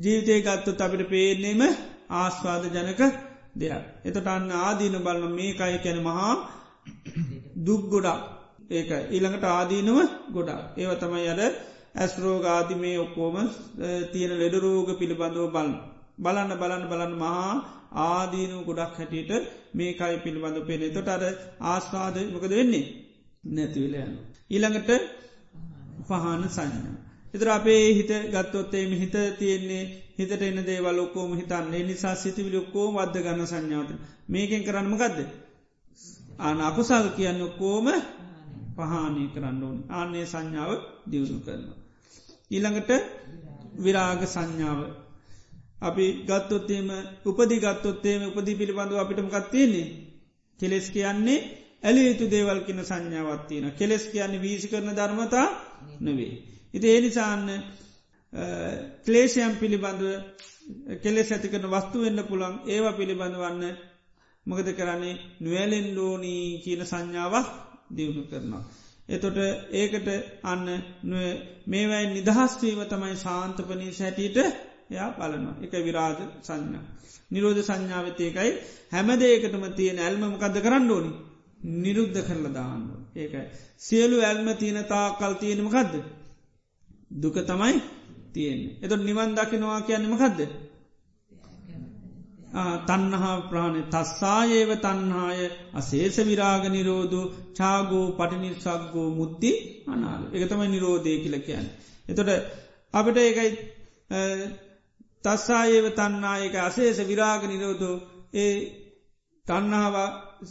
ජීවිතය 0.00 0.40
ගත්තුත් 0.40 0.80
අපිට 0.80 1.08
පේනේම 1.08 1.62
ආස්වාද 2.12 2.64
ජනක 2.66 3.02
දෙයක්. 3.54 3.84
එතට 4.04 4.26
අන්න 4.26 4.50
ආදීන 4.58 4.96
බලන 4.98 5.32
මේ 5.32 5.52
කය 5.52 5.74
කැන 5.78 6.00
මහා 6.02 6.32
දුක් 7.58 7.82
ගොඩක් 7.88 8.22
ඒක 8.70 8.90
ඊළඟට 9.08 9.44
ආදීනුව 9.46 9.98
ගොඩා. 10.32 10.60
ඒව 10.76 10.90
තමයි 10.94 11.24
අද 11.94 12.00
ඇස්රෝගාදි 12.00 12.74
මේ 12.74 12.98
ඔක්කෝම 12.98 13.36
තියෙන 14.12 14.32
ලෙඩරෝග 14.34 14.88
පිළිබඳව 14.98 15.46
බලන්න. 15.48 15.72
බලන්න 16.18 16.52
බලන්න 16.54 16.84
බලන්න 16.88 17.14
මහා 17.14 17.52
ආදීනු 18.04 18.64
ගොඩක් 18.64 18.94
හැටියට 18.94 19.32
මේ 19.74 19.92
කයි 19.94 20.16
පිළිබඳ 20.18 20.58
පෙනේ 20.62 20.90
තොට 20.90 21.08
අර 21.08 21.22
ආස්වාද 21.62 22.16
මොකද 22.32 22.50
වෙන්නේ 22.50 22.84
නැතිවිලයන. 23.46 24.12
ඊළඟට 24.50 24.90
පහන 26.04 26.42
සංඥා. 26.48 26.96
එතර 27.34 27.48
අපේ 27.50 27.84
හිත 27.94 28.12
ගත්තොත්තේම 28.26 28.90
හිත 28.92 29.16
තියෙන්නේ 29.38 29.84
හිතට 30.18 30.42
එන්න 30.42 30.60
දේවල් 30.62 30.98
ඔක්කෝම 30.98 31.32
හිතන්නේ 31.32 31.82
නිසා 31.84 32.14
සිතිවිලි 32.16 32.56
ඔක්කෝ 32.56 32.86
වද්ද 32.90 33.16
ගන්න 33.18 33.46
සංඥාවත 33.46 33.90
මේකෙන් 34.28 34.64
කරන්නම 34.64 34.94
ගදද. 34.96 35.20
ආන 36.38 36.60
අපසාග 36.60 37.06
කියන්න 37.16 37.42
ඔක්කෝම 37.42 37.86
පහානය 38.76 39.22
කරන්න 39.28 39.62
ඕන 39.62 39.78
ආන්නේ 39.90 40.26
සංඥාව 40.26 40.72
දියුණු 41.10 41.40
කරනවා. 41.40 41.77
ඊළඟට 42.50 42.90
විරාග 43.76 44.20
සංඥාව. 44.26 44.80
අපි 45.80 46.04
ගත්තොත්තේම 46.24 46.88
උපදි 47.24 47.56
ගත්තොත්තේම 47.58 48.20
උපදි 48.28 48.52
පිළිබඳව 48.54 48.96
අපිටම 48.96 49.28
කත්තියන්නේ. 49.28 49.88
කෙලෙස් 50.60 50.86
කියන්නේ 50.90 51.40
ඇලි 51.80 52.00
යුතු 52.02 52.24
දේවල් 52.26 52.60
කියන 52.60 52.80
සංඥාවත්තියන 52.82 53.66
කෙලෙස් 53.72 54.04
කියන්නේ 54.06 54.40
වීසි 54.40 54.66
කරන 54.66 54.90
ධර්මතා 54.90 55.46
නොවේ. 56.00 56.32
ඉති 56.74 56.86
ඒනිසාන්න 56.88 57.46
ක්ලේෂයම් 59.04 59.52
පිළිබඳව 59.56 60.04
කෙලෙස් 61.02 61.28
ඇති 61.32 61.48
කරන 61.48 61.66
වස්තු 61.66 61.96
වෙන්න 62.00 62.20
පුළන් 62.24 62.54
ඒවා 62.66 62.92
පිළිබඳ 62.92 63.36
වන්න 63.36 63.64
මකද 64.46 64.68
කරන්නේ 64.72 65.20
නුවලෙන් 65.40 65.86
ලෝනී 65.96 66.44
කියන 66.58 66.82
සංඥාවක් 66.84 67.48
දියුණු 67.90 68.22
කරනවා. 68.22 68.64
එතොට 69.08 69.38
ඒකට 69.72 70.08
අන්න 70.44 70.66
මේවැයි 71.66 72.08
නිදහස්වීම 72.10 72.80
තමයි 72.86 73.16
සාන්තපනී 73.18 73.92
සැටියට 73.92 74.38
යා 74.90 75.08
බලනවා 75.12 75.56
එක 75.62 75.74
විරාජ 75.80 76.18
සංඥා. 76.42 76.84
නිරෝධ 77.30 77.62
සංඥාවතයකයි 77.62 78.50
හැමදේකටම 78.92 79.64
තියෙන 79.72 79.98
ඇල්මමකද 80.00 80.56
කරන්න 80.58 80.90
ඕනි 80.90 81.12
නිරුද්ධ 81.76 82.20
කරල 82.22 82.46
දාන්න 82.50 82.84
ඒකයි. 83.16 83.44
සියලු 83.78 84.16
ඇල්ම 84.20 84.48
තියෙන 84.56 84.84
තා 84.84 85.06
කල් 85.12 85.34
තියෙනමකදද. 85.34 85.94
දුක 87.12 87.36
තමයි 87.42 87.76
තියෙන්නේ. 88.32 88.76
එතොට 88.82 89.02
නිවන් 89.02 89.34
දකිනවා 89.34 89.80
කියන්නමකදද. 89.82 90.40
තන්නහා 92.86 93.34
ප්‍රාණය 93.48 93.82
තස්සායේව 93.86 94.70
තන්හාය 94.78 95.40
අසේස 95.74 96.16
විරාග 96.22 96.64
නිරෝධ 96.68 97.16
චාගෝ 97.54 98.06
පටිනිර්සක්ගෝ 98.12 99.08
මුද්දි 99.12 99.50
අනාල. 99.86 100.22
එකතම 100.32 100.62
නිරෝධය 100.66 101.12
කියල 101.18 101.36
කියන්න. 101.40 101.66
එතොට 102.06 102.30
අපිට 102.94 103.18
ඒකයි 103.18 103.50
තස්සායේව 105.24 105.86
තන්නායක 105.92 106.54
අසේස 106.60 106.98
විරාග 107.02 107.42
නිරෝධෝ. 107.44 107.96
ඒ 108.34 108.54
තන්නාව 109.46 109.94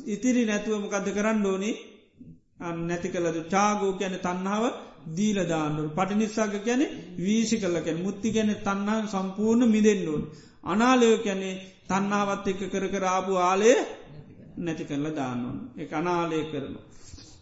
ඉතිරි 0.07 0.43
නැතුවමකද 0.45 1.07
කරන්න 1.09 1.45
ඕනි? 1.45 1.71
නැති 2.79 3.07
කලද 3.09 3.37
චාගෝ 3.47 3.91
ගැන 3.93 4.15
තන්නාව 4.19 4.63
දීලදාන්නු 5.09 5.83
පටිනිස්සාග 5.89 6.53
ගැන 6.61 6.83
වීසි 7.17 7.55
කල 7.57 7.77
ගැන 7.79 7.97
මුත්ති 8.01 8.29
ගැන 8.31 8.51
තන්නාව 8.59 9.03
සම්පූර්ණ 9.07 9.63
මිදෙන්න්නෝන් 9.67 10.23
අනාලය 10.65 11.09
කැනේ 11.19 11.55
තන්නාවත් 11.89 12.47
එක්ක 12.47 12.61
කර 12.67 12.85
කරාපු 12.89 13.33
ආලය 13.41 13.71
නැති 14.57 14.83
කරල 14.83 15.07
දාන්නවන් 15.13 15.57
එක 15.77 15.91
අනාලය 15.93 16.39
කරනු. 16.51 16.79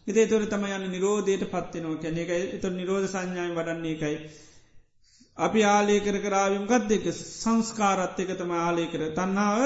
ඉතේ 0.07 0.27
තොර 0.27 0.43
තම 0.45 0.65
යන්න 0.67 0.87
නිරෝධයට 0.87 1.45
පත්වෙනවා 1.47 2.01
කැන 2.01 2.17
එක 2.17 2.31
එත 2.55 2.65
නිරෝධ 2.71 3.07
සංඥාය 3.07 3.51
වඩන්නේ 3.51 3.95
එකයි. 3.95 4.17
අපි 5.37 5.61
ආලය 5.65 5.95
කර 5.99 6.17
කරාවිම 6.19 6.65
ගත් 6.65 6.89
දෙක 6.89 7.05
සංස්කාරත් 7.13 8.19
එක 8.19 8.31
තම 8.33 8.51
ආලය 8.57 8.85
කර. 8.87 9.01
තන්නාව 9.11 9.61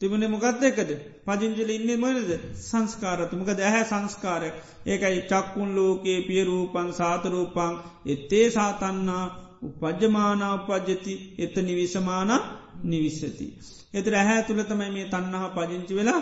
තිබුණ 0.00 0.26
මොකත් 0.28 0.62
එකද? 0.62 0.90
පජිංජල 1.24 1.70
ඉන්න 1.70 1.92
මොනද 1.96 2.32
සංස්කාරත. 2.60 3.30
මොක 3.32 3.50
දැහැ 3.52 3.84
සංස්කාරය. 3.84 4.50
ඒකයි 4.86 5.20
චක්කුන් 5.24 5.70
ලෝකයේ 5.74 6.20
පියරූපන් 6.22 6.88
සාතරූපං 6.92 7.78
එත්තේ 8.06 8.46
සාතන්නා 8.50 9.24
උපජ්ජමානා 9.62 10.52
උපජ්ජති. 10.56 11.14
එත 11.38 11.54
නිවිසමානා 11.62 12.42
නිවිස්සති. 12.84 13.46
එතර 13.94 14.12
ඇහැ 14.14 14.42
තුළ 14.42 14.62
තමයි 14.64 14.90
මේ 14.90 15.06
තන්නහා 15.06 15.48
පජංචි 15.50 15.94
වෙලා 15.94 16.20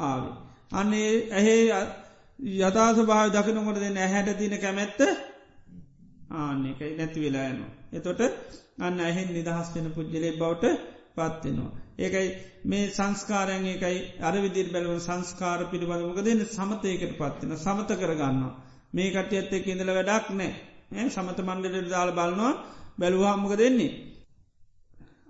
ආවේ. 0.00 0.34
අන්නේ 0.72 1.10
ඇහේ 1.30 1.60
යථාස 2.60 2.98
භාව 3.02 3.28
දකිනකොට 3.30 3.78
දෙන්න 3.78 3.98
ඇහැට 3.98 4.38
තින 4.38 4.54
කැමැත්ත 4.58 5.00
ආන්නේකයි 6.32 6.92
නැති 6.96 7.20
වෙලා 7.20 7.46
යනවා. 7.46 7.70
එතොට 7.92 8.20
අන්න 8.78 8.98
ඇහෙන් 9.00 9.28
නිදහස් 9.30 9.68
වෙන 9.74 9.86
පුද්ජලේ 9.90 10.32
බවට 10.32 10.64
පත්වෙනවා. 11.14 11.70
ඒකයි 11.98 12.28
මේ 12.64 12.90
සංස්කාරයන් 12.90 13.64
ඒකයි 13.66 13.98
අරවිදිර 14.20 14.68
බැලව 14.72 14.92
සංස්කාර 15.00 15.60
පිළිබඳමක 15.66 16.20
දෙන්න 16.20 16.40
සමතයකට 16.48 17.14
පත්වෙන 17.14 17.52
සමත 17.56 17.90
කරගන්න. 17.94 18.42
මේ 18.92 19.10
කටයත් 19.10 19.52
එක් 19.52 19.66
ඉඳල 19.66 19.90
වැඩක් 19.90 20.26
නෑ 20.32 21.08
සමත 21.08 21.38
මණ්ඩලට 21.40 21.90
දාල 21.90 22.10
බලනවා 22.12 22.52
බැලුවාමක 22.98 23.54
දෙන්නේ. 23.56 23.92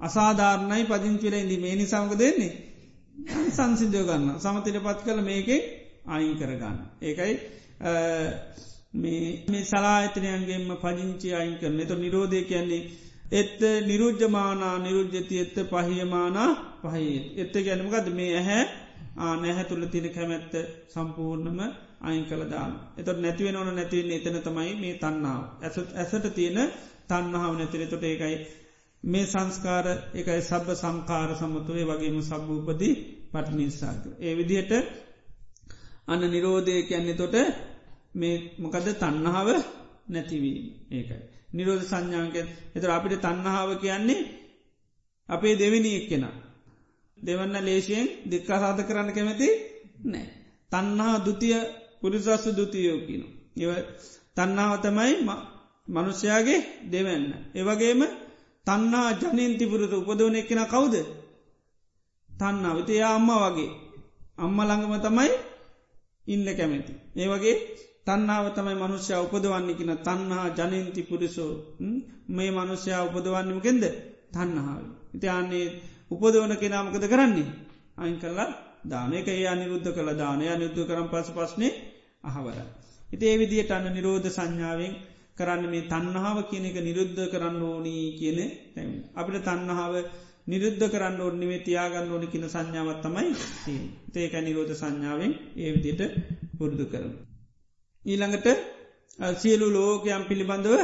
අසාධාරණයි 0.03 0.85
පදිංචිල 0.85 1.35
ඉදි 1.37 1.57
මේ 1.59 1.75
නිසාමක 1.77 2.13
දෙන්නේ. 2.17 2.53
සංසිදයෝ 3.51 4.05
ගන්න 4.05 4.39
සමතිට 4.39 4.79
පත් 4.79 4.99
කළ 5.03 5.21
මේකෙ 5.23 5.57
අයින් 6.07 6.35
කරගන්න. 6.37 6.79
ඒකයි 7.01 7.35
මේ 9.45 9.65
සලාහිතනයන්ගේම 9.65 10.67
පජංචි 10.77 11.29
අයින් 11.35 11.57
කරන 11.57 11.81
එත 11.81 11.93
නිරෝධය 11.97 12.43
කියන්නේ 12.45 12.83
එත්ත 13.33 13.61
නිරුද්ධමානා 13.83 14.77
නිරුද්ධති 14.79 15.39
එත්ත 15.39 15.57
පහියමානා 15.67 16.51
පහහි 16.83 17.07
එත්ත 17.37 17.55
ගැනමගද 17.61 18.09
මේ 18.13 18.33
ඇහැ 18.37 18.65
ආනැහැ 19.19 19.65
තුළ 19.65 19.85
තින 19.87 20.07
කැමැත්ත 20.11 20.53
සම්පූර්ණම 20.89 21.61
අයින් 22.01 22.25
කළදාන්න. 22.25 22.73
එතට 22.97 23.19
නැතිවෙන 23.19 23.57
ඕන 23.57 23.71
නැතිවන්න 23.73 24.13
එතන 24.13 24.39
තමයි 24.41 24.73
මේ 24.77 24.95
තන්නාව. 24.97 25.43
ඇසත් 25.61 25.89
ඇසට 25.95 26.27
තියෙන 26.35 26.59
තන්නහාව 27.09 27.55
නැතිර 27.55 27.87
තොට 27.87 28.05
ඒකයි 28.05 28.37
මේ 29.05 29.27
සංස්කාර 29.27 29.87
එකයි 30.13 30.43
සබ 30.43 30.67
සංකාර 30.75 31.31
සමතුවේ 31.33 31.87
වගේම 31.87 32.17
සබභූපති 32.23 32.89
පටනිසාක. 33.33 34.03
ඒ 34.19 34.33
විදිහට 34.33 34.73
අන්න 36.05 36.23
නිරෝධය 36.25 36.75
කියන්නේ 36.83 37.15
තොට 37.15 37.35
මේ 38.15 38.37
මොකද 38.59 38.87
තන්නහාව 38.95 39.49
නැතිවීම 40.09 40.67
ඒකයි. 40.91 41.23
නිරෝධ 41.53 41.85
සංඥාන්ක 41.85 42.37
එතර 42.75 42.91
අපිට 42.91 43.15
තන්නහාාව 43.21 43.71
කියන්නේ 43.77 44.29
අපේ 45.29 45.55
දෙවිනි 45.55 45.91
එක්කෙන. 45.97 46.25
දෙවන්න 47.19 47.57
ලේශයෙන් 47.61 48.07
දෙක්කා 48.25 48.59
සාධ 48.59 48.83
කරන්න 48.83 49.11
කැමැති 49.11 49.49
නෑ. 50.05 50.27
තන්හා 50.73 51.17
දුතිය 51.21 51.57
පුරිසස්ස 52.01 52.45
දුතියෝ 52.51 52.99
කියන. 53.01 53.23
ඒව 53.57 53.71
තන්නාව 54.37 54.73
තමයි 54.81 55.13
මනුෂ්‍යයාගේ 55.89 56.61
දෙවන්න. 56.85 57.25
ඒවගේම 57.53 58.01
තන්නා 58.67 59.09
ජනීන්තිපුරුත 59.15 59.93
උපදවන 59.93 60.35
එක්කෙන 60.35 60.63
කවුද. 60.67 60.95
තන්නා 62.31 62.77
විතයා 62.77 63.15
අම්ම 63.15 63.31
වගේ. 63.45 63.71
අම්ම 64.39 64.59
ළඟම 64.61 64.95
තමයි 65.01 65.31
ඉන්න 66.27 66.47
කැමැති. 66.49 66.93
ඒ 67.17 67.29
වගේ 67.29 67.57
තන්නාව 68.07 68.47
තමයි 68.51 68.77
මනුෂ්‍ය 68.77 69.13
උපදවන්නේ 69.17 69.75
කියන 69.75 69.93
තන්හා 69.99 70.47
ජනීන්ති 70.51 71.03
පුරිසෝ 71.03 71.53
මේ 72.29 72.51
මනුෂ්‍යයා 72.51 73.03
උපදවන්නමකෙන්ද 73.05 73.85
තන්නහාාව. 74.33 74.85
ඉතියන්නේ 75.15 75.67
උපදවන 76.11 76.53
කෙනාමකද 76.57 77.05
කරන්නේ. 77.09 77.49
අයින් 77.97 78.19
කල්ලා 78.19 78.51
දානක 78.85 79.29
ඒ 79.29 79.47
අනිරුද්ධ 79.47 79.91
කළ 79.91 80.11
දානය 80.17 80.45
අනිුද්ධ 80.49 80.83
කරම් 80.87 81.09
පස 81.09 81.29
පස්නේ 81.31 81.73
අහවර. 82.25 82.57
ඉති 83.09 83.25
ඒ 83.27 83.37
විදියට 83.39 83.71
අන්න 83.71 83.87
නිරෝධ 83.89 84.29
සංඥාවෙන් 84.29 84.95
කරන්න 85.43 85.65
මේ 85.69 85.89
තන්නහාාව 85.89 86.39
කියන 86.51 86.65
එක 86.65 86.77
නිරුද්ධ 86.81 87.23
කරන්න 87.29 87.63
ඕනී 87.65 88.05
කියන 88.19 88.39
තැම. 88.75 88.91
අපිට 89.15 89.45
තන්නහාාව 89.45 89.95
නිරුද්ධ 90.47 90.85
කරන්න 90.89 91.21
ඕන්නිවේ 91.21 91.61
තියාගන්න 91.61 92.13
ඕනි 92.13 92.27
කියන 92.27 92.47
සංඥාවත් 92.47 93.03
තමයි 93.05 93.29
ඒක 94.17 94.35
නිරෝධ 94.41 94.75
සංඥාවෙන් 94.75 95.33
ඒ 95.57 95.71
විදියට 95.75 96.03
පුරුදු 96.59 96.87
කරන. 96.87 97.13
ඊළඟට 98.05 98.49
සියලු 99.37 99.67
ලෝකයම් 99.71 100.23
පිළිබඳව 100.25 100.75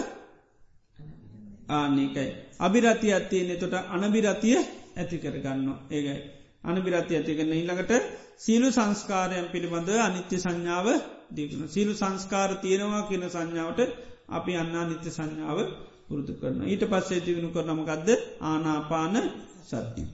ආනකයි. 1.70 2.26
අභිරතිය 2.58 3.12
අත්තියනෙ 3.12 3.54
තොට 3.56 3.74
අනබිරතිය 3.88 4.58
ඇති 4.96 5.16
කරගන්න 5.18 5.68
ඒගයි. 5.90 6.18
අනබිරති 6.64 7.16
ඇතිකරන්න 7.16 7.52
ඊළඟට 7.52 7.92
සීලු 8.36 8.68
සංස්කාරයන් 8.70 9.48
පිළිබඳ 9.48 9.90
අනිත්‍ය 9.98 10.36
සංඥාව 10.36 10.86
දීකන 11.30 11.62
සීලු 11.68 11.92
සංස්කාර 11.94 12.50
තියෙනවා 12.56 13.02
කියන 13.02 13.24
සංඥාවට 13.26 13.80
අපි 14.28 14.52
අන්නා 14.54 14.84
නිත්‍ය 14.84 15.10
සංඥාව 15.10 15.58
පුරුදු 16.06 16.32
කරන. 16.34 16.60
ඊට 16.64 16.84
පස්සේ 16.84 17.20
තිවුණු 17.20 17.50
කරනමකක්ද 17.50 18.08
ආනාපාන 18.42 19.16
සත්‍යය. 19.64 20.06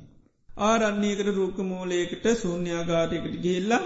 ආරන්නේකට 0.49 1.29
රූක 1.31 1.59
මූලයකට 1.65 2.27
සූන්‍යාගාරයකට 2.37 3.37
ගිහිල්ලා 3.37 3.83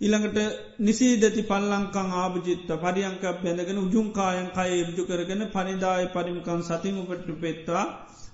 ඉළඟට 0.00 0.38
නිසීදති 0.80 1.42
පල්ලංකං 1.44 2.08
ආභජිත්ත 2.14 2.70
පරියංක 2.76 3.22
බැඳගෙන 3.34 3.78
උජුන්කායන් 3.78 4.48
කය 4.50 4.70
එබජු 4.76 5.02
කරගෙන 5.04 5.42
පනිදාය 5.48 6.04
පරිමිකන් 6.08 6.62
සතින් 6.62 6.96
උපටු 6.96 7.34
පෙත්වා 7.36 7.86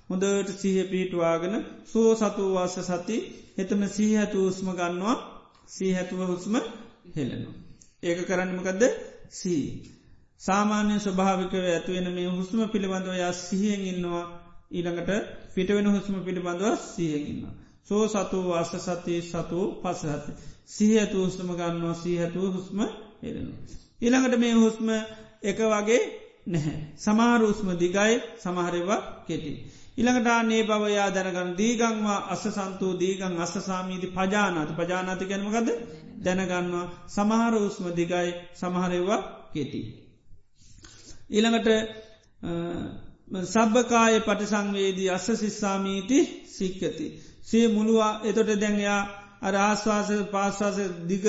හොඳට 0.08 0.48
සීහ 0.54 0.78
පිහිටවාගෙන 0.84 1.54
සෝ 1.86 2.10
සතුවාස 2.14 2.74
සති 2.82 3.16
එතම 3.58 3.82
සීහැතු 3.88 4.38
උස්ම 4.46 4.68
ගන්නවා 4.72 5.16
සීහැතුව 5.68 6.20
හුස්ම 6.24 6.54
හෙලනවා. 7.14 7.54
ඒක 8.02 8.18
කරන්නමකදද 8.26 8.82
සී. 9.32 9.64
සාමාන්‍ය 10.40 10.94
ස්වභාවිකව 10.98 11.54
ඇතුවෙන 11.66 12.08
මේ 12.10 12.28
හුස්ම 12.28 12.60
පිළිබඳව 12.66 13.14
යා 13.14 13.32
සිහියෙන් 13.38 13.82
ඉන්නවා 13.86 14.26
ඊළඟට 14.70 15.10
පිටවෙන 15.54 15.88
හුස්ම 15.88 16.14
පිළිබඳව 16.20 16.64
සියගන්න. 16.86 17.42
සෝ 17.84 18.04
සතු 18.08 18.40
අස 18.52 18.72
සති 18.78 19.14
සතු 19.22 19.60
පසහති. 19.82 20.32
සිහඇතු 20.66 21.16
හුස්ම 21.18 21.48
ගන්නවා 21.50 21.94
සීහැතුව 21.96 22.44
හුස්ම 22.54 22.78
හෙරෙන. 23.20 23.48
ඊළඟට 24.00 24.38
මේ 24.38 24.54
හුස්ම 24.54 24.88
එක 25.42 25.58
වගේ 25.66 26.02
නැහැ. 26.46 26.80
සමාරූස්ම 26.96 27.68
දිගයි 27.74 28.14
සමහරවා 28.38 29.00
කෙටි. 29.26 29.52
ඉළඟටාන්නේ 29.96 30.62
බවයා 30.64 31.08
දැනගන්න 31.10 31.56
දීගංවා 31.56 32.20
අස 32.28 32.44
සන්තූ 32.48 32.92
දීගං 32.94 33.34
අස 33.38 33.54
සාමීති 33.60 34.08
පජානාති 34.08 34.72
පජානාති 34.74 35.24
ගැනමකද 35.26 35.68
දැනගන්නවා 36.18 36.86
සමහර 37.08 37.54
උස්ම 37.60 37.84
දිගයි 37.92 38.30
සමහරවා 38.54 39.20
කෙටි. 39.52 39.80
ඊළඟට 41.30 41.68
සබ්භකාය 43.46 44.20
පටිසංවේදී 44.20 45.10
අස්ස 45.10 45.26
සිස්සාමීති 45.36 46.18
සික්කති. 46.48 47.06
සේ 47.42 47.66
මුළුවා 47.68 48.12
එතොට 48.24 48.50
දැන්යා 48.56 49.00
අර 49.42 49.54
ආශ්වාස 49.58 50.08
පාශ්වාස 50.30 50.78
දිග 51.06 51.24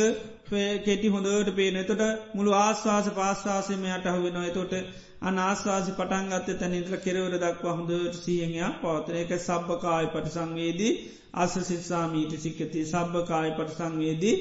කෙටි 0.82 1.08
හොඳට 1.08 1.56
පේන 1.56 1.76
එතොට 1.76 2.02
මුළු 2.34 2.52
ආශ්වාස 2.56 3.08
පාශ්වාසයම 3.12 3.84
යට 3.88 4.06
අහුවෙනවා 4.06 4.46
එතොට 4.46 4.74
අනාස්වාසි 5.22 5.92
පටන්ගත්ත 5.92 6.48
තැනිටල 6.56 6.96
කෙරවර 6.98 7.34
දක්වා 7.36 7.74
හොඳට 7.74 8.16
සියහයා 8.18 8.70
පවතන 8.78 9.18
එක 9.18 9.34
සබ්භකාය 9.38 10.06
පටිසංවේදී 10.08 10.94
අස 11.36 11.54
සිස්සාමීති 11.64 12.38
සික්කති 12.38 12.86
සබ්භකාය 12.86 13.52
පටිසංවේදී 13.52 14.36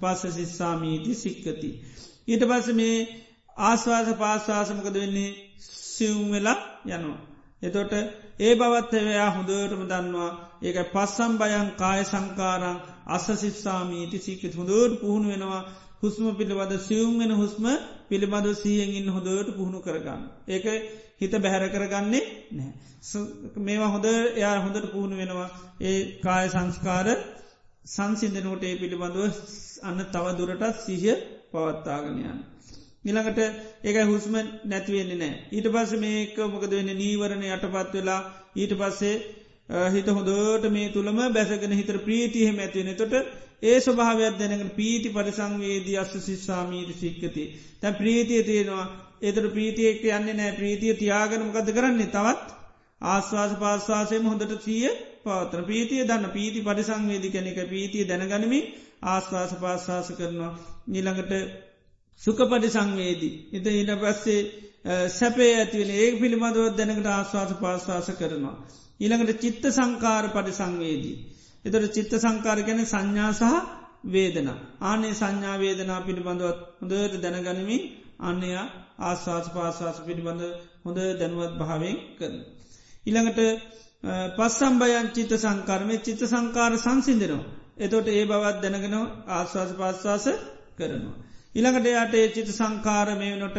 පස්ස 0.00 0.34
සිස්සාමීති 0.34 1.14
සික්කති. 1.16 1.70
ඊට 2.26 2.44
පස 2.44 2.68
මේ 2.74 2.98
ආස්වාස 3.58 4.08
පාශ්වාසමකද 4.14 4.96
වෙන්නේ 4.96 5.30
සිවුම් 5.88 6.28
වෙලා 6.30 6.58
යනවා. 6.88 7.20
එතොට 7.62 7.92
ඒ 8.38 8.52
බවත්වයා 8.54 9.30
හොඳටම 9.30 9.82
දන්නවා 9.84 10.30
ඒක 10.62 10.76
පස්සම් 10.92 11.32
බයන් 11.36 11.68
කාය 11.74 12.00
සංකාරං 12.04 12.76
අස 13.08 13.26
සිස්සාමීති 13.34 14.18
සික්කත් 14.18 14.54
හොඳට 14.54 15.00
පුහුණු 15.00 15.26
වෙනවා 15.28 15.62
හුස්ම 16.02 16.24
පිළිබඳ 16.32 16.72
සියුම්ගෙන 16.80 17.32
හුස්ම 17.32 17.64
පිළිබඳ 18.08 18.48
සියගෙන් 18.54 19.08
හොඳට 19.08 19.48
පුහුණු 19.50 19.78
කරගන්න. 19.80 20.22
ඒක 20.46 20.66
හිත 21.16 21.32
බැහැර 21.34 21.64
කරගන්නේ 21.68 22.24
නෑ. 22.52 22.72
මේවා 23.58 23.90
හොඳ 23.90 24.06
එයා 24.34 24.56
හොඳට 24.58 24.86
පුහුණු 24.92 25.16
වෙනවා 25.16 25.48
ඒ 25.80 25.98
කාය 26.20 26.46
සංස්කාර 26.48 27.08
සංසිින්දනෝට 27.84 28.62
ඒ 28.62 28.76
පිළිබඳව 28.76 29.20
අන්න 29.82 30.00
තව 30.06 30.24
දුරටත් 30.38 30.76
සිහිය 30.78 31.16
පවත්තාගනයන්න. 31.50 32.38
නිළඟට 33.06 33.40
ඒක 33.84 33.96
හුස්ම 34.04 34.34
නැතිවෙන්නේ 34.64 35.18
නෑ. 35.18 35.34
ඊට 35.50 35.66
පස්ස 35.68 35.92
මේක 35.98 36.36
මොකද 36.46 36.70
වෙන්න? 36.70 36.92
නීවරණ 36.94 37.44
යටපත් 37.46 37.92
වෙලා 37.94 38.20
ඊට 38.56 38.72
පස්සේ 38.74 39.16
හිත 39.90 40.08
හොඳට 40.08 40.70
මේ 40.70 40.88
තුළම 40.90 41.18
බැසගෙන 41.30 41.72
හිතර 41.72 41.98
ප්‍රීතිහෙම 42.00 42.58
ඇතිවෙන 42.58 42.96
තොට 42.96 43.14
ඒ 43.62 43.78
ස්වභාවයක් 43.80 44.38
දැනගෙන 44.38 44.70
පීටි 44.72 45.08
පරිසංවේදී 45.10 45.96
අස්ස 45.96 46.14
සිස්සාමීට 46.20 46.90
සික්කති. 46.96 47.44
තැ 47.80 47.92
ප්‍රීතිය 47.94 48.42
තියෙනවා. 48.42 48.86
එතර 49.22 49.44
ප්‍රීතියෙක් 49.48 50.02
යන්නේ 50.10 50.34
නෑ. 50.34 50.52
ප්‍රීතිය 50.54 50.94
තියාගනමකද 50.94 51.70
කරන්නේ? 51.72 52.08
තවත් 52.08 52.46
ආස්වාස 53.00 53.52
පාස්වාසයම 53.56 54.24
හොඳට 54.24 54.56
සිය 54.62 54.88
පවතන 55.24 55.64
ප්‍රීතිය 55.64 56.02
දන්න. 56.04 56.30
පීති 56.30 56.60
පරිසංවේදි 56.62 57.30
කැනෙක 57.30 57.58
පීතිය 57.68 58.04
දැනගනිමි 58.04 58.60
ආස්වාස 59.04 59.52
පාස්වාස 59.56 60.12
කරනවා. 60.12 60.52
නිළඟට 60.88 61.32
සුකපටි 62.20 62.68
සංවේදී. 62.70 63.34
එත 63.52 63.66
ඉට 63.72 63.92
පස්සේ 63.96 64.40
සැපේ 65.10 65.52
ඇතිවෙන 65.54 65.90
ඒ 65.92 66.08
පිළිබඳව 66.14 66.66
දැනකට 66.72 67.08
ආස්වාස 67.08 67.52
පාස්වාස 67.54 68.08
කරනවා. 68.12 68.56
ඊළඟට 69.00 69.40
චිත්ත 69.40 69.64
සංකාර 69.70 70.24
පටි 70.28 70.52
සංවේදී. 70.52 71.16
එතොට 71.64 71.92
චිත්ත 71.92 72.12
සංකාර 72.16 72.58
ගැන 72.62 72.80
සංඥා 72.84 73.32
සහ 73.32 73.44
වේදන. 74.06 74.48
ආනේ 74.82 75.12
සංඥා 75.12 75.56
වේදනා 75.56 76.00
පිළිබඳවත් 76.00 76.60
හොඳට 76.80 77.22
දැනගනිමින් 77.22 77.82
අන්නයා 78.20 78.64
ආස්වාස 79.00 79.46
පාස්වාස 79.48 79.98
පිළිබඳ 80.00 80.42
හොඳ 80.84 80.98
දැනුවත් 81.20 81.52
භාවෙන් 81.58 81.96
කරන. 82.18 82.36
ඉළඟට 83.06 83.40
පස්සම්බයන් 84.36 85.06
චිත 85.08 85.32
සංකාරමය 85.36 85.94
චිත්ත 85.98 86.22
සංකාර 86.24 86.72
සංසිින්දනවා. 86.76 87.44
එතොට 87.76 88.06
ඒ 88.08 88.24
බවත් 88.24 88.58
දැනගෙන 88.62 88.96
ආස්වාස 89.28 89.70
පාස්වාස 89.72 90.26
කරනවා. 90.76 91.16
ඉළඟට 91.56 91.88
යාට 91.88 92.14
ඒ 92.14 92.28
චිත 92.28 92.48
සංකාරමයනොට 92.50 93.58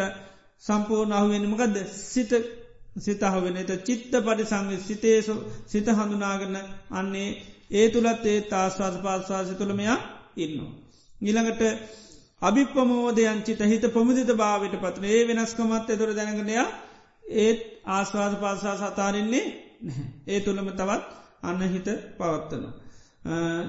සම්පූර්ණ 0.63 1.13
අහුවෙනමකද 1.13 1.77
සිත. 2.05 2.31
සිතහවෙන 2.97 3.57
එත 3.57 3.71
චිත්ත 3.79 4.13
පටි 4.17 4.45
සංග 4.45 4.69
සිතේසු 4.79 5.33
සිත 5.67 5.87
හඳුනාගන්න 5.89 6.57
අන්නේ 6.91 7.29
ඒ 7.71 7.85
තුළත් 7.89 8.25
ඒ 8.25 8.41
තාස්වාස 8.43 8.95
පාස්වාසි 8.97 9.53
තුළමයා 9.53 9.97
ඉන්නවා. 10.37 10.71
ගිළඟට 11.21 11.61
අභිපමෝදයන් 12.41 13.39
චිත 13.43 13.61
හිත 13.63 13.85
පොමුදිත 13.89 14.31
භාවට 14.33 14.75
පත්න 14.75 15.05
ඒ 15.05 15.21
වෙනස්කමත් 15.27 15.89
එතුර 15.89 16.11
දැනගනයා 16.15 16.67
ඒත් 17.39 17.59
ආස්වාද 17.87 18.33
පාසා 18.35 18.75
සතාරන්නේ 18.83 19.45
ඒ 20.27 20.39
තුළම 20.39 20.67
තවත් 20.71 21.03
අන්න 21.43 21.61
හිත 21.65 21.87
පවත්වන. 22.17 22.65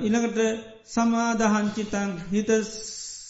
ඉළඟට 0.01 0.39
සමාදහන්චිතන් 0.87 2.11
හිත 2.31 2.51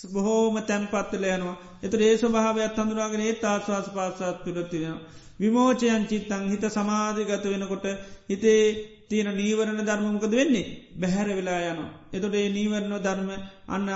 බොහෝම 0.06 0.56
තැන්පත්වල 0.62 1.24
යනවා 1.28 1.56
එතු 1.82 1.96
ඒ 1.98 2.14
ස්වභාවයක් 2.16 2.76
හඳුනාගෙන 2.76 3.22
ඒ 3.22 3.34
ආස්වාස 3.44 3.88
පාසාත් 3.88 4.38
තුළතියෙනවා. 4.44 5.06
විමෝචයන් 5.40 6.04
චිත්තං 6.06 6.44
හිත 6.50 6.64
සමාධගත 6.68 7.44
වෙනකොට 7.46 7.86
හිතේ 8.28 8.62
තියෙන 9.08 9.30
නීවරණ 9.32 9.80
ධර්මමකද 9.80 10.32
වෙන්නේ 10.32 10.66
බැහැර 10.96 11.28
වෙලා 11.30 11.60
යන. 11.68 11.80
එතොට 12.12 12.34
ඒ 12.34 12.48
නීවරණ 12.48 12.94
ධර්ම 12.98 13.30
අන්න 13.68 13.88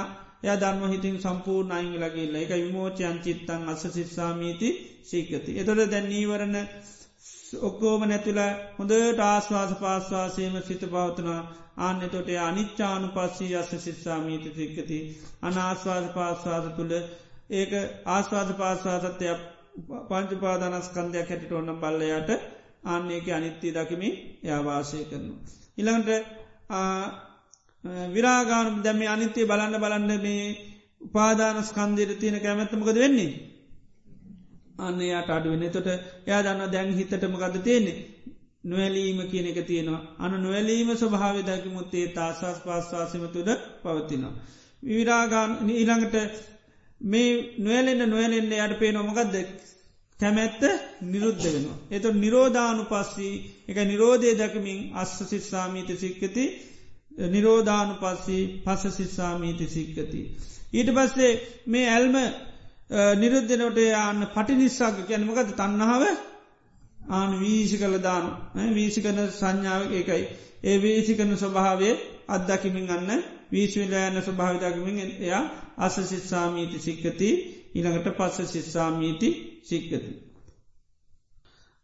ය 0.44 0.48
ධර්ම 0.54 0.82
හිතින් 0.86 1.16
සම්පූර් 1.18 1.64
අයින් 1.70 1.94
ලගේල්ල 1.96 2.34
එක 2.36 2.52
විමෝචයන් 2.56 3.16
චිත්තං 3.20 3.68
අස 3.68 3.82
සිස්සාමීති 3.90 4.68
සීකති. 5.02 5.50
එතොට 5.54 5.90
දැන් 5.90 6.06
නීවරණ 6.08 6.56
ඔක්කෝම 7.60 8.02
නැතුල 8.04 8.40
හොඳට 8.76 9.20
ආස්වාස 9.22 9.72
පාස්වාසයම 9.76 10.54
සිත 10.60 10.82
පවතනා 10.84 11.42
ආන්‍ය 11.76 12.08
තොට 12.08 12.28
අනිච්චානු 12.40 13.08
පස්සී 13.08 13.54
අස්ස 13.54 13.70
සිස්සාමීත 13.78 14.44
සික්කති 14.52 14.98
අනාස්වාද 15.42 16.06
පාස්වාද 16.14 16.66
තුළ 16.76 16.92
ඒක 17.50 17.72
ආස්වාද 18.06 18.50
පාස්වාදත්වය 18.54 19.28
පංචපාදානස්කන්දයක් 20.08 21.28
හැටිට 21.28 21.52
ඔන්න 21.52 21.70
බල්ලයට 21.76 22.30
ආන්නේක 22.84 23.26
අනිත්‍යය 23.30 23.72
දකිමි 23.72 24.10
යාවාසය 24.42 24.98
කරනු. 25.04 25.34
ඉළඟට 25.78 26.10
විරාගාන 28.10 28.82
දැම 28.82 29.00
අනිත්‍යය 29.08 29.46
බලන්න 29.46 29.80
බලන්න 29.80 30.12
මේ 30.20 30.44
උපාදාන 31.00 31.58
ස්කන්දයට 31.62 32.20
තියෙන 32.20 32.40
කැමැත්තමකද 32.40 32.96
වෙන්නේ. 32.96 33.32
අන්න 34.78 35.00
යාට 35.02 35.30
අඩුවන 35.30 35.64
තොට 35.70 35.88
යා 36.26 36.42
දන්න 36.42 36.72
දැන් 36.72 36.92
හිතටම 36.92 37.34
ගද 37.34 37.56
තියෙන්නේ 37.60 37.98
නොවැලීම 38.64 39.18
කියන 39.26 39.46
එක 39.46 39.58
තියෙනවා 39.62 40.00
අන 40.18 40.32
නොවැලීම 40.38 40.90
ස්වභාව 40.94 41.36
දකිමුත්තේ 41.42 42.06
තාසස් 42.10 42.58
පාස්වාසම 42.60 43.24
තුද 43.28 43.48
පවතිනවා. 43.82 44.34
විරාගාන 44.82 45.50
ඊළඟට 45.70 46.16
මේ 47.00 47.30
නොවලෙන්න්න 47.58 48.02
නොවලෙන්න්න 48.06 48.52
යට 48.54 48.78
පේ 48.78 48.92
නොමගදද 48.92 49.34
කැමැත්ත 50.20 50.62
නිරුද්ධ 51.04 51.44
වෙනවා. 51.44 51.78
එතු 51.90 52.08
නිරෝධානු 52.14 52.82
පස්සී 52.84 53.34
එක 53.68 53.78
නිරෝධය 53.84 54.30
දැකමින් 54.34 54.80
අස්ස 54.94 55.16
සිස්සාමීත 55.24 55.90
සික්කති 55.96 56.44
නිරෝධානු 57.28 57.94
පස්සී 57.96 58.44
පස 58.64 58.82
සිස්සාමීති 58.92 59.66
සික්කති. 59.68 60.20
ඊට 60.72 60.90
පස්සේ 60.90 61.32
මේ 61.66 61.86
ඇල්ම 61.88 62.16
නිරුද්ධනොට 63.16 63.78
යන්න 63.78 64.28
පටි 64.34 64.54
නිස්සාක 64.54 64.96
කියැනමකද 65.00 65.50
තන්නහාව 65.54 66.02
ආන 67.10 67.40
වීසි 67.40 67.76
කළ 67.78 67.96
දාන 67.98 68.24
වීසි 68.74 69.00
කන 69.00 69.18
සංඥාව 69.30 69.82
එකයි. 69.92 70.24
ඒ 70.62 70.76
වීසි 70.78 71.12
කන 71.14 71.36
ස්වභාවය 71.36 71.90
අත්දකිමින් 72.28 72.90
අන්න 72.90 73.10
වීශවිලයන්න 73.52 74.22
ස්වභාවිදකිමින් 74.22 74.98
එයා 75.20 75.44
අස 75.76 75.96
සිස්සාමීති 76.02 76.78
සික්කති 76.78 77.28
ඉළඟට 77.74 78.16
පස්ස 78.16 78.52
සිස්සාමීති 78.52 79.28
සික්කති. 79.62 80.12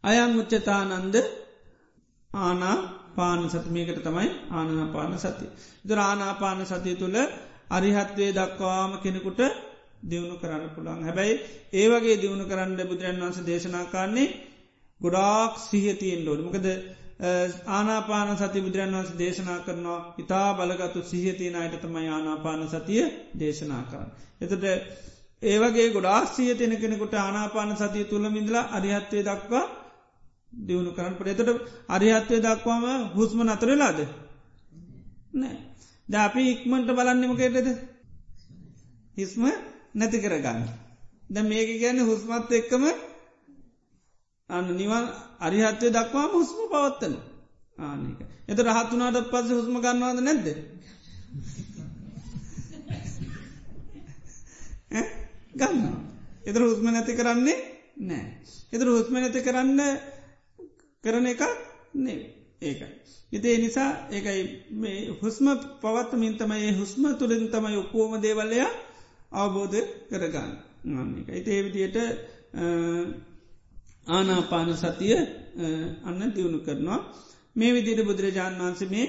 අයං 0.03 0.39
උච්චතානන්ද 0.39 1.15
ආනා 2.31 2.77
පාන 3.15 3.49
සතිමයකට 3.49 4.03
තමයි 4.03 4.29
ආනපාන 4.51 5.19
සති. 5.19 5.45
දුර 5.87 5.99
ආනාපාන 5.99 6.65
සතිය 6.65 6.95
තුළ 6.95 7.17
අරිහත්වේ 7.69 8.31
දක්වාම 8.31 8.91
කෙනෙකුට 8.99 9.41
දියුණු 10.01 10.35
කරන්න 10.37 10.69
පුළන් 10.69 11.03
හැබැයි 11.03 11.35
ඒවගේ 11.73 12.17
දියුණු 12.17 12.45
කරන්න 12.45 12.79
බුදුරන් 12.87 13.21
වන්ස 13.21 13.39
දේශනාකාන්නේ 13.45 14.27
ගොඩාක් 15.01 15.53
සිහතියෙන් 15.61 16.25
ලෝඩ 16.25 16.41
මොකද 16.41 16.67
ආනාපාන 17.69 18.37
සති 18.37 18.61
බුදුරන් 18.61 18.93
වන්ස 18.93 19.11
දේශනා 19.15 19.59
කරනවා. 19.59 19.99
ඉතා 20.17 20.47
බලගතු 20.53 20.99
සිහතියන 21.03 21.55
අයට 21.55 21.75
තමයි 21.81 22.07
ආනාපාන 22.09 22.61
සතිය 22.69 23.03
දේශනා 23.35 23.83
කරන්න. 23.83 24.09
එතට 24.41 24.63
ඒවගේ 25.41 25.87
ගොඩා 25.89 26.25
සියතියන 26.27 26.73
කෙනෙකුට 26.77 27.13
ආනාපාන 27.15 27.75
සතිය 27.75 28.05
තුළ 28.05 28.25
මිඳලා 28.29 28.65
අරිහත්වය 28.71 29.19
දක්වා 29.21 29.65
දියුණු 30.59 30.91
කරන්න 30.91 31.15
පට 31.15 31.39
එතට 31.43 31.61
අරිහත්වය 31.89 32.37
දක්වාම 32.39 32.83
හුස්ම 33.15 33.39
නතරලාද 33.43 33.99
නෑ. 35.33 35.57
ද 36.09 36.13
අපි 36.17 36.41
ඉක්මට 36.51 36.89
බලන්නමකේටද 36.89 37.67
හිස්ම 39.17 39.43
නැති 39.93 40.17
කරගන්න. 40.17 40.61
ද 41.27 41.35
මේක 41.43 41.69
ගැන 41.81 41.99
හුස්මත් 42.01 42.51
එක්කම 42.53 42.83
අන්න 44.49 44.67
නිවන් 44.73 45.05
අරිහත්වය 45.39 45.87
දක්වාම 45.89 46.31
හුස්ම 46.31 46.59
පවත්තන. 46.67 47.15
ආනක 47.79 48.19
එත 48.47 48.59
රහත්තුනාට 48.59 49.27
පස්ස 49.27 49.49
හුස්ම 49.51 49.75
ගන්නවාද 49.77 50.19
නැද්ද? 50.21 50.47
ගන්න 55.55 55.85
එතර 56.43 56.61
හුස්ම 56.61 56.85
නැති 56.87 57.13
කරන්නේ 57.13 57.57
නෑ 58.01 58.25
එතර 58.71 58.87
හුස්ම 58.89 59.13
නැති 59.15 59.41
කරන්න 59.41 59.81
කරන 61.03 61.25
එක 61.27 61.41
නේ 61.95 62.19
ඒකයි 62.61 62.89
ඉතිේ 63.31 63.57
නිසා 63.57 63.89
ඒකයි 64.09 64.41
මේ 64.73 64.99
හුස්ම 65.15 65.47
පවත් 65.81 66.11
මින්තමයි 66.15 66.71
හුස්ම 66.73 67.03
තුළින් 67.15 67.47
තමයි 67.47 67.77
ඔක්කෝම 67.77 68.13
දේවල්ලය 68.19 68.59
අවබෝධ 69.33 69.77
කරගන්න. 70.09 70.51
එක 71.21 71.29
ඉති 71.31 71.51
ඒවිදියට 71.51 71.97
ආනාපාන 74.09 74.69
සතිය 74.75 75.15
අන්න 76.03 76.21
දියුණු 76.29 76.59
කරනවා. 76.59 76.99
මේ 77.55 77.71
විදියට 77.71 78.01
බුදුරජාණන් 78.03 78.61
වහන්සේ 78.61 78.89
මේ 78.89 79.07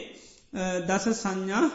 දස 0.82 1.04
සංඥා 1.14 1.66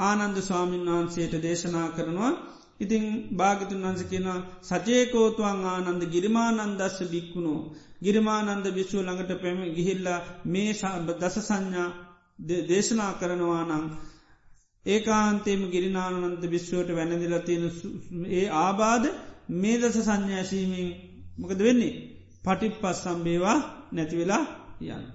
ආනන්ද 0.00 0.36
ස්වාමීන් 0.40 0.88
වහන්සේට 0.88 1.34
දේශනා 1.40 1.88
කරනවා. 1.90 2.32
ඉතිං 2.76 3.04
භාගිතුන් 3.32 3.82
වන්ස 3.82 4.02
කියන 4.04 4.26
සචයකෝතුවන් 4.62 5.60
ආනන්ද 5.66 6.02
ගිරිමානන්දස්ස 6.06 6.98
බික්කුණෝ 7.06 7.60
ගිරිමානන්ද 8.00 8.66
විශ්ව 8.70 8.98
ළඟට 8.98 9.32
පැම 9.36 9.60
ගිහිල්ලා 9.76 10.20
මේ 10.46 10.72
දස 11.12 11.36
සංඥා 11.42 11.88
දේශනා 12.68 13.12
කරනවා 13.14 13.64
නං 13.66 13.84
ඒකාන්තේම 14.86 15.62
ගිරිනානන්ද 15.70 16.42
විශ්වයට 16.46 16.90
වැනදිල 16.90 17.34
තියෙන 17.40 17.64
ඒ 18.32 18.46
ආබාධ 18.58 19.06
මේ 19.54 19.76
දස 19.78 19.96
සංඥාශීමෙන් 20.00 20.88
මොකද 21.38 21.60
වෙන්නේ 21.60 21.94
පටිප් 22.44 22.74
පස් 22.80 22.98
සම්බේවා 23.02 23.58
නැතිවෙලා 23.92 24.44
යන්න. 24.82 25.06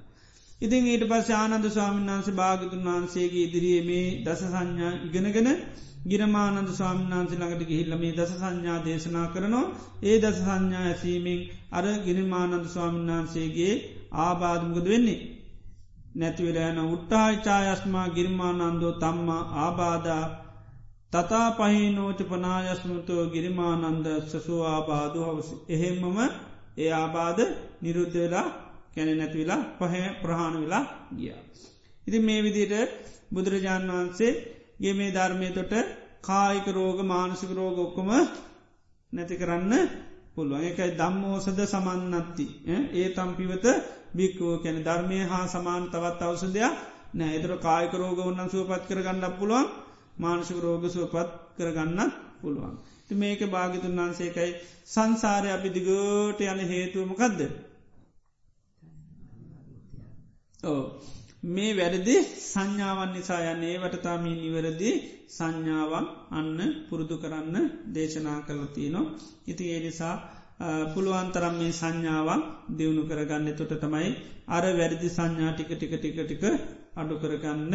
ඉතින් 0.62 0.84
ඊට 0.86 1.06
පස් 1.08 1.28
ආනන්ද 1.32 1.66
ස්වාමීන් 1.68 2.10
වන්සේ 2.10 2.36
භාගතුන් 2.36 2.88
වහන්සේගේ 2.88 3.46
ඉදිරියේ 3.46 3.84
මේ 3.84 4.08
දස 4.26 4.42
සංඥා 4.46 4.94
ඉගෙනගෙන 5.06 5.50
ගිරමානන්ද 6.04 6.70
ස්වාමින්නාන්සේ 6.72 7.38
ළඟට 7.38 7.68
ගිහිල්ල 7.68 7.94
මේ 7.96 8.12
දස 8.12 8.32
සංඥා 8.34 8.84
දේශනා 8.84 9.28
කරනවා 9.28 9.66
ඒ 10.02 10.18
දස 10.20 10.38
සංඥා 10.40 10.84
ඇසීමෙන් 10.86 11.42
අර 11.72 11.86
ගිරිමානන්ද 12.06 12.66
ස්වාමින්නාන්සේගේ 12.66 13.74
ආබාධමකද 14.20 14.86
වෙන්නේ. 14.86 15.20
නැතිවරයන 16.16 16.80
උට්ටායිචායස්මා 16.86 18.08
ගිරිමානන්දෝ 18.10 18.94
තම්මා 18.94 19.44
ආබාධා 19.58 20.24
තතා 21.14 21.48
පහිනෝච 21.52 22.20
පනායස්මතෝ 22.24 23.24
ගිරිමානන්ද 23.26 24.08
සසු 24.24 24.56
ආබාධ 24.66 25.18
හවස. 25.20 25.50
එහෙම්මම 25.68 26.18
ඒ 26.78 26.92
ආබාධ 26.94 27.42
නිරුද්ධ 27.82 28.16
වෙලා 28.16 28.48
කැන 28.94 29.10
නැතිවෙලා 29.14 29.62
පහ 29.80 29.94
ප්‍රහාණ 30.22 30.56
වෙලා 30.56 30.86
ගිය. 31.16 31.34
ඉති 32.08 32.20
මේ 32.20 32.40
විදිට 32.40 32.74
බුදුරජාණන් 33.34 33.92
වහන්සේ 33.92 34.32
ගේ 34.80 34.94
මේ 34.94 35.12
ධර්මය 35.12 35.50
තොට 35.52 35.74
කායික 36.22 36.68
රෝග 36.70 37.00
මානසික 37.06 37.52
රෝග 37.52 37.78
ඔක්කොම 37.80 38.10
නැති 39.14 39.36
කරන්න 39.36 39.74
පුළුවන්. 40.36 40.64
එකයි 40.64 40.92
දම්මෝසද 40.94 41.60
සමන්නත්ති. 41.66 42.46
ඒ 42.94 43.08
තම්පිවත 43.10 43.66
බික්කෝ 44.16 44.54
කැන 44.60 44.78
ධර්මය 44.84 45.20
හා 45.24 45.46
සමාන 45.48 45.84
තවත් 45.88 46.22
අවසදයක් 46.24 46.74
නෑ 47.14 47.32
එතර 47.36 47.52
කායික 47.60 47.94
රෝග 47.96 48.20
උන්නන් 48.22 48.50
සුවපත් 48.50 48.84
කරගන්නක් 48.88 49.38
පුළුවන්. 49.40 49.68
මානසික 50.20 50.58
රෝග 50.60 50.84
සුවපත් 50.88 51.30
කරගන්නත් 51.58 52.14
පුළුවන්. 52.42 52.76
ති 53.08 53.14
මේක 53.16 53.42
භාගිතුන් 53.48 54.00
වන්සේකයි 54.00 54.52
සංසාරය 54.86 55.50
අපි 55.50 55.70
දිගෝට 55.70 56.40
යන 56.44 56.60
හේතුවමකක්ද. 56.66 57.40
ඕ 60.64 60.84
මේ 61.46 61.72
වැරදි 61.74 62.16
සංඥාවන් 62.46 63.12
නිසා 63.14 63.40
යන්නේ 63.46 63.76
වටතාමී 63.78 64.36
නිවැරදි 64.36 64.90
සංඥාවන් 65.30 66.06
අන්න 66.32 66.60
පුරුදු 66.90 67.16
කරන්න 67.18 67.56
දේශනා 67.88 68.40
කලතිනො. 68.42 69.02
ඉති 69.48 69.64
ඒ 69.68 69.80
නිසා 69.80 70.16
පුළුවන්තරම් 70.94 71.56
මේ 71.56 71.72
සංඥාවන් 71.72 72.42
දියුණු 72.70 73.04
කරගන්න 73.04 73.56
තොට 73.56 73.74
තමයි 73.78 74.10
අර 74.48 74.66
වැරදි 74.74 75.08
සංඥා 75.10 75.52
ටික 75.54 75.72
ටික 75.72 75.94
ටික 75.94 76.18
ටික 76.20 76.44
අඩු 76.96 77.16
කරගන්න 77.16 77.74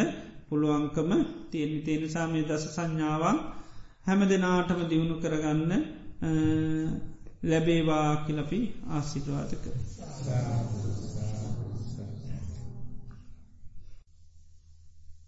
පුළුවන්කම 0.49 1.11
තියෙන 1.51 1.73
තියෙනසා 1.81 2.27
මේ 2.27 2.43
දස 2.43 2.65
සංඥාවන් 2.69 3.37
හැම 4.05 4.21
දෙනාටම 4.25 4.81
දියුණු 4.89 5.15
කරගන්න 5.15 5.71
ලැබේවා 7.43 8.09
කිලපි 8.17 8.59
ආසිටවාතක. 8.89 9.63